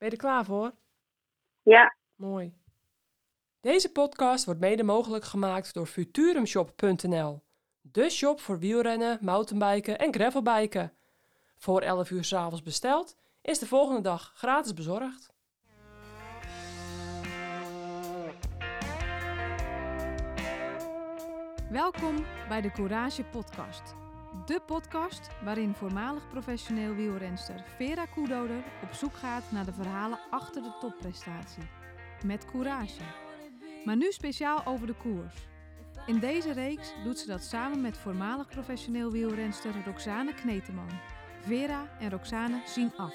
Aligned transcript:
Ben 0.00 0.08
je 0.08 0.14
er 0.14 0.22
klaar 0.22 0.44
voor? 0.44 0.72
Ja. 1.62 1.96
Mooi. 2.14 2.54
Deze 3.60 3.92
podcast 3.92 4.44
wordt 4.44 4.60
mede 4.60 4.82
mogelijk 4.82 5.24
gemaakt 5.24 5.74
door 5.74 5.86
futurumshop.nl. 5.86 7.42
De 7.80 8.10
shop 8.10 8.40
voor 8.40 8.58
wielrennen, 8.58 9.18
mountainbiken 9.20 9.98
en 9.98 10.14
gravelbiken. 10.14 10.92
Voor 11.56 11.80
11 11.80 12.10
uur 12.10 12.24
s'avonds 12.24 12.62
besteld, 12.62 13.16
is 13.42 13.58
de 13.58 13.66
volgende 13.66 14.00
dag 14.00 14.32
gratis 14.34 14.74
bezorgd. 14.74 15.32
Welkom 21.70 22.24
bij 22.48 22.60
de 22.60 22.70
Courage 22.70 23.24
Podcast. 23.24 23.99
De 24.50 24.60
podcast 24.66 25.30
waarin 25.44 25.74
voormalig 25.74 26.28
professioneel 26.28 26.94
wielrenster 26.94 27.64
Vera 27.76 28.06
Koedoder 28.06 28.64
op 28.82 28.92
zoek 28.92 29.14
gaat 29.14 29.50
naar 29.50 29.64
de 29.64 29.72
verhalen 29.72 30.18
achter 30.30 30.62
de 30.62 30.76
topprestatie. 30.80 31.62
Met 32.24 32.44
courage. 32.44 33.02
Maar 33.84 33.96
nu 33.96 34.12
speciaal 34.12 34.66
over 34.66 34.86
de 34.86 34.94
koers. 34.94 35.34
In 36.06 36.18
deze 36.18 36.52
reeks 36.52 36.92
doet 37.04 37.18
ze 37.18 37.26
dat 37.26 37.42
samen 37.42 37.80
met 37.80 37.98
voormalig 37.98 38.48
professioneel 38.48 39.10
wielrenster 39.10 39.84
Roxane 39.84 40.34
Kneteman. 40.34 40.90
Vera 41.40 41.88
en 42.00 42.10
Roxane 42.10 42.62
zien 42.66 42.92
af. 42.96 43.14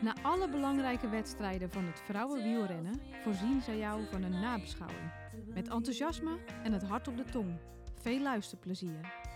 Na 0.00 0.14
alle 0.22 0.48
belangrijke 0.48 1.08
wedstrijden 1.08 1.70
van 1.70 1.84
het 1.84 2.00
vrouwenwielrennen 2.00 3.00
voorzien 3.22 3.62
zij 3.62 3.78
jou 3.78 4.06
van 4.10 4.22
een 4.22 4.40
nabeschouwing. 4.40 5.12
Met 5.54 5.68
enthousiasme 5.68 6.38
en 6.62 6.72
het 6.72 6.82
hart 6.82 7.08
op 7.08 7.16
de 7.16 7.24
tong. 7.24 7.58
Veel 8.00 8.20
luisterplezier. 8.20 9.29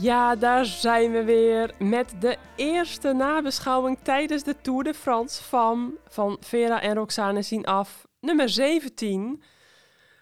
Ja, 0.00 0.36
daar 0.36 0.64
zijn 0.64 1.12
we 1.12 1.24
weer 1.24 1.70
met 1.78 2.14
de 2.20 2.36
eerste 2.56 3.12
nabeschouwing 3.12 3.98
tijdens 4.02 4.42
de 4.42 4.60
Tour 4.60 4.84
de 4.84 4.94
France 4.94 5.42
van, 5.42 5.94
van 6.08 6.36
Vera 6.40 6.80
en 6.80 6.94
Roxane 6.94 7.42
zien 7.42 7.64
af. 7.64 8.06
Nummer 8.20 8.48
17. 8.48 9.42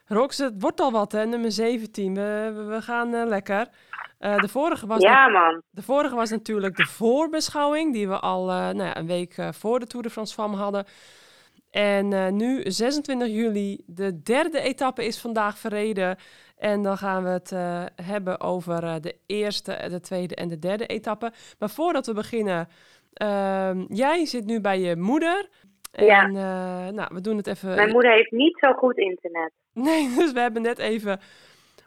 Rox, 0.06 0.38
het 0.38 0.54
wordt 0.58 0.80
al 0.80 0.92
wat 0.92 1.12
hè, 1.12 1.26
nummer 1.26 1.52
17. 1.52 2.14
We, 2.14 2.52
we, 2.54 2.62
we 2.62 2.82
gaan 2.82 3.14
eh, 3.14 3.26
lekker. 3.26 3.68
Eh, 4.18 4.36
de, 4.36 4.48
vorige 4.48 4.86
was 4.86 5.02
Ja, 5.02 5.28
man. 5.28 5.62
de 5.70 5.82
vorige 5.82 6.14
was 6.14 6.30
natuurlijk 6.30 6.76
de 6.76 6.86
voorbeschouwing, 6.86 7.92
die 7.92 8.08
we 8.08 8.18
al 8.18 8.50
eh, 8.50 8.56
nou 8.56 8.82
ja, 8.82 8.96
een 8.96 9.06
week 9.06 9.34
voor 9.50 9.80
de 9.80 9.86
Tour 9.86 10.04
de 10.04 10.10
France 10.10 10.34
van 10.34 10.54
hadden. 10.54 10.86
En 11.70 12.36
nu, 12.36 12.62
26 12.70 13.28
juli, 13.28 13.82
de 13.86 14.22
derde 14.22 14.60
etappe 14.60 15.04
is 15.04 15.18
vandaag 15.20 15.58
verreden. 15.58 16.16
En 16.62 16.82
dan 16.82 16.98
gaan 16.98 17.22
we 17.22 17.28
het 17.28 17.52
eh, 17.52 17.84
hebben 18.02 18.40
over 18.40 18.84
eh, 18.84 18.94
de 19.00 19.16
eerste, 19.26 19.86
de 19.88 20.00
tweede 20.00 20.34
en 20.34 20.48
de 20.48 20.58
derde 20.58 20.86
etappe. 20.86 21.32
Maar 21.58 21.70
voordat 21.70 22.06
we 22.06 22.12
beginnen, 22.12 22.68
ehm, 23.12 23.84
jij 23.88 24.26
zit 24.26 24.44
nu 24.44 24.60
bij 24.60 24.80
je 24.80 24.96
moeder. 24.96 25.48
En 25.92 26.04
Ja. 26.04 26.24
eh, 26.26 26.92
nou, 26.92 27.08
we 27.14 27.20
doen 27.20 27.36
het 27.36 27.46
even. 27.46 27.74
Mijn 27.74 27.90
moeder 27.92 28.12
heeft 28.12 28.30
niet 28.30 28.58
zo 28.58 28.72
goed 28.72 28.96
internet. 28.96 29.52
Nee, 29.72 30.08
dus 30.18 30.32
we 30.32 30.40
hebben 30.40 30.62
net 30.62 30.78
even 30.78 31.20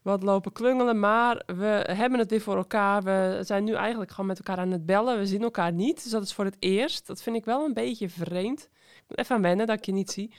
wat 0.04 0.24
lopen 0.24 0.52
klungelen, 0.52 1.00
maar 1.00 1.44
we 1.46 1.84
hebben 1.92 2.20
het 2.20 2.30
weer 2.30 2.42
voor 2.42 2.58
elkaar. 2.58 3.04
We 3.04 3.40
zijn 3.42 3.64
nu 3.64 3.74
eigenlijk 3.74 4.12
gewoon 4.12 4.26
met 4.26 4.38
elkaar 4.38 4.58
aan 4.58 4.72
het 4.72 4.86
bellen. 4.86 5.18
We 5.18 5.26
zien 5.26 5.42
elkaar 5.44 5.72
niet, 5.74 6.04
dus 6.04 6.12
dat 6.12 6.24
is 6.24 6.34
voor 6.34 6.46
het 6.46 6.58
eerst. 6.60 7.08
Dat 7.08 7.22
vind 7.24 7.36
ik 7.36 7.46
wel 7.46 7.66
een 7.66 7.74
beetje 7.74 8.10
vreemd. 8.10 8.70
Ik 8.96 9.04
moet 9.08 9.18
even 9.18 9.36
aan 9.36 9.42
wennen 9.42 9.68
dat 9.68 9.78
ik 9.78 9.86
je 9.86 9.92
niet 9.92 10.12
zie. 10.12 10.34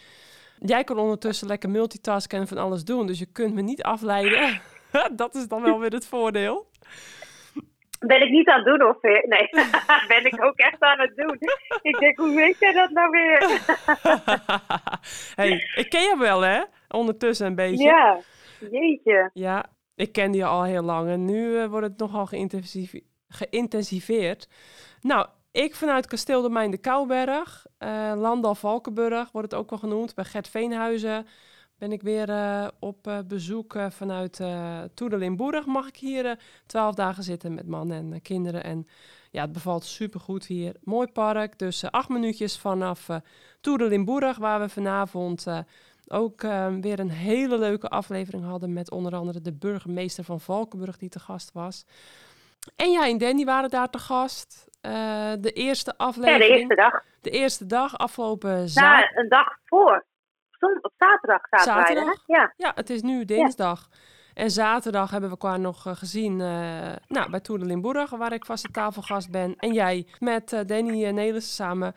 Jij 0.58 0.84
kan 0.84 0.98
ondertussen 0.98 1.46
lekker 1.46 1.70
multitasken 1.70 2.40
en 2.40 2.46
van 2.48 2.58
alles 2.58 2.84
doen, 2.84 3.06
dus 3.06 3.18
je 3.18 3.26
kunt 3.32 3.54
me 3.54 3.60
niet 3.62 3.82
afleiden. 3.82 4.60
dat 5.16 5.34
is 5.34 5.48
dan 5.48 5.62
wel 5.62 5.80
weer 5.80 5.90
het 5.92 6.06
voordeel. 6.06 6.66
Ben 8.06 8.22
ik 8.22 8.30
niet 8.30 8.48
aan 8.48 8.62
het 8.64 8.78
doen 8.78 8.88
of 8.88 9.00
weer? 9.00 9.24
Nee, 9.28 9.48
ben 10.20 10.24
ik 10.24 10.44
ook 10.44 10.56
echt 10.56 10.80
aan 10.82 11.00
het 11.00 11.16
doen. 11.16 11.38
Ik 11.82 11.98
denk, 11.98 12.18
hoe 12.18 12.34
weet 12.34 12.58
jij 12.58 12.72
dat 12.72 12.90
nou 12.90 13.10
weer? 13.10 13.60
hey, 15.34 15.70
ik 15.74 15.86
ken 15.90 16.02
je 16.02 16.16
wel, 16.18 16.40
hè? 16.40 16.62
Ondertussen 16.88 17.46
een 17.46 17.54
beetje. 17.54 17.84
Ja, 17.84 18.18
jeetje. 18.70 19.30
Ja, 19.34 19.64
ik 19.94 20.12
ken 20.12 20.30
die 20.30 20.44
al 20.44 20.62
heel 20.64 20.82
lang 20.82 21.08
en 21.08 21.24
nu 21.24 21.58
eh, 21.58 21.66
wordt 21.66 21.86
het 21.86 21.98
nogal 21.98 22.26
geïntensive- 22.26 23.02
geïntensiveerd. 23.28 24.48
Nou, 25.00 25.26
ik 25.52 25.74
vanuit 25.74 26.06
Kasteel 26.06 26.42
de 26.42 26.50
Mijn 26.50 26.70
de 26.70 26.78
Kouberg, 26.78 27.66
eh 27.86 28.12
Landal 28.16 28.54
Valkenburg 28.54 29.30
wordt 29.32 29.50
het 29.50 29.60
ook 29.60 29.70
wel 29.70 29.78
genoemd, 29.78 30.14
bij 30.14 30.24
Gert 30.24 30.48
Veenhuizen 30.48 31.26
ben 31.78 31.92
ik 31.92 32.02
weer 32.02 32.28
eh, 32.30 32.66
op 32.78 33.06
eh, 33.06 33.18
bezoek 33.28 33.76
vanuit 33.88 34.40
uh. 34.40 35.64
Mag 35.66 35.88
ik 35.88 35.96
hier 35.96 36.38
twaalf 36.66 36.94
dagen 36.94 37.22
zitten 37.22 37.54
met 37.54 37.66
man 37.66 37.92
en 37.92 38.22
kinderen 38.22 38.64
en 38.64 38.86
ja, 39.30 39.42
het 39.42 39.52
bevalt 39.52 39.84
supergoed 39.84 40.46
hier. 40.46 40.74
Mooi 40.82 41.06
park, 41.06 41.58
dus 41.58 41.90
acht 41.90 42.08
minuutjes 42.08 42.58
vanaf 42.58 43.08
uh, 43.08 43.16
Toedelimburg, 43.60 44.36
waar 44.36 44.60
we 44.60 44.68
vanavond 44.68 45.46
ook 46.08 46.40
weer 46.80 46.98
een 46.98 47.10
hele 47.10 47.58
leuke 47.58 47.88
aflevering 47.88 48.44
hadden 48.44 48.72
met 48.72 48.90
onder 48.90 49.14
andere 49.14 49.40
de 49.40 49.52
burgemeester 49.52 50.24
van 50.24 50.40
Valkenburg 50.40 50.98
die 50.98 51.08
te 51.08 51.20
gast 51.20 51.52
was. 51.52 51.84
En 52.76 52.90
jij 52.90 53.10
en 53.10 53.18
Danny 53.18 53.44
waren 53.44 53.70
daar 53.70 53.90
te 53.90 53.98
gast. 53.98 54.68
Eh, 54.86 55.32
de 55.40 55.52
eerste 55.52 55.94
Ja, 55.98 56.04
aflevering. 56.04 56.48
de 56.50 56.56
eerste 56.58 56.74
dag. 56.74 57.02
de 57.20 57.30
eerste 57.30 57.66
dag, 57.66 57.98
afgelopen 57.98 58.50
Na 58.50 58.66
zaterdag. 58.66 59.14
een 59.16 59.28
dag 59.28 59.56
voor. 59.64 60.06
Op 60.80 60.92
zaterdag 60.98 61.40
zaten 61.50 61.74
wij 61.74 61.82
er, 61.82 61.88
hè? 61.88 61.94
Zaterdag? 61.94 62.22
Ja. 62.26 62.52
Ja, 62.56 62.72
het 62.74 62.90
is 62.90 63.02
nu 63.02 63.24
dinsdag. 63.24 63.88
En 64.34 64.50
zaterdag 64.50 65.10
hebben 65.10 65.30
we 65.30 65.36
elkaar 65.40 65.60
nog 65.60 65.86
eh, 65.86 65.96
gezien 65.96 66.40
eh, 66.40 66.92
nou, 67.06 67.30
bij 67.30 67.40
Tour 67.40 67.60
de 67.60 67.66
Limburg, 67.66 68.10
waar 68.10 68.32
ik 68.32 68.44
vaste 68.44 68.70
tafelgast 68.70 69.30
ben. 69.30 69.54
En 69.56 69.72
jij 69.72 70.06
met 70.18 70.52
eh, 70.52 70.60
Danny 70.66 71.04
en 71.04 71.14
Nelis 71.14 71.54
samen. 71.54 71.94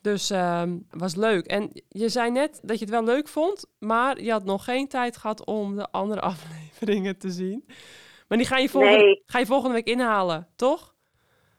Dus 0.00 0.30
ehm 0.30 0.76
was 0.90 1.14
leuk. 1.14 1.46
En 1.46 1.70
je 1.88 2.08
zei 2.08 2.30
net 2.30 2.60
dat 2.62 2.78
je 2.78 2.84
het 2.84 2.94
wel 2.94 3.04
leuk 3.04 3.28
vond, 3.28 3.66
maar 3.78 4.20
je 4.20 4.30
had 4.30 4.44
nog 4.44 4.64
geen 4.64 4.88
tijd 4.88 5.16
gehad 5.16 5.44
om 5.44 5.76
de 5.76 5.90
andere 5.90 6.20
afleveringen 6.30 7.18
te 7.18 7.30
zien. 7.30 7.64
Maar 8.28 8.38
die 8.38 8.46
ga 8.46 8.56
je 8.56 8.68
volgende, 8.68 8.96
Nee. 8.98 9.22
ga 9.26 9.38
je 9.38 9.46
volgende 9.46 9.74
week 9.74 9.86
inhalen, 9.86 10.48
toch? 10.56 10.94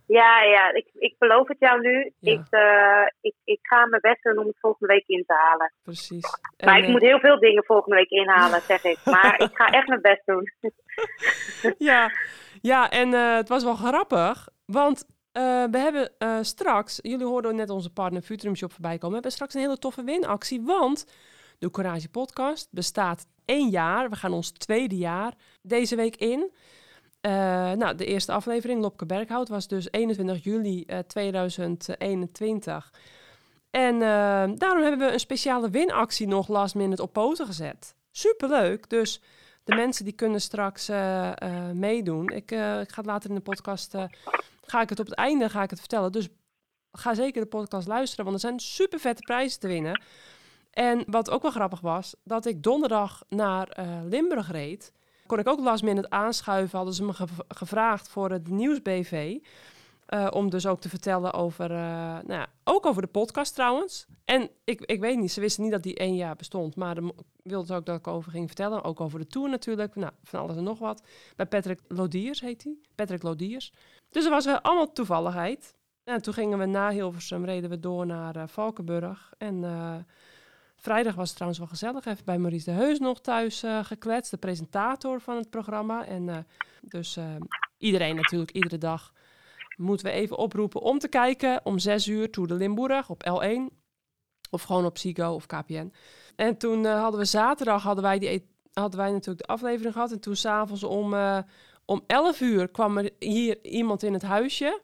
Ja, 0.07 0.41
ja, 0.41 0.73
ik, 0.73 0.89
ik 0.93 1.15
beloof 1.17 1.47
het 1.47 1.59
jou 1.59 1.81
nu. 1.81 2.13
Ja. 2.19 2.31
Ik, 2.31 2.45
eh, 2.49 3.07
ik, 3.21 3.35
ik 3.43 3.59
ga 3.61 3.85
mijn 3.85 4.01
best 4.01 4.23
doen 4.23 4.37
om 4.37 4.47
het 4.47 4.59
volgende 4.59 4.93
week 4.93 5.07
in 5.07 5.23
te 5.27 5.33
halen. 5.33 5.73
Precies. 5.83 6.39
Maar 6.65 6.77
ik 6.77 6.83
eh, 6.83 6.89
moet 6.89 7.01
heel 7.01 7.19
veel 7.19 7.39
dingen 7.39 7.63
volgende 7.63 7.95
week 7.95 8.09
inhalen, 8.09 8.61
zeg 8.61 8.83
ik. 8.83 8.97
Maar 9.05 9.41
ik 9.41 9.49
ga 9.53 9.65
echt 9.65 9.87
mijn 9.87 10.01
best 10.01 10.21
doen. 10.25 10.51
ja, 11.89 12.11
ja, 12.61 12.89
en 12.89 13.13
eh, 13.13 13.35
het 13.35 13.49
was 13.49 13.63
wel 13.63 13.75
grappig, 13.75 14.47
want 14.65 15.05
we 15.71 15.77
hebben 15.77 16.11
straks, 16.45 16.99
jullie 17.01 17.25
hoorden 17.25 17.55
net 17.55 17.69
onze 17.69 17.93
partner 17.93 18.21
Futurum 18.21 18.55
Shop 18.55 18.71
voorbij 18.71 18.91
komen, 18.91 19.07
we 19.07 19.13
hebben 19.13 19.31
straks 19.31 19.53
een 19.53 19.61
hele 19.61 19.77
toffe 19.77 20.03
winactie, 20.03 20.61
want 20.61 21.05
de 21.59 21.71
Courage 21.71 22.09
Podcast 22.09 22.67
bestaat 22.71 23.25
één 23.45 23.69
jaar. 23.69 24.09
We 24.09 24.15
gaan 24.15 24.33
ons 24.33 24.51
tweede 24.51 24.97
jaar 24.97 25.33
deze 25.61 25.95
week 25.95 26.15
in. 26.15 26.51
Eh, 27.27 27.33
nou, 27.71 27.95
de 27.95 28.05
eerste 28.05 28.31
aflevering, 28.31 28.81
Lopke 28.81 29.05
Berghout, 29.05 29.49
was 29.49 29.67
dus 29.67 29.91
21 29.91 30.43
juli 30.43 30.83
eh, 30.83 30.99
2021. 30.99 32.93
En 33.69 33.93
eh, 33.93 33.99
daarom 34.55 34.81
hebben 34.83 35.07
we 35.07 35.13
een 35.13 35.19
speciale 35.19 35.69
winactie 35.69 36.27
nog 36.27 36.47
last 36.47 36.75
minute 36.75 37.01
op 37.01 37.13
poten 37.13 37.45
gezet. 37.45 37.95
Superleuk, 38.11 38.89
dus 38.89 39.21
de 39.63 39.75
mensen 39.75 40.05
die 40.05 40.13
kunnen 40.13 40.41
straks 40.41 40.89
eh, 40.89 41.31
eh, 41.41 41.71
meedoen. 41.73 42.29
Ik, 42.29 42.51
eh, 42.51 42.79
ik 42.79 42.91
ga 42.91 43.01
het 43.01 43.05
later 43.05 43.29
in 43.29 43.35
de 43.35 43.41
podcast, 43.41 43.93
eh, 43.93 44.03
ga 44.61 44.81
ik 44.81 44.89
het 44.89 44.99
op 44.99 45.05
het 45.05 45.15
einde 45.15 45.49
ga 45.49 45.63
ik 45.63 45.69
het 45.69 45.79
vertellen. 45.79 46.11
Dus 46.11 46.27
ga 46.91 47.13
zeker 47.13 47.41
de 47.41 47.47
podcast 47.47 47.87
luisteren, 47.87 48.25
want 48.25 48.35
er 48.37 48.47
zijn 48.47 48.59
super 48.59 48.99
vette 48.99 49.21
prijzen 49.21 49.59
te 49.59 49.67
winnen. 49.67 50.01
En 50.71 51.03
wat 51.07 51.29
ook 51.29 51.41
wel 51.41 51.51
grappig 51.51 51.79
was, 51.79 52.15
dat 52.23 52.45
ik 52.45 52.63
donderdag 52.63 53.23
naar 53.29 53.67
eh, 53.67 53.87
Limburg 54.03 54.51
reed. 54.51 54.91
Kon 55.27 55.39
ik 55.39 55.47
ook 55.47 55.59
last 55.59 55.83
minute 55.83 56.09
aanschuiven, 56.09 56.77
hadden 56.77 56.95
ze 56.95 57.03
me 57.03 57.13
gev- 57.13 57.39
gevraagd 57.47 58.07
voor 58.09 58.31
het 58.31 58.49
Nieuwsbv. 58.49 59.37
eh 60.05 60.27
om 60.31 60.49
dus 60.49 60.65
ook 60.65 60.79
te 60.79 60.89
vertellen 60.89 61.33
over, 61.33 61.71
eh, 61.71 61.77
nou 61.77 62.31
ja, 62.33 62.47
ook 62.63 62.85
over 62.85 63.01
de 63.01 63.07
podcast 63.07 63.53
trouwens. 63.55 64.05
En 64.25 64.49
ik, 64.63 64.81
ik 64.81 64.99
weet 64.99 65.17
niet, 65.17 65.31
ze 65.31 65.39
wisten 65.39 65.63
niet 65.63 65.71
dat 65.71 65.83
die 65.83 65.95
één 65.95 66.15
jaar 66.15 66.35
bestond. 66.35 66.75
Maar 66.75 66.95
de 66.95 67.13
wilden 67.43 67.67
ze 67.67 67.73
ook 67.73 67.85
dat 67.85 67.97
ik 67.99 68.07
over 68.07 68.31
ging 68.31 68.47
vertellen. 68.47 68.83
Ook 68.83 68.99
over 69.01 69.19
de 69.19 69.27
tour 69.27 69.49
natuurlijk. 69.49 69.95
Nou, 69.95 70.11
van 70.23 70.39
alles 70.39 70.55
en 70.55 70.63
nog 70.63 70.79
wat. 70.79 71.03
Bij 71.35 71.45
Patrick 71.45 71.79
Lodiers 71.87 72.41
heet 72.41 72.63
hij. 72.63 72.75
Patrick 72.95 73.23
Lodiers. 73.23 73.73
Dus 74.09 74.23
er 74.25 74.29
was 74.29 74.45
wel 74.45 74.59
allemaal 74.61 74.91
toevalligheid. 74.91 75.75
En 76.03 76.21
toen 76.21 76.33
gingen 76.33 76.57
we 76.57 76.65
na 76.65 76.89
Hilversum, 76.91 77.45
reden 77.45 77.69
we 77.69 77.79
door 77.79 78.05
naar 78.05 78.35
eh, 78.35 78.43
Valkenburg. 78.47 79.33
En 79.37 79.63
vrijdag 80.77 81.15
was 81.15 81.25
het 81.25 81.35
trouwens 81.35 81.59
wel 81.59 81.69
gezellig. 81.69 82.05
Even 82.05 82.25
bij 82.25 82.37
Maurice 82.37 82.65
de 82.65 82.71
Heus 82.71 82.99
nog 82.99 83.21
thuis 83.21 83.63
eh, 83.63 83.83
gekletst. 83.83 84.31
De 84.31 84.37
presentator 84.37 85.21
van 85.21 85.35
het 85.35 85.49
programma. 85.49 86.05
En 86.05 86.29
eh, 86.29 86.37
dus 86.81 87.17
eh, 87.17 87.35
iedereen 87.77 88.15
natuurlijk, 88.15 88.51
iedere 88.51 88.77
dag 88.77 89.13
moeten 89.75 90.05
we 90.05 90.11
even 90.11 90.37
oproepen 90.37 90.81
om 90.81 90.99
te 90.99 91.07
kijken. 91.07 91.65
Om 91.65 91.79
zes 91.79 92.07
uur 92.07 92.31
Tour 92.31 92.47
de 92.47 92.53
Limburg 92.53 93.09
op 93.09 93.23
L1. 93.29 93.75
Of 94.49 94.63
gewoon 94.63 94.85
op 94.85 94.97
Sigo 94.97 95.33
of 95.33 95.45
KPN. 95.45 95.93
En 96.35 96.57
toen 96.57 96.85
hadden 96.85 97.19
we 97.19 97.25
zaterdag 97.25 97.83
hadden 97.83 98.03
wij, 98.03 98.19
die, 98.19 98.29
e- 98.29 98.45
hadden 98.73 98.99
wij 98.99 99.11
natuurlijk 99.11 99.47
de 99.47 99.53
aflevering 99.53 99.93
gehad. 99.93 100.11
En 100.11 100.19
toen 100.19 100.35
s'avonds 100.35 100.83
om, 100.83 101.15
om 101.85 102.03
11 102.07 102.41
uur 102.41 102.67
kwam 102.67 102.97
er 102.97 103.09
hier 103.19 103.63
iemand 103.65 104.03
in 104.03 104.13
het 104.13 104.21
huisje. 104.21 104.81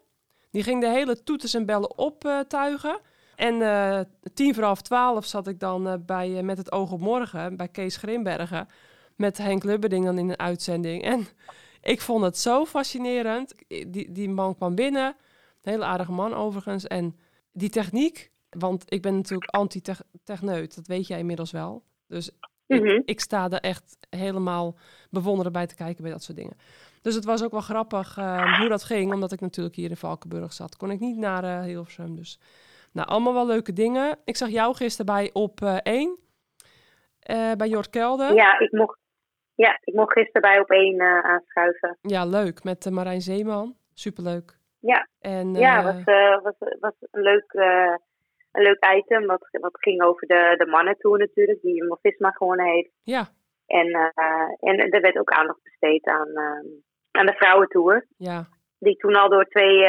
Die 0.50 0.62
ging 0.62 0.80
de 0.80 0.88
hele 0.88 1.22
toeters 1.22 1.54
en 1.54 1.66
bellen 1.66 1.98
optuigen. 1.98 3.00
En 3.36 3.62
eh, 3.62 4.00
tien 4.34 4.54
voor 4.54 4.64
half 4.64 4.82
twaalf 4.82 5.26
zat 5.26 5.46
ik 5.46 5.60
dan 5.60 5.88
eh, 5.88 5.94
bij, 6.06 6.36
eh, 6.36 6.42
met 6.42 6.58
het 6.58 6.72
oog 6.72 6.92
op 6.92 7.00
morgen 7.00 7.56
bij 7.56 7.68
Kees 7.68 7.96
Grimbergen. 7.96 8.68
Met 9.16 9.38
Henk 9.38 9.64
Lubberding 9.64 10.04
dan 10.04 10.18
in 10.18 10.28
een 10.28 10.38
uitzending. 10.38 11.02
En 11.02 11.26
ik 11.92 12.00
vond 12.00 12.24
het 12.24 12.38
zo 12.38 12.64
fascinerend. 12.64 13.54
Die, 13.68 14.12
die 14.12 14.28
man 14.28 14.56
kwam 14.56 14.74
binnen. 14.74 15.06
Een 15.62 15.72
hele 15.72 15.84
aardige 15.84 16.12
man 16.12 16.34
overigens. 16.34 16.86
En 16.86 17.16
die 17.52 17.70
techniek, 17.70 18.30
want 18.50 18.84
ik 18.88 19.02
ben 19.02 19.14
natuurlijk 19.14 19.50
anti-techneut. 19.50 20.74
Dat 20.74 20.86
weet 20.86 21.06
jij 21.06 21.18
inmiddels 21.18 21.50
wel. 21.50 21.82
Dus 22.06 22.30
Mhm. 22.66 22.86
ik, 22.86 23.02
ik 23.04 23.20
sta 23.20 23.50
er 23.50 23.60
echt 23.60 23.96
helemaal 24.10 24.76
bewonderen 25.10 25.52
bij 25.52 25.66
te 25.66 25.74
kijken 25.74 26.02
bij 26.02 26.12
dat 26.12 26.22
soort 26.22 26.38
dingen. 26.38 26.56
Dus 27.02 27.14
het 27.14 27.24
was 27.24 27.42
ook 27.42 27.50
wel 27.50 27.60
grappig 27.60 28.14
hoe 28.58 28.68
dat 28.68 28.84
ging, 28.84 29.12
omdat 29.12 29.32
ik 29.32 29.40
natuurlijk 29.40 29.74
hier 29.76 29.90
in 29.90 29.96
Valkenburg 29.96 30.52
zat. 30.52 30.76
Kon 30.76 30.90
ik 30.90 31.00
niet 31.00 31.16
naar 31.16 31.62
Hilversum, 31.62 32.16
dus... 32.16 32.38
Nou, 32.94 33.08
allemaal 33.08 33.34
wel 33.34 33.46
leuke 33.46 33.72
dingen. 33.72 34.18
Ik 34.24 34.36
zag 34.36 34.48
jou 34.48 34.74
gisteren 34.74 35.14
bij 35.14 35.30
op 35.32 35.60
eh 35.60 35.76
1, 35.82 36.18
eh, 37.20 37.52
bij 37.52 37.68
Jort 37.68 37.90
Kelder. 37.90 38.34
Ja, 38.34 38.58
ik 38.58 38.72
mocht, 38.72 38.98
ja, 39.54 39.78
ik 39.84 39.94
mocht 39.94 40.12
gisteren 40.12 40.42
bij 40.42 40.60
op 40.60 40.70
één 40.70 40.98
eh, 40.98 41.18
aanschuiven. 41.18 41.98
Ja, 42.00 42.24
leuk, 42.24 42.64
met 42.64 42.90
Marijn 42.90 43.20
Zeeman. 43.20 43.76
Superleuk. 43.94 44.58
Ja. 44.80 45.08
En, 45.20 45.54
Ja, 45.54 45.82
was, 45.82 46.04
was, 46.42 46.54
was 46.80 46.94
een 47.10 47.22
leuk, 47.22 47.52
een 48.52 48.62
leuk 48.62 48.84
item. 48.96 49.26
Wat, 49.26 49.48
wat 49.50 49.76
ging 49.80 50.02
over 50.02 50.26
de, 50.26 50.54
de 50.58 50.66
mannentour 50.66 51.18
natuurlijk, 51.18 51.60
die 51.62 51.74
Jumbo 51.74 51.96
Visma 52.02 52.30
gewonnen 52.30 52.66
heeft. 52.66 52.90
ja, 53.02 53.26
En, 53.66 54.12
en 54.60 54.90
er 54.90 55.00
werd 55.00 55.18
ook 55.18 55.30
aandacht 55.30 55.62
besteed 55.62 56.06
aan, 56.06 56.28
aan 57.10 57.26
de 57.26 57.34
vrouwentour. 57.36 58.06
ja, 58.16 58.46
Die 58.78 58.96
toen 58.96 59.14
al 59.14 59.28
door 59.28 59.44
twee, 59.44 59.84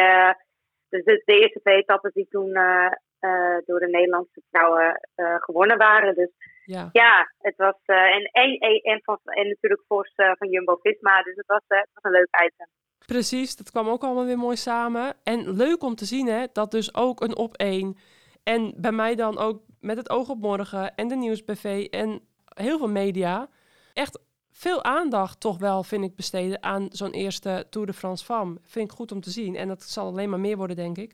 dus 0.96 1.04
de, 1.04 1.22
de 1.26 1.40
eerste 1.40 1.60
twee 1.60 1.78
etappes 1.78 2.14
die 2.14 2.28
toen 2.30 2.54
eh, 2.54 2.92
eh, 3.20 3.58
door 3.66 3.80
de 3.80 3.90
Nederlandse 3.90 4.42
vrouwen 4.50 5.02
eh, 5.16 5.36
gewonnen 5.38 5.78
waren. 5.78 6.16
Dus 6.16 6.30
ja. 6.66 6.90
ja, 6.92 7.32
het 7.38 7.56
was, 7.58 7.76
en, 7.86 8.30
en, 8.32 8.58
en, 8.82 9.02
van, 9.04 9.20
en 9.24 9.48
natuurlijk 9.48 9.84
eh, 9.88 10.32
van 10.38 10.50
Jumbo 10.50 10.76
Visma. 10.82 11.24
Dus 11.24 11.36
het 11.36 11.46
was, 11.46 11.62
het 11.68 11.90
was 11.94 12.04
een 12.04 12.20
leuk 12.20 12.46
item. 12.46 12.68
Precies, 13.06 13.56
dat 13.56 13.72
kwam 13.72 13.88
ook 13.88 14.04
allemaal 14.04 14.26
weer 14.26 14.38
mooi 14.38 14.56
samen. 14.56 15.14
En 15.24 15.56
leuk 15.56 15.84
om 15.84 15.96
te 15.96 16.06
zien, 16.06 16.28
hè, 16.28 16.46
dat 16.54 16.72
dus 16.72 16.96
ook 16.96 17.22
een 17.22 17.36
op 17.36 17.56
één. 17.56 17.98
En 18.44 18.74
bij 18.78 18.92
mij 18.92 19.16
dan 19.16 19.38
ook 19.38 19.62
met 19.80 19.98
het 19.98 20.10
oog 20.10 20.30
op 20.30 20.40
morgen 20.40 20.96
en 20.96 21.08
de 21.08 21.16
nieuwsbv 21.16 21.88
en 21.90 22.22
heel 22.56 22.78
veel 22.78 22.90
media. 22.90 23.48
Echt 23.94 24.20
veel 24.58 24.84
aandacht 24.84 25.40
toch 25.40 25.60
wel, 25.60 25.84
vind 25.84 26.04
ik, 26.04 26.16
besteden 26.16 26.64
aan 26.64 26.88
zo'n 26.92 27.12
eerste 27.12 27.66
Tour 27.70 27.88
de 27.88 27.94
France 27.94 28.26
Femme. 28.26 28.58
Vind 28.64 28.92
ik 28.92 28.98
goed 28.98 29.12
om 29.12 29.22
te 29.22 29.30
zien. 29.30 29.56
En 29.56 29.68
dat 29.68 29.82
zal 29.82 30.08
alleen 30.08 30.30
maar 30.30 30.40
meer 30.40 30.58
worden, 30.58 30.76
denk 30.76 30.98
ik. 30.98 31.12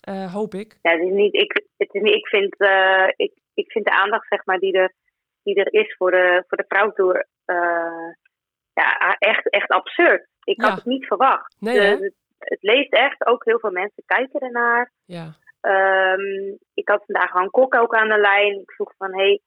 Eh, 0.00 0.32
hoop 0.34 0.54
ik. 0.54 0.78
Ja, 0.82 0.90
het 0.90 1.02
is 1.02 1.12
niet, 1.12 1.34
ik, 1.34 1.52
het 1.76 1.94
is 1.94 2.02
niet, 2.02 2.14
ik, 2.14 2.26
vind, 2.26 2.56
eh, 2.58 3.08
ik, 3.16 3.32
ik 3.54 3.70
vind 3.70 3.84
de 3.84 3.90
aandacht 4.00 4.26
zeg 4.28 4.44
maar, 4.44 4.58
die, 4.58 4.72
er, 4.72 4.92
die 5.42 5.54
er 5.54 5.72
is 5.72 5.94
voor 5.96 6.10
de, 6.10 6.44
voor 6.48 6.56
de 6.58 6.64
vrouwentour 6.68 7.26
eh, 7.44 8.10
ja, 8.72 9.16
echt, 9.18 9.50
echt 9.50 9.68
absurd. 9.70 10.26
Ik 10.44 10.60
had 10.62 10.74
het 10.74 10.84
niet 10.84 11.06
verwacht. 11.06 11.56
Nee, 11.58 11.74
De- 11.74 11.84
hè? 11.84 11.90
het, 11.90 12.14
het 12.38 12.62
leeft 12.62 12.92
echt. 12.92 13.26
Ook 13.26 13.44
heel 13.44 13.58
veel 13.58 13.70
mensen 13.70 14.02
kijken 14.06 14.40
ernaar. 14.40 14.92
Ja, 15.04 15.34
Ehm, 15.60 16.54
ik 16.74 16.88
had 16.88 17.04
vandaag 17.06 17.30
Han 17.30 17.50
Kok 17.50 17.74
ook 17.74 17.94
aan 17.94 18.08
de 18.08 18.18
lijn. 18.18 18.60
Ik 18.60 18.70
vroeg 18.70 18.92
van, 18.98 19.14
hé, 19.14 19.22
hey, 19.24 19.40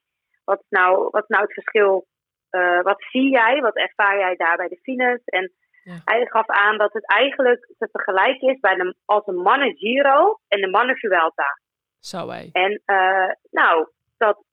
wat, 0.43 0.59
is 0.59 0.65
nou, 0.69 1.07
wat 1.11 1.21
is 1.21 1.27
nou 1.27 1.43
het 1.43 1.53
verschil? 1.53 2.07
Eh, 2.49 2.81
wat 2.81 3.01
zie 3.11 3.29
jij? 3.29 3.61
Wat 3.61 3.75
ervaar 3.75 4.17
jij 4.17 4.35
daar 4.35 4.57
bij 4.57 4.67
de 4.67 4.79
fines? 4.81 5.21
En 5.25 5.51
Ja. 5.83 5.95
hij 6.05 6.25
gaf 6.25 6.47
aan 6.47 6.77
dat 6.77 6.93
het 6.93 7.05
eigenlijk 7.07 7.69
te 7.77 7.89
vergelijken 7.91 8.49
is 8.49 8.59
bij 8.59 8.75
de, 8.75 8.95
als 9.05 9.27
een 9.27 9.35
mannen 9.41 9.75
Giro 9.77 10.39
en 10.47 10.61
de 10.61 10.69
mannen 10.69 10.95
Vuelta. 10.95 11.59
zo 11.99 12.29
hé. 12.29 12.49
En 12.51 12.81
eh, 12.85 13.29
nou, 13.51 13.87
dat 14.17 14.43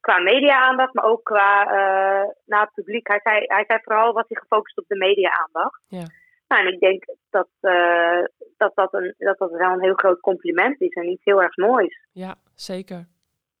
qua 0.00 0.18
media-aandacht, 0.18 0.94
maar 0.94 1.04
ook 1.04 1.24
qua 1.24 1.62
eh, 1.64 2.28
naar 2.46 2.60
het 2.60 2.74
publiek. 2.74 3.08
Hij 3.08 3.20
zei, 3.22 3.44
hij 3.46 3.64
zei 3.66 3.78
vooral 3.82 4.12
was 4.12 4.24
hij 4.28 4.40
gefocust 4.40 4.78
op 4.78 4.84
de 4.88 4.96
media-aandacht. 4.96 5.82
Ja. 5.88 6.04
Nou, 6.48 6.66
en 6.66 6.72
ik 6.72 6.80
denk 6.80 7.04
dat, 7.30 7.48
dat, 8.56 8.72
dat, 8.74 8.94
een, 8.94 9.14
dat 9.18 9.38
dat 9.38 9.50
wel 9.50 9.70
een 9.72 9.82
heel 9.82 9.94
groot 9.94 10.20
compliment 10.20 10.80
is 10.80 10.92
en 10.92 11.08
iets 11.10 11.24
heel 11.24 11.42
erg 11.42 11.56
moois. 11.56 12.00
Ja, 12.12 12.34
zeker. 12.54 13.06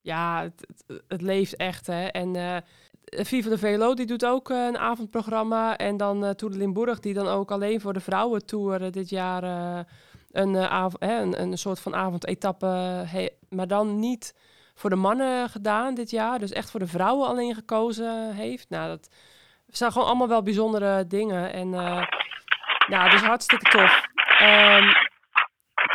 Ja, 0.02 0.42
het, 0.42 0.64
het, 0.86 1.02
het 1.08 1.22
leeft 1.22 1.56
echt, 1.56 1.86
hè. 1.86 2.06
En 2.06 2.36
Viva 3.10 3.48
de 3.48 3.58
Velo, 3.58 3.94
die 3.94 4.06
doet 4.06 4.26
ook 4.26 4.50
eh, 4.50 4.64
een 4.64 4.78
avondprogramma. 4.78 5.76
En 5.76 5.96
dan 5.96 6.24
eh 6.24 6.30
Tour 6.30 6.52
de 6.52 6.58
Limburg, 6.58 7.00
die 7.00 7.14
dan 7.14 7.28
ook 7.28 7.50
alleen 7.50 7.80
voor 7.80 7.92
de 7.92 8.00
vrouwentour 8.00 8.82
eh, 8.82 8.90
dit 8.90 9.08
jaar... 9.08 9.42
eh, 9.42 9.78
een, 10.30 10.54
eh, 10.54 10.86
een, 11.30 11.58
soort 11.58 11.80
van 11.80 11.94
avondetappe, 11.94 12.66
he- 13.06 13.28
maar 13.48 13.66
dan 13.66 13.98
niet 13.98 14.34
voor 14.74 14.90
de 14.90 14.96
mannen 14.96 15.48
gedaan 15.48 15.94
dit 15.94 16.10
jaar. 16.10 16.38
Dus 16.38 16.52
echt 16.52 16.70
voor 16.70 16.80
de 16.80 16.86
vrouwen 16.86 17.28
alleen 17.28 17.54
gekozen 17.54 18.34
heeft. 18.34 18.70
Nou, 18.70 18.88
dat 18.88 19.08
zijn 19.66 19.92
gewoon 19.92 20.06
allemaal 20.06 20.28
wel 20.28 20.42
bijzondere 20.42 21.06
dingen. 21.06 21.52
En 21.52 21.74
eh 21.74 22.06
ja, 22.88 23.08
dus 23.08 23.20
hartstikke 23.20 23.70
tof. 23.70 24.02
Ehm, 24.38 24.92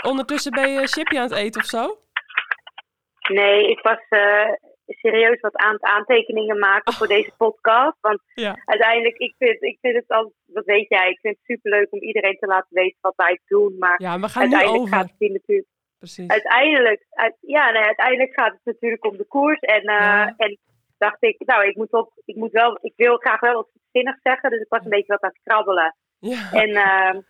ondertussen 0.02 0.52
ben 0.52 0.70
je 0.70 0.88
chipje 0.88 1.18
aan 1.18 1.24
het 1.30 1.38
eten 1.38 1.62
of 1.62 1.68
zo? 1.68 1.98
Nee, 3.30 3.70
ik 3.70 3.80
was 3.82 4.00
eh, 4.10 4.50
serieus 4.86 5.40
wat 5.40 5.56
aan 5.56 5.84
aantekeningen 5.84 6.60
maken 6.60 6.94
voor 6.94 7.08
deze 7.08 7.32
podcast. 7.38 7.98
Want 8.02 8.22
Ja. 8.34 8.56
uiteindelijk, 8.66 9.18
ik 9.18 9.36
vind, 9.38 9.64
ik 9.64 9.78
vind 9.82 9.96
het 9.96 10.08
al, 10.08 10.34
dat 10.46 10.66
weet 10.66 10.90
jij, 10.90 11.10
ik 11.10 11.20
vind 11.20 11.36
het 11.36 11.46
superleuk 11.46 11.88
om 11.94 12.00
iedereen 12.00 12.38
te 12.40 12.48
laten 12.48 12.68
weten 12.70 12.98
wat 13.02 13.16
wij 13.16 13.40
doen. 13.46 13.76
Maar 13.80 14.02
Ja, 14.02 14.20
we 14.20 14.28
gaan 14.30 14.48
nu 14.50 14.54
uiteindelijk 14.56 14.82
over. 14.82 14.94
gaat 14.98 15.10
het 15.10 15.16
hier 15.18 15.32
natuurlijk 15.32 15.68
Precies. 15.98 16.28
uiteindelijk, 16.28 17.06
uit- 17.10 17.38
ja, 17.42 17.72
nee, 17.72 17.82
uiteindelijk 17.84 18.34
gaat 18.34 18.52
het 18.52 18.62
natuurlijk 18.64 19.06
om 19.06 19.18
de 19.18 19.26
koers. 19.26 19.60
En, 19.60 19.82
eh, 19.82 19.86
Ja. 19.86 20.34
en 20.38 20.58
dacht 20.98 21.24
ik, 21.24 21.42
nou, 21.46 21.66
ik 21.68 21.76
moet, 21.76 21.92
op, 21.92 22.12
ik 22.26 22.36
moet 22.36 22.52
wel, 22.52 22.78
ik 22.82 22.94
wil 22.96 23.18
graag 23.18 23.40
wel 23.40 23.54
wat 23.54 23.70
zinnigs 23.92 24.20
zeggen. 24.22 24.50
Dus 24.50 24.60
ik 24.62 24.70
was 24.70 24.84
een 24.84 24.90
beetje 24.90 25.14
wat 25.14 25.22
aan 25.22 25.30
het 25.34 25.40
krabbelen. 25.44 25.96
Ja, 26.20 26.52
En 26.52 26.70
uh, 26.70 27.12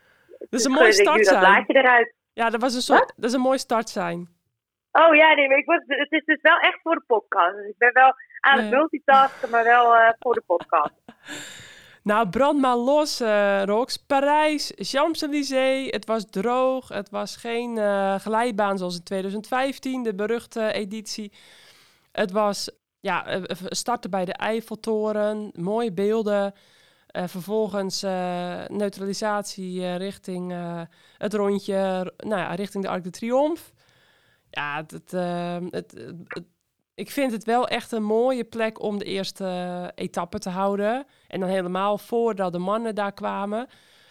dat 0.50 0.60
is 0.60 0.64
een 0.66 0.72
mooie 0.72 0.88
ik 0.88 0.98
nu 0.98 1.04
start 1.04 1.26
zijn. 1.26 1.66
eruit. 1.68 2.14
Ja, 2.34 2.50
dat 2.50 2.62
was 2.62 2.76
een 2.76 2.82
soort, 2.82 3.14
dat 3.16 3.26
is 3.26 3.34
een 3.34 3.42
mooie 3.42 3.58
start 3.58 3.90
zijn. 3.90 4.28
Oh 4.98 5.16
ja, 5.16 5.34
nee, 5.34 5.48
maar 5.48 5.58
ik 5.58 5.66
was, 5.66 5.82
het 5.86 6.12
is 6.12 6.26
dus 6.26 6.42
wel 6.42 6.58
echt 6.58 6.80
voor 6.82 6.96
de 6.96 7.04
podcast. 7.08 7.56
Dus 7.56 7.68
ik 7.68 7.78
ben 7.78 7.94
wel 7.94 8.14
aan 8.40 8.60
het 8.60 8.70
multitasken, 8.70 9.50
maar 9.50 9.64
wel 9.64 9.96
eh, 9.96 10.14
voor 10.20 10.34
de 10.34 10.44
podcast. 10.46 10.94
Nou, 12.04 12.30
brand 12.30 12.62
maar 12.62 12.76
los, 12.76 13.20
eh 13.20 13.64
Rox. 13.64 13.98
Parijs, 13.98 14.72
Champs-Élysées. 14.76 15.92
Het 15.92 16.06
was 16.06 16.26
droog. 16.30 16.88
Het 16.88 17.10
was 17.10 17.36
geen 17.36 17.78
eh, 17.78 18.16
glijbaan 18.16 18.78
zoals 18.78 18.96
in 18.96 19.04
2015, 19.04 20.04
de 20.04 20.16
beruchte 20.16 20.72
editie. 20.74 21.34
Het 22.12 22.32
was, 22.32 22.72
ja, 23.00 23.40
starten 23.70 24.10
bij 24.10 24.26
de 24.26 24.34
Eiffeltoren. 24.34 25.52
Mooie 25.54 25.94
beelden. 25.94 26.54
Vervolgens 27.08 28.02
neutralisatie 28.68 29.96
richting 29.96 30.54
het 31.18 31.34
rondje, 31.34 32.12
nou 32.18 32.42
ja, 32.42 32.54
richting 32.56 32.84
de 32.84 32.90
Arc 32.90 33.04
de 33.04 33.10
Triomphe. 33.10 33.62
Ja, 34.56 34.76
het, 34.76 34.92
het, 34.92 35.12
het, 35.72 35.92
het- 35.92 36.24
het- 36.28 36.48
ik 36.96 37.12
vind 37.12 37.32
het 37.32 37.44
wel 37.44 37.68
echt 37.68 37.92
een 37.92 38.04
mooie 38.04 38.44
plek 38.44 38.82
om 38.82 38.98
de 38.98 39.06
eerste 39.06 39.92
etappe 39.96 40.40
te 40.40 40.50
houden. 40.50 41.06
En 41.28 41.40
dan 41.40 41.50
helemaal 41.50 41.98
voordat 41.98 42.52
de 42.52 42.58
mannen 42.60 42.96
daar 42.96 43.14
kwamen. 43.14 43.62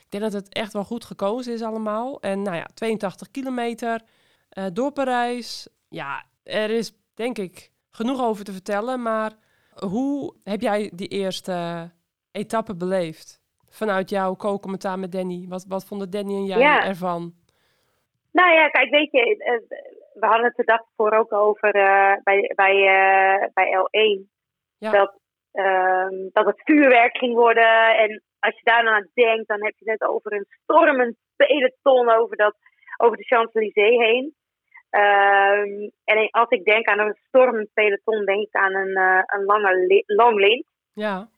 Ik 0.04 0.06
denk 0.20 0.22
dat 0.22 0.32
het 0.32 0.54
echt 0.54 0.72
wel 0.72 0.84
goed 0.84 1.04
gekozen 1.04 1.52
is 1.52 1.62
allemaal. 1.62 2.20
En 2.20 2.42
nou 2.42 2.56
ja, 2.56 2.66
82 2.74 3.30
kilometer 3.30 4.00
eh, 4.48 4.64
door 4.72 4.92
Parijs. 4.92 5.68
Ja, 5.88 6.24
er 6.42 6.70
is 6.70 6.92
denk 7.14 7.38
ik 7.38 7.70
genoeg 7.90 8.22
over 8.22 8.44
te 8.44 8.52
vertellen. 8.52 9.02
Maar 9.02 9.32
hoe 9.74 10.34
heb 10.44 10.60
jij 10.60 10.90
die 10.94 11.08
eerste 11.08 11.90
etappe 12.32 12.74
beleefd? 12.74 13.40
Vanuit 13.68 14.10
jouw 14.10 14.36
co-commentaar 14.36 14.98
met 14.98 15.12
Danny. 15.12 15.46
Wat, 15.48 15.64
wat 15.68 15.84
vonden 15.84 16.10
Danny 16.10 16.34
en 16.34 16.44
jij 16.44 16.58
Ja. 16.58 16.84
ervan? 16.84 17.34
Nou 18.32 18.52
ja, 18.52 18.68
kijk, 18.68 18.90
weet 18.90 19.10
je, 19.10 19.36
eh, 19.44 19.78
we 20.14 20.26
hadden 20.26 20.44
het 20.46 20.56
de 20.56 20.64
dag 20.64 20.80
voor 20.96 21.12
ook 21.12 21.32
over 21.32 21.74
eh, 21.74 22.12
bij, 22.22 22.52
bij, 22.54 22.74
eh, 22.74 23.48
bij 23.54 23.68
L1. 23.78 24.28
Ja. 24.78 24.90
Dat, 24.90 25.18
ehm, 25.52 26.28
dat 26.32 26.46
het 26.46 26.62
vuurwerk 26.64 27.16
ging 27.16 27.34
worden. 27.34 27.96
En 27.96 28.22
als 28.38 28.54
je 28.54 28.60
daar 28.64 28.84
dan 28.84 28.94
aan 28.94 29.08
denkt, 29.14 29.48
dan 29.48 29.64
heb 29.64 29.74
je 29.76 29.90
het 29.90 30.02
over 30.02 30.32
een 30.32 30.46
stormend 30.62 31.16
peloton 31.36 32.10
over, 32.10 32.36
dat, 32.36 32.56
over 32.96 33.16
de 33.16 33.24
Champs-Élysées 33.24 33.96
heen. 33.98 34.34
Ehm, 34.90 35.88
en 36.04 36.30
als 36.30 36.48
ik 36.48 36.64
denk 36.64 36.86
aan 36.86 36.98
een 36.98 37.18
stormend 37.26 37.68
peloton, 37.72 38.24
denk 38.24 38.46
ik 38.46 38.54
aan 38.54 38.74
een, 38.74 38.94
eh, 38.96 39.22
een 39.26 39.44
lange 39.44 40.02
long 40.06 40.38
lint. 40.38 40.66
Ja, 40.92 41.28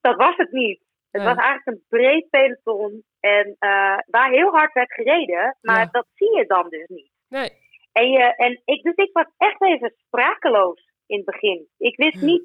dat 0.00 0.16
was 0.16 0.36
het 0.36 0.50
niet. 0.52 0.80
Het 1.10 1.22
Nee. 1.22 1.34
was 1.34 1.44
eigenlijk 1.44 1.66
een 1.66 1.84
breed 1.88 2.30
peloton. 2.30 3.04
En 3.20 3.56
waar 4.06 4.30
heel 4.30 4.50
hard 4.50 4.72
werd 4.72 4.92
gereden. 4.92 5.56
Maar 5.60 5.78
Ja. 5.80 5.88
dat 5.90 6.06
zie 6.14 6.36
je 6.36 6.46
dan 6.46 6.68
dus 6.68 6.86
niet. 6.86 7.10
nee. 7.28 7.68
En, 7.92 8.10
je, 8.10 8.34
en 8.36 8.60
ik, 8.64 8.82
dus 8.82 8.94
ik 8.94 9.10
was 9.12 9.26
echt 9.36 9.62
even 9.62 9.94
sprakeloos 9.96 10.88
in 11.06 11.16
het 11.16 11.24
begin. 11.26 11.68
Ik 11.78 11.96
wist 11.96 12.20
Ja. 12.20 12.26
niet 12.26 12.42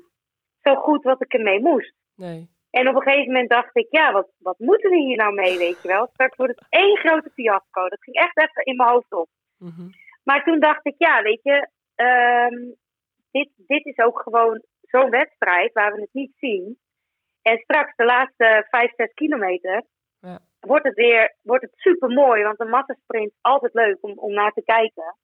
zo 0.61 0.75
goed 0.75 1.03
wat 1.03 1.21
ik 1.21 1.33
ermee 1.33 1.59
moest. 1.59 1.93
Nee. 2.15 2.49
En 2.69 2.87
op 2.87 2.95
een 2.95 3.01
gegeven 3.01 3.31
moment 3.31 3.49
dacht 3.49 3.75
ik, 3.77 3.87
ja, 3.89 4.11
wat, 4.11 4.31
wat 4.37 4.59
moeten 4.59 4.89
we 4.89 4.97
hier 4.97 5.17
nou 5.17 5.33
mee, 5.33 5.57
weet 5.57 5.81
je 5.81 5.87
wel? 5.87 6.07
Straks 6.13 6.35
wordt 6.35 6.55
het 6.59 6.65
één 6.69 6.97
grote 6.97 7.29
fiasco. 7.33 7.89
Dat 7.89 8.03
ging 8.03 8.15
echt 8.15 8.37
even 8.37 8.63
in 8.63 8.75
mijn 8.75 8.89
hoofd 8.89 9.11
op. 9.13 9.27
Mhm. 9.57 9.87
Maar 10.23 10.43
toen 10.43 10.59
dacht 10.59 10.85
ik, 10.85 10.95
ja, 10.97 11.21
weet 11.21 11.39
je, 11.43 11.69
ehm, 11.95 12.71
dit, 13.31 13.49
dit 13.55 13.85
is 13.85 13.97
ook 13.97 14.19
gewoon 14.21 14.63
zo'n 14.81 15.09
wedstrijd 15.09 15.73
waar 15.73 15.93
we 15.93 16.01
het 16.01 16.13
niet 16.13 16.33
zien. 16.37 16.79
En 17.41 17.57
straks 17.57 17.95
de 17.95 18.05
laatste 18.05 18.65
5, 18.69 18.91
6 18.95 19.13
kilometer 19.13 19.83
Ja. 20.19 20.39
wordt 20.59 20.85
het 20.85 20.95
weer 20.95 21.35
wordt 21.41 21.63
het 21.63 21.73
super 21.75 22.09
mooi. 22.09 22.43
Want 22.43 22.59
een 22.59 22.69
massasprint 22.69 23.31
is 23.31 23.37
altijd 23.41 23.73
leuk 23.73 23.97
om, 24.01 24.11
om 24.11 24.33
naar 24.33 24.51
te 24.51 24.63
kijken. 24.63 25.15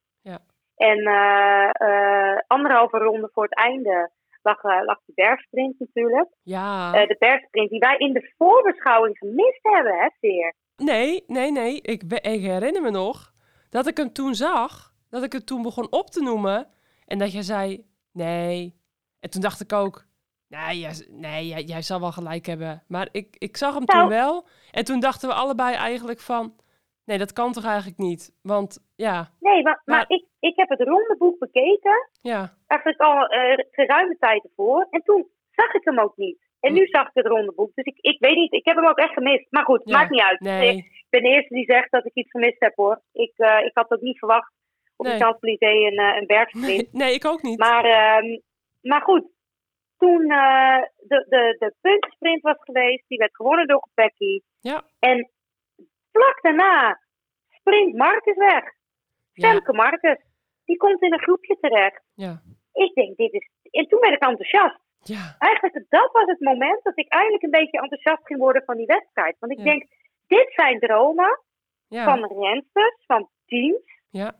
En 0.76 0.98
eh, 0.98 1.70
eh, 1.72 2.38
anderhalve 2.46 2.98
ronde 2.98 3.30
voor 3.32 3.42
het 3.42 3.56
einde 3.56 4.10
lag, 4.42 4.62
eh, 4.62 4.84
lag 4.84 4.98
de 5.04 5.12
bergsprint 5.14 5.78
natuurlijk. 5.78 6.28
Ja. 6.42 6.92
De 6.92 7.16
bergsprint 7.18 7.70
die 7.70 7.78
wij 7.78 7.96
in 7.96 8.12
de 8.12 8.32
voorbeschouwing 8.38 9.18
gemist 9.18 9.62
hebben, 9.62 9.98
hè, 9.98 10.08
Veer? 10.20 10.54
Nee, 10.76 11.24
nee, 11.26 11.52
nee. 11.52 11.80
Ik, 11.80 12.02
ik 12.02 12.40
herinner 12.40 12.82
me 12.82 12.90
nog 12.90 13.32
dat 13.70 13.86
ik 13.86 13.96
hem 13.96 14.12
toen 14.12 14.34
zag. 14.34 14.90
Dat 15.10 15.22
ik 15.22 15.32
het 15.32 15.46
toen 15.46 15.62
begon 15.62 15.92
op 15.92 16.10
te 16.10 16.22
noemen. 16.22 16.66
En 17.06 17.18
dat 17.18 17.32
jij 17.32 17.42
zei, 17.42 17.86
nee. 18.12 18.80
En 19.20 19.30
toen 19.30 19.40
dacht 19.40 19.60
ik 19.60 19.72
ook, 19.72 20.06
nee, 20.48 20.78
jij, 20.78 21.06
nee, 21.08 21.46
jij, 21.46 21.62
jij 21.62 21.82
zal 21.82 22.00
wel 22.00 22.12
gelijk 22.12 22.46
hebben. 22.46 22.82
Maar 22.88 23.08
ik, 23.12 23.36
ik 23.38 23.56
zag 23.56 23.74
hem 23.74 23.82
Nou. 23.84 24.00
toen 24.00 24.08
wel. 24.08 24.46
En 24.70 24.84
toen 24.84 25.00
dachten 25.00 25.28
we 25.28 25.34
allebei 25.34 25.74
eigenlijk 25.74 26.20
van, 26.20 26.54
nee, 27.04 27.18
dat 27.18 27.32
kan 27.32 27.52
toch 27.52 27.64
eigenlijk 27.64 27.98
niet? 27.98 28.34
Want 28.42 28.78
ja, 29.02 29.30
Nee, 29.40 29.62
maar, 29.62 29.82
maar 29.84 30.04
ik, 30.08 30.26
ik 30.40 30.56
heb 30.56 30.68
het 30.68 30.80
rondeboek 30.80 31.38
bekeken. 31.38 32.08
ja, 32.20 32.56
Eigenlijk 32.66 33.00
al 33.00 33.26
eh, 33.26 33.58
geruime 33.70 34.16
tijd 34.18 34.44
ervoor. 34.44 34.86
En 34.90 35.02
toen 35.02 35.28
zag 35.50 35.72
ik 35.74 35.84
hem 35.84 35.98
ook 36.00 36.16
niet. 36.16 36.50
En 36.60 36.72
nu 36.72 36.86
zag 36.86 37.06
ik 37.06 37.14
het 37.14 37.26
rondeboek. 37.26 37.74
Dus 37.74 37.84
ik, 37.84 37.98
ik 38.00 38.18
weet 38.20 38.36
niet, 38.36 38.52
ik 38.52 38.64
heb 38.64 38.76
hem 38.76 38.86
ook 38.86 38.98
echt 38.98 39.12
gemist. 39.12 39.46
Maar 39.50 39.64
goed, 39.64 39.82
Ja, 39.84 39.96
maakt 39.98 40.10
niet 40.10 40.20
uit. 40.20 40.40
Ik 40.76 41.06
ben 41.10 41.22
de 41.22 41.28
eerste 41.28 41.54
die 41.54 41.64
zegt 41.64 41.90
dat 41.90 42.04
ik 42.06 42.14
iets 42.14 42.30
gemist 42.30 42.60
heb 42.60 42.74
hoor. 42.74 43.00
Ik, 43.12 43.32
eh, 43.36 43.64
ik 43.64 43.70
had 43.74 43.90
ook 43.90 44.00
niet 44.00 44.18
verwacht 44.18 44.52
op 44.96 45.06
Nee. 45.06 45.14
de 45.18 45.24
Champs-Élysées 45.24 45.84
een, 45.92 45.98
eh, 45.98 46.16
een 46.16 46.26
bergsprint. 46.26 46.66
nee, 46.66 46.88
nee, 46.92 47.14
ik 47.14 47.24
ook 47.26 47.42
niet. 47.42 47.58
Maar, 47.58 47.84
ehm, 47.84 48.38
maar 48.80 49.02
goed, 49.02 49.24
toen 49.98 50.18
de, 50.28 51.24
de, 51.28 51.56
de 51.58 51.74
puntensprint 51.80 52.42
was 52.42 52.56
geweest, 52.58 53.04
die 53.08 53.18
werd 53.18 53.36
gewonnen 53.36 53.66
door 53.66 53.80
Kopecky. 53.80 54.40
Ja. 54.60 54.82
En 54.98 55.30
vlak 56.12 56.38
daarna 56.42 57.00
sprint 57.48 57.94
Marcus 57.96 58.36
weg. 58.36 58.64
Femke 59.34 59.72
Marcus. 59.72 60.18
Die 60.64 60.76
komt 60.76 61.02
in 61.02 61.12
een 61.12 61.22
groepje 61.22 61.56
terecht. 61.60 62.02
ja, 62.14 62.42
Ik 62.72 62.94
denk, 62.94 63.16
dit 63.16 63.32
is... 63.32 63.48
En 63.70 63.86
toen 63.88 64.00
werd 64.00 64.12
ik 64.14 64.22
enthousiast. 64.22 64.78
ja, 65.02 65.36
Eigenlijk, 65.38 65.84
dat 65.88 66.12
was 66.12 66.26
het 66.26 66.40
moment 66.40 66.82
dat 66.82 66.98
ik 66.98 67.08
eindelijk 67.12 67.42
een 67.42 67.50
beetje 67.50 67.80
enthousiast 67.80 68.26
ging 68.26 68.38
worden 68.40 68.62
van 68.64 68.76
die 68.76 68.86
wedstrijd. 68.86 69.36
Want 69.38 69.52
ik 69.52 69.58
Ja. 69.58 69.64
denk, 69.64 69.86
dit 70.26 70.52
zijn 70.54 70.78
dromen 70.78 71.40
ja, 71.88 72.04
van 72.04 72.38
rensters, 72.40 73.04
van 73.06 73.28
teams, 73.46 73.82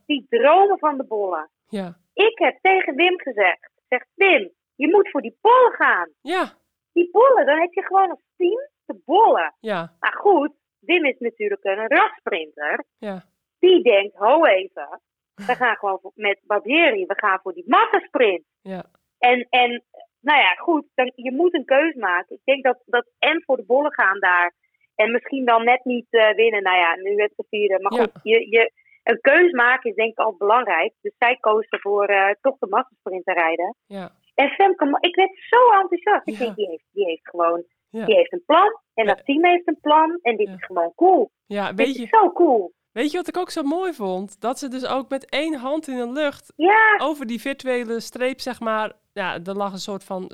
die 0.07 0.27
dromen 0.29 0.79
van 0.79 0.97
de 0.97 1.05
bollen. 1.05 1.51
ja, 1.69 1.97
Ik 2.15 2.39
heb 2.39 2.59
tegen 2.61 2.95
Wim 2.95 3.21
gezegd, 3.21 3.71
zegt 3.89 4.07
Wim, 4.15 4.51
je 4.75 4.89
moet 4.89 5.11
voor 5.11 5.21
die 5.21 5.39
bollen 5.41 5.73
gaan. 5.73 6.11
ja, 6.21 6.53
Die 6.93 7.11
bollen, 7.11 7.47
dan 7.47 7.61
heb 7.61 7.73
je 7.73 7.83
gewoon 7.83 8.11
als 8.11 8.23
team 8.37 8.69
de 8.87 9.01
bollen. 9.05 9.55
ja, 9.61 9.97
Maar 10.01 10.13
goed, 10.15 10.53
Wim 10.81 11.05
is 11.05 11.19
natuurlijk 11.19 11.65
een 11.65 11.87
rasprinter. 11.89 12.85
ja, 12.99 13.25
Die 13.63 13.83
denkt, 13.83 14.17
ho 14.17 14.45
even, 14.45 15.01
we 15.35 15.55
gaan 15.63 15.77
gewoon 15.77 16.01
met 16.15 16.41
Barbieri, 16.47 17.07
we 17.07 17.15
gaan 17.17 17.41
voor 17.43 17.53
die 17.55 17.65
massasprint. 17.67 18.45
ja, 18.63 18.85
En, 19.19 19.47
en 19.51 19.85
nou 20.21 20.39
ja, 20.41 20.55
goed, 20.55 20.85
dan, 20.95 21.13
je 21.15 21.33
moet 21.33 21.55
een 21.55 21.65
keus 21.65 21.95
maken. 21.95 22.37
Ik 22.37 22.45
denk 22.45 22.65
dat, 22.65 22.83
dat 22.87 23.07
en 23.19 23.43
voor 23.47 23.57
de 23.57 23.65
bollen 23.65 23.93
gaan 23.93 24.21
daar. 24.21 24.55
En 24.95 25.11
misschien 25.13 25.45
dan 25.45 25.65
net 25.65 25.85
niet 25.85 26.07
eh, 26.11 26.35
winnen. 26.35 26.63
Nou 26.63 26.77
ja, 26.77 26.95
nu 26.97 27.15
ze 27.17 27.45
vierde. 27.51 27.81
Maar 27.83 27.93
Ja. 27.93 28.03
goed, 28.03 28.13
je, 28.23 28.51
je, 28.51 28.73
een 29.03 29.21
keus 29.21 29.53
maken 29.53 29.91
is 29.91 29.97
denk 29.97 30.11
ik 30.11 30.19
altijd 30.19 30.39
belangrijk. 30.39 30.93
Dus 31.01 31.15
zij 31.19 31.37
koos 31.37 31.67
ervoor 31.69 32.05
eh, 32.07 32.31
toch 32.41 32.57
de 32.59 32.67
massasprint 32.67 33.25
te 33.25 33.33
rijden. 33.33 33.75
ja, 33.87 34.11
En 34.35 34.49
Femke, 34.49 34.97
ik 35.01 35.15
werd 35.15 35.31
zo 35.51 35.71
enthousiast. 35.81 36.27
Ik 36.29 36.39
Ja. 36.39 36.45
denk, 36.45 36.57
die 36.57 36.69
heeft, 36.69 36.85
die 36.93 37.05
heeft 37.05 37.29
gewoon, 37.29 37.65
Ja. 37.91 38.05
die 38.07 38.15
heeft 38.15 38.33
een 38.33 38.45
plan. 38.47 38.81
En 38.95 39.07
dat 39.07 39.25
team 39.25 39.45
heeft 39.45 39.69
een 39.69 39.81
plan. 39.81 40.19
En 40.23 40.37
dit 40.37 40.47
Ja. 40.49 40.55
is 40.55 40.65
gewoon 40.65 40.93
cool. 40.95 41.31
ja. 41.47 41.73
Dit 41.73 41.87
Weet 41.87 41.97
je, 41.97 42.03
is 42.03 42.09
zo 42.09 42.33
cool. 42.33 42.73
Weet 42.93 43.11
je 43.11 43.17
wat 43.17 43.29
ik 43.29 43.37
ook 43.37 43.51
zo 43.51 43.63
mooi 43.63 43.93
vond? 43.95 44.37
Dat 44.41 44.59
ze 44.59 44.69
dus 44.69 44.85
ook 44.87 45.09
met 45.09 45.25
één 45.31 45.55
hand 45.55 45.89
in 45.89 45.97
de 45.97 46.13
lucht 46.13 46.53
Ja, 46.57 46.95
over 46.99 47.27
die 47.27 47.41
virtuele 47.41 48.01
streep, 48.01 48.41
zeg 48.41 48.61
maar. 48.61 48.93
Ja, 49.13 49.39
er 49.45 49.57
lag 49.57 49.73
een 49.73 49.79
soort 49.79 50.05
van. 50.05 50.31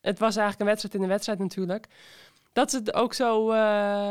Het 0.00 0.18
was 0.18 0.36
eigenlijk 0.36 0.60
een 0.60 0.66
wedstrijd 0.66 0.94
in 0.94 1.02
een 1.02 1.08
wedstrijd 1.08 1.38
natuurlijk. 1.38 1.86
Dat 2.52 2.70
ze 2.70 2.76
het 2.76 2.94
ook 2.94 3.14
zo. 3.14 3.50
eh, 3.50 3.56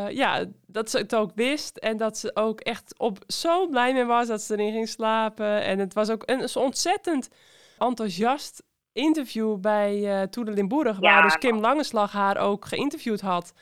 ja, 0.10 0.46
dat 0.68 0.90
ze 0.90 0.98
het 0.98 1.16
ook 1.16 1.32
wist. 1.36 1.78
En 1.78 1.98
dat 1.98 2.18
ze 2.18 2.32
ook 2.36 2.60
echt 2.60 2.94
op 2.98 3.18
zo 3.28 3.68
blij 3.68 3.94
mee 3.94 4.06
was 4.06 4.28
dat 4.28 4.42
ze 4.42 4.54
erin 4.54 4.72
ging 4.72 4.90
slapen. 4.90 5.62
En 5.64 5.80
het 5.80 5.94
was 5.94 6.10
ook 6.10 6.24
een 6.26 6.50
zo 6.50 6.60
ontzettend 6.60 7.30
enthousiast 7.78 8.64
interview 8.94 9.58
bij 9.58 10.22
eh 10.22 10.28
Tour 10.28 10.50
de 10.50 10.54
Limburg. 10.56 10.96
Ja, 11.00 11.00
waar 11.00 11.24
dus 11.24 11.38
Kim 11.38 11.60
Langeslag 11.60 12.12
haar 12.12 12.38
ook 12.38 12.66
geïnterviewd 12.66 13.22
had. 13.22 13.54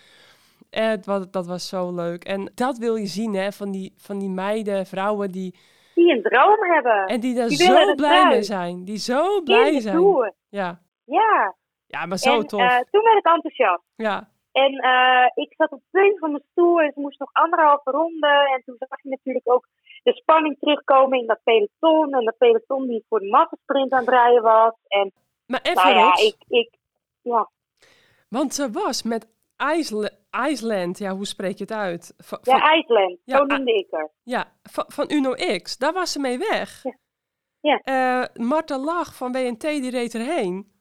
Het 0.70 1.06
was, 1.06 1.32
dat 1.32 1.48
was 1.48 1.68
zo 1.68 1.92
leuk. 1.96 2.24
En 2.24 2.52
dat 2.56 2.78
wil 2.78 2.96
je 2.96 3.06
zien, 3.06 3.34
hè, 3.34 3.52
van 3.52 3.72
die, 3.72 3.94
van 3.98 4.20
die 4.20 4.30
meiden, 4.30 4.86
vrouwen 4.86 5.32
die. 5.32 5.56
die 5.96 6.12
een 6.16 6.22
droom 6.22 6.64
hebben. 6.74 7.06
En 7.06 7.20
die 7.20 7.36
daar 7.36 7.48
Die 7.48 7.58
zo 7.58 7.96
blij 7.96 8.28
mee 8.28 8.44
zijn. 8.44 8.86
Die 8.86 8.98
zo 8.98 9.42
blij 9.42 9.80
zijn. 9.80 10.34
Ja. 10.50 10.80
Ja. 11.06 11.56
ja, 11.88 12.06
maar 12.06 12.18
zo 12.18 12.40
en 12.40 12.48
tof. 12.48 12.60
eh, 12.60 12.78
toen 12.92 13.04
werd 13.04 13.18
ik 13.18 13.26
enthousiast. 13.34 13.84
ja, 13.96 14.30
En 14.52 14.72
eh, 14.74 15.44
ik 15.44 15.54
zat 15.58 15.72
op 15.72 15.80
het 15.80 16.02
punt 16.02 16.20
van 16.20 16.32
mijn 16.32 16.44
stoel 16.52 16.80
en 16.82 16.92
ze 16.94 17.00
moest 17.00 17.20
nog 17.20 17.30
anderhalve 17.34 17.92
ronde. 17.92 18.50
En 18.56 18.62
toen 18.66 18.76
zag 18.80 19.02
je 19.04 19.10
natuurlijk 19.10 19.50
ook 19.52 19.68
de 20.04 20.14
spanning 20.14 20.60
terugkomen 20.60 21.20
in 21.20 21.28
dat 21.28 21.40
peloton. 21.44 22.14
En 22.14 22.26
dat 22.26 22.38
peloton 22.38 22.88
die 22.88 23.06
voor 23.10 23.20
de 23.20 23.28
massasprint 23.30 23.92
aan 23.92 24.00
het 24.00 24.10
rijden 24.10 24.42
was. 24.42 24.74
En 24.88 25.12
maar 25.46 25.60
even 25.64 25.84
nou 25.84 25.96
ja, 25.96 26.14
ik, 26.18 26.36
ik, 26.48 26.70
ja, 27.22 27.50
want 28.30 28.54
ze 28.54 28.72
was 28.72 29.04
met 29.04 29.28
IJsle- 29.56 30.17
IJsland, 30.30 30.98
ja, 30.98 31.16
hoe 31.16 31.26
spreek 31.26 31.58
je 31.58 31.64
het 31.64 31.72
uit? 31.74 32.14
Van, 32.18 32.40
ja, 32.42 32.60
IJsland, 32.62 33.20
Ja, 33.24 33.38
zo 33.38 33.44
noemde 33.46 33.74
ik 33.74 33.88
haar. 33.92 34.10
ja, 34.24 34.52
van, 34.64 34.86
van 34.88 35.06
Uno 35.12 35.34
X, 35.62 35.78
daar 35.78 35.94
was 35.94 36.12
ze 36.12 36.20
mee 36.20 36.38
weg. 36.38 36.84
Ja. 36.84 36.98
Ja. 37.62 37.80
Eh, 37.84 38.46
Marta 38.46 38.78
Lach 38.80 39.16
van 39.16 39.32
WNT, 39.32 39.62
die 39.62 39.90
reed 39.90 40.14
erheen. 40.16 40.72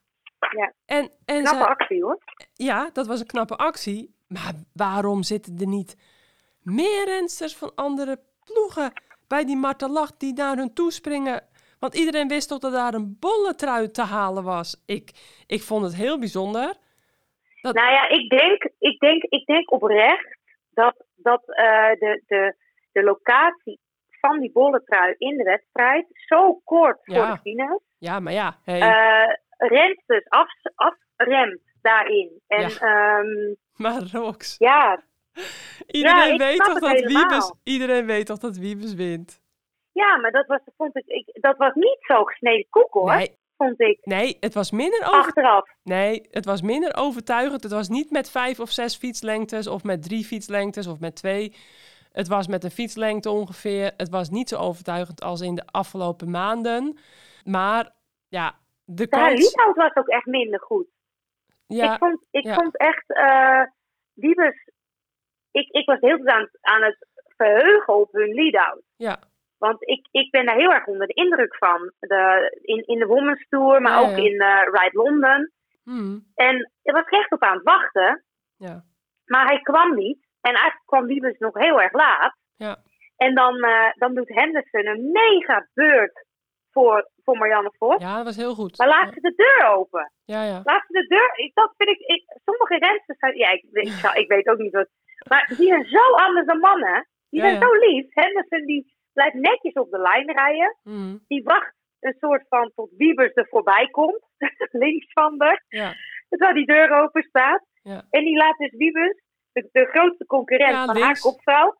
Ja. 0.56 0.72
En, 0.86 1.10
en 1.24 1.42
Knappe 1.42 1.66
actie 1.66 2.02
hoor. 2.02 2.18
ja, 2.54 2.90
dat 2.92 3.06
was 3.06 3.20
een 3.20 3.26
knappe 3.26 3.56
actie. 3.56 4.14
Maar 4.28 4.52
waarom 4.72 5.22
zitten 5.22 5.58
er 5.58 5.66
niet 5.66 5.96
meer 6.62 7.04
rensters 7.04 7.56
van 7.56 7.72
andere 7.74 8.20
ploegen 8.44 8.92
bij 9.26 9.44
die 9.44 9.56
Marta 9.56 9.88
Lach 9.88 10.16
die 10.16 10.32
naar 10.34 10.56
hun 10.56 10.74
toe 10.74 10.90
springen? 10.92 11.42
Want 11.78 11.94
iedereen 11.94 12.28
wist 12.28 12.48
toch 12.48 12.58
dat 12.58 12.72
daar 12.72 12.94
een 12.94 13.16
bolle 13.20 13.54
trui 13.54 13.90
te 13.90 14.02
halen 14.02 14.44
was. 14.44 14.82
Ik, 14.86 15.10
ik 15.46 15.62
vond 15.62 15.84
het 15.84 15.94
heel 15.94 16.18
bijzonder. 16.18 16.74
Dat- 17.60 17.74
Nou 17.74 17.90
ja, 17.92 18.08
ik 18.08 18.28
denk, 18.30 18.70
ik 18.86 18.98
denk, 18.98 19.22
ik 19.22 19.46
denk 19.46 19.72
oprecht 19.72 20.38
dat, 20.70 21.04
dat 21.16 21.42
eh, 21.48 21.90
de, 21.90 22.22
de, 22.26 22.54
de 22.92 23.02
locatie 23.02 23.80
van 24.20 24.40
die 24.40 24.52
bolletrui 24.52 25.14
in 25.18 25.36
de 25.36 25.44
wedstrijd 25.44 26.06
zo 26.10 26.60
kort 26.64 26.98
voor 27.02 27.26
de 27.26 27.38
finish 27.42 27.78
Ja, 27.98 28.20
maar 28.20 28.32
ja, 28.32 28.58
hey, 28.64 28.80
eh 28.80 29.34
rensters 29.58 30.28
af, 30.28 30.48
afremt 30.74 31.60
daarin. 31.82 32.40
En 32.46 32.60
Ja. 32.60 32.68
ja, 32.68 33.22
maar 33.82 34.02
Rox. 34.12 34.56
ja, 34.58 35.02
Iedereen, 35.86 36.38
weet 36.38 36.64
toch 36.64 36.78
dat. 36.78 37.00
Wiebes, 37.00 37.54
iedereen 37.64 38.06
weet 38.06 38.26
toch 38.26 38.38
dat 38.38 38.56
Wiebes 38.56 38.94
wint? 38.94 39.44
ja, 39.92 40.16
maar 40.16 40.30
dat 40.30 40.46
was, 40.46 40.60
vond 40.76 40.96
ik, 40.96 41.06
ik, 41.06 41.42
dat 41.42 41.56
was 41.56 41.74
niet 41.74 41.98
zo 42.00 42.24
gesneden 42.24 42.66
koek 42.70 42.92
hoor, 42.92 43.16
Nee, 43.16 43.38
vond 43.56 43.80
ik. 43.80 43.98
nee, 44.02 44.36
het 44.40 44.54
was 44.54 44.70
minder 44.70 45.00
over, 45.00 45.18
Achteraf. 45.18 45.68
nee, 45.82 46.26
het 46.30 46.44
was 46.44 46.62
minder 46.62 46.96
overtuigend. 46.96 47.62
Het 47.62 47.72
was 47.72 47.88
niet 47.88 48.10
met 48.10 48.30
vijf 48.30 48.60
of 48.60 48.70
zes 48.70 48.96
fietslengtes 48.96 49.66
of 49.66 49.84
met 49.84 50.02
drie 50.02 50.24
fietslengtes 50.24 50.86
of 50.86 51.00
met 51.00 51.16
twee. 51.16 51.54
Het 52.12 52.28
was 52.28 52.46
met 52.46 52.64
een 52.64 52.70
fietslengte 52.70 53.30
ongeveer. 53.30 53.92
Het 53.96 54.08
was 54.08 54.30
niet 54.30 54.48
zo 54.48 54.56
overtuigend 54.56 55.22
als 55.22 55.40
in 55.40 55.54
de 55.54 55.66
afgelopen 55.66 56.30
maanden. 56.30 56.98
Maar 57.44 57.92
ja, 58.28 58.54
de 58.84 59.06
haar 59.10 59.28
kans... 59.28 59.40
lead-out 59.40 59.76
was 59.76 59.94
ook 59.94 60.08
echt 60.08 60.26
minder 60.26 60.60
goed. 60.60 60.86
Ja, 61.66 61.92
ik 61.92 61.98
vond, 61.98 62.26
ik 62.30 62.44
ja. 62.44 62.54
vond 62.54 62.76
echt, 62.76 63.12
eh 63.12 63.62
Wiebes, 64.12 64.70
ik, 65.50 65.68
ik 65.68 65.86
was 65.86 66.00
heel 66.00 66.26
aan, 66.26 66.48
aan 66.60 66.82
het 66.82 67.06
verheugen 67.36 67.94
op 67.94 68.12
hun 68.12 68.34
lead-out. 68.34 68.82
ja, 68.96 69.18
Want 69.58 69.88
ik, 69.88 70.08
ik 70.10 70.30
ben 70.30 70.46
daar 70.46 70.56
heel 70.56 70.72
erg 70.72 70.86
onder 70.86 71.06
de 71.06 71.14
indruk 71.14 71.56
van. 71.56 71.92
De, 71.98 72.50
in, 72.62 72.82
in 72.86 72.98
de 72.98 73.06
Women's 73.06 73.46
Tour, 73.48 73.80
maar 73.80 73.92
Ja, 73.92 73.98
ook 74.00 74.16
ja. 74.16 74.24
in 74.24 74.40
eh 74.40 74.62
Ride 74.64 74.90
London. 75.02 75.50
hmm, 75.82 76.26
En 76.34 76.70
ik 76.82 76.92
was 76.92 77.04
echt 77.08 77.32
op 77.32 77.42
aan 77.42 77.54
het 77.54 77.62
wachten. 77.64 78.24
ja, 78.56 78.84
Maar 79.24 79.46
hij 79.46 79.60
kwam 79.60 79.94
niet. 79.94 80.24
En 80.40 80.52
eigenlijk 80.54 80.86
kwam 80.86 81.06
Wiebes 81.06 81.38
nog 81.38 81.54
heel 81.54 81.80
erg 81.80 81.92
laat. 81.92 82.36
ja, 82.56 82.76
En 83.16 83.34
dan, 83.34 83.62
eh, 83.62 83.90
dan 83.94 84.14
doet 84.14 84.28
Henderson 84.34 84.86
een 84.86 85.10
mega 85.12 85.68
beurt 85.74 86.24
voor, 86.70 87.10
voor 87.24 87.36
Marianne 87.38 87.72
Vos. 87.78 88.02
ja, 88.02 88.16
dat 88.16 88.24
was 88.24 88.36
heel 88.36 88.54
goed. 88.54 88.78
Maar 88.78 88.88
laat 88.88 89.12
ze 89.14 89.20
de 89.20 89.32
deur 89.36 89.68
open. 89.70 90.12
Ja, 90.24 90.42
ja, 90.42 90.60
Laat 90.64 90.84
ze 90.86 90.92
de 90.92 91.06
deur... 91.06 91.32
Ik, 91.38 91.54
dat 91.54 91.72
vind 91.76 91.90
ik... 91.90 91.98
ik 91.98 92.24
sommige 92.44 92.76
rensters 92.78 93.18
zijn... 93.18 93.36
Ja, 93.36 93.50
ik, 93.50 93.64
ik, 93.72 94.10
ik 94.22 94.28
weet 94.28 94.48
ook 94.48 94.58
niet 94.58 94.72
wat... 94.72 94.88
Maar 95.28 95.52
die 95.56 95.68
zijn 95.68 95.84
zo 95.84 96.10
anders 96.12 96.46
dan 96.46 96.58
mannen. 96.58 97.08
Die 97.30 97.40
zijn 97.40 97.60
zo 97.62 97.72
lief. 97.72 98.06
Henderson 98.14 98.64
die 98.66 98.95
blijft 99.16 99.34
netjes 99.34 99.72
op 99.72 99.90
de 99.90 99.98
lijn 99.98 100.32
rijden. 100.32 100.76
hmm, 100.82 101.24
Die 101.28 101.42
wacht 101.42 101.74
een 102.00 102.16
soort 102.20 102.44
van 102.48 102.72
tot 102.74 102.90
Wiebers 102.96 103.34
er 103.34 103.46
voorbij 103.50 103.86
komt. 103.90 104.22
links 104.84 105.12
van 105.12 105.38
de. 105.38 105.60
Ja. 105.68 105.94
Terwijl 106.28 106.54
die 106.54 106.66
deur 106.66 106.90
open 107.02 107.22
staat. 107.22 107.62
Ja. 107.82 108.02
En 108.10 108.24
die 108.24 108.36
laat 108.36 108.56
dus 108.58 108.70
Wiebers, 108.76 109.20
de, 109.52 109.68
de 109.72 109.84
grootste 109.86 110.26
concurrent 110.26 110.70
Ja, 110.70 110.84
van 110.84 110.94
haar 110.96 111.04
links. 111.04 111.20
kopvrouw, 111.20 111.76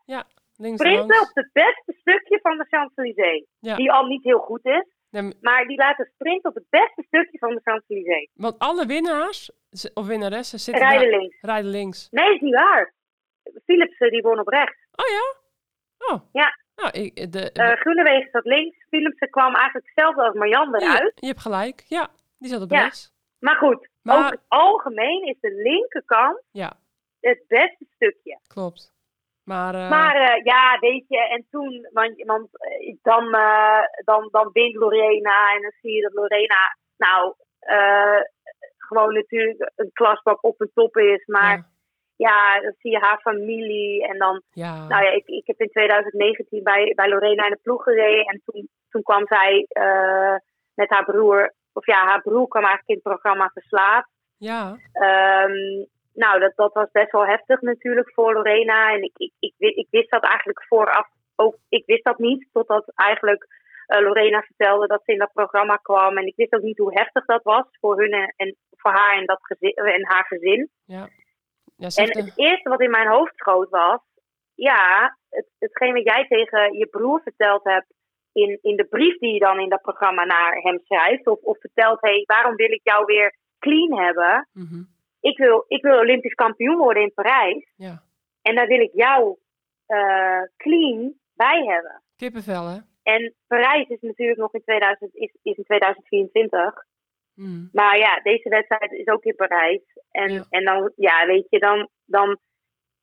Links 0.59 0.81
sprinten 0.83 1.21
op 1.21 1.31
het 1.35 1.51
beste 1.53 1.93
stukje 2.01 2.39
van 2.43 2.59
de 2.59 2.65
Champs-Élysées. 2.69 3.47
Ja. 3.61 3.77
Die 3.77 3.93
al 3.93 4.07
niet 4.07 4.23
heel 4.25 4.39
goed 4.39 4.65
is. 4.67 4.87
Nee, 5.11 5.33
Maar 5.41 5.67
die 5.67 5.77
laten 5.77 6.11
sprinten 6.15 6.51
op 6.51 6.55
het 6.57 6.67
beste 6.71 7.03
stukje 7.07 7.39
van 7.39 7.55
de 7.55 7.61
Champs-Élysées. 7.65 8.31
want 8.35 8.59
alle 8.59 8.87
winnaars, 8.87 9.51
of 9.95 10.07
winnaressen, 10.07 10.59
zitten 10.59 10.89
Rijden 10.89 11.11
daar- 11.11 11.21
links. 11.21 11.37
rijden 11.41 11.71
links. 11.71 12.09
Nee, 12.11 12.35
is 12.35 12.41
niet 12.41 12.55
waar. 12.55 12.95
Philipsen 13.65 14.11
die 14.11 14.23
won 14.23 14.39
op 14.39 14.49
rechts. 14.49 14.77
Oh 14.91 15.07
ja? 15.17 15.25
Oh. 16.15 16.21
Ja. 16.33 16.49
Nou, 16.77 16.91
ik, 16.91 17.33
de, 17.33 17.53
Eh 17.53 18.29
zat 18.33 18.45
links. 18.45 18.77
Philipsen 18.89 19.31
kwam 19.31 19.55
eigenlijk 19.55 19.87
hetzelfde 19.87 20.23
als 20.23 20.35
Marjan 20.35 20.71
ja, 20.71 20.79
eruit. 20.79 21.13
je 21.15 21.27
hebt 21.27 21.41
gelijk. 21.41 21.85
Ja, 21.89 22.09
die 22.39 22.49
zat 22.51 22.63
op 22.63 22.71
Ja. 22.71 22.81
rechts. 22.83 23.13
Maar 23.39 23.57
goed, 23.57 23.89
Maar- 24.03 24.17
over 24.19 24.31
het 24.31 24.41
algemeen 24.49 25.23
is 25.27 25.37
de 25.41 25.53
linkerkant 25.55 26.43
Ja, 26.51 26.73
het 27.21 27.43
beste 27.49 27.87
stukje. 27.95 28.39
klopt. 28.47 28.95
Maar, 29.45 29.75
eh, 29.75 29.91
Maar 29.91 30.15
eh, 30.17 30.45
ja, 30.45 30.79
weet 30.81 31.05
je, 31.09 31.29
en 31.29 31.47
toen, 31.51 31.89
want, 31.93 32.23
want 32.25 32.49
eh, 32.53 32.95
dan, 33.03 33.35
eh, 33.35 33.81
dan, 34.05 34.29
dan 34.31 34.51
wint 34.53 34.75
Lorena 34.75 35.55
en 35.55 35.63
dan 35.63 35.73
zie 35.81 35.93
je 35.93 36.03
dat 36.03 36.13
Lorena, 36.13 36.77
nou, 36.97 37.35
eh, 37.59 38.21
gewoon 38.77 39.15
natuurlijk 39.15 39.73
een 39.77 39.91
klasbak 39.93 40.45
op 40.45 40.61
en 40.61 40.71
top 40.75 40.97
is. 40.97 41.27
Maar 41.27 41.57
ja. 41.57 41.67
Dan 42.63 42.75
zie 42.79 42.91
je 42.91 42.99
haar 42.99 43.21
familie 43.21 44.07
en 44.07 44.19
dan, 44.19 44.43
ja, 44.51 44.87
nou 44.87 45.05
ja, 45.05 45.11
ik, 45.11 45.27
ik 45.27 45.47
heb 45.47 45.61
in 45.61 45.71
2019 45.71 46.63
bij, 46.63 46.93
bij 46.95 47.09
Lorena 47.09 47.45
in 47.45 47.51
de 47.51 47.59
ploeg 47.63 47.83
gereden 47.83 48.25
en 48.25 48.43
toen, 48.45 48.69
toen 48.91 49.03
kwam 49.03 49.27
zij 49.27 49.67
eh, 49.69 50.37
met 50.75 50.91
haar 50.91 51.05
broer, 51.05 51.53
of 51.73 51.87
ja, 51.87 52.05
haar 52.05 52.23
broer 52.23 52.49
kwam 52.49 52.65
eigenlijk 52.65 52.89
in 52.89 52.95
het 52.95 53.13
programma 53.13 53.51
Verslaafd. 53.53 54.09
ja, 54.37 54.77
Ehm, 54.93 55.85
nou, 56.17 56.41
dat, 56.41 56.53
dat 56.55 56.73
was 56.73 56.91
best 56.93 57.13
wel 57.13 57.27
heftig 57.27 57.61
natuurlijk 57.61 58.13
voor 58.13 58.33
Lorena. 58.33 58.93
En 58.93 59.03
ik, 59.03 59.13
ik, 59.17 59.33
ik, 59.39 59.55
ik 59.59 59.87
wist 59.91 60.11
dat 60.11 60.23
eigenlijk 60.23 60.65
vooraf 60.65 61.09
ook. 61.37 61.57
Ik 61.69 61.83
wist 61.87 62.05
dat 62.05 62.19
niet, 62.19 62.49
totdat 62.53 62.93
eigenlijk 62.95 63.47
eh, 63.87 64.01
Lorena 64.01 64.41
vertelde 64.41 64.87
dat 64.87 65.03
ze 65.05 65.13
in 65.13 65.19
dat 65.19 65.33
programma 65.33 65.77
kwam. 65.77 66.19
En 66.19 66.27
ik 66.27 66.37
wist 66.37 66.55
ook 66.55 66.63
niet 66.63 66.79
hoe 66.79 66.99
heftig 66.99 67.25
dat 67.25 67.43
was 67.43 67.65
voor 67.81 68.01
hun 68.01 68.13
en, 68.13 68.35
en 68.37 68.57
voor 68.77 68.91
haar 68.91 69.19
en, 69.19 69.27
dat 69.27 69.39
gezin, 69.41 69.75
en 69.75 70.07
haar 70.07 70.25
gezin. 70.27 70.71
ja. 70.85 71.09
Ja 71.77 71.89
En 71.95 72.25
het 72.25 72.33
eerste 72.35 72.69
wat 72.69 72.81
in 72.81 72.91
mijn 72.91 73.09
hoofd 73.09 73.33
schoot 73.37 73.71
was, 73.71 74.01
ja, 74.55 75.17
het, 75.29 75.47
hetgeen 75.59 75.95
wat 75.95 76.05
jij 76.05 76.27
tegen 76.27 76.79
je 76.79 76.87
broer 76.87 77.21
verteld 77.23 77.65
hebt 77.65 77.95
in, 78.33 78.59
in 78.63 78.77
de 78.77 78.85
brief 78.85 79.19
die 79.19 79.33
je 79.33 79.39
dan 79.39 79.61
in 79.61 79.69
dat 79.69 79.83
programma 79.83 80.25
naar 80.25 80.57
hem 80.57 80.81
schrijft, 80.85 81.27
of, 81.27 81.41
of 81.41 81.59
vertelt, 81.61 82.01
hé, 82.01 82.11
hey, 82.11 82.23
waarom 82.27 82.57
wil 82.57 82.71
ik 82.71 82.81
jou 82.83 83.05
weer 83.05 83.37
clean 83.59 83.99
hebben? 83.99 84.49
mhm, 84.53 84.83
Ik 85.21 85.39
wil, 85.39 85.65
ik 85.69 85.83
wil 85.83 85.99
Olympisch 85.99 86.35
kampioen 86.35 86.77
worden 86.77 87.03
in 87.03 87.15
Parijs 87.15 87.73
ja. 87.77 88.03
en 88.43 88.55
daar 88.55 88.67
wil 88.67 88.81
ik 88.81 88.91
jou 88.93 89.37
eh, 89.87 90.43
clean 90.57 91.15
bij 91.35 91.65
hebben. 91.65 92.03
Kippenvel, 92.17 92.67
hè? 92.67 92.79
En 93.03 93.35
Parijs 93.47 93.89
is 93.89 94.01
natuurlijk 94.01 94.39
nog 94.39 94.55
in, 94.55 94.63
2000, 94.63 95.15
is, 95.15 95.37
is 95.43 95.57
in 95.57 95.65
2024. 95.65 96.85
Mhm. 97.37 97.67
Maar 97.73 97.99
ja, 97.99 98.21
deze 98.23 98.49
wedstrijd 98.49 98.93
is 98.93 99.07
ook 99.07 99.25
in 99.25 99.35
Parijs. 99.35 99.83
En, 100.11 100.33
Ja. 100.33 100.45
en 100.51 100.65
dan, 100.65 100.93
ja, 100.97 101.27
weet 101.27 101.47
je, 101.49 101.59
dan, 101.59 101.89
dan 102.05 102.39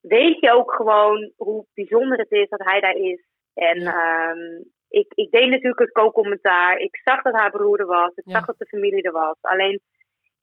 weet 0.02 0.40
je 0.40 0.52
ook 0.54 0.74
gewoon 0.74 1.32
hoe 1.38 1.66
bijzonder 1.74 2.18
het 2.18 2.32
is 2.32 2.50
dat 2.50 2.64
hij 2.64 2.80
daar 2.80 2.96
is. 2.96 3.26
En 3.54 3.80
Ja. 3.80 4.30
ehm, 4.32 4.62
ik, 4.90 5.12
ik 5.14 5.32
deed 5.32 5.50
natuurlijk 5.50 5.80
het 5.80 5.92
co-commentaar. 5.92 6.78
Ik 6.78 6.98
zag 7.04 7.22
dat 7.22 7.34
haar 7.34 7.52
broer 7.52 7.80
er 7.80 7.86
was. 7.86 8.12
Ik 8.16 8.24
Ja. 8.26 8.32
zag 8.34 8.46
dat 8.46 8.58
de 8.58 8.66
familie 8.66 9.02
er 9.04 9.12
was. 9.12 9.38
Alleen, 9.42 9.82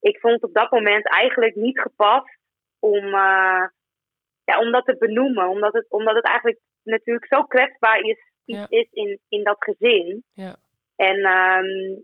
ik 0.01 0.19
vond 0.21 0.43
op 0.43 0.55
dat 0.55 0.71
moment 0.71 1.07
eigenlijk 1.09 1.55
niet 1.55 1.81
gepast 1.81 2.39
om, 2.79 3.05
eh, 3.05 3.65
ja, 4.45 4.59
om 4.59 4.73
dat 4.73 4.85
te 4.85 4.97
benoemen. 4.99 5.49
Omdat 5.49 5.73
het, 5.73 5.87
omdat 5.91 6.15
het 6.15 6.25
eigenlijk 6.25 6.59
natuurlijk 6.83 7.27
zo 7.35 7.43
kwetsbaar 7.45 8.01
is, 8.01 8.29
Ja. 8.45 8.67
is 8.69 8.89
in, 8.91 9.19
in 9.29 9.45
dat 9.45 9.57
gezin. 9.59 10.25
Ja. 10.33 10.57
En 10.97 11.17
ehm, 11.25 11.99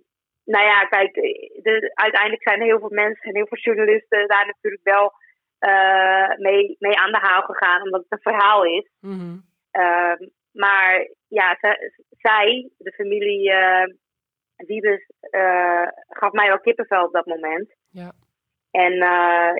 nou 0.46 0.64
ja, 0.64 0.84
kijk, 0.84 1.14
de, 1.62 1.90
uiteindelijk 1.94 2.42
zijn 2.42 2.62
heel 2.62 2.78
veel 2.78 2.90
mensen 2.90 3.22
en 3.28 3.34
heel 3.36 3.46
veel 3.46 3.58
journalisten 3.58 4.28
daar 4.28 4.46
natuurlijk 4.46 4.82
wel 4.84 5.12
eh, 5.58 6.36
mee, 6.36 6.76
mee 6.78 6.96
aan 6.98 7.12
de 7.12 7.18
haal 7.18 7.42
gegaan, 7.42 7.82
omdat 7.82 8.00
het 8.08 8.12
een 8.12 8.32
verhaal 8.32 8.64
is. 8.64 8.90
Mhm. 9.00 9.36
Ehm, 9.70 10.26
maar 10.52 11.08
ja, 11.28 11.58
zij, 12.10 12.70
de 12.78 12.92
familie 12.92 13.52
eh 13.52 13.94
Wiebes, 14.56 15.10
eh, 15.20 15.86
gaf 16.08 16.32
mij 16.32 16.48
wel 16.48 16.60
kippenvel 16.60 17.04
op 17.04 17.12
dat 17.12 17.26
moment. 17.26 17.74
Ja. 17.90 18.12
En 18.70 18.92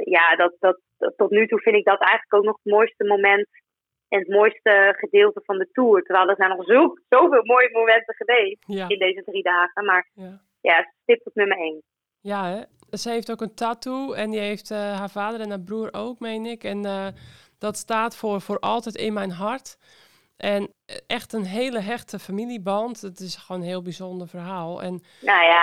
ja, 0.05 0.37
dat, 0.37 0.57
dat, 0.59 0.81
dat- 0.99 1.17
tot 1.17 1.31
nu 1.31 1.47
toe 1.47 1.61
vind 1.61 1.77
ik 1.77 1.85
dat 1.85 2.01
eigenlijk 2.01 2.35
ook 2.35 2.45
nog 2.45 2.59
het 2.63 2.73
mooiste 2.73 3.05
moment 3.05 3.49
en 4.09 4.19
het 4.19 4.29
mooiste 4.29 4.95
gedeelte 4.99 5.41
van 5.45 5.59
de 5.59 5.69
tour. 5.73 6.03
Terwijl 6.03 6.29
er 6.29 6.37
zijn 6.37 6.51
nog 6.57 6.65
zo, 6.65 6.93
zoveel 7.09 7.45
mooie 7.45 7.71
momenten 7.73 8.15
geweest 8.15 8.65
Ja, 8.67 8.89
in 8.89 8.99
deze 8.99 9.23
drie 9.25 9.43
dagen. 9.43 9.85
Maar 9.85 10.11
ja. 10.15 10.41
Ja, 10.71 10.93
stipt 11.03 11.27
op 11.27 11.35
nummer 11.35 11.59
één. 11.59 11.83
Ja, 12.21 12.45
hè? 12.51 12.61
Ze 12.99 13.11
heeft 13.11 13.31
ook 13.31 13.41
een 13.41 13.55
tattoo 13.55 14.13
en 14.13 14.31
die 14.31 14.41
heeft 14.41 14.71
eh, 14.71 14.99
haar 14.99 15.11
vader 15.11 15.41
en 15.41 15.49
haar 15.49 15.61
broer 15.61 15.89
ook, 15.93 16.19
meen 16.21 16.47
ik. 16.47 16.65
En 16.65 16.85
eh, 16.85 17.07
dat 17.59 17.77
staat 17.77 18.17
voor, 18.17 18.41
voor 18.41 18.59
altijd 18.59 18.95
in 18.97 19.13
mijn 19.13 19.31
hart. 19.31 19.77
En 20.37 20.63
eh, 20.85 20.97
echt 21.07 21.33
een 21.33 21.45
hele 21.45 21.79
hechte 21.81 22.19
familieband. 22.19 23.01
Het 23.01 23.21
is 23.21 23.37
gewoon 23.37 23.61
een 23.63 23.69
heel 23.69 23.83
bijzonder 23.83 24.29
verhaal. 24.29 24.83
En 24.83 25.03
Nou 25.21 25.43
ja, 25.45 25.63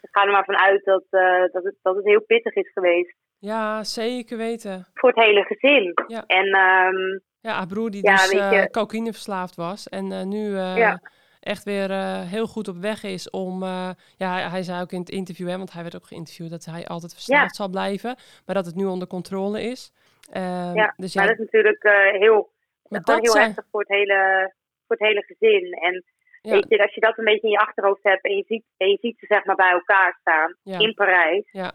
gaan 0.00 0.26
er 0.26 0.32
maar 0.32 0.44
vanuit 0.44 0.84
dat, 0.84 1.04
dat, 1.52 1.64
het, 1.64 1.74
dat 1.82 1.96
het 1.96 2.04
heel 2.04 2.22
pittig 2.22 2.54
is 2.54 2.72
geweest 2.72 3.14
ja, 3.38 3.84
zeker 3.84 4.36
weten. 4.36 4.86
voor 4.94 5.08
het 5.14 5.24
hele 5.24 5.42
gezin. 5.42 5.92
Ja. 6.06 6.24
En 6.26 6.46
ehm, 6.46 7.18
Ja, 7.40 7.52
haar 7.52 7.66
broer 7.66 7.90
die 7.90 8.06
Ja, 8.06 8.14
dus 8.16 8.30
weet 8.32 8.40
eh 8.40 8.52
je- 8.52 8.70
cocaïne 8.70 9.12
verslaafd 9.12 9.56
was. 9.56 9.88
En 9.88 10.28
nu 10.28 10.56
Ja. 10.56 11.00
Echt 11.42 11.64
weer 11.64 11.90
eh, 11.90 12.20
heel 12.20 12.46
goed 12.46 12.68
op 12.68 12.76
weg 12.76 13.02
is 13.02 13.30
om... 13.30 13.62
eh, 13.62 13.90
ja, 14.16 14.32
hij, 14.32 14.42
hij 14.42 14.62
zei 14.62 14.82
ook 14.82 14.92
in 14.92 15.00
het 15.00 15.10
interview, 15.10 15.48
hè, 15.48 15.56
want 15.56 15.72
hij 15.72 15.82
werd 15.82 15.96
ook 15.96 16.06
geïnterviewd... 16.06 16.50
dat 16.50 16.64
hij 16.64 16.86
altijd 16.86 17.12
verslaafd 17.12 17.56
zal 17.56 17.68
blijven. 17.68 18.16
Maar 18.46 18.54
dat 18.54 18.66
het 18.66 18.74
nu 18.74 18.84
onder 18.84 19.08
controle 19.08 19.62
is. 19.62 19.92
Ehm, 20.32 20.74
ja, 20.74 20.94
dus 20.96 21.14
maar 21.14 21.24
ja, 21.24 21.30
dat 21.30 21.38
is 21.38 21.44
natuurlijk 21.44 21.82
eh, 21.82 22.20
heel, 22.20 22.50
dat 22.82 23.06
heel 23.06 23.26
zijn... 23.26 23.46
heftig 23.46 23.64
voor 23.70 23.80
het, 23.80 23.88
hele, 23.88 24.52
voor 24.86 24.96
het 24.96 25.06
hele 25.08 25.22
gezin. 25.22 25.72
En 25.72 26.04
Ja, 26.42 26.52
weet 26.52 26.68
je, 26.68 26.82
als 26.82 26.94
je 26.94 27.00
dat 27.00 27.18
een 27.18 27.24
beetje 27.24 27.46
in 27.46 27.52
je 27.52 27.58
achterhoofd 27.58 28.02
hebt 28.02 28.24
en 28.24 28.36
je 28.36 28.44
ziet, 28.46 28.64
en 28.76 28.88
je 28.88 28.98
ziet 29.00 29.18
ze 29.18 29.26
zeg 29.26 29.44
maar 29.44 29.56
bij 29.56 29.70
elkaar 29.70 30.16
staan 30.20 30.56
ja, 30.62 30.78
in 30.78 30.94
Parijs. 30.94 31.48
ja, 31.50 31.72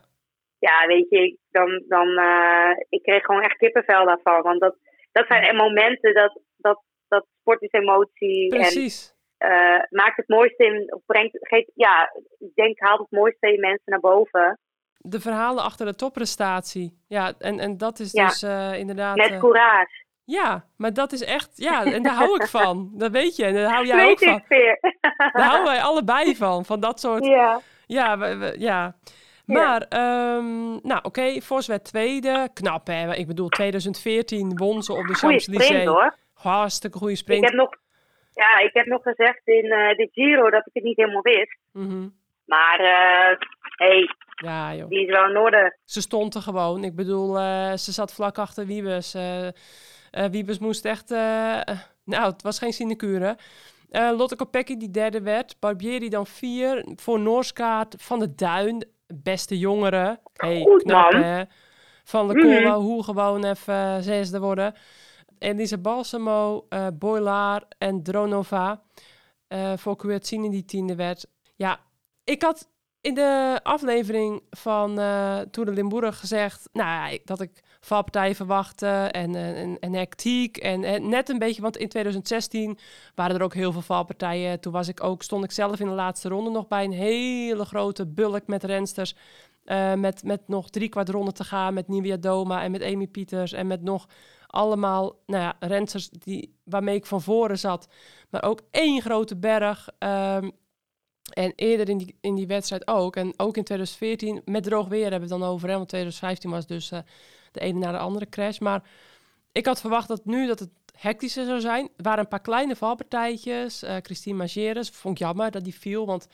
Ja, 0.60 0.88
weet 0.88 1.10
je, 1.10 1.38
dan, 1.52 1.84
dan 1.88 2.08
ik 2.90 3.04
kreeg 3.04 3.26
gewoon 3.26 3.42
echt 3.42 3.58
kippenvel 3.58 4.06
daarvan. 4.06 4.42
Want 4.42 4.60
dat, 4.60 4.76
dat 5.12 5.28
zijn 5.28 5.56
momenten 5.56 6.14
dat, 6.14 6.40
dat, 6.58 6.82
dat 7.08 7.26
sport 7.40 7.62
is 7.62 7.72
emotie. 7.72 8.58
En 8.58 8.92
precies. 9.38 9.58
eh, 9.82 9.84
maakt 9.90 10.18
het 10.18 10.28
mooiste 10.28 10.66
in, 10.66 10.94
of 10.94 11.02
brengt, 11.06 11.38
geeft, 11.40 11.72
ja, 11.76 12.12
ik 12.40 12.56
denk 12.56 12.80
haalt 12.80 13.00
het 13.00 13.12
mooiste 13.12 13.54
in 13.54 13.60
mensen 13.60 13.84
naar 13.86 14.00
boven. 14.00 14.60
De 14.98 15.20
verhalen 15.20 15.64
achter 15.64 15.86
de 15.86 15.96
topprestatie. 15.96 16.98
Ja, 17.08 17.34
en, 17.40 17.60
en 17.60 17.78
dat 17.78 18.00
is 18.00 18.12
Ja. 18.12 18.28
dus 18.28 18.42
eh, 18.44 18.74
inderdaad... 18.80 19.16
Met 19.16 19.32
eh, 19.32 19.40
courage. 19.40 20.06
ja, 20.24 20.66
maar 20.78 20.94
dat 20.94 21.12
is 21.12 21.24
echt... 21.24 21.50
Ja, 21.56 21.86
en 21.86 22.04
daar 22.04 22.14
hou 22.14 22.36
ik 22.36 22.48
van. 22.60 22.92
Dat 22.94 23.12
weet 23.12 23.36
je. 23.36 23.46
En 23.46 23.54
daar 23.54 23.74
hou 23.74 23.86
jij 23.86 24.06
ook 24.10 24.20
van. 24.24 24.36
ik 24.38 24.46
weer. 24.48 24.78
Daar 25.32 25.46
houden 25.50 25.66
wij 25.66 25.82
allebei 25.82 26.36
van. 26.36 26.66
Van 26.66 26.80
dat 26.80 27.00
soort... 27.00 27.26
ja. 27.26 27.60
Ja, 27.86 28.18
we, 28.18 28.36
we- 28.38 28.56
ja. 28.60 28.96
Maar, 29.46 29.82
ehm, 29.82 30.70
nou 30.88 31.00
oké, 31.04 31.42
Vos 31.42 31.68
werd 31.68 31.84
tweede. 31.84 32.50
Knap 32.54 32.88
hè. 32.88 33.16
Ik 33.16 33.28
bedoel, 33.28 33.48
2014 33.50 34.58
won 34.58 34.84
ze 34.84 34.94
op 34.94 35.08
de 35.08 35.14
Champs-Élysées. 35.14 35.86
hoor. 35.86 36.16
Hartstikke 36.34 36.98
goede 36.98 37.14
Ik 37.14 37.20
sprint. 37.20 37.44
heb 37.44 37.54
nog, 37.54 37.70
ja, 38.38 38.60
ik 38.60 38.74
heb 38.74 38.86
nog 38.86 39.02
gezegd 39.02 39.42
in 39.44 39.72
eh, 39.72 39.98
de 39.98 40.10
Giro 40.12 40.50
dat 40.50 40.66
ik 40.68 40.74
het 40.74 40.84
niet 40.84 40.98
helemaal 40.98 41.22
wist. 41.22 41.58
Mhm. 41.72 42.08
Maar 42.46 42.80
eh 42.80 43.38
hey, 43.78 44.10
Ja 44.36 44.76
joh. 44.76 44.90
die 44.90 45.06
is 45.08 45.10
wel 45.16 45.30
in 45.30 45.38
orde. 45.38 45.78
Ze 45.86 46.02
stond 46.02 46.36
er 46.36 46.42
gewoon. 46.42 46.84
Ik 46.84 46.96
bedoel, 46.96 47.38
eh, 47.38 47.74
ze 47.74 47.92
zat 47.92 48.14
vlak 48.14 48.38
achter 48.38 48.66
Wiebes. 48.66 49.16
Wiebes 50.32 50.60
moest 50.60 50.86
echt... 50.86 51.10
nou, 52.04 52.32
het 52.32 52.42
was 52.42 52.58
geen 52.60 52.74
sinecure. 52.74 53.38
Lotte 53.92 54.36
Kopecky 54.36 54.78
die 54.78 54.92
derde 54.92 55.22
werd. 55.22 55.60
Barbieri 55.60 56.10
dan 56.10 56.28
vier. 56.28 56.86
Voor 56.96 57.20
Noorskaart 57.20 57.96
Van 57.98 58.20
de 58.20 58.36
Duin. 58.36 58.88
Beste 59.24 59.58
jongere. 59.58 60.20
Hey, 60.34 60.62
Goed, 60.62 60.84
knap 60.84 61.12
man. 61.12 61.22
hè. 61.24 61.44
Van 62.04 62.28
de. 62.28 62.34
Colla, 62.34 62.76
hoe 62.78 63.04
gewoon 63.04 63.46
even 63.46 64.04
zesde 64.04 64.40
worden. 64.40 64.74
Elise 65.40 65.78
Balsamo, 65.78 66.66
eh 66.70 66.88
Boilaar 66.94 67.64
en 67.78 68.04
Dronova. 68.04 68.84
eh 69.48 69.74
voor 69.78 69.96
Kwiatkine 69.96 70.50
die 70.50 70.66
tiende 70.66 70.96
werd. 70.96 71.28
Ja, 71.56 71.80
ik 72.24 72.42
had 72.42 72.70
in 73.08 73.14
de 73.14 73.60
aflevering 73.64 74.42
van 74.50 75.00
uh, 75.00 75.40
de 75.52 75.72
Limburg 75.72 76.20
gezegd 76.20 76.70
nou, 76.74 77.20
dat 77.26 77.42
ik 77.42 77.64
valpartijen 77.80 78.36
verwachtte 78.36 78.88
en, 79.12 79.36
en, 79.36 79.80
en 79.80 79.94
hectiek. 79.94 80.58
En, 80.58 81.10
net 81.10 81.30
een 81.30 81.40
beetje, 81.40 81.62
want 81.62 81.78
in 81.78 81.88
2016 81.88 82.78
waren 83.16 83.36
er 83.36 83.42
ook 83.42 83.54
heel 83.54 83.72
veel 83.72 83.82
valpartijen. 83.82 84.60
Toen 84.60 84.72
was 84.74 84.88
ik 84.88 85.04
ook, 85.04 85.24
stond 85.24 85.44
ik 85.44 85.52
zelf 85.52 85.80
in 85.80 85.88
de 85.88 85.94
laatste 85.94 86.30
ronde 86.30 86.50
nog 86.50 86.68
bij 86.68 86.84
een 86.84 86.92
hele 86.92 87.66
grote 87.66 88.08
bulk 88.08 88.48
met 88.48 88.64
rensters. 88.64 89.16
Uh, 89.66 89.94
met, 89.94 90.24
met 90.24 90.48
nog 90.48 90.70
drie 90.70 90.90
kwart 90.90 91.36
te 91.36 91.44
gaan 91.44 91.74
met 91.74 91.88
Nivea 91.88 92.18
Doma 92.18 92.64
en 92.64 92.72
met 92.72 92.84
Amy 92.84 93.08
Pieters 93.08 93.52
en 93.52 93.68
met 93.68 93.82
nog 93.82 94.08
allemaal 94.48 95.16
nou 95.26 95.44
ja, 95.44 95.56
rensters 95.60 96.10
die, 96.10 96.56
waarmee 96.64 96.96
ik 96.96 97.06
van 97.06 97.22
voren 97.22 97.60
zat. 97.60 97.88
Maar 98.30 98.44
ook 98.44 98.62
één 98.72 99.02
grote 99.02 99.36
berg. 99.36 99.90
Um, 100.00 100.52
en 101.34 101.54
eerder 101.56 101.90
in 101.90 101.98
die, 101.98 102.16
in 102.22 102.36
die 102.36 102.48
wedstrijd 102.48 102.88
ook. 102.88 103.16
En 103.16 103.34
ook 103.38 103.58
in 103.58 103.64
2014, 103.64 104.42
met 104.46 104.64
droog 104.64 104.88
weer 104.88 105.02
hebben 105.02 105.30
we 105.30 105.34
het 105.34 105.42
dan 105.42 105.50
over. 105.50 105.70
Hè, 105.70 105.76
want 105.76 105.90
2015 105.90 106.50
was 106.50 106.68
dus 106.68 106.92
uh, 106.92 107.00
de 107.52 107.60
ene 107.60 107.80
na 107.80 107.92
de 107.92 107.98
andere 107.98 108.30
crash. 108.30 108.58
Maar 108.58 108.84
ik 109.52 109.66
had 109.66 109.82
verwacht 109.82 110.08
dat 110.08 110.26
nu 110.26 110.48
dat 110.48 110.60
het 110.60 110.70
hectischer 110.98 111.46
zou 111.46 111.60
zijn. 111.60 111.90
Er 111.98 112.04
waren 112.04 112.20
een 112.20 112.28
paar 112.28 112.42
kleine 112.42 112.76
valpartijtjes. 112.76 113.84
Uh, 113.84 113.96
Christine 114.02 114.38
Mageres, 114.38 114.90
vond 114.90 115.20
ik 115.20 115.26
jammer 115.26 115.52
dat 115.52 115.64
die 115.64 115.80
viel. 115.80 116.06
Want 116.06 116.28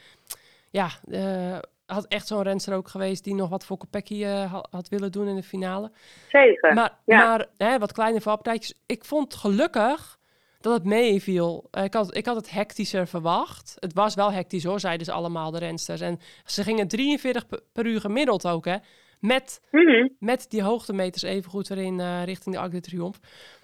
ja, 0.69 0.89
uh, 1.07 1.57
had 1.93 2.07
echt 2.07 2.27
zo'n 2.27 2.41
renster 2.41 2.75
ook 2.75 2.87
geweest 2.87 3.23
die 3.23 3.35
nog 3.35 3.49
wat 3.49 3.65
voor 3.65 3.77
Kopecky 3.77 4.23
had, 4.23 4.67
had, 4.71 4.89
willen 4.89 5.11
doen 5.11 5.27
in 5.27 5.35
de 5.35 5.43
finale. 5.43 5.91
Zeker, 6.29 6.73
Maar, 6.73 6.97
ja. 7.05 7.17
maar 7.17 7.47
hè, 7.57 7.79
wat 7.79 7.91
kleine 7.91 8.21
valpartijtjes. 8.21 8.73
Ik 8.85 9.05
vond 9.05 9.33
gelukkig 9.35 10.19
dat 10.63 10.73
het 10.73 10.83
meeviel. 10.83 11.69
Uh, 11.71 11.83
ik, 11.83 11.93
had, 11.93 12.15
ik 12.15 12.25
had 12.25 12.35
het 12.35 12.51
hectischer 12.51 13.07
verwacht. 13.07 13.75
Het 13.79 13.93
was 13.93 14.15
wel 14.15 14.31
hectisch 14.31 14.63
hoor, 14.63 14.79
zeiden 14.79 15.05
ze 15.05 15.11
allemaal, 15.11 15.51
de 15.51 15.59
rensters. 15.59 16.01
En 16.01 16.19
ze 16.45 16.63
gingen 16.63 16.87
43 16.87 17.45
per 17.73 17.85
uur 17.85 17.99
gemiddeld 17.99 18.47
ook, 18.47 18.65
hè. 18.65 18.77
Met, 19.19 19.61
mm 19.71 19.87
-hmm. 19.87 20.15
met 20.19 20.45
die 20.49 20.63
hoogtemeters 20.63 21.23
even 21.23 21.51
goed 21.51 21.69
erin 21.69 21.99
uh, 21.99 22.23
richting 22.23 22.55
de 22.55 22.61
Arc 22.61 22.71
de 22.71 22.79
Triomphe. 22.79 23.19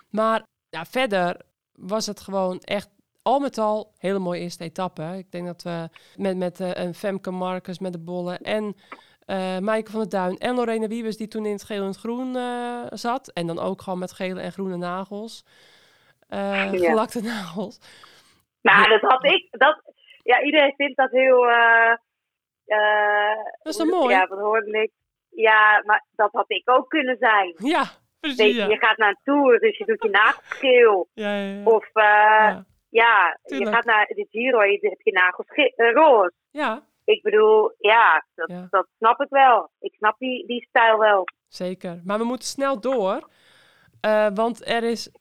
Maar 0.10 0.44
ja, 0.70 0.86
verder 0.86 1.42
was 1.74 2.06
het 2.06 2.20
gewoon 2.20 2.60
echt 2.60 2.90
al 3.30 3.40
met 3.40 3.58
al 3.58 3.94
hele 3.98 4.20
mooie 4.20 4.40
eerste 4.40 4.64
etappe. 4.64 5.16
Ik 5.18 5.32
denk 5.32 5.46
dat 5.46 5.64
we 5.64 5.90
met, 6.16 6.38
met 6.38 6.60
uh, 6.60 6.74
een 6.74 6.94
Femke 6.94 7.32
Marcus 7.32 7.80
met 7.80 7.92
de 7.92 8.00
bollen 8.00 8.38
en 8.42 8.64
uh, 8.64 9.60
Maaike 9.60 9.92
van 9.92 10.00
der 10.00 10.10
Duin 10.10 10.38
en 10.38 10.56
Lorena 10.56 10.88
Wiebes 10.88 11.18
die 11.18 11.28
toen 11.28 11.46
in 11.46 11.52
het 11.52 11.64
geel 11.64 11.82
en 11.82 11.88
het 11.88 11.98
groen 11.98 12.36
uh, 12.36 12.86
zat. 12.90 13.32
En 13.34 13.48
dan 13.48 13.60
ook 13.60 13.82
gewoon 13.82 14.00
met 14.00 14.12
gele 14.12 14.42
en 14.42 14.52
groene 14.52 14.78
nagels. 14.78 15.46
Uh, 16.30 16.74
ja. 16.74 16.90
gelakte 16.90 17.22
nagels. 17.22 17.80
Nou, 18.62 18.90
dat 18.90 19.02
had 19.02 19.26
ik. 19.26 19.48
Dat, 19.52 19.82
ja, 20.24 20.42
iedereen 20.42 20.74
vindt 20.78 20.98
dat 20.98 21.12
heel. 21.12 21.46
Dat 23.64 23.74
is 23.74 23.84
mooi. 23.84 24.16
Ja, 24.16 24.28
wat 24.28 24.40
hoorde 24.40 24.82
ik. 24.82 24.92
Ja, 25.30 25.84
maar 25.86 26.06
dat 26.16 26.30
had 26.32 26.52
ik 26.52 26.70
ook 26.70 26.90
kunnen 26.90 27.18
zijn. 27.20 27.56
Ja, 27.58 27.84
precies. 28.20 28.38
Weet 28.38 28.56
je, 28.56 28.62
ja. 28.62 28.68
je 28.68 28.78
gaat 28.78 28.98
naar 28.98 29.10
een 29.10 29.20
tour, 29.24 29.60
dus 29.60 29.78
je 29.78 29.86
doet 29.86 30.04
je 30.04 30.10
nagels 30.10 30.48
geel. 30.48 31.08
Ja, 31.14 31.36
ja, 31.36 31.54
ja. 31.54 31.64
Of 31.64 31.90
ja, 32.90 33.38
ja 33.44 33.58
je 33.58 33.66
gaat 33.66 33.86
naar 33.86 34.06
de 34.06 34.28
Giro 34.30 34.60
en 34.60 34.72
je 34.72 34.80
hebt 34.82 35.04
je 35.04 35.12
nagels 35.12 35.48
roze. 35.76 36.34
Ja. 36.52 36.88
Ik 37.04 37.22
bedoel, 37.22 37.74
ja 37.78 38.26
dat, 38.36 38.50
ja, 38.50 38.68
dat 38.70 38.88
snap 38.98 39.22
ik 39.22 39.30
wel. 39.30 39.70
Ik 39.80 39.94
snap 39.94 40.16
die, 40.18 40.48
die 40.48 40.66
stijl 40.70 40.98
wel. 40.98 41.24
Zeker. 41.48 42.02
Maar 42.04 42.18
we 42.18 42.24
moeten 42.24 42.48
snel 42.48 42.80
door. 42.80 43.30
Uh, 44.06 44.28
want 44.34 44.68
er 44.68 44.84
is 44.84 45.12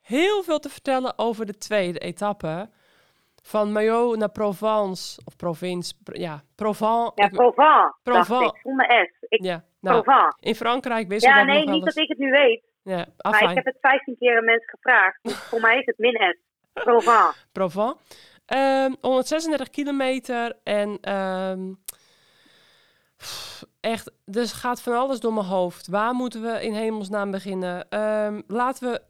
heel 0.00 0.42
veel 0.42 0.58
te 0.58 0.68
vertellen 0.68 1.18
over 1.18 1.46
de 1.46 1.58
tweede 1.58 1.98
etappe. 1.98 2.68
Van 3.42 3.72
Mayo 3.72 4.14
naar 4.14 4.30
Provence, 4.30 5.20
of 5.24 5.36
Provence, 5.36 5.94
ja, 6.04 6.42
Provence. 6.54 7.12
Ja, 7.14 7.28
Provence. 7.28 7.94
Provence. 8.02 8.44
Ik 8.44 8.60
zonder 8.62 9.10
S. 9.12 9.26
Ik, 9.28 9.44
ja, 9.44 9.64
nou, 9.80 10.02
Provence. 10.02 10.36
In 10.40 10.54
Frankrijk 10.54 11.08
wist 11.08 11.22
je 11.24 11.28
ja, 11.28 11.36
dat 11.36 11.46
nee, 11.46 11.56
nog 11.56 11.64
wel 11.64 11.74
niet 11.74 11.84
eens. 11.84 11.94
dat 11.94 12.04
ik 12.04 12.08
het 12.08 12.18
nu 12.18 12.30
weet. 12.30 12.62
Ja, 12.82 13.06
maar 13.18 13.50
ik 13.50 13.54
heb 13.54 13.64
het 13.64 13.78
15 13.80 14.16
keer 14.18 14.36
aan 14.36 14.44
mensen 14.44 14.68
gevraagd. 14.68 15.18
Dus 15.22 15.36
voor 15.50 15.60
mij 15.60 15.78
is 15.78 15.86
het 15.86 15.98
min 15.98 16.14
S. 16.14 16.47
Provence. 16.82 17.46
Provence. 17.52 17.96
Um, 18.54 18.96
136 19.00 19.70
kilometer 19.70 20.56
en 20.64 21.12
um, 21.14 21.78
echt, 23.80 24.12
dus 24.24 24.52
gaat 24.52 24.82
van 24.82 24.92
alles 24.92 25.20
door 25.20 25.32
mijn 25.32 25.46
hoofd. 25.46 25.88
Waar 25.88 26.14
moeten 26.14 26.42
we 26.42 26.62
in 26.62 26.72
hemelsnaam 26.72 27.30
beginnen? 27.30 28.00
Um, 28.00 28.42
laten 28.46 28.90
we 28.90 29.00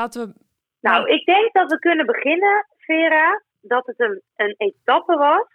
Laten 0.00 0.26
we. 0.26 0.34
Nou, 0.80 1.08
ik 1.08 1.24
denk 1.24 1.52
dat 1.52 1.70
we 1.70 1.78
kunnen 1.78 2.06
beginnen, 2.06 2.66
Vera, 2.76 3.42
dat 3.60 3.86
het 3.86 4.00
een, 4.00 4.22
een 4.36 4.54
etappe 4.58 5.16
was 5.16 5.46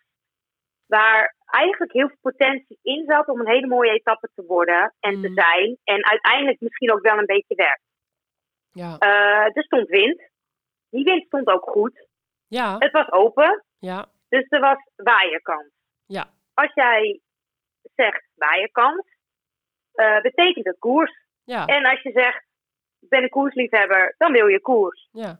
waar 0.85 1.35
eigenlijk 1.45 1.93
heel 1.93 2.07
veel 2.07 2.17
potentie 2.21 2.79
in 2.81 3.03
zat 3.05 3.27
om 3.27 3.39
een 3.39 3.53
hele 3.55 3.67
mooie 3.67 3.91
etappe 3.91 4.29
te 4.35 4.43
worden 4.45 4.93
en 4.99 5.15
mm. 5.15 5.21
te 5.21 5.31
zijn. 5.33 5.77
En 5.83 6.05
uiteindelijk 6.05 6.61
misschien 6.61 6.91
ook 6.91 7.01
wel 7.01 7.17
een 7.17 7.25
beetje 7.35 7.55
werd. 7.55 7.81
Ja. 8.71 8.95
Uh, 8.99 9.57
er 9.57 9.63
stond 9.63 9.87
wind. 9.87 10.21
Die 10.93 11.03
wind 11.03 11.25
stond 11.25 11.47
ook 11.47 11.69
goed. 11.69 12.07
Ja. 12.47 12.75
Het 12.79 12.91
was 12.91 13.11
open. 13.11 13.63
Ja. 13.79 14.05
Dus 14.29 14.45
er 14.49 14.59
was 14.59 14.77
waaierkans. 14.95 15.71
Ja. 16.05 16.29
Als 16.53 16.73
jij 16.73 17.19
zegt 17.95 18.27
waaierkans, 18.35 19.05
uh, 19.95 20.21
betekent 20.21 20.65
het 20.65 20.79
koers. 20.79 21.25
Ja. 21.43 21.65
En 21.65 21.85
als 21.85 22.01
je 22.01 22.11
zegt 22.11 22.45
ik 22.99 23.09
ben 23.09 23.23
een 23.23 23.29
koersliefhebber, 23.29 24.15
dan 24.17 24.31
wil 24.31 24.47
je 24.47 24.61
koers. 24.61 25.09
Ja. 25.11 25.39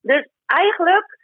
Dus 0.00 0.28
eigenlijk 0.46 1.18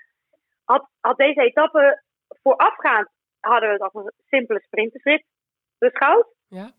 had, 0.65 0.89
had 1.01 1.17
deze 1.17 1.41
etappe 1.41 2.03
voorafgaand, 2.43 3.09
hadden 3.41 3.69
we 3.69 3.75
het 3.75 3.93
als 3.93 4.05
een 4.05 4.13
simpele 4.27 4.61
sprintersrit 4.61 5.25
beschouwd. 5.79 6.27
Ja. 6.49 6.71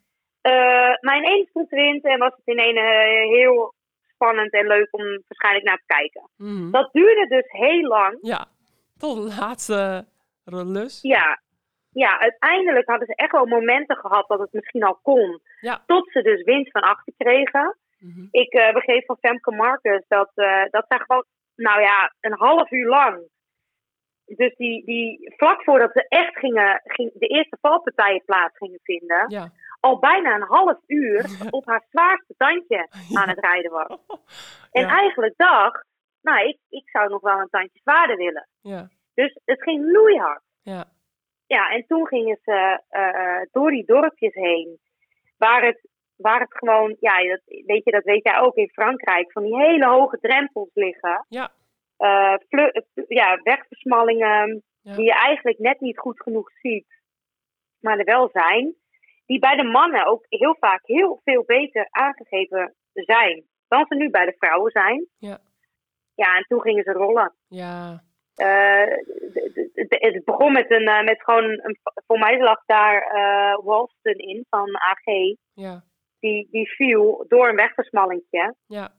Uh, 0.42 0.96
maar 1.02 1.18
ineens 1.18 1.50
stond 1.50 1.70
wind 1.70 2.04
en 2.04 2.20
was 2.20 2.34
het 2.36 2.58
in 2.58 2.60
een 2.60 2.76
uh, 2.76 3.38
heel 3.38 3.74
spannend 4.18 4.52
en 4.54 4.68
leuk 4.68 4.88
om 4.92 5.04
waarschijnlijk 5.28 5.66
naar 5.66 5.78
te 5.78 5.94
kijken. 5.96 6.30
Mm. 6.38 6.72
Dat 6.72 6.90
duurde 6.92 7.26
dus 7.28 7.52
heel 7.52 7.88
lang. 7.88 8.18
Ja, 8.22 8.46
tot 8.98 9.16
de 9.16 9.36
laatste 9.40 10.06
lus. 10.44 11.00
Ja. 11.02 11.42
Ja, 11.92 12.20
uiteindelijk 12.20 12.88
hadden 12.88 13.08
ze 13.08 13.16
echt 13.16 13.32
wel 13.32 13.46
momenten 13.46 13.98
gehad 13.98 14.28
dat 14.28 14.40
het 14.40 14.54
misschien 14.54 14.84
al 14.84 15.00
kon. 15.02 15.42
Ja. 15.60 15.84
Tot 15.86 16.12
ze 16.12 16.22
dus 16.22 16.44
winst 16.44 16.72
van 16.72 16.82
achter 16.82 17.14
kregen. 17.18 17.78
Mm 18.00 18.12
-hmm. 18.12 18.28
Ik 18.32 18.54
uh, 18.54 18.74
begreep 18.74 19.06
van 19.06 19.18
Femke 19.20 19.52
Marcus 19.52 20.04
dat, 20.08 20.32
uh, 20.36 20.64
dat 20.70 20.86
zij 20.88 20.98
gewoon, 20.98 21.26
nou 21.56 21.82
ja, 21.82 22.14
een 22.20 22.38
half 22.38 22.72
uur 22.72 22.88
lang. 22.88 23.28
Dus 24.26 24.56
die, 24.56 24.86
die 24.86 25.34
vlak 25.38 25.64
voordat 25.64 25.92
ze 25.94 26.06
echt 26.08 26.38
gingen, 26.38 26.82
ging, 26.84 27.12
de 27.14 27.28
eerste 27.28 27.58
valpartijen 27.62 28.24
plaats 28.26 28.58
gingen 28.58 28.80
vinden, 28.84 29.26
ja. 29.28 29.52
Al 29.80 30.00
bijna 30.00 30.36
een 30.36 30.48
half 30.48 30.78
uur 30.88 31.26
op 31.50 31.66
haar 31.66 31.86
zwaarste 31.90 32.34
tandje 32.38 32.88
aan 33.14 33.30
het 33.30 33.40
rijden 33.40 33.72
was. 33.72 33.98
En 34.72 34.84
ja. 34.84 34.98
eigenlijk 34.98 35.34
dacht, 35.38 35.86
nou, 36.22 36.48
ik, 36.48 36.58
ik 36.70 36.90
zou 36.90 37.10
nog 37.10 37.22
wel 37.22 37.40
een 37.40 37.50
tandje 37.50 37.80
zwaarder 37.80 38.18
willen. 38.18 38.48
Ja. 38.62 38.90
Dus 39.14 39.40
het 39.46 39.64
ging 39.64 39.92
loeihard. 39.92 40.42
Ja. 40.62 40.86
Ja, 41.48 41.70
en 41.70 41.86
toen 41.88 42.08
gingen 42.08 42.40
ze 42.44 42.82
uh, 42.92 43.42
door 43.52 43.72
die 43.72 43.86
dorpjes 43.86 44.34
heen, 44.34 44.80
waar 45.38 45.64
het 45.66 45.88
waar 46.18 46.40
het 46.40 46.58
gewoon, 46.58 46.96
ja, 47.00 47.28
dat, 47.28 47.42
weet 47.46 47.84
je, 47.84 47.92
dat 47.92 48.04
weet 48.04 48.24
jij 48.24 48.40
ook 48.40 48.56
in 48.56 48.70
Frankrijk, 48.70 49.32
van 49.32 49.44
die 49.44 49.56
hele 49.56 49.86
hoge 49.86 50.20
drempels 50.20 50.70
liggen. 50.74 51.26
Ja. 51.30 51.52
Uh, 51.98 52.36
ja, 53.08 53.40
wegversmallingen, 53.44 54.64
ja. 54.82 54.96
die 54.96 55.06
je 55.06 55.14
eigenlijk 55.14 55.58
net 55.58 55.80
niet 55.80 55.98
goed 55.98 56.22
genoeg 56.22 56.52
ziet, 56.62 57.02
maar 57.80 57.98
er 57.98 58.06
wel 58.06 58.30
zijn. 58.34 58.76
Die 59.28 59.40
bij 59.40 59.56
de 59.56 59.64
mannen 59.64 60.06
ook 60.06 60.26
heel 60.30 60.56
vaak 60.60 60.82
heel 60.84 61.22
veel 61.24 61.44
beter 61.46 61.88
aangegeven 61.90 62.74
zijn 62.94 63.44
dan 63.68 63.86
ze 63.88 63.96
nu 63.96 64.10
bij 64.10 64.26
de 64.26 64.36
vrouwen 64.38 64.72
zijn. 64.72 65.08
Ja. 65.18 65.40
Ja, 66.16 66.36
en 66.36 66.46
toen 66.48 66.62
gingen 66.62 66.84
ze 66.84 66.92
rollen. 66.92 67.34
Ja. 67.48 68.04
Uh, 68.38 68.98
het 69.90 70.26
begon 70.26 70.52
met 70.52 70.72
een, 70.72 70.90
uh, 70.90 71.04
met 71.04 71.24
gewoon, 71.24 71.44
een, 71.44 71.78
voor 72.08 72.20
mij 72.20 72.40
lag 72.40 72.64
daar 72.66 73.16
uh, 73.16 73.66
Walston 73.66 74.14
in 74.14 74.46
van 74.50 74.76
AG. 74.76 75.36
Ja 75.54 75.84
die, 76.20 76.48
die 76.52 76.68
viel 76.68 77.26
door 77.28 77.50
een 77.50 77.56
wegversmallingje. 77.56 78.56
Ja. 78.66 78.92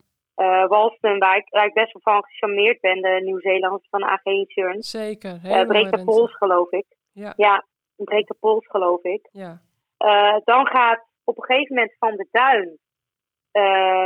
Walston, 0.68 1.18
waar 1.18 1.36
ik, 1.36 1.48
waar 1.48 1.66
ik 1.66 1.74
best 1.74 1.92
wel 1.92 2.14
van 2.14 2.24
gecharmeerd 2.24 2.80
ben, 2.80 3.02
de 3.02 3.20
Nieuw-Zeelanders 3.24 3.88
van 3.90 4.04
AG 4.04 4.24
Insurance. 4.24 4.98
Zeker. 4.98 5.40
Uh, 5.44 5.66
breekt 5.66 5.96
de 5.96 6.04
pols, 6.04 6.36
geloof 6.36 6.70
ik. 6.70 6.86
Ja. 7.12 7.32
Ja, 7.36 7.66
breekt 7.96 8.28
de 8.28 8.36
pols, 8.40 8.66
geloof 8.66 9.02
ik. 9.02 9.28
Ja. 9.32 9.60
Uh, 9.98 10.36
dan 10.44 10.66
gaat 10.66 11.06
op 11.24 11.36
een 11.38 11.44
gegeven 11.44 11.74
moment 11.74 11.94
Van 11.98 12.16
de 12.16 12.28
Duin 12.30 12.78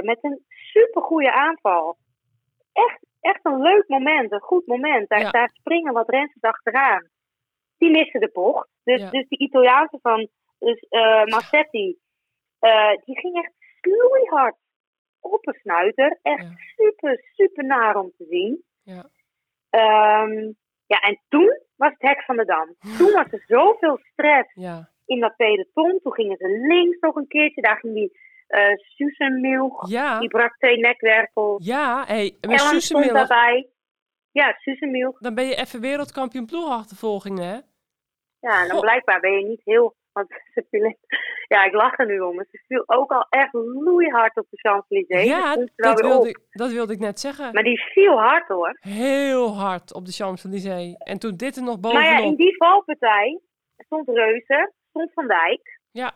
met 0.05 0.19
een 0.25 0.45
supergoeie 0.49 1.31
aanval. 1.33 1.97
Echt, 2.73 2.99
echt 3.21 3.41
een 3.43 3.61
leuk 3.63 3.89
moment, 3.89 4.33
een 4.33 4.41
goed 4.41 4.67
moment. 4.67 5.09
Daar, 5.09 5.21
ja. 5.21 5.31
daar 5.31 5.51
springen 5.53 5.93
wat 5.93 6.09
rensters 6.09 6.43
achteraan. 6.43 7.09
Die 7.79 7.91
missen 7.91 8.21
de 8.21 8.31
bocht. 8.33 8.69
Dus, 8.85 9.01
Ja. 9.01 9.11
dus 9.11 9.29
die 9.29 9.39
Italiaanse 9.39 9.99
van 10.03 10.29
dus, 10.59 10.87
Massetti, 11.25 11.99
uh, 12.61 12.91
die 13.05 13.19
ging 13.19 13.37
echt 13.37 13.53
snoeihard 13.81 14.57
op 15.21 15.47
een 15.47 15.59
snuiter. 15.61 16.19
Echt 16.23 16.43
Ja. 16.43 16.55
super, 16.57 17.25
super 17.33 17.65
naar 17.65 17.97
om 17.97 18.13
te 18.17 18.25
zien. 18.29 18.65
Ja. 18.83 19.05
Um, 20.23 20.57
Ja, 20.87 20.99
en 20.99 21.21
toen 21.29 21.61
was 21.77 21.91
het 21.99 22.03
hek 22.03 22.23
van 22.25 22.37
de 22.37 22.45
dam. 22.45 22.75
Toen 22.99 23.13
was 23.13 23.33
er 23.33 23.45
zoveel 23.47 23.99
stress 23.99 24.55
Ja. 24.55 24.91
In 25.07 25.21
dat 25.21 25.37
peloton. 25.37 26.01
Toen 26.03 26.13
gingen 26.13 26.37
ze 26.37 26.65
links 26.69 26.99
nog 27.01 27.15
een 27.17 27.29
keertje. 27.29 27.61
Daar 27.63 27.77
ging 27.77 27.95
die 27.95 28.21
eh 28.47 28.77
Susan 28.77 29.41
Milch. 29.41 29.89
Ja. 29.91 30.19
Die 30.19 30.29
brak 30.29 30.57
twee 30.57 30.77
nekwervels. 30.79 31.67
Ja, 31.67 32.05
hey, 32.07 32.37
Miller, 32.41 33.13
daarbij. 33.13 33.69
Ja, 34.33 34.55
Susan 34.59 34.91
Milch. 34.91 35.19
dan 35.19 35.35
ben 35.35 35.47
je 35.47 35.55
even 35.55 35.81
wereldkampioen 35.81 36.47
ploegachtervolging, 36.47 37.39
hè? 37.39 37.59
Ja, 38.41 38.63
en 38.63 38.69
dan 38.69 38.81
blijkbaar 38.81 39.21
ben 39.21 39.33
je 39.33 39.45
niet 39.47 39.61
heel... 39.65 39.95
Want 40.13 40.29
ze 40.55 40.97
ja, 41.49 41.65
ik 41.65 41.73
lach 41.73 41.99
er 41.99 42.07
nu 42.07 42.21
om. 42.21 42.35
maar 42.35 42.47
Ze 42.51 42.63
viel 42.67 42.83
ook 42.87 43.11
al 43.11 43.27
echt 43.29 43.53
loeihard 43.53 44.37
op 44.37 44.47
de 44.51 44.57
Champs-Élysées. 44.57 45.25
ja, 45.25 45.57
Dat 45.77 46.01
wilde, 46.01 46.29
ik, 46.29 46.39
dat 46.51 46.73
wilde 46.73 46.93
ik 46.93 46.99
net 46.99 47.21
zeggen. 47.21 47.53
Maar 47.53 47.63
die 47.63 47.81
viel 47.81 48.19
hard 48.19 48.49
hoor. 48.49 48.77
Heel 48.81 49.55
hard 49.57 49.95
op 49.95 50.05
de 50.07 50.13
Champs-Élysées. 50.13 50.95
En 50.99 51.19
toen 51.19 51.37
dit 51.37 51.57
er 51.57 51.63
nog 51.63 51.81
Nou 51.81 51.95
ja, 51.95 52.01
bovenop. 52.01 52.31
in 52.31 52.37
die 52.37 52.57
valpartij 52.57 53.41
stond 53.77 54.09
Reuzen, 54.09 54.73
Van 54.93 55.27
Dijk. 55.27 55.81
Ja, 55.91 56.13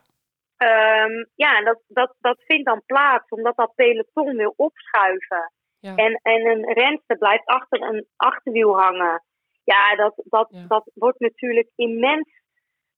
Ehm, 0.57 1.25
ja, 1.35 1.59
en 1.59 1.65
dat, 1.65 1.83
dat, 1.89 2.15
dat 2.21 2.43
vindt 2.47 2.65
dan 2.67 2.83
plaats 2.87 3.29
omdat 3.29 3.57
dat 3.57 3.75
peloton 3.75 4.37
wil 4.37 4.53
opschuiven. 4.57 5.53
Ja. 5.81 5.95
En, 5.95 6.15
en 6.23 6.47
een 6.47 6.73
renster 6.73 7.19
blijft 7.19 7.45
achter 7.47 7.83
een 7.83 8.07
achterwiel 8.17 8.81
hangen. 8.81 9.23
Ja, 9.65 9.97
dat, 9.97 10.15
dat, 10.25 10.49
Ja. 10.51 10.65
dat 10.69 10.91
wordt 10.95 11.21
natuurlijk 11.21 11.69
immens. 11.75 12.29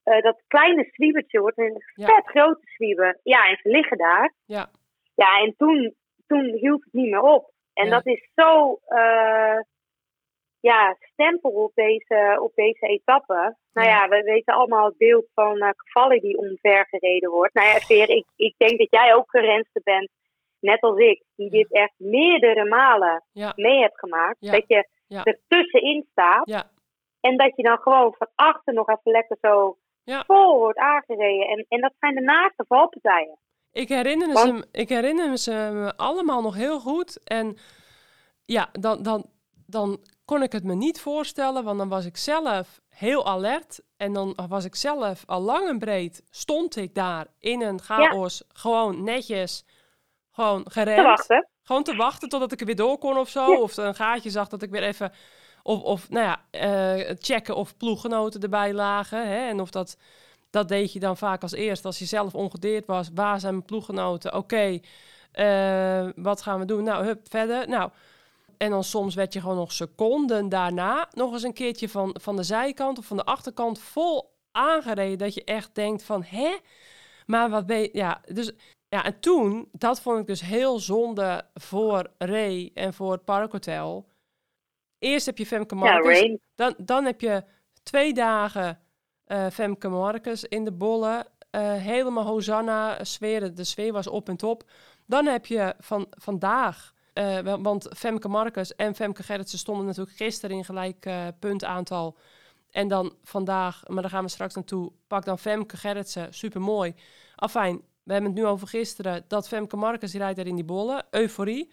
eh, 0.03 0.21
dat 0.21 0.43
kleine 0.47 0.87
zwiebertje 0.91 1.39
wordt 1.39 1.57
een 1.57 1.83
vet 1.93 2.25
grote 2.27 2.61
zwieber. 2.63 3.19
Ja, 3.23 3.47
en 3.49 3.57
ze 3.61 3.69
liggen 3.69 3.97
daar. 3.97 4.33
ja, 4.45 4.69
Ja, 5.15 5.39
en 5.39 5.53
toen, 5.57 5.95
toen 6.27 6.45
hield 6.45 6.83
het 6.83 6.93
niet 6.93 7.09
meer 7.09 7.21
op. 7.21 7.51
En 7.73 7.89
dat 7.89 8.05
is 8.05 8.29
zo 8.35 8.79
eh, 8.85 9.59
ja, 10.59 10.95
stempel 10.99 11.49
op 11.51 11.71
deze, 11.73 12.37
op 12.41 12.51
deze 12.55 12.85
etappe. 12.87 13.55
Nou 13.73 13.87
Ja. 13.87 14.07
we 14.07 14.21
weten 14.21 14.53
allemaal 14.53 14.85
het 14.85 14.97
beeld 14.97 15.25
van 15.33 15.57
eh 15.57 15.69
Cavalli 15.69 16.19
die 16.19 16.37
omver 16.37 16.85
gereden 16.89 17.29
wordt. 17.29 17.53
Nou 17.53 17.67
ja, 17.67 17.79
Veer, 17.79 18.09
ik, 18.09 18.25
ik 18.35 18.53
denk 18.57 18.77
dat 18.79 18.87
jij 18.91 19.15
ook 19.15 19.33
een 19.33 19.41
renster 19.41 19.81
bent, 19.83 20.09
net 20.59 20.81
als 20.81 20.97
ik, 20.97 21.23
die 21.35 21.49
dit 21.49 21.71
echt 21.73 21.93
meerdere 21.97 22.65
malen 22.65 23.23
ja, 23.31 23.53
mee 23.55 23.79
hebt 23.79 23.99
gemaakt. 23.99 24.37
Ja. 24.39 24.51
Dat 24.51 24.63
je 24.67 24.87
Ja. 25.07 25.23
er 25.23 25.39
tussenin 25.47 26.07
staat 26.11 26.49
ja, 26.49 26.69
en 27.21 27.37
dat 27.37 27.55
je 27.55 27.63
dan 27.63 27.77
gewoon 27.77 28.13
van 28.17 28.27
achter 28.35 28.73
nog 28.73 28.87
even 28.89 29.11
lekker 29.11 29.37
zo 29.41 29.77
vol 30.27 30.57
wordt 30.57 30.77
aangereden. 30.77 31.47
En, 31.47 31.65
en 31.69 31.81
dat 31.81 31.93
zijn 31.99 32.15
de 32.15 32.21
naaste 32.21 32.65
valpartijen. 32.67 33.37
Ik 33.71 33.89
herinner, 33.89 34.33
Want- 34.33 34.67
ze, 34.71 34.79
ik 34.79 34.89
herinner 34.89 35.37
ze 35.37 35.69
me 35.73 35.93
allemaal 35.97 36.41
nog 36.41 36.55
heel 36.55 36.79
goed. 36.79 37.23
En 37.23 37.57
ja, 38.45 38.69
dan, 38.79 39.03
dan, 39.03 39.25
dan 39.67 39.99
kon 40.29 40.43
ik 40.43 40.51
het 40.51 40.63
me 40.63 40.75
niet 40.75 41.01
voorstellen, 41.01 41.63
want 41.63 41.77
dan 41.77 41.89
was 41.89 42.05
ik 42.05 42.17
zelf 42.17 42.81
heel 42.89 43.25
alert. 43.25 43.79
En 43.97 44.13
dan 44.13 44.37
was 44.47 44.65
ik 44.65 44.75
zelf 44.75 45.23
al 45.25 45.41
lang 45.41 45.67
en 45.67 45.79
breed, 45.79 46.23
stond 46.29 46.75
ik 46.75 46.95
daar 46.95 47.27
in 47.39 47.61
een 47.61 47.81
chaos, 47.81 48.43
gewoon 48.53 49.03
netjes, 49.03 49.65
gewoon 50.31 50.65
gerend. 50.71 50.97
Te 50.97 51.03
wachten. 51.03 51.47
Gewoon 51.63 51.83
te 51.83 51.95
wachten 51.95 52.29
totdat 52.29 52.51
ik 52.51 52.59
er 52.59 52.65
weer 52.65 52.75
door 52.75 52.97
kon 52.97 53.17
of 53.17 53.29
zo. 53.29 53.51
Ja. 53.51 53.59
Of 53.59 53.77
een 53.77 53.95
gaatje 53.95 54.29
zag 54.29 54.47
dat 54.47 54.61
ik 54.61 54.69
weer 54.69 54.83
even... 54.83 55.11
Of, 55.63 55.81
of 55.81 56.09
nou 56.09 56.25
ja, 56.25 56.41
eh, 56.51 57.15
checken 57.19 57.55
of 57.55 57.77
ploeggenoten 57.77 58.41
erbij 58.41 58.73
lagen. 58.73 59.27
Hè? 59.27 59.47
En 59.47 59.59
of 59.59 59.69
dat... 59.69 59.97
Dat 60.49 60.67
deed 60.67 60.93
je 60.93 60.99
dan 60.99 61.17
vaak 61.17 61.41
als 61.41 61.51
eerst. 61.51 61.85
Als 61.85 61.99
je 61.99 62.05
zelf 62.05 62.33
ongedeerd 62.33 62.85
was. 62.85 63.09
Waar 63.13 63.39
zijn 63.39 63.53
mijn 63.53 63.65
ploeggenoten? 63.65 64.33
Oké, 64.33 64.79
eh, 65.31 66.09
wat 66.15 66.41
gaan 66.41 66.59
we 66.59 66.65
doen? 66.65 66.83
Nou, 66.83 67.05
hup, 67.05 67.29
verder. 67.29 67.67
Nou, 67.67 67.91
en 68.59 68.69
dan 68.69 68.83
soms 68.83 69.15
werd 69.15 69.33
je 69.33 69.41
gewoon 69.41 69.55
nog 69.55 69.71
seconden 69.71 70.49
daarna... 70.49 71.09
nog 71.11 71.33
eens 71.33 71.43
een 71.43 71.53
keertje 71.53 71.89
van, 71.89 72.15
van 72.21 72.35
de 72.35 72.43
zijkant 72.43 72.97
of 72.97 73.05
van 73.05 73.17
de 73.17 73.23
achterkant... 73.25 73.79
vol 73.79 74.37
aangereden. 74.51 75.17
Dat 75.17 75.33
je 75.33 75.43
echt 75.43 75.75
denkt 75.75 76.03
van... 76.03 76.23
Hè? 76.23 76.57
Maar 77.25 77.49
wat 77.49 77.65
ben 77.65 77.79
je... 77.79 77.89
Ja, 77.93 78.21
dus 78.33 78.51
ja, 78.87 79.05
en 79.05 79.19
toen, 79.19 79.69
dat 79.71 80.01
vond 80.01 80.19
ik 80.19 80.27
dus 80.27 80.41
heel 80.41 80.79
zonde 80.79 81.45
voor 81.53 82.11
Ray 82.17 82.71
en 82.73 82.93
voor 82.93 83.11
het 83.11 83.25
Parkhotel. 83.25 84.07
Eerst 84.99 85.25
heb 85.25 85.37
je 85.37 85.45
Femke 85.45 85.75
Ja, 85.75 85.81
Marcus, 85.81 86.19
Rain. 86.19 86.39
dan, 86.55 86.73
dan 86.77 87.05
heb 87.05 87.21
je 87.21 87.43
twee 87.83 88.13
dagen 88.13 88.79
eh, 89.23 89.47
Femke 89.47 89.87
Marcus 89.87 90.43
in 90.43 90.65
de 90.65 90.71
bollen. 90.71 91.25
eh, 91.49 91.73
helemaal 91.73 92.25
Hosanna, 92.25 93.03
sfeer, 93.03 93.55
de 93.55 93.63
sfeer 93.63 93.91
was 93.93 94.07
op 94.07 94.29
en 94.29 94.37
top. 94.37 94.63
Dan 95.05 95.25
heb 95.25 95.45
je 95.45 95.75
van, 95.79 96.07
vandaag, 96.09 96.93
eh, 97.19 97.55
want 97.61 97.89
Femke 97.97 98.27
Marcus 98.27 98.75
en 98.75 98.95
Femke 98.95 99.23
Gerritsen 99.23 99.59
stonden 99.59 99.85
natuurlijk 99.85 100.17
gisteren 100.17 100.55
in 100.55 100.65
gelijk 100.65 101.05
eh, 101.05 101.27
puntaantal. 101.39 102.17
En 102.71 102.87
dan 102.87 103.13
vandaag, 103.23 103.83
maar 103.87 104.01
daar 104.01 104.11
gaan 104.11 104.23
we 104.23 104.29
straks 104.29 104.55
naartoe, 104.55 104.91
pak 105.07 105.25
dan 105.25 105.39
Femke 105.39 105.77
Gerritsen, 105.77 106.33
supermooi. 106.33 106.95
Afijn, 107.35 107.81
we 108.03 108.13
hebben 108.13 108.31
het 108.31 108.39
nu 108.39 108.45
over 108.45 108.67
gisteren, 108.67 109.25
dat 109.27 109.47
Femke 109.47 109.75
Marcus 109.75 110.13
rijdt 110.13 110.39
er 110.39 110.47
in 110.47 110.55
die 110.55 110.63
bollen, 110.63 111.05
euforie. 111.11 111.71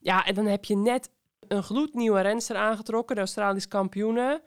Ja, 0.00 0.24
en 0.24 0.34
dan 0.34 0.46
heb 0.46 0.64
je 0.64 0.76
net 0.76 1.10
een 1.48 1.62
gloednieuwe 1.62 2.20
renster 2.20 2.56
aangetrokken, 2.56 3.14
de 3.14 3.20
Australisch 3.20 3.68
kampioene. 3.68 4.42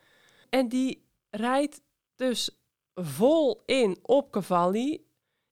En 0.49 0.67
die 0.67 1.05
rijdt 1.29 1.81
dus 2.15 2.59
vol 2.93 3.61
in 3.65 3.97
op 4.01 4.31
Cavalli. 4.31 5.05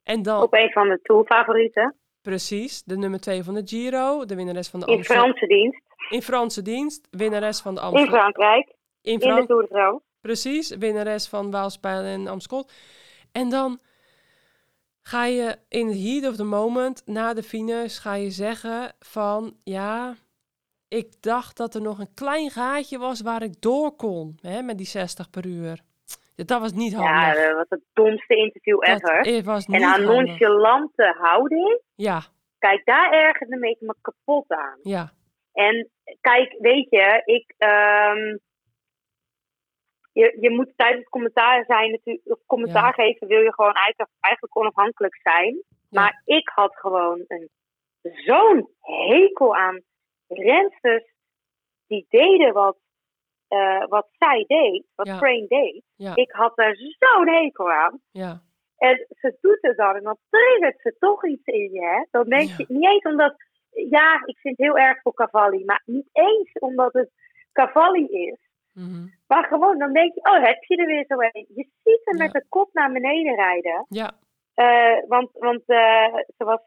En 0.03 0.21
dan 0.21 0.41
Op 0.41 0.53
een 0.53 0.71
van 0.71 0.87
de 0.87 0.99
tourfavorieten. 1.01 1.95
Precies 2.27 2.83
de 2.83 2.97
nummer 2.97 3.19
2 3.19 3.43
van 3.43 3.53
de 3.53 3.61
Giro, 3.65 4.25
de 4.25 4.35
winnares 4.35 4.67
van 4.67 4.79
de 4.79 4.85
In. 4.85 5.03
Franse 5.03 5.47
dienst. 5.47 5.81
In 6.09 6.21
Franse 6.21 6.61
dienst, 6.61 7.07
winnares 7.11 7.59
van 7.59 7.75
de 7.75 7.81
In. 7.93 8.07
Frankrijk. 8.07 8.75
In 9.01 9.19
de 9.19 9.45
Tour 9.47 9.61
de 9.61 9.67
France. 9.67 10.01
Precies, 10.21 10.69
winnares 10.69 11.27
van 11.27 11.51
Waalspijl 11.51 12.03
en 12.03 12.27
Amstel. 12.27 12.67
En 13.31 13.49
dan 13.49 13.79
ga 15.01 15.25
je 15.25 15.57
in 15.69 15.91
the 15.91 15.97
heat 15.97 16.27
of 16.31 16.35
the 16.35 16.43
moment, 16.43 17.01
na 17.05 17.33
de 17.33 17.43
finish, 17.43 17.99
ga 17.99 18.13
je 18.13 18.29
zeggen 18.29 18.95
van... 18.99 19.55
Ja, 19.63 20.15
ik 20.87 21.21
dacht 21.21 21.57
dat 21.57 21.75
er 21.75 21.81
nog 21.81 21.99
een 21.99 22.13
klein 22.13 22.49
gaatje 22.49 22.97
was 22.97 23.21
waar 23.21 23.43
ik 23.43 23.61
door 23.61 23.95
kon, 23.95 24.37
hè, 24.41 24.61
met 24.61 24.77
die 24.77 24.87
60 24.87 25.29
per 25.29 25.45
uur. 25.45 25.83
Ja, 26.37 26.43
dat 26.43 26.59
was 26.61 26.71
niet 26.71 26.91
Ja, 26.91 26.97
handig. 26.97 27.43
dat 27.45 27.55
was 27.55 27.65
het 27.69 27.81
domste 27.93 28.35
interview 28.35 28.77
ever. 28.83 29.43
was 29.43 29.67
niet 29.67 29.81
En 29.81 29.83
aan 29.87 30.03
handig. 30.03 30.15
nonchalante 30.27 31.15
houding. 31.19 31.81
Ja, 31.95 32.21
Kijk, 32.59 32.85
daar 32.85 33.11
ergerde 33.11 33.57
me 33.57 33.77
me 33.79 33.95
kapot 34.01 34.49
aan. 34.51 34.79
ja, 34.81 35.11
En 35.53 35.89
kijk, 36.21 36.55
weet 36.59 36.89
je, 36.89 37.21
ik. 37.25 37.53
ehm, 37.57 38.37
je, 40.11 40.37
je 40.39 40.49
moet 40.49 40.73
tijdens 40.75 40.99
het 40.99 41.09
commentaar 41.09 41.65
zijn, 41.65 41.91
natuurlijk, 41.91 42.25
of 42.27 42.39
commentaar 42.45 42.83
Ja. 42.97 43.03
geven, 43.03 43.27
wil 43.27 43.41
je 43.41 43.53
gewoon 43.53 43.73
eigenlijk, 43.73 44.11
eigenlijk 44.19 44.57
onafhankelijk 44.57 45.15
zijn. 45.21 45.53
Ja. 45.89 46.01
Maar 46.01 46.21
ik 46.25 46.49
had 46.55 46.75
gewoon 46.75 47.23
een, 47.27 47.49
zo'n 48.01 48.69
hekel 48.79 49.55
aan 49.55 49.81
rensters 50.27 51.11
die 51.87 52.05
deden 52.09 52.53
wat, 52.53 52.77
eh, 53.47 53.83
wat 53.87 54.07
zij 54.11 54.43
deed, 54.47 54.85
wat 54.95 55.07
Ja. 55.07 55.17
Crane 55.17 55.45
deed. 55.47 55.83
ja, 55.95 56.15
Ik 56.15 56.31
had 56.31 56.55
daar 56.55 56.75
zo'n 56.75 57.27
hekel 57.27 57.71
aan. 57.71 57.99
ja, 58.11 58.41
En 58.77 59.05
ze 59.09 59.37
doet 59.41 59.57
het 59.61 59.77
dan 59.77 59.95
en 59.95 60.03
dan 60.03 60.17
triggert 60.29 60.81
ze 60.81 60.95
toch 60.99 61.25
iets 61.25 61.45
in 61.45 61.71
je. 61.71 61.81
Hè? 61.81 62.05
Dan 62.11 62.23
denk 62.29 62.49
je 62.49 62.65
niet 62.67 62.85
eens 62.89 63.03
omdat, 63.03 63.35
ja, 63.89 64.21
ik 64.25 64.37
vind 64.37 64.57
het 64.57 64.67
heel 64.67 64.77
erg 64.77 65.01
voor 65.01 65.13
Cavalli, 65.13 65.65
maar 65.65 65.81
niet 65.85 66.09
eens 66.11 66.51
omdat 66.59 66.93
het 66.93 67.09
Cavalli 67.51 68.05
is. 68.07 68.37
mhm, 68.73 69.07
Maar 69.27 69.43
gewoon, 69.45 69.77
dan 69.77 69.93
denk 69.93 70.13
je, 70.13 70.19
oh, 70.21 70.43
heb 70.43 70.63
je 70.63 70.75
er 70.77 70.85
weer 70.85 71.05
zo 71.07 71.13
een. 71.19 71.45
Je 71.55 71.67
ziet 71.83 72.01
hem 72.03 72.17
met 72.17 72.31
de 72.31 72.45
kop 72.49 72.69
naar 72.73 72.91
beneden 72.91 73.35
rijden. 73.35 73.85
ja. 73.89 74.11
Eh, 74.53 74.97
want 75.07 75.29
want 75.33 75.61
eh, 75.65 76.13
ze 76.37 76.43
was 76.43 76.59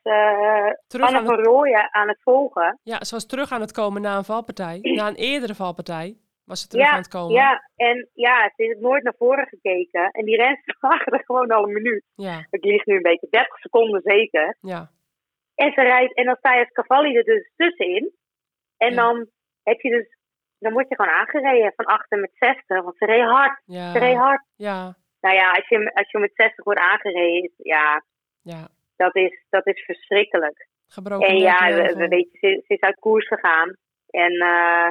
Terug 0.86 1.06
Anne 1.06 1.18
aan 1.18 1.24
van 1.24 1.36
het, 1.36 1.46
Rooyen 1.46 1.94
aan 1.94 2.08
het 2.08 2.22
volgen. 2.22 2.78
ja, 2.82 3.04
ze 3.04 3.14
was 3.14 3.26
terug 3.26 3.52
aan 3.52 3.60
het 3.60 3.72
komen 3.72 4.02
na 4.02 4.16
een 4.16 4.24
valpartij. 4.24 4.78
Na 4.98 5.08
een 5.08 5.14
eerdere 5.14 5.54
valpartij 5.54 6.16
was 6.50 6.60
ze 6.60 6.68
terug 6.68 6.84
Ja, 6.86 6.90
aan 6.92 6.98
het 6.98 7.08
komen. 7.08 7.34
Ja, 7.34 7.50
en 7.76 8.08
ja, 8.14 8.52
ze 8.56 8.62
heeft 8.62 8.80
nooit 8.80 9.02
naar 9.02 9.14
voren 9.18 9.46
gekeken. 9.46 10.10
En 10.10 10.24
die 10.24 10.36
renners 10.36 10.76
waren 10.88 11.12
er 11.12 11.24
gewoon 11.24 11.50
al 11.50 11.64
een 11.64 11.72
minuut. 11.72 12.04
ja, 12.14 12.46
Ik 12.50 12.64
lieg 12.64 12.84
nu 12.86 12.94
een 12.96 13.02
beetje, 13.10 13.26
30 13.30 13.58
seconden 13.58 14.00
zeker. 14.04 14.56
ja. 14.60 14.90
En 15.54 15.72
ze 15.72 15.82
rijdt, 15.82 16.14
en 16.16 16.24
dan 16.24 16.36
sta 16.36 16.52
je 16.54 16.58
als 16.60 16.72
Cavalli 16.72 17.16
er 17.16 17.24
dus 17.24 17.50
tussenin. 17.56 18.10
En 18.76 18.90
Ja. 18.90 18.96
dan 18.96 19.26
heb 19.62 19.80
je 19.80 19.90
dus, 19.90 20.16
dan 20.58 20.72
word 20.72 20.88
je 20.88 20.94
gewoon 20.94 21.12
aangereden 21.12 21.72
van 21.76 21.84
achter 21.84 22.18
met 22.18 22.30
60. 22.34 22.82
Want 22.82 22.96
ze 22.96 23.04
reed 23.06 23.24
hard, 23.24 23.62
ja. 23.64 23.92
ze 23.92 23.98
reed 23.98 24.16
hard. 24.16 24.44
Ja, 24.56 24.96
Nou 25.20 25.34
ja, 25.34 25.50
als 25.50 25.68
je, 25.68 25.90
als 25.94 26.10
je 26.10 26.18
met 26.18 26.30
60 26.34 26.64
wordt 26.64 26.80
aangereden, 26.80 27.42
is, 27.42 27.52
ja, 27.56 28.02
ja. 28.42 28.68
dat 28.96 29.16
is, 29.16 29.44
dat 29.50 29.66
is 29.66 29.84
verschrikkelijk. 29.84 30.68
Gebroken 30.88 31.28
En 31.28 31.36
ja, 31.36 31.58
we, 31.58 31.72
heel 31.72 31.82
we 31.82 31.96
veel. 31.96 32.08
weten, 32.08 32.38
ze, 32.40 32.62
ze 32.66 32.74
is 32.74 32.80
uit 32.80 32.98
koers 32.98 33.26
gegaan. 33.26 33.76
En 34.10 34.32
eh, 34.32 34.88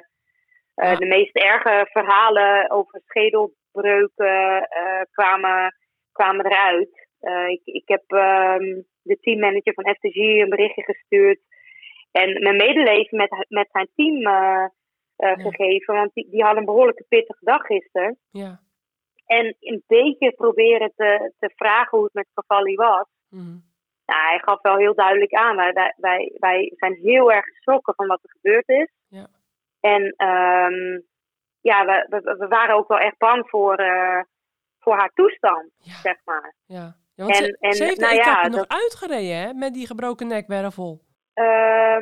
eh, 0.80 0.98
de 0.98 1.06
meest 1.06 1.36
erge 1.36 1.88
verhalen 1.92 2.72
over 2.72 3.02
schedelbreuken 3.06 4.62
eh, 4.68 5.02
kwamen, 5.12 5.76
kwamen 6.12 6.46
eruit. 6.46 7.08
Eh, 7.20 7.48
ik, 7.48 7.62
ik 7.63 7.88
heb 7.88 8.04
ehm, 8.08 8.82
de 9.02 9.18
teammanager 9.22 9.74
van 9.74 9.94
FTG 9.96 10.15
een 10.15 10.50
berichtje 10.50 10.84
gestuurd. 10.84 11.39
En 12.12 12.42
mijn 12.42 12.56
medeleven 12.56 13.18
met, 13.18 13.46
met 13.48 13.68
zijn 13.72 13.89
team 13.96 14.20
Ja. 14.22 14.72
gegeven. 15.36 15.96
Want 15.96 16.13
die, 16.13 16.30
die 16.30 16.44
had 16.44 16.58
een 16.58 16.65
behoorlijke 16.65 17.06
pittige 17.10 17.46
dag 17.46 17.65
gisteren. 17.65 18.18
Ja. 18.32 18.60
En 19.26 19.56
een 19.60 19.84
beetje 19.88 20.32
proberen 20.32 20.92
te, 20.96 21.34
te 21.39 21.52
vragen 21.56 21.98
hoe 21.98 22.04
het 22.04 22.13
met 22.13 22.28
Cavalli 22.34 22.76
was. 22.76 23.08
Mhm. 23.30 23.58
Nou, 24.06 24.22
hij 24.30 24.39
gaf 24.39 24.62
wel 24.62 24.78
heel 24.78 24.96
duidelijk 24.96 25.34
aan. 25.34 25.56
Wij- 25.56 25.94
wij, 25.98 26.32
wij 26.39 26.72
zijn 26.76 26.94
heel 26.94 27.32
erg 27.32 27.46
geschrokken 27.46 27.96
van 27.96 28.08
wat 28.08 28.24
er 28.24 28.30
gebeurd 28.30 28.70
is. 28.70 28.92
Ja. 29.08 29.28
En 29.80 30.13
ehm, 30.18 31.00
ja, 31.62 31.86
we, 31.86 32.06
we, 32.10 32.36
we 32.38 32.48
waren 32.48 32.76
ook 32.76 32.88
wel 32.88 32.98
echt 33.00 33.18
bang 33.18 33.50
voor, 33.50 33.76
eh, 33.76 34.22
voor 34.80 34.98
haar 34.98 35.12
toestand, 35.13 35.72
Ja. 35.78 35.94
zeg 35.94 36.15
maar. 36.26 36.56
Ja. 36.65 36.96
ja 37.15 37.24
want 37.24 37.30
En- 37.39 37.46
ze, 37.46 37.58
en, 37.60 37.74
ze 37.74 37.84
heeft 37.84 38.00
nou 38.00 38.15
ja, 38.15 38.48
nog 38.48 38.56
dat- 38.56 38.68
uitgereden, 38.82 39.38
hè? 39.38 39.54
Met 39.54 39.74
die 39.74 39.88
gebroken 39.88 40.28
nekwervel. 40.28 41.02
Ehm, 41.34 42.02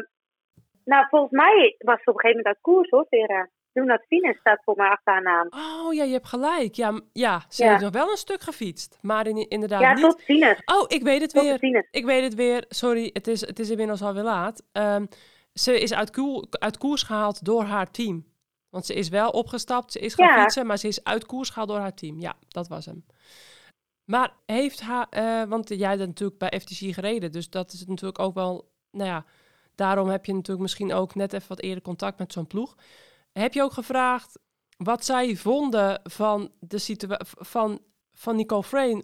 nou, 0.85 1.05
volgens 1.09 1.31
mij 1.31 1.75
was 1.77 2.01
ze 2.03 2.09
op 2.09 2.15
een 2.15 2.19
gegeven 2.21 2.27
moment 2.37 2.45
uit 2.45 2.57
koers, 2.61 2.89
hoor, 2.89 3.05
Vera. 3.09 3.49
Doen 3.73 3.99
Fines 4.07 4.37
staat 4.39 4.63
voor 4.63 4.75
mij 4.75 4.87
achter 4.89 5.13
haar 5.13 5.21
naam. 5.21 5.47
Oh, 5.49 5.93
ja, 5.93 6.03
je 6.03 6.11
hebt 6.11 6.27
gelijk. 6.27 6.73
Ja, 6.75 7.01
ja 7.13 7.41
ze 7.49 7.63
Ja. 7.63 7.69
heeft 7.69 7.81
nog 7.81 7.91
wel 7.91 8.09
een 8.09 8.17
stuk 8.17 8.41
gefietst. 8.41 8.99
Maar 9.01 9.27
in, 9.27 9.37
inderdaad 9.49 9.81
Ja, 9.81 9.93
niet... 9.93 10.01
tot 10.03 10.23
Fines. 10.23 10.61
Oh, 10.65 10.83
ik 10.87 11.03
weet 11.03 11.21
het 11.21 11.29
Tot 11.33 11.59
weer. 11.59 11.87
Ik 11.91 12.05
weet 12.05 12.23
het 12.23 12.35
weer. 12.35 12.65
Sorry, 12.67 13.09
het 13.13 13.27
is, 13.27 13.41
het 13.47 13.59
is 13.59 13.69
inmiddels 13.69 14.01
alweer 14.01 14.23
laat. 14.23 14.63
Ehm, 14.71 15.05
ze 15.59 15.79
is 15.81 15.93
uit, 15.93 16.11
koel- 16.11 16.47
uit 16.49 16.77
koers 16.77 17.03
gehaald 17.03 17.45
door 17.45 17.63
haar 17.63 17.91
team. 17.91 18.25
Want 18.69 18.85
ze 18.85 18.93
is 18.93 19.09
wel 19.09 19.29
opgestapt, 19.29 19.91
ze 19.91 19.99
is 19.99 20.13
gaan 20.13 20.27
Ja. 20.27 20.41
fietsen, 20.41 20.65
maar 20.65 20.77
ze 20.77 20.87
is 20.87 21.03
uit 21.03 21.25
koers 21.25 21.49
gehaald 21.49 21.69
door 21.69 21.79
haar 21.79 21.93
team. 21.93 22.19
Ja, 22.19 22.35
dat 22.47 22.67
was 22.67 22.85
hem. 22.85 23.05
Maar 24.05 24.33
heeft 24.45 24.81
haar, 24.81 25.07
eh, 25.09 25.43
want 25.49 25.69
jij 25.69 25.89
hebt 25.89 26.05
natuurlijk 26.05 26.39
bij 26.39 26.59
FTC 26.59 26.93
gereden, 26.93 27.31
dus 27.31 27.49
dat 27.49 27.73
is 27.73 27.85
natuurlijk 27.85 28.19
ook 28.19 28.33
wel, 28.33 28.71
nou 28.91 29.09
ja, 29.09 29.25
daarom 29.75 30.09
heb 30.09 30.25
je 30.25 30.33
natuurlijk 30.33 30.61
misschien 30.61 30.93
ook 30.93 31.15
net 31.15 31.33
even 31.33 31.47
wat 31.47 31.61
eerder 31.61 31.83
contact 31.83 32.19
met 32.19 32.33
zo'n 32.33 32.47
ploeg. 32.47 32.75
Heb 33.31 33.53
je 33.53 33.63
ook 33.63 33.73
gevraagd 33.73 34.39
wat 34.77 35.05
zij 35.05 35.35
vonden 35.35 36.01
van 36.03 36.51
de 36.59 36.77
situatie 36.77 37.27
van, 37.39 37.81
van 38.13 38.35
Nicole 38.35 38.63
Frame? 38.63 39.03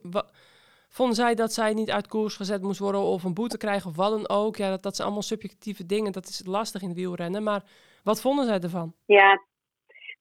Vonden 0.97 1.15
zij 1.15 1.35
dat 1.35 1.53
zij 1.53 1.73
niet 1.73 1.91
uit 1.91 2.07
koers 2.07 2.35
gezet 2.35 2.61
moest 2.61 2.79
worden 2.79 3.01
of 3.01 3.23
een 3.23 3.33
boete 3.33 3.57
krijgen 3.57 3.89
of 3.89 3.95
wat 3.95 4.11
dan 4.11 4.29
ook? 4.29 4.55
Ja, 4.55 4.69
dat, 4.69 4.83
dat 4.83 4.95
zijn 4.95 5.07
allemaal 5.07 5.31
subjectieve 5.33 5.85
dingen. 5.85 6.11
Dat 6.11 6.27
is 6.27 6.43
lastig 6.45 6.81
in 6.81 6.87
het 6.87 6.97
wielrennen. 6.97 7.43
Maar 7.43 7.61
wat 8.03 8.21
vonden 8.21 8.45
zij 8.45 8.59
ervan? 8.59 8.93
Ja. 9.05 9.41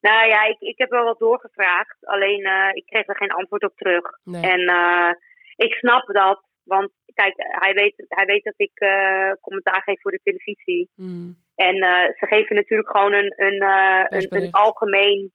Nou 0.01 0.27
ja, 0.27 0.43
ik, 0.43 0.59
ik 0.59 0.77
heb 0.77 0.89
wel 0.89 1.03
wat 1.03 1.19
doorgevraagd. 1.19 1.97
Alleen 2.05 2.43
eh, 2.43 2.69
ik 2.73 2.85
kreeg 2.85 3.07
er 3.07 3.15
geen 3.15 3.31
antwoord 3.31 3.63
op 3.63 3.75
terug. 3.75 4.19
Nee. 4.23 4.41
En 4.41 4.59
eh, 4.67 5.11
ik 5.55 5.73
snap 5.73 6.05
dat. 6.07 6.43
Want 6.63 6.91
kijk, 7.13 7.33
hij 7.37 7.73
weet, 7.73 8.05
hij 8.07 8.25
weet 8.25 8.43
dat 8.43 8.53
ik 8.57 8.71
eh, 8.73 9.31
commentaar 9.41 9.81
geef 9.81 10.01
voor 10.01 10.11
de 10.11 10.19
televisie. 10.23 10.89
Mm, 10.95 11.35
En 11.55 11.75
ze 12.19 12.25
geven 12.25 12.55
natuurlijk 12.55 12.89
gewoon 12.89 13.13
een, 13.13 13.33
een, 13.35 13.61
een, 14.09 14.43
een 14.43 14.51
algemeen 14.51 15.31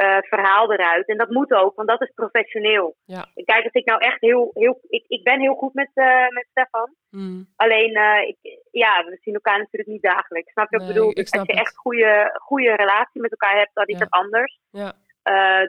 eh, 0.00 0.16
verhaal 0.20 0.72
eruit. 0.72 1.06
En 1.08 1.16
dat 1.16 1.30
moet 1.30 1.52
ook, 1.52 1.76
want 1.76 1.88
dat 1.88 2.00
is 2.02 2.12
professioneel. 2.14 2.96
Ja. 3.04 3.26
Kijk, 3.44 3.64
als 3.64 3.72
ik 3.72 3.84
nou 3.86 4.00
echt 4.00 4.20
heel... 4.20 4.50
heel 4.54 4.80
ik, 4.88 5.04
ik 5.08 5.22
ben 5.22 5.40
heel 5.40 5.54
goed 5.54 5.74
met, 5.74 5.90
eh, 5.94 6.28
met 6.28 6.46
Stefan. 6.50 6.94
mm, 7.10 7.48
Alleen, 7.56 7.94
eh, 7.94 8.28
ik, 8.28 8.36
ja, 8.70 9.04
we 9.04 9.18
zien 9.20 9.34
elkaar 9.34 9.58
natuurlijk 9.58 9.90
niet 9.90 10.02
dagelijks. 10.02 10.52
Snap 10.52 10.70
je 10.70 10.76
wat 10.76 10.86
ik 10.88 10.92
Nee, 10.94 10.96
bedoel? 10.96 11.10
ik 11.10 11.16
Dus 11.16 11.30
als 11.32 11.46
je 11.46 11.52
het. 11.52 11.60
echt 11.60 11.76
goede, 11.76 12.38
goede 12.42 12.74
relatie 12.74 13.20
met 13.20 13.30
elkaar 13.30 13.56
hebt, 13.58 13.74
dan 13.74 13.86
is 13.86 13.98
Ja. 13.98 14.04
dat 14.04 14.10
anders. 14.20 14.58
ja, 14.70 14.92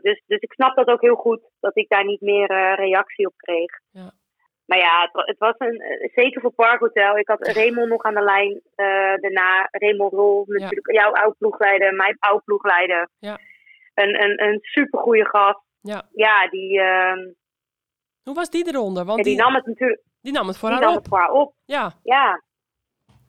dus, 0.02 0.24
dus 0.28 0.40
ik 0.40 0.54
snap 0.54 0.76
dat 0.76 0.88
ook 0.88 1.02
heel 1.02 1.16
goed, 1.16 1.42
dat 1.60 1.78
ik 1.78 1.90
daar 1.90 2.06
niet 2.06 2.22
meer 2.22 2.76
reactie 2.76 3.28
op 3.28 3.34
kreeg. 3.38 3.72
Ja. 3.92 4.12
Maar 4.66 4.78
ja, 4.80 5.02
het, 5.12 5.26
het 5.28 5.38
was 5.38 5.56
een, 5.58 6.10
zeker 6.14 6.42
voor 6.42 6.52
Parkhotel. 6.54 7.18
Ik 7.18 7.28
had 7.28 7.48
Raymond 7.48 7.90
nog 7.90 8.04
aan 8.04 8.14
de 8.14 8.22
lijn 8.24 8.62
daarna. 9.22 9.68
Raymond 9.72 10.14
Rol, 10.14 10.44
natuurlijk 10.48 10.92
jouw 10.92 11.12
oude 11.12 11.36
ploegleider, 11.38 11.94
mijn 11.94 12.16
oude 12.20 12.42
ploegleider. 12.46 13.10
Ja. 13.20 13.38
Een, 14.02 14.24
een, 14.24 14.44
een 14.44 14.60
supergoeie 14.62 15.26
gast. 15.26 15.60
ja. 15.82 16.04
Ja, 16.14 16.50
die, 16.50 16.80
ehm, 16.82 17.20
Hoe 18.24 18.34
was 18.36 18.50
die 18.50 18.68
eronder? 18.68 19.06
Want 19.06 19.24
die, 19.24 19.34
die, 19.36 19.44
nam 19.44 19.56
het 19.56 19.66
natuurlijk 19.66 20.02
die 20.22 20.32
nam 20.34 20.48
het 20.48 20.58
voor 20.58 20.70
die 20.70 20.78
haar 20.78 20.88
nam 20.88 20.96
op. 20.96 21.00
het 21.04 21.10
voor 21.10 21.20
haar 21.20 21.32
op. 21.32 21.54
Ja. 21.66 21.94
Ja. 22.04 22.42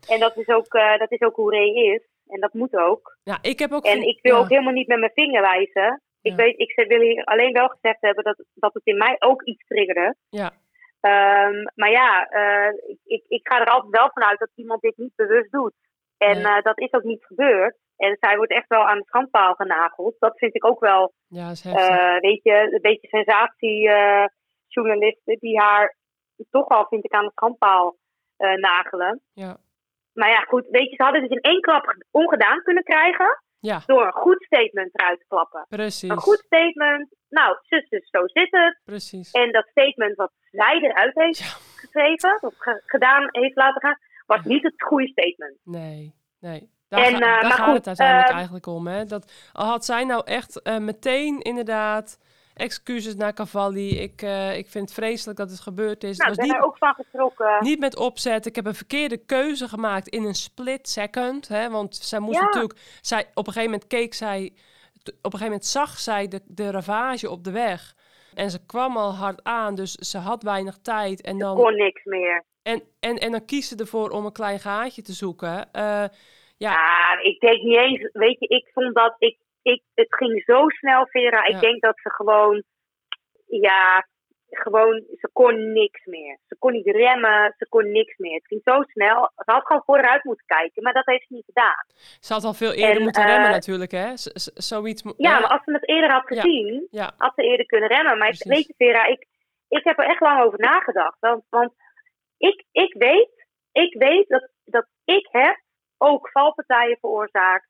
En 0.09 0.21
dat 0.21 0.37
is 0.37 0.49
ook, 0.49 0.75
eh, 0.75 0.99
dat 0.99 1.11
is 1.11 1.21
ook 1.21 1.37
hoe 1.37 1.51
Ray 1.51 1.69
is. 1.95 2.03
En 2.27 2.41
dat 2.41 2.53
moet 2.53 2.77
ook. 2.77 3.17
ja, 3.23 3.39
ik 3.43 3.59
heb 3.59 3.73
ook... 3.73 3.85
En 3.85 4.03
ik 4.03 4.19
wil 4.23 4.35
ja. 4.35 4.41
ook 4.41 4.49
helemaal 4.49 4.73
niet 4.73 4.87
met 4.87 4.99
mijn 4.99 5.11
vinger 5.15 5.41
wijzen. 5.41 6.03
Ik, 6.23 6.31
Ja. 6.31 6.37
weet, 6.37 6.59
ik 6.59 6.85
wil 6.89 7.01
hier 7.01 7.25
alleen 7.25 7.53
wel 7.53 7.69
gezegd 7.69 8.01
hebben 8.01 8.25
dat, 8.25 8.45
dat 8.55 8.75
het 8.75 8.85
in 8.85 8.97
mij 8.97 9.17
ook 9.19 9.43
iets 9.43 9.67
triggerde. 9.67 10.15
Ja, 10.31 10.53
Ehm, 11.01 11.67
maar 11.75 11.91
ja, 11.91 12.27
eh, 12.29 12.75
ik, 12.87 12.99
ik, 13.05 13.25
ik 13.29 13.49
ga 13.49 13.61
er 13.61 13.67
altijd 13.71 13.93
wel 13.93 14.11
vanuit 14.13 14.39
dat 14.39 14.51
iemand 14.55 14.81
dit 14.81 14.97
niet 14.97 15.13
bewust 15.17 15.51
doet. 15.53 15.73
En 16.23 16.43
Nee. 16.43 16.53
eh, 16.57 16.63
dat 16.63 16.79
is 16.79 16.93
ook 16.93 17.03
niet 17.03 17.25
gebeurd. 17.25 17.77
En 17.97 18.17
zij 18.21 18.37
wordt 18.37 18.53
echt 18.53 18.69
wel 18.69 18.87
aan 18.89 18.99
de 18.99 19.05
schandpaal 19.07 19.55
genageld. 19.55 20.15
Dat 20.19 20.39
vind 20.39 20.55
ik 20.55 20.65
ook 20.65 20.81
wel, 20.81 21.13
ja, 21.27 21.51
is 21.51 21.65
eh, 21.65 22.19
weet 22.21 22.43
je, 22.43 22.53
een 22.73 22.81
beetje 22.81 23.09
sensatiejournalisten 23.09 25.37
die 25.39 25.61
haar 25.61 25.97
toch 26.51 26.69
al, 26.69 26.87
vind 26.87 27.05
ik, 27.05 27.13
aan 27.13 27.25
de 27.25 27.31
schandpaal 27.35 27.97
eh, 28.37 28.53
nagelen. 28.55 29.21
ja, 29.33 29.57
Maar 30.13 30.29
ja, 30.29 30.41
goed, 30.41 30.67
weet 30.71 30.91
je, 30.91 30.97
ze 30.97 31.03
hadden 31.03 31.23
het 31.23 31.31
in 31.31 31.41
één 31.41 31.61
klap 31.61 31.97
ongedaan 32.11 32.63
kunnen 32.63 32.83
krijgen 32.83 33.43
ja, 33.61 33.81
door 33.87 34.07
een 34.07 34.13
goed 34.13 34.43
statement 34.45 34.99
eruit 34.99 35.19
te 35.19 35.25
klappen. 35.29 35.67
precies. 35.69 36.11
Een 36.11 36.17
goed 36.17 36.39
statement, 36.47 37.15
nou, 37.29 37.57
zus, 37.61 37.89
zus, 37.89 38.09
zo 38.11 38.21
zit 38.27 38.51
het. 38.51 38.81
Precies. 38.85 39.31
En 39.31 39.53
dat 39.53 39.67
statement 39.69 40.17
wat 40.17 40.33
zij 40.51 40.79
eruit 40.81 41.15
heeft 41.15 41.39
Ja. 41.39 41.45
geschreven, 41.77 42.39
of 42.43 42.55
ge- 42.59 42.83
gedaan 42.87 43.29
heeft 43.31 43.57
laten 43.57 43.81
gaan, 43.81 43.99
was 44.37 44.45
niet 44.45 44.63
het 44.63 44.83
goede 44.83 45.09
statement. 45.09 45.57
Nee, 45.65 46.15
nee. 46.41 46.71
Daar, 46.89 47.05
En, 47.05 47.15
eh, 47.15 47.21
daar 47.21 47.51
gaat 47.51 47.67
goed, 47.67 47.75
het 47.75 47.87
uiteindelijk 47.87 48.29
ehm, 48.29 48.37
eigenlijk 48.37 48.67
om. 48.67 48.87
Hè? 48.87 49.05
Dat, 49.05 49.33
al 49.53 49.67
had 49.67 49.85
zij 49.85 50.05
nou 50.05 50.23
echt 50.25 50.63
eh, 50.63 50.79
meteen 50.79 51.41
inderdaad 51.41 52.19
excuses 52.55 53.15
naar 53.15 53.33
Cavalli. 53.33 53.89
Ik, 53.89 54.23
ik 54.57 54.69
vind 54.69 54.85
het 54.85 54.93
vreselijk 54.93 55.39
dat 55.39 55.51
het 55.51 55.61
gebeurd 55.61 56.05
is. 56.05 56.17
Nou, 56.17 56.31
ik 56.31 56.37
ben 56.37 56.47
niet, 56.47 56.55
er 56.55 56.63
ook 56.63 56.79
van 56.79 56.95
getrokken. 56.95 57.57
niet 57.61 57.79
met 57.79 57.97
opzet. 57.97 58.47
Ik 58.47 58.57
heb 58.57 58.67
een 58.67 58.75
verkeerde 58.75 59.17
keuze 59.17 59.69
gemaakt 59.69 60.09
in 60.09 60.25
een 60.25 60.35
split 60.35 60.89
second. 60.89 61.49
Hè? 61.49 61.71
Want 61.71 61.97
zij 61.97 62.19
moest 62.19 62.39
Ja. 62.39 62.45
natuurlijk... 62.45 62.79
Zij, 63.01 63.21
op 63.35 63.47
een 63.47 63.53
gegeven 63.53 63.71
moment 63.71 63.87
keek 63.87 64.15
zij... 64.15 64.53
Op 65.05 65.13
een 65.13 65.23
gegeven 65.23 65.45
moment 65.45 65.65
zag 65.65 65.99
zij 65.99 66.29
de, 66.29 66.41
de 66.45 66.71
ravage 66.71 67.31
op 67.31 67.45
de 67.45 67.51
weg. 67.51 67.95
En 68.35 68.51
ze 68.51 68.67
kwam 68.67 68.97
al 68.97 69.15
hard 69.15 69.45
aan, 69.45 69.75
dus 69.75 69.93
ze 69.93 70.19
had 70.19 70.43
weinig 70.43 70.79
tijd. 70.79 71.21
En 71.21 71.39
dan... 71.39 71.57
kon 71.57 71.77
niks 71.77 72.05
meer. 72.05 72.45
En, 72.63 72.83
en, 73.01 73.17
en 73.17 73.31
dan 73.31 73.45
kies 73.45 73.69
ze 73.69 73.77
ervoor 73.77 74.11
om 74.11 74.25
een 74.25 74.33
klein 74.33 74.59
gaatje 74.59 75.03
te 75.03 75.13
zoeken. 75.13 75.73
Eh, 75.73 76.05
ja, 76.57 77.19
ik 77.23 77.41
denk 77.41 77.63
niet 77.63 77.77
eens, 77.79 78.09
weet 78.13 78.39
je, 78.39 78.47
ik 78.47 78.71
vond 78.73 78.95
dat, 78.95 79.15
ik, 79.19 79.39
ik, 79.63 79.83
het 79.95 80.15
ging 80.15 80.43
zo 80.45 80.69
snel, 80.69 81.07
Vera. 81.07 81.45
Ik 81.45 81.53
Ja. 81.53 81.61
denk 81.61 81.83
dat 81.83 81.99
ze 82.03 82.11
gewoon, 82.11 82.63
ja, 83.47 84.07
gewoon, 84.51 85.05
ze 85.19 85.31
kon 85.33 85.73
niks 85.73 86.05
meer. 86.07 86.39
Ze 86.47 86.57
kon 86.59 86.73
niet 86.73 86.87
remmen, 86.87 87.55
ze 87.59 87.69
kon 87.69 87.93
niks 87.93 88.17
meer. 88.17 88.35
Het 88.35 88.47
ging 88.47 88.61
zo 88.65 88.83
snel. 88.83 89.31
Ze 89.37 89.51
had 89.53 89.67
gewoon 89.67 89.83
vooruit 89.85 90.25
moeten 90.25 90.47
kijken, 90.47 90.83
maar 90.83 90.93
dat 90.93 91.07
heeft 91.07 91.27
ze 91.29 91.35
niet 91.35 91.45
gedaan. 91.45 91.85
ze 92.21 92.33
had 92.33 92.45
al 92.45 92.55
veel 92.55 92.73
eerder 92.73 92.97
En, 92.97 93.03
moeten 93.03 93.23
eh, 93.23 93.29
remmen 93.29 93.51
natuurlijk, 93.51 93.91
hè? 93.91 94.17
Z- 94.17 94.47
zoiets... 94.55 95.03
Ja, 95.17 95.39
maar 95.41 95.49
als 95.51 95.65
ze 95.65 95.73
het 95.73 95.89
eerder 95.89 96.11
had 96.11 96.27
gezien, 96.27 96.87
Ja, 96.91 97.13
had 97.17 97.33
ze 97.35 97.43
eerder 97.43 97.67
kunnen 97.67 97.89
remmen. 97.89 98.19
Maar 98.19 98.29
Precies. 98.29 98.53
weet 98.55 98.67
je, 98.67 98.75
Vera, 98.77 99.05
ik, 99.07 99.27
ik 99.69 99.85
heb 99.85 99.99
er 99.99 100.05
echt 100.07 100.21
lang 100.21 100.43
over 100.45 100.59
nagedacht. 100.59 101.17
Want, 101.21 101.43
want 101.51 101.73
ik, 102.49 102.65
ik 102.73 102.95
weet, 102.95 103.47
ik 103.73 103.95
weet 103.99 104.29
dat, 104.29 104.49
dat 104.65 104.87
ik 105.05 105.29
heb 105.31 105.61
ook 105.99 106.31
valpartijen 106.31 106.99
veroorzaakt 107.01 107.69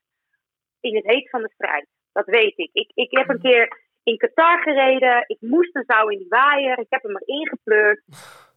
in 0.80 0.94
het 0.96 1.04
heet 1.06 1.30
van 1.30 1.42
de 1.42 1.50
strijd. 1.54 1.87
Dat 2.12 2.26
weet 2.26 2.58
ik. 2.58 2.70
Ik, 2.72 2.90
ik 2.94 3.11
heb 3.18 3.28
een 3.28 3.35
Mhm. 3.37 3.44
keer 3.44 3.80
in 4.02 4.16
Qatar 4.16 4.62
gereden. 4.62 5.24
Ik 5.26 5.40
moest 5.40 5.76
een 5.76 5.85
zou 5.87 6.12
in 6.12 6.18
die 6.18 6.28
waaier. 6.28 6.78
Ik 6.78 6.87
heb 6.88 7.02
hem 7.02 7.16
erin 7.16 7.48
gepleurd. 7.48 8.02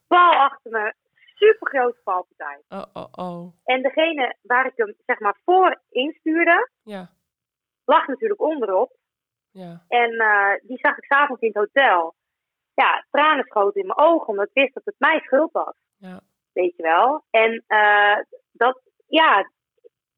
Bal 0.08 0.32
achter 0.34 0.71
me. 0.71 0.93
Super 1.36 1.67
grote 1.67 1.99
valpartij. 2.04 2.62
oh, 2.69 2.84
oh, 2.93 3.08
oh. 3.12 3.54
En 3.63 3.82
degene 3.82 4.36
waar 4.41 4.65
ik 4.65 4.73
hem 4.75 4.93
zeg 5.06 5.19
maar 5.19 5.38
voor 5.45 5.82
instuurde, 5.89 6.69
Ja, 6.84 7.10
lag 7.86 8.08
natuurlijk 8.08 8.41
onderop. 8.41 8.97
ja, 9.51 9.84
En 9.88 10.12
eh, 10.12 10.54
die 10.62 10.78
zag 10.78 10.97
ik 10.97 11.04
s'avonds 11.06 11.41
in 11.41 11.47
het 11.47 11.58
hotel. 11.58 12.15
Ja, 12.73 13.06
tranen 13.12 13.45
schoten 13.45 13.82
in 13.82 13.88
mijn 13.88 13.99
ogen, 13.99 14.28
omdat 14.28 14.45
ik 14.47 14.54
wist 14.54 14.73
dat 14.73 14.86
het 14.86 14.95
mijn 14.97 15.19
schuld 15.19 15.51
was. 15.51 15.75
Weet 16.56 16.76
je 16.76 16.84
wel. 16.84 17.24
En 17.30 17.63
eh, 17.68 18.18
dat, 18.52 18.82
ja, 19.08 19.50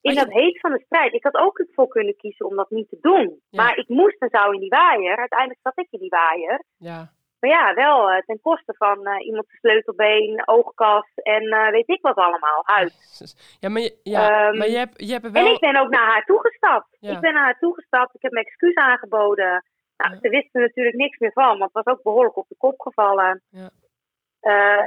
in 0.01 0.15
dat 0.15 0.31
heet 0.31 0.59
van 0.59 0.71
de 0.71 0.83
strijd. 0.85 1.13
Ik 1.13 1.23
had 1.23 1.35
ook 1.35 1.59
ervoor 1.59 1.87
kunnen 1.87 2.15
kiezen 2.17 2.45
om 2.45 2.55
dat 2.55 2.69
niet 2.69 2.89
te 2.89 2.97
doen. 3.01 3.41
Ja. 3.49 3.63
Maar 3.63 3.77
ik 3.77 3.87
moest 3.87 4.21
en 4.21 4.29
zou 4.29 4.53
in 4.53 4.59
die 4.59 4.69
waaier. 4.69 5.17
Uiteindelijk 5.17 5.59
zat 5.63 5.77
ik 5.79 5.87
in 5.89 5.99
die 5.99 6.09
waaier. 6.09 6.63
ja. 6.77 7.15
Maar 7.39 7.49
ja, 7.49 7.73
wel 7.73 8.11
eh, 8.11 8.21
ten 8.25 8.41
koste 8.41 8.73
van 8.77 9.05
eh, 9.05 9.25
iemands 9.25 9.51
sleutelbeen, 9.59 10.47
oogkast 10.47 11.17
en 11.17 11.71
weet 11.71 11.89
ik 11.89 12.01
wat 12.01 12.15
allemaal, 12.15 12.61
huid. 12.63 12.93
Jezus. 12.99 13.57
Ja, 13.59 13.69
maar 13.69 13.81
je, 13.81 13.99
ja, 14.03 14.47
Ehm, 14.47 14.57
maar 14.57 14.69
je, 14.69 14.77
hebt, 14.77 15.05
je 15.05 15.11
hebt 15.11 15.25
er 15.25 15.35
En 15.35 15.43
wel... 15.43 15.53
ik 15.53 15.59
ben 15.59 15.75
ook 15.75 15.89
naar 15.89 16.05
haar 16.07 16.25
toegestapt. 16.25 16.97
Ja. 16.99 17.11
Ik 17.11 17.19
ben 17.19 17.33
naar 17.33 17.43
haar 17.43 17.59
toegestapt. 17.59 18.15
Ik 18.15 18.21
heb 18.21 18.31
mijn 18.31 18.45
excuus 18.45 18.75
aangeboden. 18.75 19.63
Nou, 19.97 20.13
Ja. 20.13 20.19
Ze 20.21 20.29
wisten 20.29 20.61
natuurlijk 20.61 20.95
niks 20.95 21.17
meer 21.17 21.31
van, 21.31 21.57
want 21.57 21.73
het 21.73 21.85
was 21.85 21.95
ook 21.95 22.03
behoorlijk 22.03 22.37
op 22.37 22.47
de 22.47 22.55
kop 22.57 22.81
gevallen. 22.81 23.41
Ja. 23.49 23.69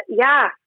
Ja, 0.06 0.58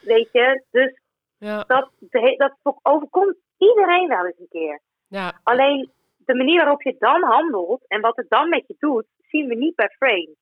weet 0.00 0.28
je, 0.32 0.62
dus 0.70 1.00
Ja, 1.38 1.64
dat, 1.66 1.90
dat 2.36 2.54
overkomt 2.82 3.36
iedereen 3.58 4.08
wel 4.08 4.26
eens 4.26 4.38
een 4.38 4.48
keer. 4.50 4.80
ja, 5.06 5.40
Alleen 5.42 5.90
de 6.16 6.34
manier 6.34 6.56
waarop 6.56 6.82
je 6.82 6.96
dan 6.98 7.22
handelt 7.22 7.84
en 7.88 8.00
wat 8.00 8.16
het 8.16 8.28
dan 8.28 8.48
met 8.48 8.64
je 8.66 8.74
doet, 8.78 9.06
zien 9.16 9.48
we 9.48 9.54
niet 9.54 9.74
bij 9.74 9.88
frame. 9.88 10.34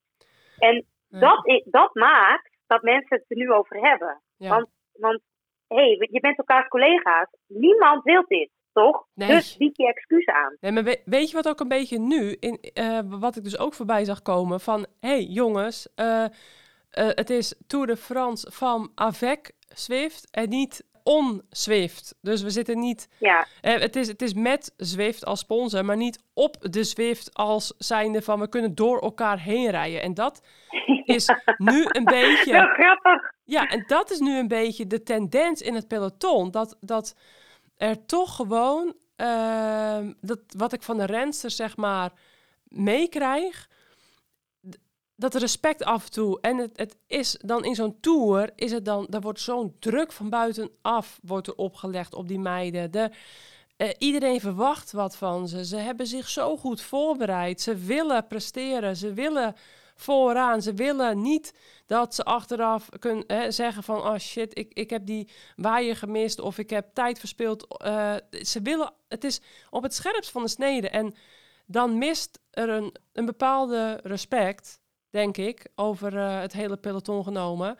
En 0.59 0.85
Ja. 1.09 1.21
dat, 1.21 1.63
dat 1.65 1.95
maakt 1.95 2.51
dat 2.67 2.83
mensen 2.83 3.17
het 3.17 3.25
er 3.29 3.37
nu 3.37 3.53
over 3.53 3.77
hebben. 3.89 4.21
Want, 4.37 4.69
want 4.93 5.21
hey, 5.69 6.09
je 6.11 6.21
bent 6.21 6.39
elkaars 6.39 6.69
collega's. 6.69 7.29
Niemand 7.47 8.03
wil 8.03 8.25
dit, 8.27 8.51
toch? 8.73 9.07
Nee. 9.15 9.29
Dus 9.29 9.57
bied 9.57 9.77
je 9.77 9.87
excuus 9.87 10.27
aan. 10.27 10.57
Nee, 10.61 10.73
maar 10.73 10.85
we- 10.85 11.03
weet 11.05 11.31
je 11.31 11.37
wat 11.37 11.49
ook 11.49 11.61
een 11.61 11.69
beetje 11.69 11.99
nu, 11.99 12.37
in, 12.41 12.59
eh, 12.75 12.99
wat 13.05 13.37
ik 13.37 13.45
dus 13.45 13.59
ook 13.59 13.75
voorbij 13.75 14.05
zag 14.05 14.23
komen, 14.23 14.61
van 14.61 14.87
hé 15.01 15.09
hey, 15.09 15.23
jongens, 15.23 15.89
eh, 15.95 16.25
eh, 16.97 17.09
het 17.15 17.31
is 17.31 17.55
Tour 17.67 17.87
de 17.87 17.97
France 17.97 18.51
van 18.53 18.91
avec 18.95 19.53
Zwift 19.75 20.29
en 20.31 20.49
niet 20.49 20.85
on 21.03 21.43
Zwift. 21.51 22.15
Dus 22.21 22.43
we 22.43 22.51
zitten 22.51 22.79
niet, 22.79 23.09
Ja, 23.19 23.47
eh, 23.61 23.81
het, 23.81 23.97
is, 23.97 24.09
het 24.09 24.23
is 24.23 24.35
met 24.35 24.75
Zwift 24.77 25.25
als 25.25 25.41
sponsor, 25.41 25.85
maar 25.85 25.97
niet 25.97 26.23
op 26.35 26.57
de 26.61 26.85
Zwift 26.85 27.35
als 27.35 27.75
zijnde 27.79 28.23
van 28.23 28.41
we 28.41 28.49
kunnen 28.49 28.75
door 28.75 29.01
elkaar 29.01 29.41
heen 29.41 29.71
rijden. 29.71 30.03
En 30.03 30.15
dat 30.15 30.43
is 31.05 31.29
nu 31.57 31.85
een 31.89 32.05
beetje... 32.05 32.55
heel 32.55 32.75
grappig. 32.75 33.33
Ja, 33.45 33.69
en 33.69 33.85
dat 33.87 34.11
is 34.11 34.19
nu 34.19 34.39
een 34.39 34.49
beetje 34.49 34.87
de 34.87 35.03
tendens 35.03 35.63
in 35.63 35.75
het 35.75 35.89
peloton. 35.89 36.51
Dat, 36.51 36.77
dat 36.81 37.17
er 37.77 38.07
toch 38.07 38.37
gewoon, 38.37 38.95
ehm, 39.17 40.13
dat, 40.21 40.39
wat 40.57 40.73
ik 40.73 40.83
van 40.83 40.97
de 40.97 41.07
rensters 41.07 41.57
zeg 41.57 41.77
maar 41.77 42.13
meekrijg, 42.69 43.69
dat 45.17 45.35
respect 45.35 45.85
af 45.85 46.05
en 46.05 46.11
toe. 46.11 46.41
En 46.41 46.57
het, 46.57 46.79
het 46.79 46.97
is 47.07 47.39
dan 47.45 47.65
in 47.65 47.75
zo'n 47.75 48.01
tour, 48.01 48.51
is 48.57 48.73
het 48.73 48.85
dan, 48.85 49.07
daar 49.09 49.21
wordt 49.21 49.41
zo'n 49.41 49.77
druk 49.79 50.13
van 50.13 50.29
buitenaf 50.29 51.19
wordt 51.23 51.47
er 51.47 51.57
opgelegd 51.57 52.15
op 52.15 52.29
die 52.29 52.39
meiden. 52.39 52.91
De, 52.91 53.11
eh, 53.77 53.91
iedereen 53.99 54.41
verwacht 54.41 54.93
wat 54.93 55.17
van 55.17 55.49
ze. 55.49 55.65
Ze 55.65 55.77
hebben 55.77 56.07
zich 56.07 56.29
zo 56.29 56.57
goed 56.57 56.81
voorbereid. 56.81 57.61
Ze 57.61 57.77
willen 57.77 58.27
presteren. 58.27 58.97
Ze 58.97 59.13
willen 59.13 59.55
vooraan. 59.95 60.63
Ze 60.63 60.75
willen 60.75 61.23
niet 61.23 61.55
dat 61.87 62.15
ze 62.15 62.25
achteraf 62.25 62.89
kunnen 62.99 63.25
hè, 63.27 63.51
zeggen 63.51 63.83
van... 63.83 63.97
oh 63.97 64.19
shit, 64.19 64.59
ik, 64.59 64.73
ik 64.75 64.91
heb 64.91 65.07
die 65.07 65.29
waaier 65.57 65.97
gemist 65.97 66.41
of 66.41 66.59
ik 66.59 66.71
heb 66.71 66.95
tijd 66.95 67.19
verspild. 67.19 67.79
Eh, 67.79 68.15
ze 68.31 68.63
willen... 68.63 68.93
Het 69.09 69.25
is 69.25 69.41
op 69.71 69.83
het 69.83 69.95
scherpst 69.95 70.31
van 70.31 70.43
de 70.43 70.49
snede. 70.49 70.89
En 70.89 71.15
dan 71.67 71.99
mist 71.99 72.39
er 72.51 72.69
een, 72.69 72.95
een 73.13 73.27
bepaalde 73.27 74.01
respect, 74.03 74.81
denk 75.17 75.37
ik... 75.37 75.69
over 75.77 76.17
eh, 76.17 76.41
het 76.41 76.53
hele 76.53 76.77
peloton 76.77 77.23
genomen. 77.25 77.77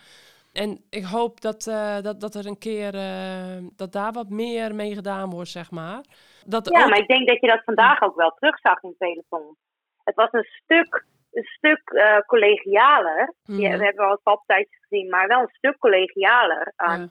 En 0.53 0.85
ik 0.91 1.05
hoop 1.05 1.41
dat, 1.41 1.67
eh, 1.67 2.01
dat, 2.01 2.21
dat 2.21 2.35
er 2.35 2.47
een 2.47 2.59
keer... 2.59 2.95
eh, 2.95 3.57
dat 3.77 3.93
daar 3.93 4.13
wat 4.13 4.29
meer 4.29 4.75
mee 4.75 4.95
gedaan 4.95 5.31
wordt, 5.31 5.49
zeg 5.51 5.71
maar. 5.71 6.01
Dat 6.47 6.69
Ja, 6.71 6.83
ook- 6.83 6.89
maar 6.91 6.99
ik 6.99 7.09
denk 7.09 7.29
dat 7.29 7.41
je 7.41 7.47
dat 7.47 7.65
vandaag 7.65 8.03
ook 8.03 8.17
wel 8.17 8.31
terugzag 8.31 8.83
in 8.83 8.89
het 8.89 8.99
peloton. 8.99 9.57
Het 10.05 10.15
was 10.15 10.29
een 10.33 10.47
stuk, 10.63 11.05
een 11.33 11.45
stuk 11.45 11.83
eh, 11.91 12.19
collegialer. 12.27 13.35
Mhm. 13.45 13.61
Ja, 13.61 13.71
we 13.79 13.85
hebben 13.85 14.05
wel 14.05 14.09
wat 14.09 14.21
valpartijtjes 14.23 14.79
gezien, 14.89 15.09
maar 15.09 15.27
wel 15.29 15.41
een 15.41 15.55
stuk 15.61 15.79
collegialer. 15.79 16.73
Ja. 16.77 17.09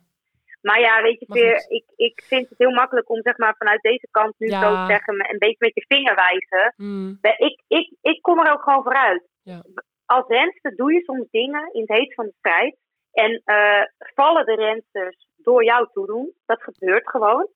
Maar 0.62 0.80
ja, 0.80 1.02
weet 1.02 1.20
je, 1.20 1.26
goed. 1.28 1.66
ik, 1.72 1.86
ik 1.96 2.24
vind 2.28 2.50
het 2.50 2.58
heel 2.58 2.72
makkelijk 2.74 3.10
om 3.10 3.22
zeg 3.22 3.38
maar, 3.38 3.56
vanuit 3.58 3.82
deze 3.82 4.08
kant 4.12 4.34
nu 4.38 4.48
Ja. 4.48 4.62
zo 4.62 4.76
te 4.76 4.86
zeggen, 4.92 5.14
een 5.32 5.40
beetje 5.40 5.56
met 5.60 5.74
je 5.74 5.86
vinger 5.88 6.16
wijzen. 6.16 6.74
Mm, 6.78 7.18
Maar 7.22 7.38
Ik, 7.40 7.62
ik, 7.68 7.94
ik 8.02 8.22
kom 8.22 8.40
er 8.40 8.52
ook 8.54 8.62
gewoon 8.64 8.84
vooruit. 8.84 9.24
Ja. 9.44 9.62
Als 10.06 10.28
renster 10.28 10.76
doe 10.76 10.94
je 10.94 11.02
soms 11.04 11.30
dingen 11.32 11.74
in 11.74 11.82
het 11.82 11.98
heet 11.98 12.14
van 12.14 12.26
de 12.26 12.34
strijd. 12.38 12.78
En 13.12 13.42
eh, 13.46 13.82
vallen 13.98 14.46
de 14.46 14.56
rensters 14.56 15.28
door 15.36 15.64
jou 15.64 15.88
toedoen. 15.94 16.34
Dat 16.46 16.62
gebeurt 16.64 17.10
gewoon. 17.10 17.48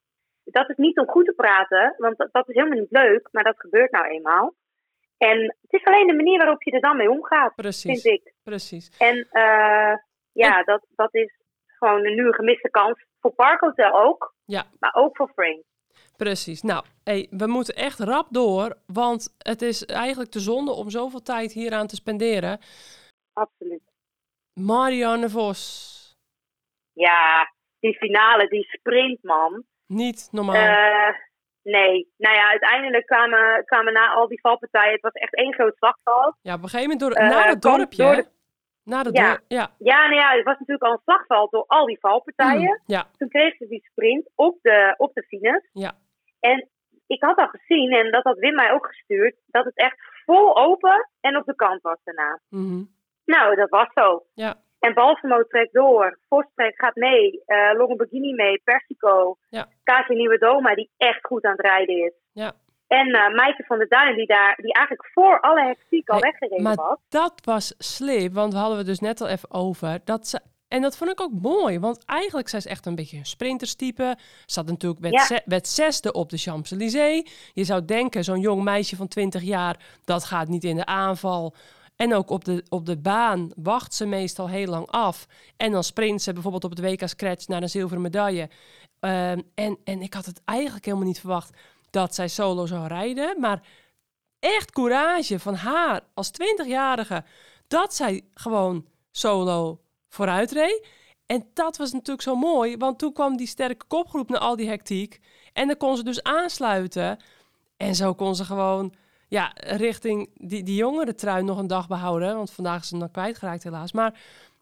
Dat 0.43 0.70
is 0.70 0.76
niet 0.76 1.00
om 1.00 1.08
goed 1.08 1.26
te 1.26 1.34
praten, 1.34 1.95
want 1.97 2.18
dat, 2.18 2.30
dat 2.32 2.50
is 2.50 2.56
helemaal 2.56 2.80
niet 2.80 2.91
leuk, 2.91 3.28
maar 3.32 3.43
dat 3.43 3.60
gebeurt 3.60 3.91
nou 3.91 4.06
eenmaal. 4.08 4.54
En 5.18 5.39
het 5.62 5.74
is 5.74 5.84
alleen 5.84 6.08
de 6.08 6.16
manier 6.16 6.38
waarop 6.38 6.64
je 6.64 6.72
er 6.72 6.82
dan 6.82 6.97
mee 6.97 7.10
omgaat, 7.10 7.56
precies, 7.56 8.02
vind 8.02 8.20
ik. 8.22 8.34
precies. 8.43 8.97
En 8.97 9.28
eh, 9.32 9.93
ja, 10.32 10.64
dat, 10.64 10.86
dat 10.95 11.14
is 11.16 11.39
gewoon 11.66 12.06
een 12.06 12.16
nu 12.16 12.26
een 12.28 12.34
gemiste 12.34 12.70
kans. 12.70 13.06
Voor 13.20 13.32
Parkhotel 13.32 14.02
ook, 14.02 14.34
Ja. 14.45 14.64
maar 14.80 14.93
ook 14.93 15.16
voor 15.18 15.32
Frame. 15.36 15.64
Precies. 16.24 16.61
Nou, 16.61 16.84
hey, 17.03 17.28
we 17.30 17.47
moeten 17.47 17.76
echt 17.76 17.99
rap 17.99 18.28
door, 18.30 18.78
want 18.86 19.36
het 19.38 19.61
is 19.61 19.86
eigenlijk 19.86 20.32
te 20.32 20.39
zonde 20.39 20.72
om 20.72 20.89
zoveel 20.89 21.22
tijd 21.22 21.51
hieraan 21.53 21.88
te 21.88 21.95
spenderen. 21.95 22.59
Absoluut. 23.34 23.82
Marianne 24.53 25.30
Vos, 25.30 25.61
Ja, 26.93 27.53
die 27.80 27.93
finale, 27.97 28.47
die 28.47 28.63
sprint, 28.63 29.24
man. 29.24 29.63
niet 29.88 30.28
normaal. 30.32 30.55
Eh, 30.55 31.15
nee, 31.63 32.11
nou 32.17 32.36
ja, 32.36 32.49
uiteindelijk 32.49 33.05
kwamen, 33.05 33.65
kwamen 33.65 33.93
na 33.93 34.13
al 34.13 34.28
die 34.28 34.39
valpartijen, 34.39 34.91
het 34.93 35.01
was 35.01 35.11
echt 35.11 35.36
één 35.36 35.53
groot 35.53 35.76
slagveld. 35.78 36.36
ja, 36.41 36.53
op 36.53 36.63
een 36.63 36.70
gegeven 36.70 36.89
moment 36.97 36.99
door, 36.99 37.11
eh, 37.11 37.30
naar 37.30 37.47
het 37.47 37.61
dorpje. 37.61 38.03
door 38.03 38.15
de- 38.15 38.38
Naar 38.84 39.05
het 39.05 39.17
Ja. 39.17 39.30
dorp, 39.30 39.43
ja. 39.47 39.72
Ja, 39.78 40.01
nou 40.07 40.15
ja, 40.15 40.32
het 40.36 40.43
was 40.45 40.57
natuurlijk 40.59 40.84
al 40.84 40.91
een 40.91 41.01
slagveld 41.03 41.51
door 41.51 41.63
al 41.67 41.86
die 41.86 41.99
valpartijen. 41.99 42.61
Mm, 42.70 42.84
ja, 42.86 43.07
Toen 43.17 43.30
kregen 43.30 43.57
ze 43.57 43.67
die 43.67 43.84
sprint 43.91 44.30
op 44.36 44.57
de, 44.61 44.93
op 44.97 45.13
de 45.13 45.24
finish. 45.24 45.63
Ja. 45.74 45.91
En 46.40 46.70
ik 47.08 47.24
had 47.24 47.38
al 47.38 47.48
gezien, 47.48 47.92
en 47.92 48.12
dat 48.12 48.24
had 48.24 48.38
Wim 48.38 48.54
mij 48.56 48.72
ook 48.72 48.86
gestuurd, 48.88 49.36
dat 49.48 49.66
het 49.66 49.76
echt 49.78 49.98
vol 50.26 50.58
open 50.58 51.10
en 51.22 51.38
op 51.38 51.46
de 51.46 51.56
kant 51.56 51.82
was 51.82 51.98
daarna. 52.04 52.40
mhm, 52.50 52.84
Nou, 53.26 53.56
dat 53.56 53.70
was 53.70 53.88
zo. 53.94 54.24
ja, 54.34 54.56
En 54.80 54.94
Balsamo 54.94 55.44
trekt 55.44 55.74
door, 55.74 56.20
Vostrek 56.30 56.80
gaat 56.80 56.96
mee, 56.96 57.42
eh 57.46 57.72
Longoborghini 57.78 58.34
mee, 58.34 58.62
Persico, 58.64 59.38
Ja. 59.50 59.68
Kazi 59.84 60.14
Nieuwe 60.16 60.38
Doma, 60.38 60.76
die 60.76 60.90
echt 60.98 61.26
goed 61.26 61.44
aan 61.44 61.52
het 61.52 61.62
rijden 61.66 61.96
is. 62.06 62.14
ja. 62.34 62.52
En 62.88 63.12
Maaike 63.12 63.64
van 63.68 63.78
der 63.78 63.88
Duin, 63.88 64.16
die, 64.16 64.26
daar, 64.26 64.56
die 64.56 64.74
eigenlijk 64.74 65.10
voor 65.14 65.40
alle 65.40 65.62
hectiek 65.64 66.10
al 66.10 66.20
weggereden 66.20 66.64
maar 66.64 66.76
was. 66.76 66.98
dat 67.10 67.42
was 67.46 67.76
slim, 67.78 68.34
want 68.34 68.54
we 68.54 68.60
hadden 68.60 68.78
we 68.78 68.84
dus 68.84 69.00
net 69.00 69.22
al 69.22 69.28
even 69.28 69.52
over. 69.52 70.00
Dat 70.04 70.28
ze, 70.28 70.40
en 70.70 70.82
dat 70.82 70.97
vond 70.97 71.11
ik 71.11 71.22
ook 71.22 71.32
mooi, 71.41 71.80
want 71.80 72.05
eigenlijk 72.05 72.49
zijn 72.49 72.61
ze 72.61 72.70
echt 72.70 72.86
een 72.86 72.95
beetje 72.95 73.17
een 73.17 73.26
sprinterstype. 73.26 74.17
Zat 74.45 74.65
natuurlijk 74.65 75.01
met, 75.01 75.11
Ja. 75.11 75.26
ze- 75.26 75.41
met 75.45 75.67
zesde 75.67 76.11
op 76.11 76.30
de 76.30 76.38
Champs-Élysées. 76.38 77.30
Je 77.53 77.63
zou 77.63 77.86
denken, 77.86 78.24
zo'n 78.24 78.39
jong 78.39 78.63
meisje 78.63 78.95
van 78.95 79.07
20 79.07 79.41
jaar, 79.41 79.80
dat 80.05 80.24
gaat 80.24 80.47
niet 80.47 80.63
in 80.63 80.76
de 80.76 80.86
aanval. 80.86 81.53
En 81.95 82.13
ook 82.13 82.30
op 82.30 82.45
de, 82.45 82.63
op 82.70 82.86
de 82.86 82.97
baan 82.97 83.51
wacht 83.55 83.93
ze 83.93 84.05
meestal 84.05 84.49
heel 84.49 84.65
lang 84.67 84.88
af. 84.88 85.28
En 85.57 85.72
dan 85.72 85.84
sprint 85.84 86.22
ze 86.22 86.34
bijvoorbeeld 86.34 86.63
op 86.63 86.70
het 86.70 86.80
WK 86.80 87.07
Scratch 87.07 87.47
naar 87.47 87.61
een 87.61 87.70
zilveren 87.70 88.01
medaille. 88.03 88.49
Ehm, 88.99 89.41
en, 89.55 89.78
en 89.84 90.01
ik 90.01 90.13
had 90.13 90.26
het 90.26 90.41
eigenlijk 90.45 90.86
helemaal 90.86 91.07
niet 91.07 91.20
verwacht 91.20 91.57
dat 91.89 92.15
zij 92.15 92.28
solo 92.28 92.65
zou 92.65 92.88
rijden. 92.88 93.39
Maar 93.39 93.61
echt 94.39 94.72
courage 94.72 95.39
van 95.39 95.55
haar 95.55 96.01
als 96.13 96.32
20-jarige 96.32 97.24
dat 97.67 97.95
zij 97.95 98.22
gewoon 98.34 98.86
solo 99.11 99.80
vooruit 100.10 100.51
reed. 100.51 100.88
En 101.26 101.49
dat 101.53 101.78
was 101.78 101.91
natuurlijk 101.91 102.22
zo 102.22 102.36
mooi, 102.36 102.78
want 102.78 102.99
toen 102.99 103.14
kwam 103.14 103.38
die 103.38 103.47
sterke 103.47 103.86
kopgroep 103.88 104.30
naar 104.30 104.39
al 104.39 104.55
die 104.55 104.70
hectiek. 104.70 105.20
En 105.53 105.68
dan 105.68 105.78
kon 105.78 105.97
ze 105.97 106.03
dus 106.03 106.24
aansluiten. 106.24 107.20
En 107.78 107.95
zo 107.95 108.14
kon 108.14 108.36
ze 108.36 108.43
gewoon 108.45 108.93
ja, 109.28 109.51
richting 109.55 110.30
die, 110.34 110.64
die 110.64 110.76
jongere 110.76 111.16
trui 111.16 111.43
nog 111.43 111.57
een 111.57 111.68
dag 111.68 111.88
behouden. 111.88 112.36
Want 112.36 112.51
vandaag 112.51 112.82
is 112.82 112.88
ze 112.88 112.97
dan 112.97 113.12
kwijtgeraakt 113.12 113.64
helaas. 113.64 113.93
Maar 113.93 114.14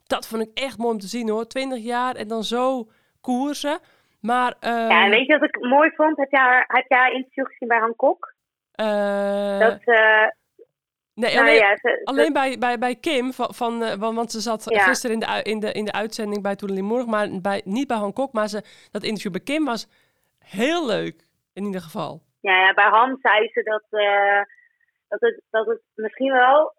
dat 0.07 0.27
vond 0.27 0.41
ik 0.41 0.49
echt 0.53 0.77
mooi 0.77 0.93
om 0.93 0.99
te 0.99 1.07
zien 1.07 1.29
hoor. 1.29 1.47
20 1.47 1.83
jaar 1.83 2.15
en 2.15 2.27
dan 2.27 2.43
zo 2.43 2.87
koersen. 3.21 3.79
Maar, 4.21 4.55
ehm, 4.59 4.73
Ja, 4.89 5.03
en 5.03 5.09
weet 5.09 5.27
je 5.27 5.37
wat 5.37 5.49
ik 5.49 5.61
mooi 5.61 5.91
vond? 5.95 6.17
Heb 6.17 6.31
jij 6.31 6.39
haar, 6.41 6.63
heb 6.67 6.85
jij 6.87 7.11
interview 7.11 7.45
gezien 7.45 7.67
bij 7.67 7.79
Hancock? 7.79 8.35
eh, 8.71 9.59
dat, 9.59 9.81
eh, 9.83 10.27
nee, 11.21 11.33
nou 11.33 11.45
alleen, 11.47 11.59
ja, 11.59 11.69
ze- 11.75 11.79
ze- 11.99 12.01
Alleen 12.03 12.33
bij, 12.33 12.57
bij, 12.57 12.77
bij 12.77 12.95
Kim, 12.95 13.33
van, 13.33 13.53
van, 13.53 13.83
eh, 13.83 13.93
want, 14.15 14.31
ze 14.31 14.39
zat 14.39 14.63
Ja. 14.69 14.83
gisteren 14.83 15.13
in 15.15 15.19
de, 15.19 15.41
in, 15.43 15.59
de, 15.59 15.71
in 15.71 15.85
de 15.85 15.91
uitzending 15.91 16.41
bij 16.41 16.55
Toedelimorg, 16.55 17.05
maar 17.05 17.27
bij, 17.41 17.61
niet 17.65 17.87
bij 17.87 17.97
Hancock. 17.97 18.33
Maar 18.33 18.47
ze, 18.47 18.63
dat 18.91 19.03
interview 19.03 19.31
bij 19.31 19.41
Kim 19.41 19.65
was 19.65 19.87
heel 20.39 20.85
leuk, 20.85 21.27
in 21.53 21.65
ieder 21.65 21.81
geval. 21.81 22.21
Ja, 22.41 22.59
ja, 22.59 22.73
bij 22.73 22.89
Han 22.89 23.17
zei 23.21 23.47
ze 23.51 23.63
dat, 23.63 23.83
eh, 24.01 24.41
dat, 25.07 25.19
het, 25.21 25.41
dat 25.49 25.65
het 25.67 25.81
misschien 25.95 26.31
wel. 26.31 26.75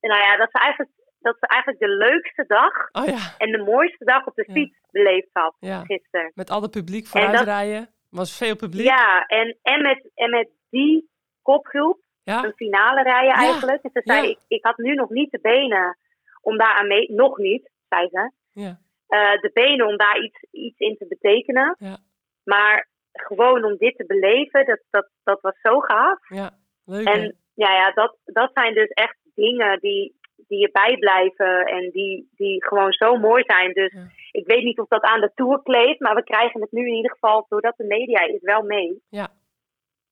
Nou 0.00 0.20
ja, 0.20 0.36
dat 0.36 0.48
ze, 0.52 0.58
eigenlijk, 0.58 0.90
dat 1.20 1.36
ze 1.40 1.46
eigenlijk 1.46 1.82
de 1.82 1.88
leukste 1.88 2.44
dag 2.46 2.88
Oh 2.92 3.06
ja, 3.06 3.34
en 3.38 3.50
de 3.52 3.62
mooiste 3.64 4.04
dag 4.04 4.26
op 4.26 4.34
de 4.34 4.48
fiets 4.52 4.78
beleefd 4.90 5.28
had 5.32 5.54
gisteren. 5.86 6.32
met 6.34 6.50
al 6.50 6.62
het 6.62 6.70
publiek 6.70 7.04
En 7.04 7.10
vooruit 7.10 7.32
dat- 7.32 7.44
rijden. 7.44 7.94
was 8.10 8.36
veel 8.36 8.56
publiek. 8.56 8.86
Ja, 8.86 9.24
en, 9.26 9.58
en, 9.62 9.82
met, 9.82 10.10
en 10.14 10.30
met 10.30 10.48
die 10.70 11.10
kopgroep 11.42 12.00
Ja, 12.30 12.44
een 12.44 12.52
finale 12.56 13.02
rijden 13.02 13.34
eigenlijk. 13.34 13.82
En 13.82 13.90
ze 13.92 14.00
zei, 14.04 14.28
ik, 14.30 14.38
ik 14.48 14.64
had 14.64 14.76
nu 14.76 14.94
nog 14.94 15.08
niet 15.10 15.30
de 15.30 15.38
benen 15.42 15.98
om 16.42 16.56
daar 16.58 16.74
aan 16.74 16.86
mee... 16.88 17.12
Nog 17.12 17.38
niet, 17.38 17.70
zei 17.88 18.08
ze. 18.08 18.30
ja, 18.52 18.78
eh, 19.06 19.40
de 19.40 19.50
benen 19.52 19.86
om 19.86 19.96
daar 19.96 20.18
iets, 20.20 20.44
iets 20.50 20.78
in 20.78 20.96
te 20.96 21.06
betekenen. 21.08 21.76
Ja. 21.78 21.96
Maar 22.44 22.88
gewoon 23.12 23.64
om 23.64 23.76
dit 23.76 23.96
te 23.96 24.06
beleven, 24.06 24.66
dat, 24.66 24.80
dat, 24.90 25.08
dat 25.24 25.40
was 25.40 25.60
zo 25.62 25.80
gaaf. 25.80 26.28
ja. 26.28 26.50
Leuk 26.84 27.08
hè? 27.08 27.12
En 27.12 27.36
ja, 27.54 27.72
ja 27.74 27.90
dat, 27.92 28.16
dat 28.24 28.50
zijn 28.54 28.74
dus 28.74 28.88
echt 28.88 29.16
dingen 29.34 29.80
die, 29.80 30.18
die 30.36 30.58
je 30.58 30.70
bijblijven 30.72 31.64
en 31.66 31.90
die, 31.90 32.28
die 32.36 32.64
gewoon 32.64 32.92
zo 32.92 33.16
mooi 33.16 33.42
zijn. 33.46 33.72
Dus 33.72 33.92
Ja. 33.92 34.06
ik 34.30 34.46
weet 34.46 34.62
niet 34.64 34.78
of 34.78 34.88
dat 34.88 35.02
aan 35.02 35.20
de 35.20 35.30
tour 35.34 35.62
kleeft, 35.62 36.00
maar 36.00 36.14
we 36.14 36.24
krijgen 36.24 36.60
het 36.60 36.72
nu 36.72 36.86
in 36.88 36.94
ieder 36.94 37.10
geval, 37.10 37.46
doordat 37.48 37.76
de 37.76 37.84
media 37.84 38.20
is, 38.20 38.40
wel 38.42 38.62
mee. 38.62 39.02
Ja, 39.08 39.28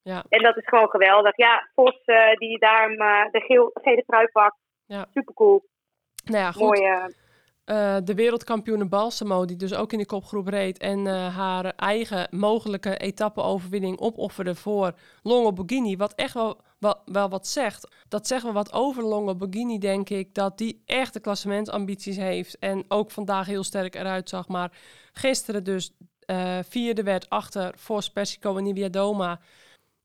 Ja. 0.08 0.24
En 0.28 0.42
dat 0.42 0.56
is 0.56 0.66
gewoon 0.68 0.88
geweldig. 0.88 1.36
Ja, 1.36 1.68
Vos 1.74 2.00
eh, 2.04 2.36
die 2.36 2.58
daar 2.58 2.90
uh, 2.90 3.30
de 3.30 3.40
geel, 3.40 3.70
gele 3.74 4.02
trui 4.06 4.28
pakt. 4.28 4.56
Ja. 4.86 5.06
Super 5.14 5.34
cool. 5.34 5.64
Nou 6.24 6.38
ja, 6.38 6.52
goed. 6.52 6.62
Mooie. 6.62 7.14
Eh, 7.64 7.96
de 8.04 8.14
wereldkampioene 8.14 8.88
Balsamo, 8.88 9.44
die 9.44 9.56
dus 9.56 9.74
ook 9.74 9.92
in 9.92 9.98
de 9.98 10.06
kopgroep 10.06 10.48
reed 10.48 10.78
en 10.78 11.06
haar 11.32 11.64
eigen 11.76 12.28
mogelijke 12.30 12.96
etappe-overwinning 12.96 13.98
opofferde 13.98 14.54
voor 14.54 14.92
Longo 15.22 15.52
Borghini, 15.52 15.96
wat 15.96 16.14
echt 16.14 16.34
wel, 16.34 16.60
wel, 16.78 16.96
wel 17.04 17.28
wat 17.28 17.46
zegt. 17.46 17.96
Dat 18.08 18.26
zegt 18.26 18.42
wel 18.42 18.52
wat 18.52 18.72
over 18.72 19.02
Longo 19.02 19.34
Borghini, 19.34 19.78
denk 19.78 20.10
ik, 20.10 20.34
dat 20.34 20.58
die 20.58 20.82
echt 20.86 21.12
de 21.12 21.20
klassementsambities 21.20 22.16
heeft 22.16 22.58
en 22.58 22.84
ook 22.88 23.10
vandaag 23.10 23.46
heel 23.46 23.64
sterk 23.64 23.94
eruit 23.94 24.28
zag. 24.28 24.48
Maar 24.48 24.70
gisteren 25.12 25.64
dus 25.64 25.96
vierde 26.68 27.02
werd 27.02 27.28
achter 27.28 27.72
Vos, 27.76 28.10
Persico 28.10 28.56
en 28.56 28.64
Niviadoma. 28.64 29.40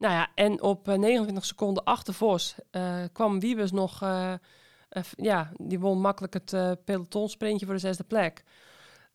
Nou 0.03 0.15
ja, 0.15 0.27
en 0.35 0.61
op 0.61 0.87
eh, 0.87 0.95
29 0.97 1.45
seconden 1.45 1.83
achter 1.83 2.13
Vos 2.13 2.55
eh, 2.71 3.03
kwam 3.13 3.39
Wiebes 3.39 3.71
nog... 3.71 4.01
eh, 4.01 4.33
eh, 4.89 5.03
ja, 5.15 5.51
die 5.57 5.79
won 5.79 6.01
makkelijk 6.01 6.33
het 6.33 6.53
eh 6.53 6.71
pelotonsprintje 6.85 7.65
voor 7.65 7.75
de 7.75 7.87
zesde 7.87 8.03
plek. 8.03 8.43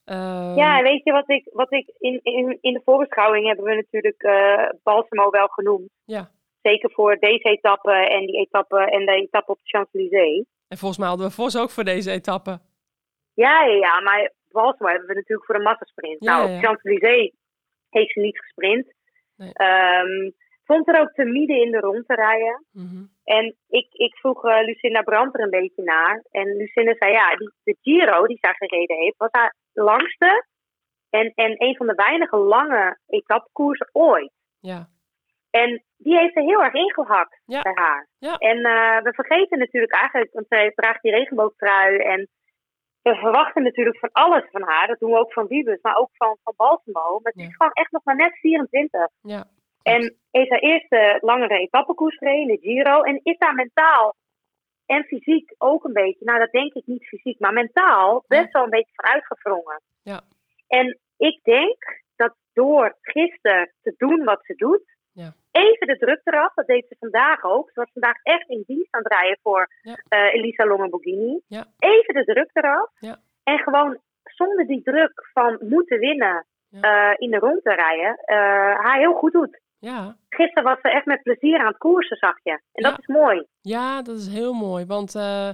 Ehm, 0.05 0.55
Ja, 0.57 0.82
weet 0.82 1.05
je 1.05 1.12
wat 1.12 1.28
ik, 1.30 1.49
wat 1.53 1.72
ik 1.72 1.86
in, 1.99 2.20
in, 2.22 2.59
in 2.61 2.72
de 2.72 2.80
voorbeschouwing 2.84 3.47
hebben 3.47 3.64
we 3.64 3.74
natuurlijk 3.74 4.22
eh 4.22 4.68
Balsamo 4.82 5.30
wel 5.30 5.47
genoemd. 5.49 5.91
ja. 6.05 6.30
Zeker 6.62 6.91
voor 6.91 7.16
deze 7.16 7.49
etappe 7.49 7.93
en 7.93 8.26
die 8.26 8.36
etappe 8.36 8.78
en 8.78 9.07
de 9.07 9.12
etappe 9.12 9.53
op 9.53 9.59
de 9.59 9.68
Champs-Élysées. 9.68 10.45
En 10.68 10.78
volgens 10.78 10.99
mij 11.01 11.09
hadden 11.09 11.26
we 11.26 11.32
Vos 11.32 11.59
ook 11.59 11.70
voor 11.70 11.84
deze 11.84 12.11
etappe. 12.11 12.61
Ja, 13.34 13.64
ja, 13.64 13.74
ja, 13.74 14.01
maar 14.01 14.32
Balsamo 14.49 14.91
hebben 14.91 15.09
we 15.09 15.14
natuurlijk 15.14 15.45
voor 15.47 15.55
de 15.55 15.62
massasprint. 15.62 16.24
Ja, 16.24 16.36
nou, 16.36 16.43
op 16.49 16.61
de 16.61 16.66
Champs-Élysées 16.66 17.32
heeft 17.91 18.12
ze 18.12 18.20
niet 18.20 18.39
gesprint. 18.39 18.86
Nee. 19.36 19.53
Ehm, 19.53 20.30
vond 20.69 20.89
er 20.89 21.01
ook 21.01 21.12
te 21.12 21.25
midden 21.25 21.57
in 21.64 21.71
de 21.71 21.79
rond 21.79 22.07
te 22.07 22.14
rijden. 22.14 22.64
Mhm. 22.73 23.03
En 23.25 23.45
ik, 23.69 23.87
ik 23.93 24.14
vroeg 24.16 24.45
eh, 24.45 24.64
Lucinda 24.64 25.03
Brandt 25.03 25.35
er 25.37 25.45
een 25.45 25.51
beetje 25.61 25.83
naar. 25.83 26.25
En 26.31 26.57
Lucinda 26.57 26.95
zei, 26.99 27.12
ja, 27.12 27.37
die, 27.37 27.51
de 27.64 27.77
Giro 27.83 28.27
die 28.27 28.39
zij 28.41 28.55
gereden 28.55 28.97
heeft, 28.97 29.16
was 29.16 29.29
haar 29.33 29.55
langste 29.73 30.47
en, 31.11 31.33
en 31.35 31.55
een 31.62 31.77
van 31.77 31.87
de 31.87 31.95
weinige 31.95 32.37
lange 32.37 32.99
etappekoersen 33.07 33.89
ooit. 33.93 34.33
Ja. 34.61 34.89
En 35.51 35.85
die 35.97 36.19
heeft 36.19 36.37
er 36.37 36.43
heel 36.43 36.62
erg 36.62 36.75
ingehakt 36.75 37.41
Ja. 37.45 37.62
bij 37.62 37.73
haar. 37.75 38.09
Ja. 38.19 38.35
En 38.37 38.57
eh, 38.64 39.03
we 39.03 39.12
vergeten 39.14 39.59
natuurlijk 39.59 39.93
eigenlijk, 39.93 40.33
want 40.33 40.47
zij 40.49 40.73
draagt 40.75 41.03
die 41.03 41.12
regenboogtrui 41.12 41.97
en 41.99 42.29
we 43.03 43.14
verwachten 43.14 43.62
natuurlijk 43.62 43.99
van 43.99 44.09
alles 44.12 44.45
van 44.51 44.62
haar. 44.62 44.87
Dat 44.87 44.99
doen 44.99 45.11
we 45.11 45.19
ook 45.19 45.33
van 45.33 45.47
Wiebes, 45.47 45.81
maar 45.83 45.97
ook 45.97 46.11
van, 46.12 46.37
van 46.43 46.55
Balsamo. 46.57 47.21
Maar 47.23 47.33
ze 47.33 47.41
Ja. 47.41 47.47
is 47.49 47.57
gewoon 47.57 47.73
echt 47.73 47.91
nog 47.93 48.05
maar 48.05 48.16
net 48.16 48.39
24. 48.39 49.09
Ja. 49.23 49.45
En 49.89 50.16
heeft 50.30 50.51
haar 50.51 50.59
eerste 50.59 51.18
langere 51.20 51.59
etappekoers 51.59 52.16
gereden, 52.16 52.47
de 52.47 52.59
Giro. 52.68 53.03
En 53.03 53.20
is 53.22 53.39
daar 53.39 53.55
mentaal 53.55 54.14
en 54.86 55.05
fysiek 55.05 55.55
ook 55.59 55.84
een 55.84 55.93
beetje, 55.93 56.24
nou 56.24 56.39
dat 56.39 56.51
denk 56.51 56.72
ik 56.74 56.86
niet 56.86 57.07
fysiek, 57.07 57.39
maar 57.39 57.53
mentaal 57.53 58.24
best 58.28 58.53
wel 58.53 58.64
een 58.64 58.70
beetje 58.70 58.93
van 58.95 59.05
uitgevrongen. 59.12 59.80
Ja. 60.03 60.20
En 60.68 60.99
ik 61.16 61.41
denk 61.43 62.03
dat 62.16 62.34
door 62.53 62.97
gisteren 63.03 63.72
te 63.82 63.95
doen 63.97 64.24
wat 64.24 64.41
ze 64.45 64.55
doet, 64.55 64.97
Ja. 65.12 65.32
even 65.51 65.86
de 65.86 65.99
druk 65.99 66.20
eraf, 66.24 66.55
dat 66.55 66.66
deed 66.66 66.86
ze 66.89 66.97
vandaag 66.99 67.45
ook. 67.45 67.70
Ze 67.70 67.80
was 67.80 67.91
vandaag 67.93 68.16
echt 68.22 68.49
in 68.49 68.62
dienst 68.66 68.95
aan 68.95 69.03
het 69.03 69.12
rijden 69.12 69.39
voor 69.43 69.68
Ja. 69.82 69.95
eh, 70.09 70.34
Elisa 70.34 70.66
Longoborghini. 70.66 71.41
Ja. 71.47 71.64
Even 71.78 72.14
de 72.14 72.24
druk 72.24 72.51
eraf. 72.53 72.91
Ja. 72.99 73.16
En 73.45 73.59
gewoon 73.59 73.99
zonder 74.22 74.66
die 74.66 74.82
druk 74.82 75.28
van 75.32 75.57
moeten 75.61 75.99
winnen 75.99 76.47
eh, 76.80 77.12
in 77.16 77.30
de 77.30 77.39
rond 77.39 77.62
te 77.62 77.72
rijden, 77.74 78.16
eh, 78.24 78.36
haar 78.84 78.99
heel 78.99 79.12
goed 79.14 79.32
doet. 79.32 79.61
Ja. 79.79 80.16
Gisteren 80.29 80.62
was 80.64 80.79
ze 80.83 80.91
echt 80.91 81.07
met 81.07 81.22
plezier 81.22 81.59
aan 81.59 81.66
het 81.66 81.79
koersen, 81.79 82.16
zag 82.16 82.35
je. 82.43 82.51
En 82.51 82.61
Ja. 82.72 82.91
dat 82.91 82.99
is 82.99 83.07
mooi. 83.07 83.47
ja, 83.61 84.03
dat 84.03 84.16
is 84.16 84.29
heel 84.29 84.53
mooi. 84.53 84.87
Want 84.87 85.14
eh, 85.14 85.49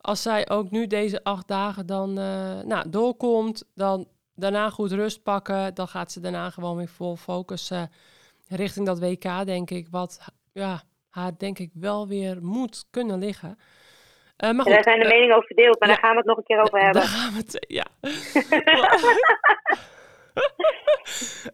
als 0.00 0.22
zij 0.22 0.48
ook 0.50 0.70
nu 0.70 0.86
deze 0.86 1.24
acht 1.24 1.48
dagen 1.48 1.86
dan 1.86 2.18
eh, 2.18 2.60
nou, 2.60 2.90
doorkomt, 2.90 3.70
dan 3.74 4.08
daarna 4.34 4.70
goed 4.70 4.92
rust 4.92 5.22
pakken, 5.22 5.74
dan 5.74 5.88
gaat 5.88 6.12
ze 6.12 6.20
daarna 6.20 6.50
gewoon 6.50 6.76
weer 6.76 6.88
vol 6.88 7.16
focus 7.16 7.70
eh, 7.70 7.82
richting 8.48 8.86
dat 8.86 9.00
WK, 9.00 9.44
denk 9.46 9.70
ik. 9.70 9.88
Wat 9.90 10.20
ja, 10.52 10.82
haar 11.10 11.32
denk 11.38 11.58
ik 11.58 11.70
wel 11.74 12.08
weer 12.08 12.38
moet 12.42 12.84
kunnen 12.90 13.18
liggen. 13.18 13.58
Eh, 14.36 14.50
maar 14.50 14.64
daar 14.64 14.74
goed, 14.74 14.84
zijn 14.84 15.00
de 15.00 15.08
meningen 15.08 15.34
over 15.36 15.46
verdeeld, 15.46 15.80
maar 15.80 15.88
ja. 15.88 15.94
daar 15.94 16.04
gaan 16.04 16.12
we 16.12 16.16
het 16.18 16.26
nog 16.26 16.36
een 16.36 16.44
keer 16.44 16.60
over 16.60 16.78
hebben. 16.84 17.00
Daar 17.02 17.10
gaan 17.10 17.32
we 17.32 17.38
het, 17.38 17.64
ja. 17.68 17.84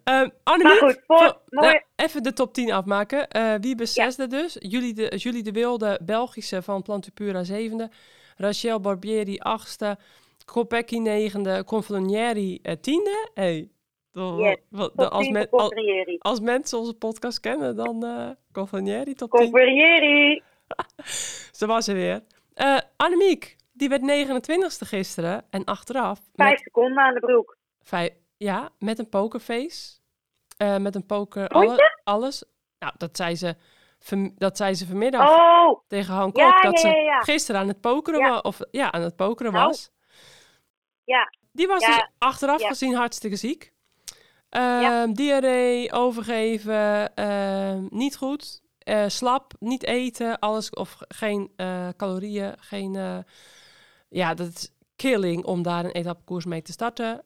Ehm 0.04 0.28
Annemiek, 0.42 0.80
Maar 0.80 0.90
goed, 0.90 1.02
voor- 1.06 1.40
nou, 1.48 1.80
even 1.96 2.22
de 2.22 2.32
top 2.32 2.54
10 2.54 2.72
afmaken. 2.72 3.28
Eh 3.28 3.54
wie 3.60 3.74
is 3.80 3.94
Ja. 3.94 4.04
zesde 4.04 4.26
dus? 4.26 4.56
Julie 4.58 4.94
de, 4.94 5.16
Julie 5.16 5.42
de 5.42 5.52
Wilde, 5.52 6.00
Belgische 6.02 6.62
van 6.62 6.82
Plantupura 6.82 7.44
zevende. 7.44 7.90
Rachel 8.36 8.80
Barbieri 8.80 9.38
achtste. 9.38 9.98
Kopecky 10.44 10.98
negende. 10.98 11.64
Conflonieri 11.64 12.58
eh, 12.62 12.74
tiende. 12.80 13.30
Hey, 13.34 13.70
de- 14.12 14.20
Yes, 14.38 14.56
wat- 14.68 14.92
de- 14.96 15.02
Top 15.02 15.12
als, 15.12 15.24
10 15.24 15.32
men- 15.32 15.50
al- 15.50 15.72
als 16.18 16.40
mensen 16.40 16.78
onze 16.78 16.94
podcast 16.94 17.40
kennen, 17.40 17.76
dan 17.76 18.04
eh 18.04 18.28
Conflonieri 18.52 19.14
top 19.14 19.30
10. 19.30 19.50
Confrieri. 19.50 20.42
Ze 21.58 21.66
was 21.66 21.86
er 21.88 21.94
weer. 21.94 22.22
Eh 22.54 22.78
Annemiek, 22.96 23.56
die 23.72 23.88
werd 23.88 24.02
29ste 24.02 24.86
gisteren. 24.86 25.44
En 25.50 25.64
achteraf... 25.64 26.20
met- 26.34 26.46
Vijf 26.46 26.60
seconden 26.60 26.98
aan 27.04 27.14
de 27.14 27.20
broek. 27.20 27.56
Vijf, 27.82 28.12
ja, 28.44 28.70
met 28.78 28.98
een 28.98 29.08
pokerface. 29.08 29.98
Eh, 30.56 30.76
met 30.76 30.94
een 30.94 31.06
poker. 31.06 31.48
Alle, 31.48 31.98
alles. 32.04 32.44
Nou, 32.78 32.92
dat 32.96 33.16
zei 33.16 33.36
ze, 33.36 33.56
dat 34.34 34.56
zei 34.56 34.74
ze 34.74 34.86
vanmiddag 34.86 35.30
Oh, 35.38 35.80
tegen 35.88 36.14
Han 36.14 36.30
ja, 36.34 36.50
Kok. 36.52 36.62
Dat 36.62 36.80
ja, 36.82 36.88
ja, 36.90 37.22
ze 37.24 37.30
gisteren 37.30 37.60
aan 37.60 37.68
het 37.68 37.80
pokeren, 37.80 38.20
Ja. 38.20 38.30
wa- 38.30 38.38
of, 38.38 38.58
ja, 38.70 38.92
aan 38.92 39.02
het 39.02 39.16
pokeren 39.16 39.52
Nou, 39.52 39.66
was. 39.66 39.90
ja. 41.04 41.32
Die 41.52 41.66
was 41.66 41.84
dus 41.84 42.06
achteraf 42.18 42.62
gezien 42.66 42.94
hartstikke 42.94 43.36
ziek. 43.36 43.72
Ehm. 44.48 45.12
Diarree, 45.12 45.92
overgeven, 45.92 47.14
ehm, 47.14 47.86
niet 47.90 48.16
goed. 48.16 48.60
Eh, 48.78 49.04
slap, 49.08 49.52
niet 49.58 49.84
eten, 49.84 50.38
alles 50.38 50.70
of 50.70 50.96
geen 51.08 51.52
eh, 51.56 51.88
calorieën, 51.96 52.54
geen... 52.58 53.24
ja, 54.08 54.34
dat 54.34 54.46
is 54.48 54.72
killing 54.96 55.44
om 55.44 55.62
daar 55.62 55.84
een 55.84 55.90
etappekoers 55.90 56.44
mee 56.44 56.62
te 56.62 56.72
starten. 56.72 57.24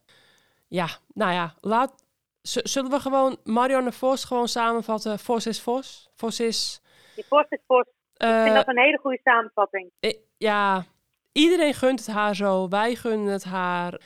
Ja, 0.75 0.89
nou 1.14 1.33
ja, 1.33 1.55
laat, 1.61 2.05
zullen 2.43 2.91
we 2.91 3.01
gewoon 3.01 3.37
Marianne 3.45 3.93
Vos 3.93 4.25
gewoon 4.25 4.49
samenvatten? 4.49 5.18
Vos 5.18 5.47
is 5.47 5.61
Vos. 5.61 6.09
Vos 6.14 6.41
is... 6.41 6.81
Die 7.14 7.25
post 7.29 7.53
is 7.53 7.59
post. 7.66 7.89
Ik 8.14 8.22
eh, 8.27 8.43
vind 8.43 8.55
dat 8.55 8.68
een 8.68 8.79
hele 8.79 8.99
goede 8.99 9.20
samenvatting. 9.25 9.91
eh, 10.01 10.12
ja, 10.37 10.85
iedereen 11.33 11.75
gunt 11.75 11.99
het 12.07 12.14
haar 12.14 12.35
zo. 12.37 12.68
Wij 12.68 12.95
gunnen 12.95 13.33
het 13.33 13.45
haar. 13.45 14.01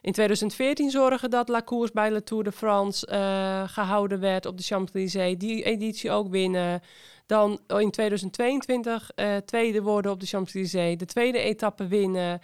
In 0.00 0.12
2014 0.12 0.90
zorgen 0.90 1.30
dat 1.30 1.48
La 1.48 1.62
Course 1.62 1.92
bij 1.92 2.10
La 2.10 2.20
Tour 2.20 2.44
de 2.44 2.52
France 2.52 3.06
eh, 3.06 3.68
gehouden 3.68 4.20
werd 4.20 4.46
op 4.46 4.56
de 4.56 4.62
Champs-Élysées. 4.62 5.38
Die 5.38 5.62
editie 5.62 6.10
ook 6.10 6.28
winnen. 6.28 6.80
Dan 7.26 7.60
in 7.66 7.90
2022 7.90 9.10
eh, 9.14 9.36
tweede 9.36 9.82
worden 9.82 10.12
op 10.12 10.20
de 10.20 10.26
Champs-Élysées. 10.26 10.96
De 10.96 11.06
tweede 11.06 11.38
etappe 11.38 11.86
winnen. 11.86 12.40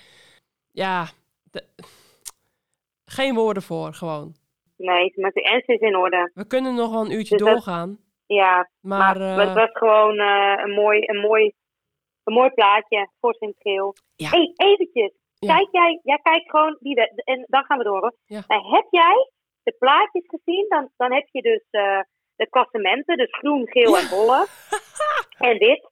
Ja, 0.70 1.08
de- 1.50 1.64
geen 3.12 3.34
woorden 3.34 3.62
voor, 3.62 3.92
gewoon. 3.94 4.34
Nee, 4.76 5.12
maar 5.16 5.30
de 5.30 5.42
ernst 5.42 5.68
is 5.68 5.80
in 5.80 5.96
orde. 5.96 6.30
We 6.34 6.46
kunnen 6.46 6.74
nog 6.74 6.90
wel 6.90 7.00
een 7.04 7.12
uurtje 7.12 7.36
Dus 7.36 7.46
dat- 7.46 7.48
doorgaan. 7.54 7.98
Ja, 8.26 8.70
Maar, 8.80 8.98
maar, 8.98 9.16
eh, 9.20 9.36
het 9.46 9.54
was 9.54 9.70
gewoon 9.72 10.18
eh, 10.18 10.54
een, 10.64 10.70
mooi, 10.70 10.98
een, 11.02 11.20
mooi, 11.20 11.52
een 12.24 12.34
mooi 12.34 12.50
plaatje. 12.50 13.08
In 13.38 13.48
het 13.48 13.56
geel. 13.58 13.94
Ja. 14.16 14.28
hey, 14.28 14.52
eventjes. 14.56 15.12
Ja. 15.38 15.56
Kijk 15.56 15.68
jij, 15.70 16.00
jij 16.02 16.18
kijkt 16.22 16.50
gewoon 16.50 16.76
die 16.80 16.94
en 17.24 17.44
dan 17.48 17.64
gaan 17.64 17.78
we 17.78 17.84
door. 17.84 18.00
hoor. 18.00 18.14
Ja. 18.26 18.42
Maar 18.46 18.60
heb 18.60 18.86
jij 18.90 19.30
de 19.62 19.76
plaatjes 19.78 20.24
gezien? 20.26 20.64
Dan, 20.68 20.90
dan 20.96 21.12
heb 21.12 21.28
je 21.30 21.42
dus 21.42 21.64
eh, 21.70 22.00
de 22.36 22.48
klassementen, 22.48 23.16
dus 23.16 23.34
groen, 23.38 23.68
geel 23.68 23.98
en 23.98 24.08
bolle. 24.10 24.46
en 25.48 25.58
wit. 25.58 25.90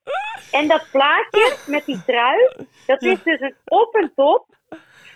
En 0.52 0.68
dat 0.68 0.88
plaatje 0.92 1.56
met 1.66 1.84
die 1.84 2.04
trui, 2.04 2.48
dat 2.86 3.02
is 3.02 3.22
dus 3.22 3.40
een 3.40 3.54
op 3.64 3.94
en 3.94 4.12
top 4.14 4.46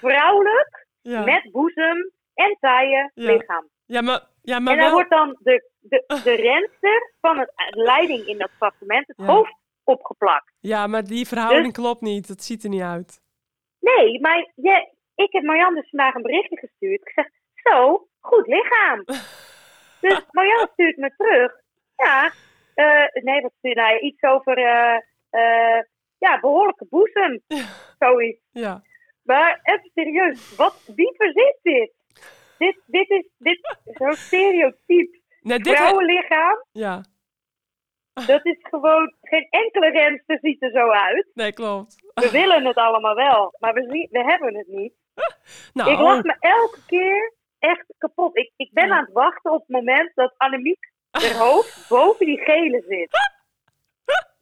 vrouwelijk 0.01 0.84
ja. 1.13 1.25
met 1.25 1.49
boezem 1.53 2.11
en 2.35 2.57
Ja. 2.61 3.11
lichaam. 3.15 3.69
ja, 3.87 4.01
maar, 4.01 4.21
ja, 4.43 4.59
maar 4.59 4.73
en 4.73 4.79
dan 4.79 4.87
wel... 4.87 4.95
wordt 4.95 5.11
dan 5.11 5.37
de, 5.41 5.71
de, 5.81 6.05
de 6.25 6.35
renster 6.35 7.13
van 7.21 7.39
het 7.39 7.53
de 7.71 7.83
leiding 7.83 8.27
in 8.27 8.39
dat 8.39 8.51
klassement 8.59 9.07
het 9.07 9.27
hoofd 9.27 9.55
opgeplakt. 9.85 10.53
Ja, 10.61 10.87
maar 10.87 11.05
die 11.05 11.27
verhouding 11.27 11.75
Dus- 11.75 11.85
klopt 11.85 12.01
niet. 12.01 12.29
Dat 12.29 12.43
ziet 12.43 12.63
er 12.63 12.69
niet 12.69 12.83
uit. 12.83 13.21
Nee, 13.81 14.21
maar 14.21 14.51
je, 14.55 14.89
ik 15.15 15.33
heb 15.33 15.43
Marjan 15.43 15.75
dus 15.75 15.89
vandaag 15.89 16.15
een 16.15 16.23
berichtje 16.23 16.59
gestuurd. 16.59 17.01
Ik 17.01 17.13
zeg, 17.15 17.29
zo, 17.55 18.07
goed 18.21 18.47
lichaam. 18.47 19.05
dus 20.05 20.25
Marjan 20.31 20.69
stuurt 20.73 20.97
me 20.97 21.15
terug. 21.17 21.53
Ja, 21.97 22.33
eh, 22.75 23.23
nee, 23.23 23.41
wat 23.41 23.53
stuurt 23.59 23.79
hij? 23.79 24.01
Iets 24.01 24.23
over, 24.23 24.59
eh, 24.59 24.97
eh, 25.31 25.83
ja, 26.19 26.41
behoorlijke 26.41 26.87
boezem. 26.91 27.43
Zoiets. 27.99 28.41
Ja. 28.51 28.83
Maar 29.25 29.61
even 29.63 29.91
serieus, 29.95 30.57
wat, 30.57 30.83
wie 30.97 31.15
verzint 31.17 31.59
dit? 31.63 31.93
Dit, 32.59 32.81
dit 32.87 33.11
is 33.11 33.29
dit, 33.39 33.77
zo'n 33.85 34.13
stereotype 34.15 35.21
Nee, 35.41 35.59
dit 35.59 35.77
vrouwenlichaam. 35.77 36.65
ja. 36.73 37.05
Dat 38.27 38.47
is 38.47 38.57
gewoon, 38.61 39.15
geen 39.23 39.47
enkele 39.51 39.91
renster 39.91 40.39
ziet 40.41 40.63
er 40.63 40.71
zo 40.71 40.89
uit. 40.91 41.27
Nee, 41.35 41.53
klopt. 41.53 41.95
We 42.15 42.31
willen 42.31 42.65
het 42.67 42.77
allemaal 42.77 43.15
wel, 43.15 43.55
maar 43.59 43.73
we, 43.75 43.87
zien, 43.91 44.09
we 44.11 44.25
hebben 44.25 44.57
het 44.57 44.67
niet. 44.69 44.93
Nou, 45.75 45.91
Ik 45.93 45.99
lach 45.99 46.23
me 46.23 46.37
elke 46.41 46.79
keer 46.87 47.33
echt 47.59 47.85
kapot. 47.99 48.37
Ik, 48.37 48.53
ik 48.57 48.73
ben 48.73 48.87
Ja. 48.87 48.95
aan 48.97 49.05
het 49.05 49.13
wachten 49.13 49.53
op 49.53 49.61
het 49.61 49.69
moment 49.69 50.11
dat 50.15 50.35
Annemiek 50.37 50.93
haar 51.11 51.37
hoofd 51.37 51.89
boven 51.89 52.27
die 52.27 52.39
gele 52.39 52.85
zit. 52.89 53.09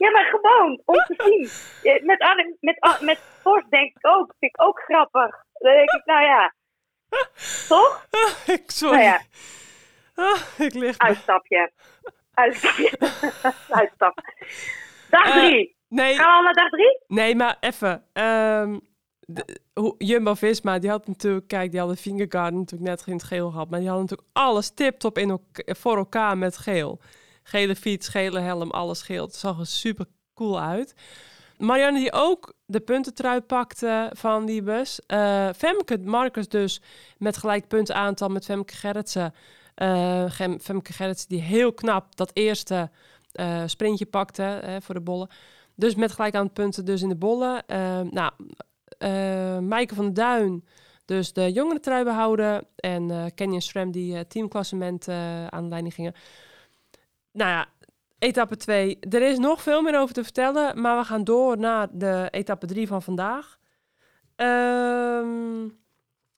Ja, 0.02 0.10
maar 0.10 0.24
gewoon, 0.24 0.82
om 0.84 0.94
te 0.94 1.14
zien. 1.26 1.48
Ja, 1.92 1.98
Met, 2.04 2.56
met, 2.60 2.84
A- 2.86 2.98
met 3.00 3.18
Vos 3.42 3.62
denk 3.68 3.96
ik 3.96 4.06
ook, 4.06 4.34
vind 4.38 4.54
ik 4.56 4.62
ook 4.62 4.78
grappig. 4.80 5.44
Dan 5.52 5.72
denk 5.72 5.90
ik, 5.90 6.02
nou 6.04 6.22
ja, 6.24 6.54
toch? 7.68 8.06
ik, 8.46 8.62
sorry. 8.70 8.96
Nou 8.98 9.08
ja, 9.08 9.20
Ah, 10.14 10.40
ik 10.58 10.74
lig... 10.74 10.98
uitstapje. 10.98 11.72
Uitstapje. 12.34 12.90
Uitstap. 13.80 14.14
Dag 15.10 15.24
Eh, 15.26 15.32
drie. 15.46 15.76
Nee, 15.88 16.14
Gaan 16.14 16.26
we 16.30 16.36
al 16.36 16.42
naar 16.42 16.52
dag 16.54 16.68
drie? 16.70 16.98
nee, 17.06 17.34
maar 17.36 17.56
even. 17.60 18.04
Ehm, 18.12 18.78
de- 19.20 19.60
hoe- 19.74 19.94
Jumbo-Visma, 19.98 20.78
die 20.78 20.90
had 20.90 21.06
natuurlijk... 21.06 21.48
Kijk, 21.48 21.70
die 21.70 21.78
hadden 21.80 21.96
Fingergarden 21.98 22.58
natuurlijk 22.58 22.90
net 22.90 23.06
in 23.06 23.12
het 23.12 23.22
geel 23.22 23.50
gehad. 23.50 23.70
Maar 23.70 23.78
die 23.80 23.88
hadden 23.88 24.06
natuurlijk 24.08 24.36
alles 24.38 24.74
tip-top 24.74 25.18
in 25.18 25.40
voor 25.66 25.96
elkaar 25.96 26.38
met 26.38 26.56
geel. 26.58 27.00
Gele 27.42 27.76
fiets, 27.76 28.08
gele 28.08 28.40
helm, 28.40 28.70
alles. 28.70 29.06
Het 29.06 29.34
zag 29.34 29.58
er 29.58 29.66
super 29.66 30.06
cool 30.34 30.60
uit. 30.60 30.94
Marianne 31.62 31.98
die 31.98 32.12
ook 32.12 32.54
de 32.66 32.80
puntentrui 32.80 33.40
pakte 33.40 34.10
van 34.14 34.46
die 34.46 34.62
bus. 34.62 35.00
Eh, 35.06 35.48
Femke 35.56 35.98
Marcus 35.98 36.48
dus 36.48 36.80
met 37.18 37.36
gelijk 37.36 37.68
puntenaantal 37.68 38.28
met 38.28 38.44
Femke 38.44 38.74
Gerritsen. 38.74 39.34
Eh, 39.74 40.30
Femke 40.60 40.92
Gerritsen 40.92 41.28
die 41.28 41.40
heel 41.40 41.72
knap 41.72 42.16
dat 42.16 42.30
eerste 42.32 42.90
eh, 43.32 43.62
sprintje 43.66 44.06
pakte 44.06 44.78
voor 44.82 44.94
de 44.94 45.00
bollen. 45.00 45.28
Dus 45.74 45.94
met 45.94 46.12
gelijk 46.12 46.34
aan 46.34 46.52
punten 46.52 46.84
dus 46.84 47.02
in 47.02 47.08
de 47.08 47.16
bollen. 47.16 47.64
Nou, 48.10 48.32
Maaike 49.62 49.94
van 49.94 50.12
Duin 50.12 50.64
dus 51.04 51.32
de 51.32 51.52
jongere 51.52 51.80
trui 51.80 52.04
behouden. 52.04 52.66
En 52.76 53.32
Canyon 53.34 53.60
Stram 53.60 53.90
die 53.90 54.26
teamklassement 54.26 55.08
aan 55.48 55.62
de 55.62 55.68
leiding 55.68 55.94
gingen. 55.94 56.14
Nou 57.32 57.50
ja, 57.50 57.66
etappe 58.18 58.56
2. 58.56 58.98
Er 59.10 59.22
is 59.22 59.38
nog 59.38 59.62
veel 59.62 59.82
meer 59.82 59.98
over 60.00 60.14
te 60.14 60.22
vertellen, 60.22 60.80
maar 60.80 60.98
we 60.98 61.04
gaan 61.04 61.24
door 61.24 61.58
naar 61.58 61.86
de 61.90 62.28
etappe 62.30 62.66
3 62.66 62.86
van 62.86 63.02
vandaag. 63.02 63.56
Ehm, 64.36 65.62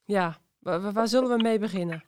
ja, 0.04 0.34
wa- 0.60 0.80
wa- 0.80 0.92
waar 0.92 1.06
zullen 1.06 1.36
we 1.36 1.42
mee 1.42 1.58
beginnen? 1.58 2.04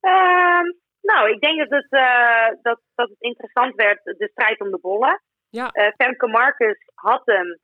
Ehm, 0.00 0.64
nou, 1.02 1.30
ik 1.30 1.40
denk 1.40 1.58
dat 1.58 1.70
het, 1.70 1.86
eh, 1.90 2.48
dat, 2.62 2.80
dat 2.94 3.08
het 3.08 3.20
interessant 3.20 3.74
werd, 3.74 4.04
de 4.04 4.28
strijd 4.32 4.60
om 4.60 4.70
de 4.70 4.78
bollen. 4.82 5.20
Ja. 5.50 5.70
Eh, 5.70 5.92
Femke 5.96 6.26
Marcus 6.26 6.78
had 6.94 7.22
hem. 7.24 7.58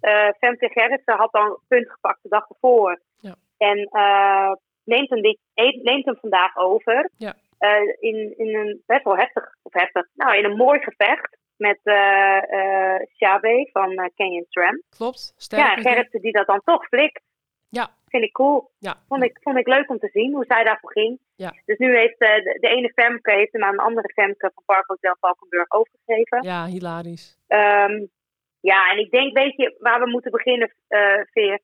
Eh, 0.00 0.28
Femke 0.38 0.68
Gerritsen 0.68 1.16
had 1.16 1.32
dan 1.32 1.58
punt 1.68 1.90
gepakt 1.90 2.22
de 2.22 2.28
dag 2.28 2.48
ervoor. 2.48 3.00
Ja. 3.20 3.34
En 3.56 3.78
eh, 3.78 4.52
neemt, 4.84 5.10
hem 5.10 5.22
dit, 5.22 5.38
neemt 5.82 6.04
hem 6.04 6.16
vandaag 6.20 6.56
over. 6.56 7.10
Ja. 7.16 7.34
Eh, 7.60 7.82
in, 7.98 8.34
in 8.38 8.54
een 8.56 8.82
best 8.86 9.04
wel 9.04 9.16
heftig, 9.16 9.54
of 9.62 9.72
heftig, 9.72 10.06
nou 10.14 10.36
in 10.36 10.44
een 10.44 10.56
mooi 10.56 10.80
gevecht 10.80 11.36
met 11.56 11.80
eh 11.82 12.42
eh 12.52 13.00
Chabe 13.16 13.68
van 13.72 13.90
eh, 13.92 14.04
Canyon 14.16 14.46
Tram. 14.48 14.82
Klopt? 14.96 15.32
Sterk. 15.36 15.62
Ja, 15.62 15.74
en 15.76 15.82
Gerritsen 15.82 16.20
die 16.20 16.32
dat 16.32 16.46
dan 16.46 16.60
toch 16.64 16.86
flikt. 16.86 17.22
Ja. 17.68 17.88
Vind 18.08 18.22
ik 18.24 18.32
cool. 18.32 18.70
Ja. 18.78 18.94
Vond 19.08 19.24
ik, 19.24 19.38
vond 19.42 19.56
ik 19.58 19.66
leuk 19.66 19.90
om 19.90 19.98
te 19.98 20.08
zien 20.12 20.34
hoe 20.34 20.44
zij 20.48 20.64
daarvoor 20.64 20.92
ging. 20.92 21.18
Ja. 21.36 21.52
Dus 21.64 21.78
nu 21.78 21.96
heeft 21.96 22.18
eh, 22.20 22.34
de, 22.44 22.56
de 22.60 22.68
ene 22.68 22.92
Femke 22.94 23.32
heeft 23.32 23.52
hem 23.52 23.62
aan 23.64 23.72
een 23.72 23.78
andere 23.88 24.12
Femke 24.12 24.50
van 24.54 24.62
Parkhotel 24.66 25.16
Valkenburg 25.20 25.70
overgegeven. 25.70 26.42
Ja, 26.42 26.66
hilarisch. 26.66 27.38
Ehm, 27.46 28.04
ja, 28.60 28.90
en 28.92 28.98
ik 28.98 29.10
denk, 29.10 29.36
weet 29.36 29.56
je, 29.56 29.76
waar 29.78 30.00
we 30.00 30.10
moeten 30.10 30.30
beginnen, 30.30 30.72
eh 30.88 31.20
Veer? 31.32 31.60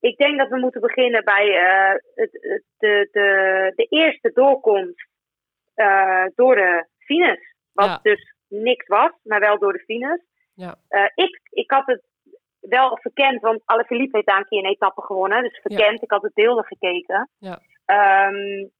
Ik 0.00 0.16
denk 0.16 0.38
dat 0.38 0.48
we 0.48 0.58
moeten 0.58 0.80
beginnen 0.80 1.24
bij 1.24 1.56
eh, 1.56 1.94
het, 2.14 2.32
het- 2.32 2.62
de, 2.78 3.08
de, 3.12 3.72
de 3.76 3.84
eerste 3.84 4.30
doorkomst 4.34 5.07
eh, 5.78 6.24
door 6.34 6.54
de 6.54 6.86
Venus. 6.98 7.54
Wat 7.72 7.86
Ja. 7.86 7.98
dus 8.02 8.34
niks 8.48 8.86
was, 8.86 9.12
maar 9.22 9.40
wel 9.40 9.58
door 9.58 9.72
de 9.72 9.82
Venus. 9.86 10.20
Ja. 10.54 10.74
Eh, 10.88 11.04
ik, 11.14 11.40
ik 11.50 11.70
had 11.70 11.86
het 11.86 12.02
wel 12.60 12.98
verkend, 13.00 13.40
want 13.40 13.62
Alaphilippe 13.64 14.16
heeft 14.16 14.28
daar 14.28 14.38
een 14.38 14.48
keer 14.48 14.58
een 14.64 14.70
etappe 14.70 15.02
gewonnen. 15.02 15.42
Dus 15.42 15.60
verkend, 15.62 16.02
ik 16.02 16.10
had 16.10 16.22
het 16.22 16.34
beelden 16.34 16.64
gekeken. 16.64 17.30
Ja. 17.38 17.58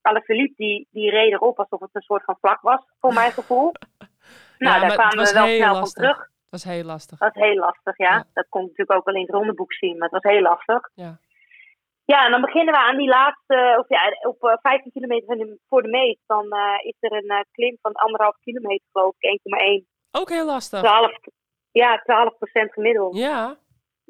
Alaphilippe 0.01 0.53
die, 0.55 0.87
die 0.91 1.09
reed 1.09 1.31
erop 1.31 1.59
alsof 1.59 1.79
het 1.79 1.89
een 1.93 2.01
soort 2.01 2.23
van 2.23 2.37
vlak 2.39 2.61
was, 2.61 2.81
voor 2.99 3.13
mijn 3.13 3.31
gevoel. 3.31 3.71
nou, 4.57 4.79
daar 4.79 4.93
kwamen 4.93 5.17
was 5.17 5.31
we 5.31 5.39
wel 5.39 5.47
snel 5.47 5.73
lastig. 5.73 5.93
van 5.93 6.03
terug. 6.03 6.17
Dat 6.17 6.61
was 6.61 6.63
heel 6.63 6.83
lastig. 6.83 7.19
Dat 7.19 7.35
is 7.35 7.41
heel 7.41 7.55
lastig, 7.55 7.97
ja. 7.97 8.25
Dat 8.33 8.45
kon 8.49 8.61
ik 8.61 8.67
natuurlijk 8.67 8.99
ook 8.99 9.05
wel 9.05 9.15
in 9.15 9.21
het 9.21 9.31
rondeboek 9.31 9.73
zien, 9.73 9.97
maar 9.97 10.09
het 10.09 10.23
was 10.23 10.31
heel 10.33 10.41
lastig. 10.41 10.89
Ja. 10.93 11.19
Ja, 12.13 12.25
en 12.25 12.31
dan 12.31 12.41
beginnen 12.41 12.73
we 12.73 12.79
aan 12.79 12.97
die 12.97 13.07
laatste, 13.07 13.75
of 13.79 13.89
ja, 13.89 14.01
op 14.27 14.43
eh, 14.43 14.53
15 14.61 14.91
kilometer 14.91 15.25
van 15.25 15.37
de- 15.37 15.59
voor 15.67 15.81
de 15.81 15.89
meet. 15.89 16.19
Dan 16.27 16.51
eh, 16.51 16.85
is 16.85 16.95
er 16.99 17.11
een 17.11 17.29
eh, 17.29 17.39
klim 17.51 17.77
van 17.81 17.91
anderhalf 17.93 18.35
kilometer, 18.41 18.85
geloof 18.91 19.13
ik, 19.17 19.39
1,1. 19.83 19.85
Ook 20.11 20.29
heel 20.29 20.45
lastig. 20.45 20.79
12, 20.79 21.11
ja, 21.71 21.97
12 21.97 22.37
procent 22.37 22.73
gemiddeld. 22.73 23.17
Ja, 23.17 23.55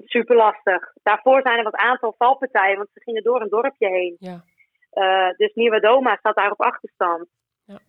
Super 0.05 0.35
lastig. 0.35 0.93
Daarvoor 1.03 1.41
zijn 1.41 1.57
er 1.57 1.63
wat 1.63 1.75
aantal 1.75 2.15
valpartijen, 2.17 2.77
want 2.77 2.89
ze 2.93 3.01
gingen 3.01 3.23
door 3.23 3.41
een 3.41 3.49
dorpje 3.49 3.87
heen. 3.89 4.15
ja. 4.19 4.43
Eh, 4.89 5.29
dus 5.37 5.53
Nieuwe 5.53 5.79
Doma 5.79 6.15
staat 6.15 6.35
daar 6.35 6.51
op 6.51 6.61
achterstand. 6.61 7.27
Ja. 7.65 7.79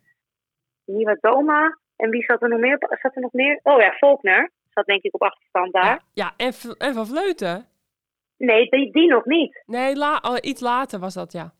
Nieuwe 0.85 1.17
Doma. 1.21 1.77
En 1.95 2.09
wie 2.09 2.23
zat 2.23 2.41
er 2.41 2.49
nog 2.49 2.59
meer? 2.59 2.77
Zat 3.01 3.15
er 3.15 3.21
nog 3.21 3.31
meer? 3.31 3.59
Oh 3.63 3.81
ja, 3.81 3.91
Volkner. 3.97 4.51
Zat 4.69 4.85
denk 4.85 5.01
ik 5.03 5.13
op 5.13 5.21
achterstand 5.23 5.73
daar. 5.73 5.85
Ja, 5.85 5.99
ja 6.13 6.33
en, 6.37 6.53
en 6.77 6.93
van 6.93 7.05
Vleuten? 7.07 7.65
Nee, 8.45 8.69
die, 8.69 8.91
die 8.91 9.07
nog 9.09 9.25
niet. 9.25 9.63
Nee, 9.65 9.95
la 9.95 10.19
oh, 10.21 10.37
iets 10.41 10.61
later 10.61 10.99
was 10.99 11.13
dat, 11.13 11.31
ja. 11.31 11.53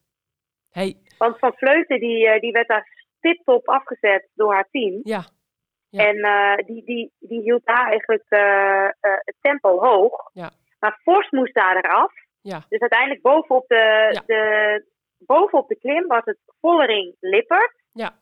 hey, 0.72 0.96
Want 1.18 1.40
Van 1.40 1.54
Vleuten 1.54 2.00
die, 2.00 2.28
eh, 2.28 2.40
die 2.40 2.52
werd 2.52 2.68
daar 2.68 2.88
tip-top 3.20 3.68
afgezet 3.68 4.30
door 4.34 4.54
haar 4.54 4.68
team. 4.72 5.00
ja. 5.04 5.24
Ja. 5.90 6.08
En 6.08 6.18
eh, 6.18 6.66
die, 6.66 6.84
die, 6.86 7.12
die 7.20 7.42
hield 7.42 7.66
daar 7.66 7.88
eigenlijk 7.88 8.26
eh, 8.30 8.88
het 9.02 9.36
tempo 9.42 9.80
hoog. 9.80 10.30
Ja. 10.34 10.50
Maar 10.80 11.00
Fors 11.04 11.30
moest 11.30 11.54
daar 11.54 11.76
eraf. 11.78 12.14
Ja. 12.42 12.66
Dus 12.70 12.80
uiteindelijk 12.80 13.22
bovenop 13.22 13.68
de, 13.68 14.08
Ja. 14.12 14.22
de, 14.26 14.86
bovenop 15.18 15.68
de 15.68 15.76
klim 15.76 16.08
was 16.08 16.22
het 16.26 16.38
Vollering 16.62 17.16
Lippert. 17.20 17.74
Ja. 17.94 18.16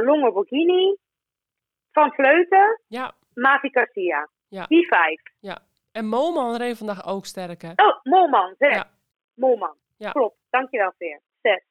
Longe 0.00 0.32
Borghini. 0.32 0.96
Van 1.92 2.12
Vleuten. 2.12 2.80
Ja, 2.88 3.12
Mavi 3.34 3.68
Garcia. 3.70 4.28
Ja. 4.48 4.64
Die 4.66 4.86
vijf. 4.86 5.20
En 5.92 6.06
Moman 6.06 6.56
reed 6.56 6.78
vandaag 6.78 7.06
ook 7.06 7.26
sterk, 7.26 7.62
hè? 7.62 7.72
Oh, 7.76 8.02
Molman. 8.02 8.54
Zes. 8.58 8.74
Ja. 8.74 8.90
Molman. 9.34 9.76
Ja. 9.96 10.10
Klopt. 10.10 10.36
Dankjewel, 10.50 10.92
Veer. 10.98 11.20
Zes. 11.42 11.64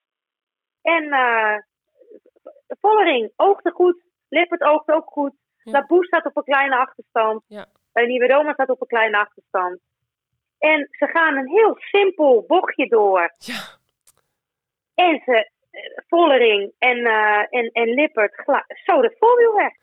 En 0.82 1.12
eh 1.12 1.58
Vollering 2.80 3.32
oogde 3.36 3.72
goed. 3.72 4.04
Lippert 4.30 4.62
oogde 4.62 4.94
ook 4.94 5.10
goed. 5.10 5.34
Ja. 5.64 5.72
Laboe 5.72 6.06
staat 6.06 6.26
op 6.26 6.38
een 6.38 6.44
kleine 6.44 6.78
achterstand. 6.78 7.44
Ja. 7.48 7.66
Eh, 7.92 8.08
Nieuwe 8.08 8.52
staat 8.54 8.70
op 8.70 8.82
een 8.82 8.88
kleine 8.88 9.18
achterstand. 9.18 9.80
En 10.58 10.88
ze 10.92 11.08
gaan 11.08 11.36
een 11.36 11.50
heel 11.50 11.76
simpel 11.78 12.44
bochtje 12.48 12.88
door. 12.88 13.34
Ja, 13.38 13.62
En 14.94 15.22
ze, 15.26 15.50
eh, 15.72 15.82
Vollering 16.08 16.74
en, 16.78 17.06
eh, 17.06 17.46
en, 17.50 17.70
en 17.72 17.94
Lippert, 17.94 18.44
zo 18.86 19.02
de 19.02 19.16
voorwiel 19.20 19.54
weg. 19.54 19.74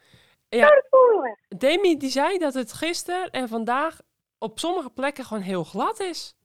Ja. 0.48 0.66
Zo 0.66 0.74
de 0.74 0.86
voorwiel 0.90 1.22
weg. 1.22 1.58
Demi 1.58 1.96
die 1.96 2.10
zei 2.10 2.38
dat 2.38 2.54
het 2.54 2.72
gisteren 2.72 3.30
en 3.30 3.48
vandaag 3.48 4.00
op 4.38 4.58
sommige 4.58 4.90
plekken 4.90 5.24
gewoon 5.24 5.42
heel 5.42 5.64
glad 5.64 6.00
is. 6.00 6.36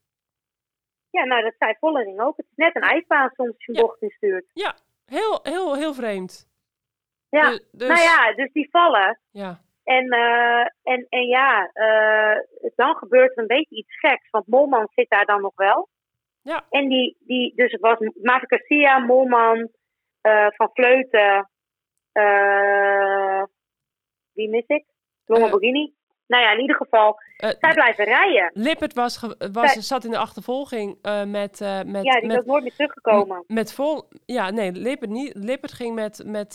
Ja, 1.10 1.24
nou 1.24 1.44
dat 1.44 1.54
zei 1.60 1.76
Vollering 1.80 2.20
ook. 2.22 2.38
Het 2.38 2.46
is 2.46 2.56
net 2.56 2.76
een 2.76 2.82
ijsbaan 2.82 3.30
soms 3.36 3.50
als 3.50 3.66
je 3.66 3.72
een 3.72 3.78
Ja. 3.78 3.82
bocht 3.86 4.02
instuurt. 4.02 4.46
Ja, 4.54 4.76
heel, 5.06 5.40
heel, 5.44 5.76
heel 5.76 5.94
vreemd. 5.94 6.48
Ja, 7.30 7.50
Dus- 7.50 7.66
dus, 7.72 7.88
nou 7.88 8.02
ja, 8.02 8.34
dus 8.34 8.52
die 8.52 8.70
vallen. 8.72 9.20
ja. 9.32 9.62
En, 9.84 10.10
eh, 10.10 10.66
en, 10.94 11.06
en 11.10 11.26
ja, 11.28 11.70
eh, 11.74 12.40
dan 12.76 12.96
gebeurt 12.96 13.32
er 13.32 13.38
een 13.42 13.48
beetje 13.48 13.76
iets 13.76 14.00
geks. 14.00 14.30
Want 14.30 14.48
Molman 14.48 14.88
zit 14.96 15.10
daar 15.10 15.26
dan 15.26 15.42
nog 15.42 15.56
wel. 15.56 15.90
Ja. 16.42 16.66
En 16.70 16.90
die, 16.90 17.18
die 17.20 17.56
dus 17.56 17.72
het 17.72 17.82
was 17.82 17.98
Mavi 18.22 18.46
Garcia, 18.48 19.00
Molman, 19.00 19.70
eh, 20.22 20.48
Van 20.50 20.70
Vleuten. 20.74 21.50
wie 24.34 24.50
mis 24.50 24.68
ik? 24.68 24.86
Borghini. 25.26 25.94
Nou 26.34 26.46
ja, 26.46 26.52
in 26.52 26.60
ieder 26.60 26.76
geval, 26.76 27.22
Eh, 27.38 27.50
zij 27.60 27.74
blijven 27.74 28.06
rijden. 28.06 28.52
Lippert 28.54 28.94
was, 28.94 29.20
was, 29.52 29.72
Zij- 29.72 29.82
zat 29.82 30.04
in 30.06 30.12
de 30.12 30.18
achtervolging 30.18 30.98
eh, 31.02 31.24
met, 31.24 31.62
eh, 31.62 31.82
met, 31.82 32.04
ja, 32.04 32.20
die 32.20 32.28
met, 32.28 32.38
ook 32.38 32.46
nooit 32.46 32.64
meer 32.64 32.74
teruggekomen. 32.76 33.44
met 33.48 33.74
vol. 33.74 34.08
Ja, 34.26 34.50
nee, 34.50 34.72
Lippert 34.72 35.12
niet. 35.12 35.32
Lippert 35.36 35.72
ging 35.72 35.96
met. 35.96 36.24
met 36.26 36.54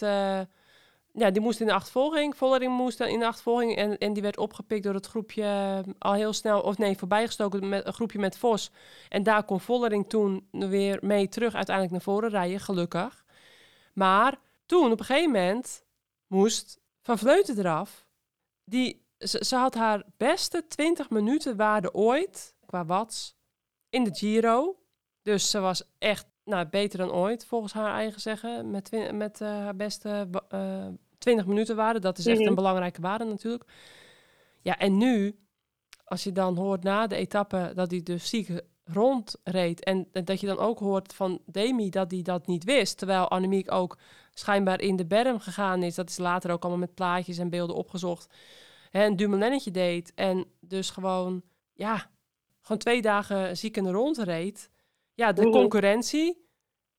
ja, 1.12 1.30
die 1.30 1.42
moest 1.42 1.60
in 1.60 1.66
de 1.66 1.72
achtervolging. 1.72 2.36
Vollering 2.36 2.72
moest 2.76 3.00
in 3.00 3.18
de 3.18 3.26
achtervolging. 3.26 3.76
En, 3.76 3.98
en 3.98 4.12
die 4.12 4.22
werd 4.22 4.38
opgepikt 4.38 4.84
door 4.84 4.94
het 4.94 5.06
groepje 5.06 5.82
al 5.98 6.12
heel 6.12 6.32
snel. 6.32 6.60
Of 6.60 6.78
nee, 6.78 6.96
voorbijgestoken 6.98 7.68
met 7.68 7.86
een 7.86 7.92
groepje 7.92 8.18
met 8.18 8.38
Vos. 8.38 8.70
En 9.08 9.22
daar 9.22 9.42
kon 9.44 9.60
Vollering 9.60 10.08
toen 10.08 10.48
weer 10.50 10.98
mee 11.02 11.28
terug 11.28 11.54
uiteindelijk 11.54 11.94
naar 11.94 12.04
voren 12.14 12.30
rijden, 12.30 12.60
gelukkig. 12.60 13.24
Maar 13.94 14.34
toen 14.66 14.92
op 14.92 14.98
een 14.98 15.04
gegeven 15.04 15.30
moment 15.30 15.84
moest 16.26 16.80
van 17.02 17.18
Vleuten 17.18 17.58
eraf. 17.58 18.06
Die, 18.64 19.06
ze, 19.18 19.44
ze 19.44 19.56
had 19.56 19.74
haar 19.74 20.02
beste 20.16 20.64
20 20.68 21.10
minuten 21.10 21.56
waarde 21.56 21.94
ooit, 21.94 22.54
qua 22.66 22.84
watts, 22.84 23.36
in 23.90 24.04
de 24.04 24.14
Giro. 24.14 24.76
Dus 25.22 25.50
ze 25.50 25.58
was 25.60 25.82
echt 25.98 26.26
nou, 26.44 26.66
beter 26.66 26.98
dan 26.98 27.10
ooit, 27.12 27.44
volgens 27.46 27.72
haar 27.72 27.94
eigen 27.94 28.20
zeggen. 28.20 28.70
Met, 28.70 29.12
met 29.12 29.40
eh, 29.40 29.48
haar 29.48 29.76
beste 29.76 30.28
wa- 30.30 30.44
eh 30.48 30.86
20 31.18 31.46
minuten 31.46 31.76
waarde. 31.76 31.98
Dat 32.00 32.18
is 32.18 32.26
echt 32.26 32.38
Mhm. 32.38 32.48
een 32.48 32.54
belangrijke 32.54 33.00
waarde 33.00 33.24
natuurlijk. 33.24 33.64
Ja, 34.60 34.78
en 34.78 34.96
nu, 34.96 35.38
als 36.04 36.24
je 36.24 36.32
dan 36.32 36.56
hoort 36.56 36.82
na 36.82 37.06
de 37.06 37.16
etappe 37.16 37.72
dat 37.74 37.90
hij 37.90 38.02
dus 38.02 38.28
ziek 38.28 38.60
rondreed. 38.84 39.84
En, 39.84 40.08
en 40.12 40.24
dat 40.24 40.40
je 40.40 40.46
dan 40.46 40.58
ook 40.58 40.78
hoort 40.78 41.14
van 41.14 41.40
Demi 41.46 41.90
dat 41.90 42.10
hij 42.10 42.22
dat 42.22 42.46
niet 42.46 42.64
wist. 42.64 42.98
Terwijl 42.98 43.28
Annemiek 43.28 43.72
ook 43.72 43.98
schijnbaar 44.34 44.80
in 44.80 44.96
de 44.96 45.06
berm 45.06 45.38
gegaan 45.40 45.82
is. 45.82 45.94
Dat 45.94 46.08
is 46.10 46.18
later 46.18 46.50
ook 46.50 46.60
allemaal 46.62 46.80
met 46.86 46.94
plaatjes 46.94 47.38
en 47.38 47.50
beelden 47.50 47.76
opgezocht. 47.76 48.34
Hè, 48.90 49.04
een 49.04 49.16
dumoulennetje 49.16 49.70
deed. 49.70 50.12
En 50.14 50.44
dus 50.60 50.90
gewoon, 50.90 51.42
ja, 51.72 51.96
gewoon 52.60 52.78
twee 52.78 53.02
dagen 53.02 53.56
ziek 53.56 53.76
in 53.76 53.84
de 53.84 53.90
rond 53.90 54.18
reed. 54.18 54.70
Ja, 55.14 55.32
de 55.32 55.42
Mhm. 55.42 55.50
concurrentie 55.50 56.46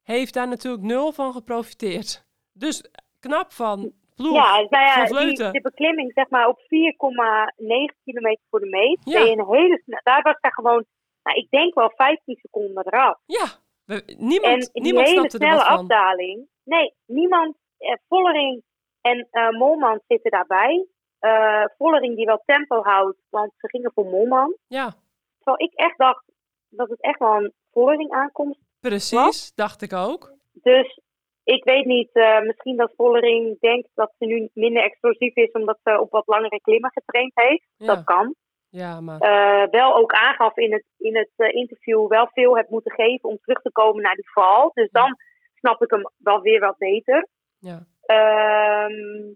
heeft 0.02 0.34
daar 0.34 0.48
natuurlijk 0.48 0.84
nul 0.84 1.12
van 1.12 1.34
geprofiteerd. 1.34 2.26
Dus 2.54 2.84
knap 3.20 3.52
van 3.52 3.92
ploeg 4.16 4.36
Ja, 4.36 4.56
nou 4.70 4.86
ja, 4.86 5.08
van 5.08 5.18
die, 5.28 5.36
de 5.52 5.62
beklimming 5.62 6.12
zeg 6.14 6.30
maar 6.30 6.48
op 6.48 6.60
4,9 6.68 7.96
kilometer 8.04 8.44
voor 8.50 8.60
de 8.60 8.70
meet. 8.70 9.00
Ja. 9.04 9.20
een 9.22 9.46
hele, 9.48 9.82
daar 10.04 10.22
was 10.22 10.38
daar 10.42 10.54
gewoon, 10.54 10.86
nou, 11.24 11.38
ik 11.38 11.50
denk 11.50 11.74
wel 11.74 11.92
15 11.96 12.36
seconden 12.36 12.86
eraf. 12.88 13.20
Ja, 13.26 13.46
we- 13.86 14.04
En 14.06 14.16
niemand, 14.28 14.70
die 14.74 14.82
niemand 14.84 15.08
hele 15.08 15.30
snelle 15.30 15.64
afdaling. 15.66 16.48
Nee, 16.64 16.94
niemand. 17.06 17.56
Eh, 17.78 17.94
Vollering 18.08 18.64
en 19.02 19.28
eh 19.32 19.50
Molman 19.50 20.02
zitten 20.08 20.32
daarbij. 20.32 20.88
Eh, 21.20 21.64
Vollering 21.78 22.16
die 22.16 22.26
wel 22.26 22.42
tempo 22.46 22.82
houdt, 22.84 23.18
want 23.30 23.52
ze 23.58 23.68
gingen 23.68 23.92
voor 23.94 24.06
Molman. 24.06 24.56
Ja, 24.68 24.94
Terwijl 25.38 25.70
ik 25.70 25.74
echt 25.80 25.98
dacht 25.98 26.24
dat 26.70 26.90
het 26.90 27.02
echt 27.02 27.20
wel 27.20 27.36
een 27.36 27.54
Vollering 27.72 28.12
aankomst. 28.12 28.60
precies, 28.80 29.54
dacht 29.56 29.82
ik 29.82 29.94
ook. 29.94 30.34
Dus 30.52 31.00
ik 31.44 31.64
weet 31.64 31.86
niet, 31.86 32.10
eh, 32.14 32.40
misschien 32.42 32.78
dat 32.78 32.94
Vollering 32.96 33.60
denkt 33.60 33.90
dat 33.94 34.14
ze 34.18 34.26
nu 34.26 34.50
minder 34.54 34.84
explosief 34.84 35.36
is 35.36 35.52
omdat 35.52 35.80
ze 35.84 36.00
op 36.00 36.12
wat 36.12 36.28
langere 36.28 36.62
klimmen 36.62 36.92
getraind 36.94 37.32
heeft. 37.36 37.68
Ja, 37.78 37.86
Dat 37.96 38.04
kan. 38.04 38.36
ja 38.70 39.02
maar 39.02 39.20
Eh, 39.20 39.70
wel 39.72 39.96
ook 39.96 40.12
aangaf 40.14 40.58
in 40.58 40.74
het, 40.74 40.84
in 40.98 41.16
het 41.18 41.54
interview 41.54 42.08
wel 42.08 42.28
veel 42.34 42.58
heb 42.58 42.70
moeten 42.70 42.92
geven 42.92 43.30
om 43.30 43.38
terug 43.42 43.62
te 43.62 43.72
komen 43.72 44.02
naar 44.04 44.16
die 44.16 44.32
val. 44.32 44.72
Dus 44.74 44.90
dan 44.92 45.18
snap 45.54 45.82
ik 45.84 45.90
hem 45.92 46.10
wel 46.18 46.42
weer 46.42 46.60
wat 46.60 46.78
beter. 46.78 47.28
ja. 47.60 47.86
Ehm, 48.02 49.34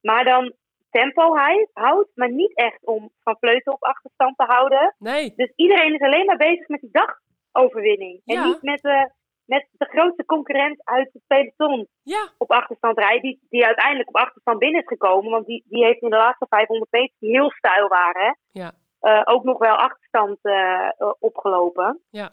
maar 0.00 0.24
dan 0.24 0.52
tempo 0.98 1.36
houdt, 1.72 2.10
maar 2.14 2.30
niet 2.30 2.56
echt 2.56 2.86
om 2.86 3.10
van 3.22 3.36
Vleuten 3.40 3.72
op 3.72 3.82
achterstand 3.82 4.36
te 4.36 4.44
houden. 4.44 4.94
Nee, 4.98 5.32
Dus 5.36 5.52
iedereen 5.56 5.94
is 5.94 6.00
alleen 6.00 6.26
maar 6.26 6.36
bezig 6.36 6.68
met 6.68 6.80
die 6.80 6.90
dagoverwinning. 6.92 8.20
Ja. 8.24 8.34
En 8.42 8.48
niet 8.48 8.62
met 8.62 8.82
de, 8.82 9.10
met 9.44 9.68
de 9.72 9.84
grootste 9.84 10.24
concurrent 10.24 10.80
uit 10.84 11.10
het 11.12 11.22
peloton 11.26 11.86
ja, 12.02 12.28
op 12.38 12.50
achterstand 12.50 12.98
rijden. 12.98 13.22
Die, 13.22 13.46
die 13.50 13.66
uiteindelijk 13.66 14.08
op 14.08 14.16
achterstand 14.16 14.58
binnen 14.58 14.80
is 14.80 14.88
gekomen. 14.88 15.30
Want 15.30 15.46
die, 15.46 15.64
die 15.68 15.84
heeft 15.84 16.02
in 16.02 16.10
de 16.10 16.16
laatste 16.16 16.46
500 16.48 16.90
meter, 16.92 17.14
die 17.18 17.30
heel 17.30 17.50
stijl 17.50 17.88
waren, 17.88 18.38
ja, 18.52 18.72
eh, 19.00 19.22
ook 19.24 19.44
nog 19.44 19.58
wel 19.58 19.74
achterstand 19.76 20.38
eh, 20.42 20.88
eh, 20.98 21.12
opgelopen. 21.18 22.00
ja. 22.10 22.30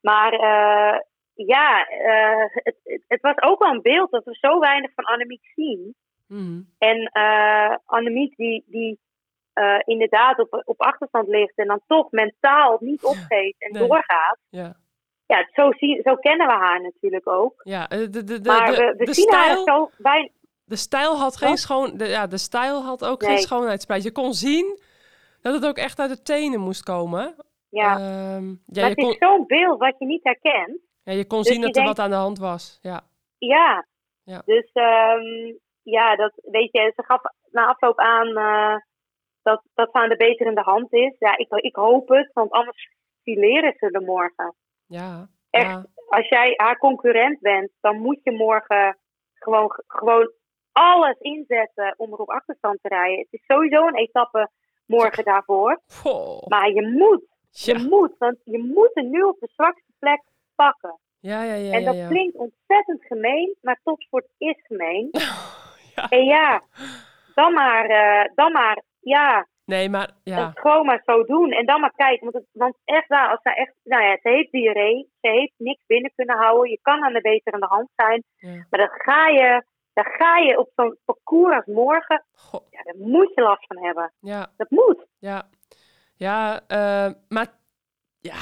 Maar 0.00 0.32
eh, 0.32 1.00
ja, 1.34 1.86
eh, 1.88 2.44
het, 2.48 2.76
het, 2.84 3.04
het 3.08 3.20
was 3.20 3.40
ook 3.40 3.62
wel 3.62 3.70
een 3.70 3.82
beeld 3.82 4.10
dat 4.10 4.24
we 4.24 4.36
zo 4.40 4.58
weinig 4.58 4.90
van 4.94 5.04
Annemiek 5.04 5.44
zien. 5.54 5.94
Mhm. 6.26 6.60
En 6.78 7.10
Annemiek 7.84 8.36
die, 8.36 8.64
die 8.66 8.98
eh, 9.52 9.78
inderdaad 9.84 10.38
op, 10.38 10.62
op 10.64 10.80
achterstand 10.80 11.28
ligt 11.28 11.56
en 11.56 11.66
dan 11.66 11.80
toch 11.86 12.10
mentaal 12.10 12.76
niet 12.80 13.02
opgeeft 13.04 13.62
en 13.62 13.72
Nee. 13.72 13.88
doorgaat. 13.88 14.38
ja. 14.48 14.76
Ja, 15.26 15.48
zo, 15.52 15.72
zie, 15.72 16.00
zo 16.02 16.14
kennen 16.16 16.46
we 16.46 16.52
haar 16.52 16.82
natuurlijk 16.82 17.28
ook. 17.28 17.60
Ja, 17.62 17.88
eh, 17.88 17.98
de, 17.98 18.10
de, 18.10 18.24
de, 18.24 18.48
maar 18.48 18.70
de, 18.70 18.76
we, 18.76 18.94
we 18.98 19.04
de 19.04 19.14
zien 19.14 19.32
haar 19.32 19.44
stijl, 19.56 19.64
zo 19.64 19.90
weinig. 19.98 20.32
de 20.64 20.76
stijl 20.76 21.16
had 21.16 21.36
geen 21.36 21.56
schoon... 21.56 21.96
De, 21.96 22.04
ja, 22.06 22.26
de 22.26 22.38
stijl 22.38 22.82
had 22.82 23.04
ook 23.04 23.22
geen 23.22 23.32
Nee. 23.32 23.40
schoonheidssprijs. 23.42 24.04
Je 24.04 24.12
kon 24.12 24.32
zien 24.34 24.78
dat 25.40 25.54
het 25.54 25.66
ook 25.66 25.76
echt 25.76 25.98
uit 26.00 26.10
de 26.10 26.22
tenen 26.22 26.60
moest 26.60 26.82
komen. 26.82 27.34
Ja, 27.68 27.98
ja, 27.98 28.40
maar 28.40 28.88
het 28.88 28.98
is 28.98 29.04
kon, 29.04 29.16
zo'n 29.18 29.46
beeld 29.46 29.78
wat 29.78 29.94
je 29.98 30.06
niet 30.06 30.24
herkent. 30.24 30.78
ja, 31.04 31.12
je 31.12 31.26
kon 31.26 31.38
dus 31.42 31.46
zien 31.48 31.60
dat 31.60 31.68
er 31.68 31.74
denkt- 31.74 31.88
wat 31.88 31.98
aan 31.98 32.10
de 32.10 32.16
hand 32.16 32.38
was. 32.38 32.78
Ja, 32.82 33.00
Ja. 33.38 33.86
Ja. 34.24 34.42
Dus 34.44 34.70
ehm, 34.72 35.52
ja, 35.84 36.16
dat 36.16 36.32
weet 36.42 36.72
je, 36.72 36.92
ze 36.96 37.02
gaf 37.04 37.22
na 37.50 37.66
afloop 37.66 37.98
aan 37.98 38.36
eh, 38.36 38.76
dat, 39.42 39.62
dat 39.74 39.88
ze 39.92 39.98
aan 39.98 40.08
de 40.08 40.16
beterende 40.16 40.60
hand 40.60 40.92
is. 40.92 41.16
Ja, 41.18 41.36
ik, 41.36 41.52
ik 41.52 41.76
hoop 41.76 42.08
het, 42.08 42.30
want 42.32 42.50
anders 42.50 42.88
fileren 43.22 43.74
ze 43.78 43.90
er 43.90 44.02
morgen. 44.02 44.54
ja, 44.86 45.28
Echt. 45.50 45.66
ja, 45.66 45.86
Als 46.08 46.28
jij 46.28 46.54
haar 46.56 46.78
concurrent 46.78 47.40
bent, 47.40 47.70
dan 47.80 47.98
moet 48.00 48.20
je 48.22 48.32
morgen 48.32 48.98
gewoon, 49.34 49.82
gewoon 49.86 50.32
alles 50.72 51.18
inzetten 51.18 51.94
om 51.96 52.12
er 52.12 52.18
op 52.18 52.30
achterstand 52.30 52.78
te 52.82 52.88
rijden. 52.88 53.18
Het 53.18 53.32
is 53.32 53.44
sowieso 53.46 53.86
een 53.86 53.96
etappe 53.96 54.50
morgen 54.86 55.24
daarvoor. 55.24 55.80
Maar 56.48 56.70
je 56.70 56.86
moet, 56.86 57.24
ja, 57.50 57.74
je 57.74 57.88
moet, 57.88 58.14
want 58.18 58.36
je 58.44 58.58
moet 58.58 58.90
er 58.94 59.04
nu 59.04 59.22
op 59.22 59.40
de 59.40 59.48
zwakste 59.54 59.92
plek 59.98 60.22
pakken. 60.54 60.98
ja, 61.20 61.42
ja, 61.42 61.54
ja, 61.54 61.72
en 61.72 61.80
ja, 61.80 61.86
dat 61.86 61.96
ja. 61.96 62.08
klinkt 62.08 62.36
ontzettend 62.36 63.04
gemeen, 63.04 63.56
maar 63.60 63.80
topsport 63.82 64.26
is 64.38 64.56
gemeen. 64.66 65.10
Ja. 65.94 66.08
En 66.08 66.24
ja, 66.24 66.60
dan 67.34 67.52
maar, 67.52 67.84
eh, 67.86 68.30
dan 68.34 68.52
maar, 68.52 68.82
ja, 69.00 69.46
Nee, 69.64 69.88
maar 69.88 70.10
ja, 70.24 70.46
het 70.46 70.58
gewoon 70.60 70.86
maar 70.86 71.02
zo 71.04 71.24
doen. 71.24 71.50
En 71.52 71.66
dan 71.66 71.80
maar 71.80 71.92
kijken. 71.96 72.22
Want, 72.22 72.34
het, 72.34 72.46
want 72.52 72.76
echt 72.84 73.08
waar, 73.08 73.30
als 73.30 73.40
ze 73.42 73.54
echt, 73.54 73.72
nou 73.82 74.02
ja, 74.02 74.18
ze 74.22 74.28
heeft 74.28 74.50
diarree. 74.52 75.08
Ze 75.20 75.28
heeft 75.30 75.52
niks 75.56 75.84
binnen 75.86 76.12
kunnen 76.14 76.36
houden. 76.36 76.70
Je 76.70 76.78
kan 76.82 77.04
aan 77.04 77.12
de 77.12 77.20
beterende 77.20 77.66
hand 77.66 77.88
zijn. 77.96 78.24
ja. 78.36 78.66
Maar 78.70 78.80
dan 78.80 78.90
ga 78.92 79.28
je, 79.28 79.64
dan 79.92 80.04
ga 80.04 80.36
je 80.38 80.58
op 80.58 80.70
zo'n 80.76 80.98
parcours 81.04 81.54
als 81.56 81.66
morgen, 81.66 82.24
Goh, 82.34 82.60
ja, 82.70 82.82
daar 82.82 82.96
moet 82.96 83.34
je 83.34 83.40
last 83.42 83.66
van 83.66 83.84
hebben. 83.84 84.12
ja, 84.20 84.46
Dat 84.56 84.70
moet. 84.70 85.06
ja, 85.18 85.48
ja, 86.14 86.60
eh, 86.66 87.12
maar 87.28 87.46
ja. 88.20 88.34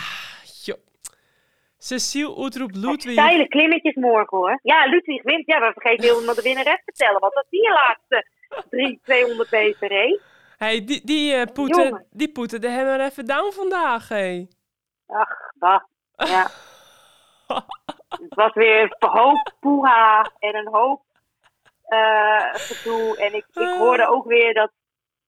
Cecile 1.83 2.39
Oetroep 2.39 2.75
Ludwig. 2.75 3.13
Steile 3.13 3.49
klimmetjes 3.49 3.95
morgen 3.95 4.39
hoor. 4.39 4.59
Ja, 4.63 4.85
Ludwig 4.85 5.23
wint. 5.23 5.47
Ja, 5.47 5.59
we 5.61 5.73
vergeten 5.73 6.09
helemaal 6.09 6.35
de 6.35 6.43
winnares 6.43 6.77
te 6.77 6.83
vertellen. 6.85 7.21
Want 7.21 7.35
dat 7.35 7.47
die 7.49 7.69
laatste 7.69 8.27
drie, 8.71 9.01
200 9.05 9.51
meter 9.51 9.89
reed. 9.89 10.21
Hey, 10.57 10.85
die, 10.85 11.01
die, 11.05 11.35
eh, 11.35 11.53
poeten, 11.53 12.07
die 12.11 12.33
poeten 12.33 12.61
de 12.61 12.69
hebben 12.69 12.95
er 12.95 13.07
even 13.07 13.27
down 13.27 13.53
vandaag, 13.53 14.09
hé. 14.09 14.47
Ach, 15.07 15.53
bah. 15.55 15.83
Ja. 16.17 16.51
Het 18.23 18.35
was 18.35 18.55
weer 18.55 18.97
een 18.99 19.09
hoop 19.09 19.53
poeha 19.61 20.31
en 20.39 20.55
een 20.55 20.69
hoop 20.69 21.03
eh 21.85 22.55
gedoe. 22.55 23.17
En 23.17 23.35
ik, 23.35 23.47
ik 23.53 23.75
hoorde 23.79 24.09
ook 24.09 24.25
weer 24.25 24.55
dat, 24.55 24.71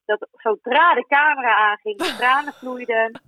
dat 0.05 0.29
zodra 0.33 0.95
de 0.95 1.07
camera 1.09 1.57
aanging, 1.57 1.99
de 1.99 2.15
tranen 2.17 2.53
vloeiden. 2.53 3.13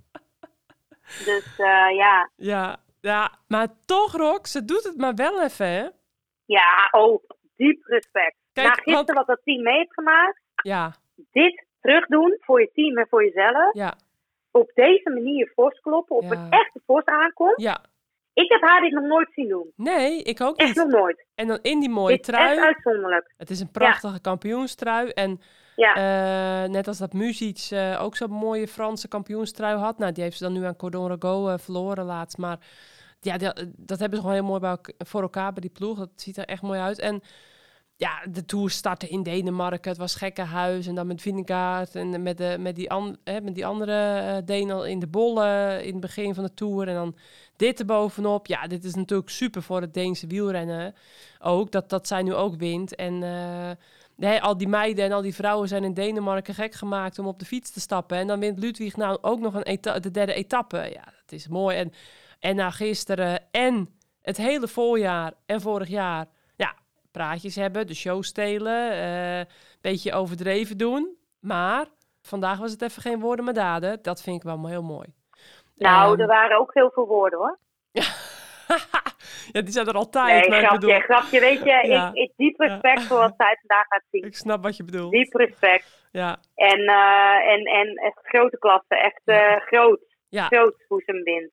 Dus 1.25 1.57
eh, 1.57 1.95
ja. 1.95 2.29
Ja, 2.35 2.79
ja, 3.01 3.31
maar 3.47 3.67
toch, 3.85 4.11
Rox, 4.15 4.51
ze 4.51 4.65
doet 4.65 4.83
het 4.83 4.97
maar 4.97 5.15
wel 5.15 5.43
even, 5.43 5.67
hè? 5.67 5.87
ja, 6.45 6.87
oh, 6.91 7.23
diep 7.55 7.83
respect. 7.85 8.35
Kijk, 8.53 8.67
Na 8.67 8.73
gisteren 8.73 8.93
want- 9.05 9.11
wat 9.11 9.27
dat 9.27 9.39
team 9.43 9.63
mee 9.63 9.77
heeft 9.77 9.93
gemaakt, 9.93 10.41
Ja, 10.63 10.93
dit 11.31 11.65
terugdoen 11.81 12.37
voor 12.39 12.59
je 12.61 12.69
team 12.73 12.97
en 12.97 13.07
voor 13.09 13.23
jezelf. 13.23 13.73
ja, 13.73 13.93
Op 14.51 14.71
deze 14.73 15.09
manier 15.09 15.51
fors 15.55 15.79
kloppen, 15.79 16.15
op 16.15 16.23
Ja. 16.23 16.31
een 16.31 16.51
echte 16.51 16.81
fors 16.85 17.05
aankomt. 17.05 17.61
ja. 17.61 17.81
Ik 18.33 18.51
heb 18.51 18.61
haar 18.61 18.81
dit 18.81 18.91
nog 18.91 19.03
nooit 19.03 19.27
zien 19.33 19.47
doen. 19.47 19.71
Nee, 19.75 20.21
ik 20.23 20.41
ook 20.41 20.57
Echt 20.57 20.67
niet. 20.67 20.77
nog 20.77 20.87
nooit. 21.01 21.25
En 21.35 21.47
dan 21.47 21.59
in 21.61 21.79
die 21.79 21.89
mooie 21.89 22.15
Dit 22.15 22.27
is 22.27 22.33
echt 22.33 22.43
trui. 22.43 22.59
uitzonderlijk. 22.59 23.33
Het 23.37 23.49
is 23.49 23.59
een 23.59 23.71
prachtige 23.71 24.21
kampioenstrui. 24.21 25.09
En 25.09 25.41
Ja. 25.77 25.93
eh, 26.63 26.69
net 26.69 26.87
als 26.87 26.97
dat 26.97 27.13
Muzic 27.13 27.67
eh, 27.69 27.97
ook 28.01 28.15
zo'n 28.15 28.31
mooie 28.31 28.67
Franse 28.67 29.07
kampioenstrui 29.07 29.77
had. 29.77 29.97
Nou, 29.97 30.11
die 30.11 30.23
heeft 30.23 30.37
ze 30.37 30.43
dan 30.43 30.53
nu 30.53 30.63
aan 30.65 30.75
Cordon 30.75 31.07
Rago 31.07 31.47
eh, 31.47 31.57
verloren 31.57 32.05
laatst. 32.05 32.37
Maar 32.37 32.59
ja, 33.21 33.37
die- 33.37 33.71
dat 33.75 33.99
hebben 33.99 34.19
ze 34.19 34.25
gewoon 34.25 34.33
heel 34.47 34.59
mooi 34.59 34.75
voor 34.97 35.21
elkaar 35.21 35.53
bij 35.53 35.61
die 35.61 35.69
ploeg. 35.71 35.97
Dat 35.97 36.09
ziet 36.15 36.37
er 36.37 36.45
echt 36.45 36.61
mooi 36.61 36.79
uit. 36.79 36.99
En 36.99 37.21
ja, 37.95 38.25
de 38.29 38.45
Tour 38.45 38.69
startte 38.69 39.07
in 39.07 39.23
Denemarken. 39.23 39.89
Het 39.89 39.99
was 39.99 40.15
gekke 40.15 40.41
huis. 40.41 40.87
En 40.87 40.95
dan 40.95 41.07
met 41.07 41.21
Vingegaard 41.21 41.95
en 41.95 42.23
met, 42.23 42.37
de, 42.37 42.55
met, 42.59 42.75
die, 42.75 42.91
an, 42.91 43.17
hè, 43.23 43.41
met 43.41 43.55
die 43.55 43.65
andere 43.65 44.41
Deen 44.45 44.69
in 44.85 44.99
de 44.99 45.07
bollen 45.07 45.83
in 45.83 45.91
het 45.91 46.01
begin 46.01 46.33
van 46.35 46.43
de 46.43 46.53
Tour. 46.53 46.87
En 46.87 46.93
dan 46.93 47.15
dit 47.55 47.79
erbovenop. 47.79 48.47
Ja, 48.47 48.67
dit 48.67 48.83
is 48.83 48.95
natuurlijk 48.95 49.29
super 49.29 49.61
voor 49.61 49.81
het 49.81 49.93
Deense 49.93 50.27
wielrennen 50.27 50.95
ook. 51.39 51.71
Dat, 51.71 51.89
dat 51.89 52.07
zij 52.07 52.21
nu 52.23 52.33
ook 52.33 52.55
wint. 52.55 52.95
En 52.95 53.23
eh, 54.17 54.41
al 54.41 54.57
die 54.57 54.67
meiden 54.67 55.05
en 55.05 55.11
al 55.11 55.21
die 55.21 55.35
vrouwen 55.35 55.67
zijn 55.67 55.83
in 55.83 55.93
Denemarken 55.93 56.53
gek 56.53 56.73
gemaakt 56.73 57.19
om 57.19 57.27
op 57.27 57.39
de 57.39 57.45
fiets 57.45 57.71
te 57.71 57.79
stappen. 57.79 58.17
En 58.17 58.27
dan 58.27 58.39
wint 58.39 58.59
Ludwig 58.59 58.95
nou 58.95 59.17
ook 59.21 59.39
nog 59.39 59.53
een 59.55 59.81
de 60.01 60.11
derde 60.11 60.33
etappe. 60.33 60.77
Ja, 60.77 61.03
dat 61.03 61.31
is 61.31 61.47
mooi. 61.47 61.77
En, 61.77 61.91
en 62.39 62.55
na 62.55 62.69
gisteren 62.69 63.51
en 63.51 63.97
het 64.21 64.37
hele 64.37 64.67
voorjaar 64.67 65.33
en 65.45 65.61
vorig 65.61 65.87
jaar. 65.87 66.25
Ja, 66.55 66.73
praatjes 67.11 67.55
hebben, 67.55 67.87
de 67.87 67.93
show 67.93 68.23
stelen, 68.23 68.97
een 68.97 69.47
beetje 69.81 70.13
overdreven 70.13 70.77
doen. 70.77 71.17
Maar 71.39 71.85
vandaag 72.21 72.59
was 72.59 72.71
het 72.71 72.81
even 72.81 73.01
geen 73.01 73.19
woorden 73.19 73.45
maar 73.45 73.53
daden. 73.53 73.99
Dat 74.01 74.21
vind 74.21 74.35
ik 74.35 74.43
wel 74.43 74.67
heel 74.67 74.83
mooi. 74.83 75.07
Nou, 75.75 76.11
Ehm, 76.11 76.21
er 76.21 76.27
waren 76.27 76.59
ook 76.59 76.73
heel 76.73 76.91
veel 76.93 77.07
woorden 77.07 77.39
hoor. 77.39 77.57
ja, 79.53 79.61
die 79.61 79.71
zijn 79.71 79.87
er 79.87 79.93
altijd. 79.93 80.39
Nee, 80.41 80.49
maar 80.49 80.59
ik 80.59 80.65
grapje, 80.65 80.87
bedoel, 80.87 80.99
grapje. 80.99 81.39
Weet 81.39 81.59
je, 81.63 81.87
Ja. 81.87 82.07
ik, 82.07 82.15
ik 82.15 82.31
diep 82.35 82.59
respect 82.59 82.99
Ja. 83.01 83.05
voor 83.07 83.17
wat 83.17 83.33
zij 83.37 83.57
vandaag 83.59 83.85
gaat 83.87 84.03
zien. 84.11 84.23
ik 84.23 84.35
snap 84.35 84.63
wat 84.63 84.77
je 84.77 84.83
bedoelt. 84.83 85.11
Diep 85.11 85.33
respect. 85.33 86.07
Ja, 86.11 86.37
En, 86.55 86.79
eh, 86.87 87.51
en, 87.53 87.63
en 87.65 87.95
echt 87.95 88.19
grote 88.23 88.57
klasse. 88.57 88.95
Echt 88.95 89.21
eh, 89.25 89.55
groot. 89.55 90.15
Groot 90.29 90.83
hoe 90.87 91.01
ze 91.05 91.11
hem 91.11 91.23
wint. 91.23 91.51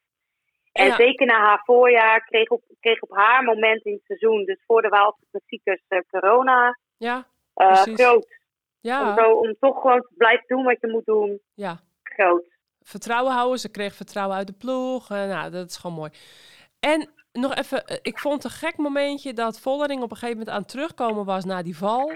En 0.72 0.92
zeker 0.92 1.26
na 1.26 1.38
haar 1.38 1.62
voorjaar 1.64 2.24
kreeg 2.24 2.48
op, 2.48 2.62
kreeg 2.80 3.00
op 3.00 3.16
haar 3.16 3.42
moment 3.44 3.84
in 3.84 3.92
het 3.92 4.04
seizoen, 4.04 4.44
dus 4.44 4.62
voor 4.66 4.82
de 4.82 4.88
Waalse 4.88 5.24
klassiekers, 5.30 5.82
eh, 5.88 5.98
corona. 6.10 6.78
ja, 6.96 7.26
groot. 7.54 8.14
Om, 8.14 8.22
ja, 8.80 9.14
zo, 9.16 9.30
om 9.30 9.56
toch 9.60 9.80
gewoon 9.80 10.00
te 10.00 10.12
blijven 10.16 10.44
doen 10.46 10.64
wat 10.64 10.76
je 10.80 10.88
moet 10.88 11.04
doen. 11.04 11.40
ja. 11.54 11.80
Groot. 12.02 12.52
Vertrouwen 12.82 13.32
houden. 13.32 13.58
Ze 13.58 13.70
kreeg 13.70 13.94
vertrouwen 13.94 14.36
uit 14.36 14.46
de 14.46 14.52
ploeg. 14.52 15.10
Eh, 15.10 15.16
nou, 15.26 15.50
dat 15.50 15.68
is 15.70 15.76
gewoon 15.76 15.96
mooi. 15.96 16.10
En 16.84 17.08
nog 17.32 17.54
even, 17.54 17.86
eh, 17.86 17.96
ik 18.02 18.18
vond 18.18 18.42
het 18.42 18.44
een 18.52 18.58
gek 18.58 18.76
momentje 18.76 19.32
dat 19.32 19.60
Vollering 19.60 20.02
op 20.02 20.10
een 20.10 20.16
gegeven 20.16 20.38
moment 20.38 20.56
aan 20.56 20.64
terugkomen 20.64 21.24
was 21.24 21.44
na 21.44 21.62
die 21.62 21.76
val. 21.76 22.10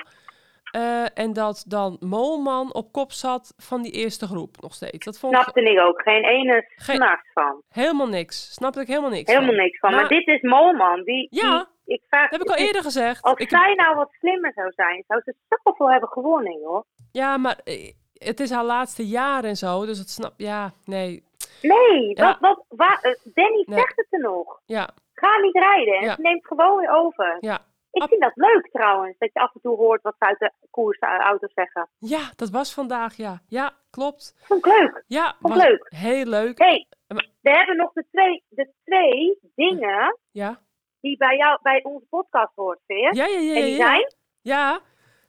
Eh, 0.70 1.18
en 1.18 1.32
dat 1.32 1.64
dan 1.68 1.96
Molman 2.00 2.74
op 2.74 2.92
kop 2.92 3.12
zat 3.12 3.54
van 3.56 3.82
die 3.82 3.92
eerste 3.92 4.26
groep 4.26 4.60
nog 4.60 4.74
steeds. 4.74 5.04
Dat 5.04 5.18
vond 5.18 5.34
Snapte 5.34 5.60
ik 5.62 5.80
ook. 5.80 6.02
Geen 6.02 6.24
ene 6.24 6.64
s'nachts 6.76 7.30
van. 7.32 7.62
helemaal 7.68 8.08
niks. 8.08 8.52
Snapte 8.54 8.80
ik 8.80 8.86
helemaal 8.86 9.10
niks 9.10 9.30
Helemaal 9.32 9.54
van. 9.54 9.64
niks 9.64 9.78
van. 9.78 9.90
Maar- 9.90 10.00
Maar 10.00 10.08
dit 10.08 10.26
is 10.26 10.40
Molman. 10.42 11.02
Die, 11.02 11.26
Ja. 11.30 11.68
die, 11.84 11.94
ik 11.94 12.02
vraag, 12.08 12.30
Dat 12.30 12.38
heb 12.38 12.48
ik 12.48 12.54
al 12.56 12.64
eerder 12.66 12.82
gezegd. 12.82 13.22
Als 13.22 13.38
Ik- 13.38 13.48
zij 13.48 13.74
nou 13.74 13.94
wat 13.96 14.10
slimmer 14.18 14.52
zou 14.54 14.72
zijn, 14.76 15.04
zou 15.06 15.20
ze 15.24 15.34
zoveel 15.62 15.90
hebben 15.90 16.08
gewonnen, 16.08 16.58
joh. 16.60 16.84
ja, 17.12 17.36
maar 17.36 17.58
eh, 17.64 17.92
het 18.18 18.40
is 18.40 18.50
haar 18.50 18.64
laatste 18.64 19.06
jaar 19.06 19.44
en 19.44 19.56
zo. 19.56 19.86
Dus 19.86 19.98
het 19.98 20.10
snap... 20.10 20.32
Ja, 20.36 20.72
nee. 20.84 21.24
Nee, 21.62 22.08
Ja. 22.16 22.26
wat, 22.26 22.38
wat, 22.40 22.64
waar, 22.68 22.98
eh, 23.02 23.14
Danny 23.34 23.64
Nee. 23.66 23.78
zegt 23.78 23.96
het 23.96 24.06
er 24.10 24.20
nog. 24.20 24.60
Ja, 24.66 24.88
Ga 25.14 25.38
niet 25.40 25.54
rijden 25.54 25.94
en 25.94 26.04
Ja. 26.04 26.14
ze 26.14 26.20
neemt 26.20 26.46
gewoon 26.46 26.78
weer 26.78 26.90
over. 26.90 27.36
ja. 27.40 27.66
Ik 27.90 28.02
vind 28.08 28.20
dat 28.22 28.32
leuk 28.34 28.68
trouwens, 28.72 29.18
dat 29.18 29.30
je 29.32 29.40
af 29.40 29.54
en 29.54 29.60
toe 29.60 29.76
hoort 29.76 30.02
wat 30.02 30.14
ze 30.18 30.24
uit 30.24 30.38
de 30.38 30.52
koersauto's 30.70 31.52
zeggen. 31.54 31.88
Ja, 31.98 32.30
dat 32.36 32.50
was 32.50 32.74
vandaag, 32.74 33.16
ja. 33.16 33.42
Ja, 33.46 33.72
klopt. 33.90 34.34
Vond 34.42 34.66
ik 34.66 34.72
leuk. 34.72 35.04
Ja, 35.06 35.36
Vond 35.40 35.54
was 35.54 35.62
leuk. 35.66 35.86
heel 35.88 36.24
leuk. 36.24 36.58
hey, 36.58 36.86
Maar- 37.06 37.26
we 37.40 37.50
hebben 37.50 37.76
nog 37.76 37.92
de 37.92 38.04
twee, 38.10 38.44
de 38.48 38.72
twee 38.84 39.38
dingen 39.54 40.18
Ja, 40.30 40.60
die 41.00 41.16
bij 41.16 41.36
jou, 41.36 41.58
bij 41.62 41.82
onze 41.82 42.06
podcast 42.10 42.52
hoort, 42.54 42.80
Veer. 42.86 43.14
ja, 43.14 43.26
ja, 43.26 43.38
ja. 43.38 43.54
en 43.54 43.60
ja, 43.60 43.64
die 43.66 43.76
ja. 43.76 43.86
zijn? 43.86 44.14
Ja, 44.40 44.80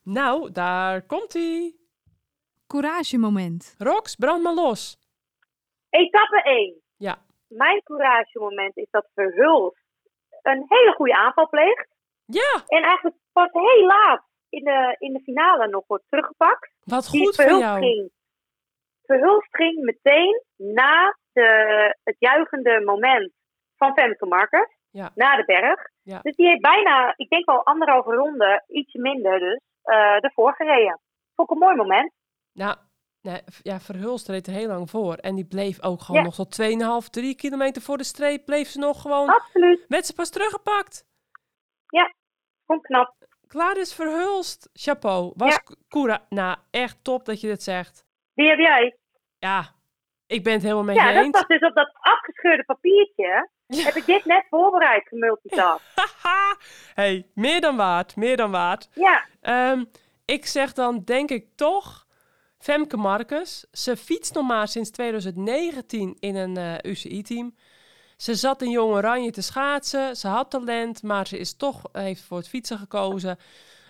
nou, 0.03 0.51
daar 0.51 1.01
komt 1.01 1.33
hij. 1.33 1.75
Couragemoment. 2.73 3.75
Rox, 3.77 4.15
brand 4.15 4.43
maar 4.43 4.53
los. 4.53 4.97
Etappe 5.89 6.41
1. 6.43 6.81
Ja. 6.97 7.17
Mijn 7.47 7.81
couragemoment 7.83 8.77
is 8.77 8.87
dat 8.91 9.09
Verhulst 9.13 9.83
een 10.41 10.65
hele 10.67 10.93
goede 10.95 11.15
aanval 11.15 11.49
pleegt. 11.49 11.87
Ja, 12.25 12.63
En 12.67 12.83
eigenlijk 12.83 13.15
pas 13.31 13.49
heel 13.51 13.85
laat 13.85 14.23
in 14.49 14.63
de, 14.63 14.95
in 14.99 15.13
de 15.13 15.19
finale 15.19 15.67
nog 15.67 15.83
wordt 15.87 16.03
teruggepakt. 16.09 16.71
wat 16.83 17.07
goed 17.07 17.35
van 17.35 17.45
Verhulst 17.45 17.65
jou. 17.65 17.79
ging, 17.79 18.11
Verhulst 19.05 19.55
ging 19.55 19.83
meteen 19.83 20.43
na 20.55 21.17
de, 21.33 21.49
het 22.03 22.15
juichende 22.19 22.81
moment 22.85 23.31
van 23.77 23.93
Femke 23.93 24.25
Markers. 24.25 24.77
Ja. 24.91 25.11
Na 25.15 25.35
de 25.35 25.45
berg. 25.45 25.89
Ja. 26.01 26.19
Dus 26.21 26.35
die 26.35 26.47
heeft 26.47 26.61
bijna, 26.61 27.13
ik 27.15 27.29
denk 27.29 27.45
wel 27.45 27.65
anderhalve 27.65 28.11
ronde, 28.15 28.63
ietsje 28.67 28.99
minder 28.99 29.39
dus, 29.39 29.59
eh 29.83 30.23
ervoor 30.23 30.53
gereden. 30.53 30.99
Vond 31.35 31.49
ik 31.49 31.55
een 31.55 31.61
mooi 31.61 31.75
moment. 31.75 32.13
Nou, 32.59 32.75
nee, 33.21 33.41
ja, 33.61 33.79
Verhulst 33.79 34.27
reed 34.27 34.47
er 34.47 34.53
heel 34.53 34.67
lang 34.67 34.89
voor. 34.89 35.13
En 35.15 35.35
die 35.35 35.45
bleef 35.45 35.81
ook 35.83 36.01
gewoon 36.01 36.21
Ja. 36.21 36.27
nog 36.27 36.35
tot 36.35 36.51
2,5, 36.51 37.09
3 37.09 37.35
kilometer 37.35 37.81
voor 37.81 37.97
de 37.97 38.03
streep. 38.03 38.45
Bleef 38.45 38.69
ze 38.69 38.79
nog 38.79 39.01
gewoon, 39.01 39.29
Absoluut. 39.29 39.85
werd 39.87 40.05
ze 40.05 40.13
pas 40.13 40.29
teruggepakt. 40.29 41.07
Vond 42.65 42.79
ik 42.81 42.85
knap. 42.87 43.15
Klaar 43.47 43.77
is 43.77 43.93
Verhulst. 43.93 44.69
Chapeau. 44.73 45.33
Was 45.35 45.53
Ja. 45.53 45.61
Koera, 45.87 46.25
nou, 46.29 46.57
echt 46.71 46.97
top 47.03 47.25
dat 47.25 47.41
je 47.41 47.47
dit 47.47 47.63
zegt. 47.63 48.05
Die 48.33 48.47
heb 48.49 48.59
jij. 48.59 48.97
Ja, 49.39 49.75
ik 50.27 50.43
ben 50.43 50.53
het 50.53 50.61
helemaal 50.61 50.83
met 50.83 50.95
Ja, 50.95 51.07
je 51.09 51.13
dat 51.15 51.23
eens. 51.23 51.37
staat 51.37 51.49
dus 51.49 51.61
op 51.69 51.75
dat 51.75 51.91
afgescheurde 51.99 52.63
papiertje. 52.63 53.49
Ja. 53.67 53.83
Heb 53.83 53.95
ik 53.95 54.05
dit 54.05 54.25
net 54.25 54.45
voorbereid, 54.49 55.07
gemultitask. 55.07 55.83
Haha. 56.21 56.57
hey, 56.93 57.27
meer 57.33 57.61
dan 57.61 57.75
waard, 57.75 58.15
meer 58.15 58.37
dan 58.37 58.51
waard. 58.51 58.89
Ja, 58.93 59.25
Ehm, 59.41 59.85
ik 60.25 60.45
zeg 60.45 60.73
dan, 60.73 61.03
denk 61.03 61.29
ik 61.29 61.47
toch, 61.55 62.05
Femke 62.59 62.97
Marcus. 62.97 63.65
Ze 63.71 63.97
fietst 63.97 64.33
nog 64.33 64.47
maar 64.47 64.67
sinds 64.67 64.89
2019 64.89 66.17
in 66.19 66.35
een 66.35 66.57
eh, 66.57 66.91
UCI-team. 66.91 67.55
Ze 68.17 68.35
zat 68.35 68.61
in 68.61 68.69
Jong 68.69 68.93
Oranje 68.93 69.31
te 69.31 69.41
schaatsen. 69.41 70.15
Ze 70.15 70.27
had 70.27 70.49
talent, 70.49 71.03
maar 71.03 71.27
ze 71.27 71.37
is 71.37 71.55
toch, 71.55 71.81
heeft 71.91 72.21
voor 72.21 72.37
het 72.37 72.49
fietsen 72.49 72.77
gekozen. 72.77 73.37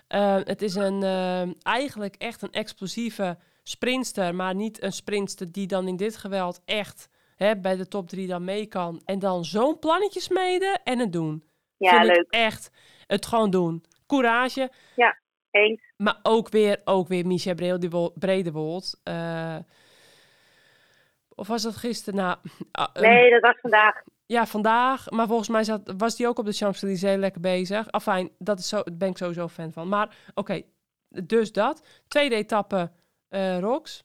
Eh, 0.07 0.37
het 0.43 0.61
is 0.61 0.75
een, 0.75 1.03
eh, 1.03 1.63
eigenlijk 1.63 2.15
echt 2.15 2.41
een 2.41 2.51
explosieve 2.51 3.37
sprinster, 3.63 4.35
maar 4.35 4.55
niet 4.55 4.81
een 4.83 4.93
sprinster 4.93 5.51
die 5.51 5.67
dan 5.67 5.87
in 5.87 5.95
dit 5.95 6.17
geweld 6.17 6.61
echt 6.65 7.09
hè, 7.35 7.57
bij 7.57 7.75
de 7.75 7.87
top 7.87 8.09
drie 8.09 8.27
dan 8.27 8.43
mee 8.43 8.65
kan. 8.65 9.01
En 9.05 9.19
dan 9.19 9.45
zo'n 9.45 9.79
plannetje 9.79 10.19
smeden 10.19 10.81
en 10.83 10.99
het 10.99 11.13
doen. 11.13 11.43
ja 11.77 11.89
Vind 11.89 12.15
leuk. 12.15 12.27
echt 12.29 12.71
het 13.07 13.25
gewoon 13.25 13.49
doen. 13.49 13.83
Courage. 14.07 14.71
Eens. 15.51 15.81
Maar 16.03 16.19
ook 16.23 16.49
weer, 16.49 16.81
ook 16.85 17.07
weer 17.07 17.25
Micha 17.27 17.53
Bredewold. 18.13 19.01
Eh, 19.03 19.57
of 21.35 21.47
was 21.47 21.63
dat 21.63 21.75
gisteren? 21.75 22.19
Nou, 22.19 22.37
ah, 22.71 22.89
eh, 22.93 23.01
Nee, 23.01 23.29
dat 23.31 23.41
was 23.41 23.59
vandaag. 23.61 24.01
ja, 24.25 24.45
vandaag. 24.45 25.09
Maar 25.09 25.27
volgens 25.27 25.49
mij 25.49 25.63
zat, 25.63 25.93
was 25.97 26.15
die 26.15 26.27
ook 26.27 26.37
op 26.39 26.45
de 26.45 26.53
Champs-Élysées 26.53 27.17
lekker 27.17 27.41
bezig. 27.41 27.91
Afijn, 27.91 28.29
dat 28.37 28.59
is 28.59 28.69
zo, 28.69 28.75
daar 28.83 28.97
ben 28.97 29.09
ik 29.09 29.17
sowieso 29.17 29.47
fan 29.47 29.71
van. 29.71 29.87
Maar 29.87 30.15
oké, 30.33 30.61
dus 31.23 31.51
dat. 31.51 32.03
Tweede 32.07 32.35
etappe, 32.35 32.91
eh 33.29 33.59
Rox. 33.59 34.03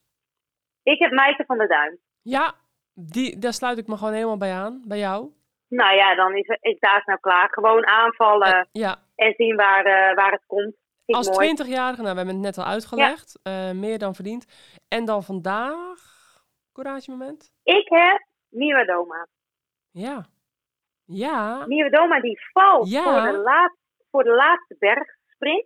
Ik 0.83 0.99
heb 0.99 1.11
Meijten 1.11 1.45
van 1.45 1.57
der 1.57 1.67
Duin. 1.67 1.99
Ja, 2.21 2.53
die, 2.93 3.39
daar 3.39 3.53
sluit 3.53 3.77
ik 3.77 3.87
me 3.87 3.97
gewoon 3.97 4.13
helemaal 4.13 4.37
bij 4.37 4.53
aan. 4.53 4.83
Bij 4.87 4.97
jou. 4.97 5.29
Nou 5.67 5.95
ja, 5.95 6.15
dan 6.15 6.35
is, 6.35 6.47
is 6.61 6.79
daar 6.79 7.03
nou 7.05 7.19
klaar. 7.19 7.49
Gewoon 7.51 7.87
aanvallen 7.87 8.67
ja, 8.71 9.01
en 9.15 9.33
zien 9.37 9.55
waar, 9.55 9.83
waar 10.15 10.31
het 10.31 10.45
komt. 10.47 10.75
Als 11.05 11.27
ik 11.27 11.33
mooi. 11.33 11.47
20-jarige, 11.47 12.01
nou, 12.01 12.11
we 12.11 12.17
hebben 12.17 12.35
het 12.35 12.43
net 12.43 12.57
al 12.57 12.63
uitgelegd. 12.65 13.39
eh, 13.43 13.71
meer 13.71 13.97
dan 13.99 14.15
verdiend. 14.15 14.45
En 14.87 15.05
dan 15.05 15.23
vandaag, 15.23 15.99
courage 16.73 17.11
moment. 17.11 17.51
Ik 17.63 17.89
heb 17.89 18.25
Nieuwe 18.49 18.85
Doma. 18.85 19.27
Ja. 19.91 20.25
Ja. 21.05 21.65
Nieuwe 21.65 21.89
Doma 21.89 22.19
die 22.19 22.39
valt 22.53 22.89
Ja. 22.89 23.03
voor, 23.03 23.31
de 23.31 23.37
laat, 23.37 23.75
voor 24.11 24.23
de 24.23 24.35
laatste 24.35 24.75
bergsprint. 24.79 25.65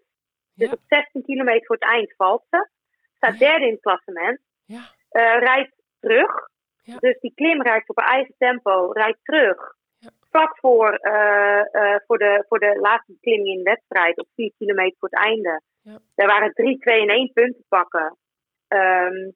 Dus 0.53 0.67
Ja. 0.67 0.73
op 0.73 0.79
16 0.87 1.23
kilometer 1.23 1.65
voor 1.65 1.75
het 1.75 1.89
eind 1.89 2.13
valt 2.15 2.43
ze. 2.49 2.69
Staat 3.15 3.37
derde 3.39 3.65
in 3.65 3.71
het 3.71 3.81
klassement. 3.81 4.39
Ja. 4.65 4.81
Eh, 5.09 5.39
rijdt 5.39 5.73
terug. 5.99 6.49
Ja. 6.81 6.97
Dus 6.97 7.19
die 7.19 7.31
klim 7.35 7.61
rijdt 7.61 7.89
op 7.89 7.97
haar 7.99 8.09
eigen 8.09 8.35
tempo. 8.37 8.91
Rijdt 8.91 9.19
terug. 9.23 9.75
Vlak 10.29 10.57
voor, 10.57 10.93
eh, 10.93 11.59
eh, 11.75 11.99
voor, 12.05 12.17
de, 12.17 12.45
voor 12.47 12.59
de 12.59 12.79
laatste 12.81 13.11
beklimming 13.11 13.49
in 13.49 13.63
de 13.63 13.69
wedstrijd. 13.69 14.17
Op 14.17 14.27
4 14.35 14.53
kilometer 14.57 14.95
voor 14.99 15.09
het 15.09 15.19
einde. 15.19 15.61
Ja. 15.81 15.99
Daar 16.15 16.27
waren 16.27 16.53
3, 16.53 16.77
2 16.77 17.01
en 17.01 17.09
1 17.09 17.31
punten 17.33 17.65
pakken. 17.67 18.17
Ehm, 18.67 19.29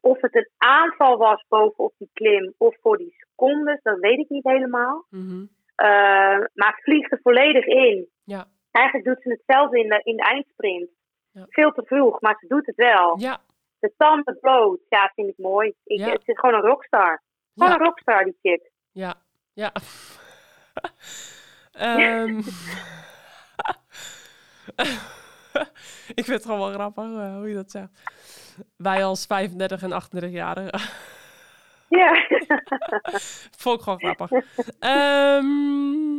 of 0.00 0.20
het 0.20 0.34
een 0.34 0.50
aanval 0.56 1.16
was 1.16 1.44
bovenop 1.48 1.94
die 1.98 2.10
klim 2.12 2.54
of 2.58 2.76
voor 2.80 2.96
die 2.96 3.14
secondes, 3.16 3.82
dat 3.82 3.98
weet 3.98 4.18
ik 4.18 4.28
niet 4.28 4.44
helemaal. 4.44 5.06
Mhm. 5.10 5.44
Eh, 5.74 6.38
maar 6.54 6.72
het 6.74 6.82
vliegt 6.82 7.12
er 7.12 7.20
volledig 7.22 7.64
in. 7.64 8.08
Ja. 8.24 8.46
Eigenlijk 8.70 9.06
doet 9.06 9.22
ze 9.22 9.30
hetzelfde 9.30 9.78
in 9.78 9.88
de, 9.88 10.00
in 10.02 10.16
de 10.16 10.22
eindsprint. 10.22 10.90
Ja. 11.32 11.44
Veel 11.48 11.72
te 11.72 11.82
vroeg, 11.84 12.20
maar 12.20 12.36
ze 12.38 12.46
doet 12.46 12.66
het 12.66 12.76
wel. 12.76 13.18
Ja. 13.18 13.40
De 13.78 13.92
tanden 13.96 14.38
bloot, 14.40 14.80
ja, 14.88 15.12
vind 15.14 15.28
ik 15.28 15.38
mooi. 15.38 15.74
Ik, 15.84 15.98
Ja. 15.98 16.10
Het 16.10 16.28
is 16.28 16.38
gewoon 16.38 16.54
een 16.54 16.70
rockstar. 16.70 17.22
Gewoon 17.54 17.72
een 17.72 17.84
rockstar, 17.84 18.24
die 18.24 18.38
chick. 18.42 18.70
Ja. 18.92 19.14
Ja. 19.58 19.72
Ehm. 21.72 22.38
ik 26.14 26.24
vind 26.24 26.26
het 26.26 26.44
gewoon 26.44 26.58
wel 26.58 26.72
grappig 26.72 27.04
eh, 27.04 27.36
hoe 27.36 27.48
je 27.48 27.54
dat 27.54 27.70
zegt. 27.70 27.88
Wij 28.76 29.04
als 29.04 29.26
35 29.26 29.82
en 29.82 29.90
38-jarigen. 29.90 30.80
Ja. 31.88 32.26
Vond 33.62 33.78
ik 33.78 33.82
gewoon 33.82 33.98
grappig. 33.98 34.30
Ehm, 34.78 36.18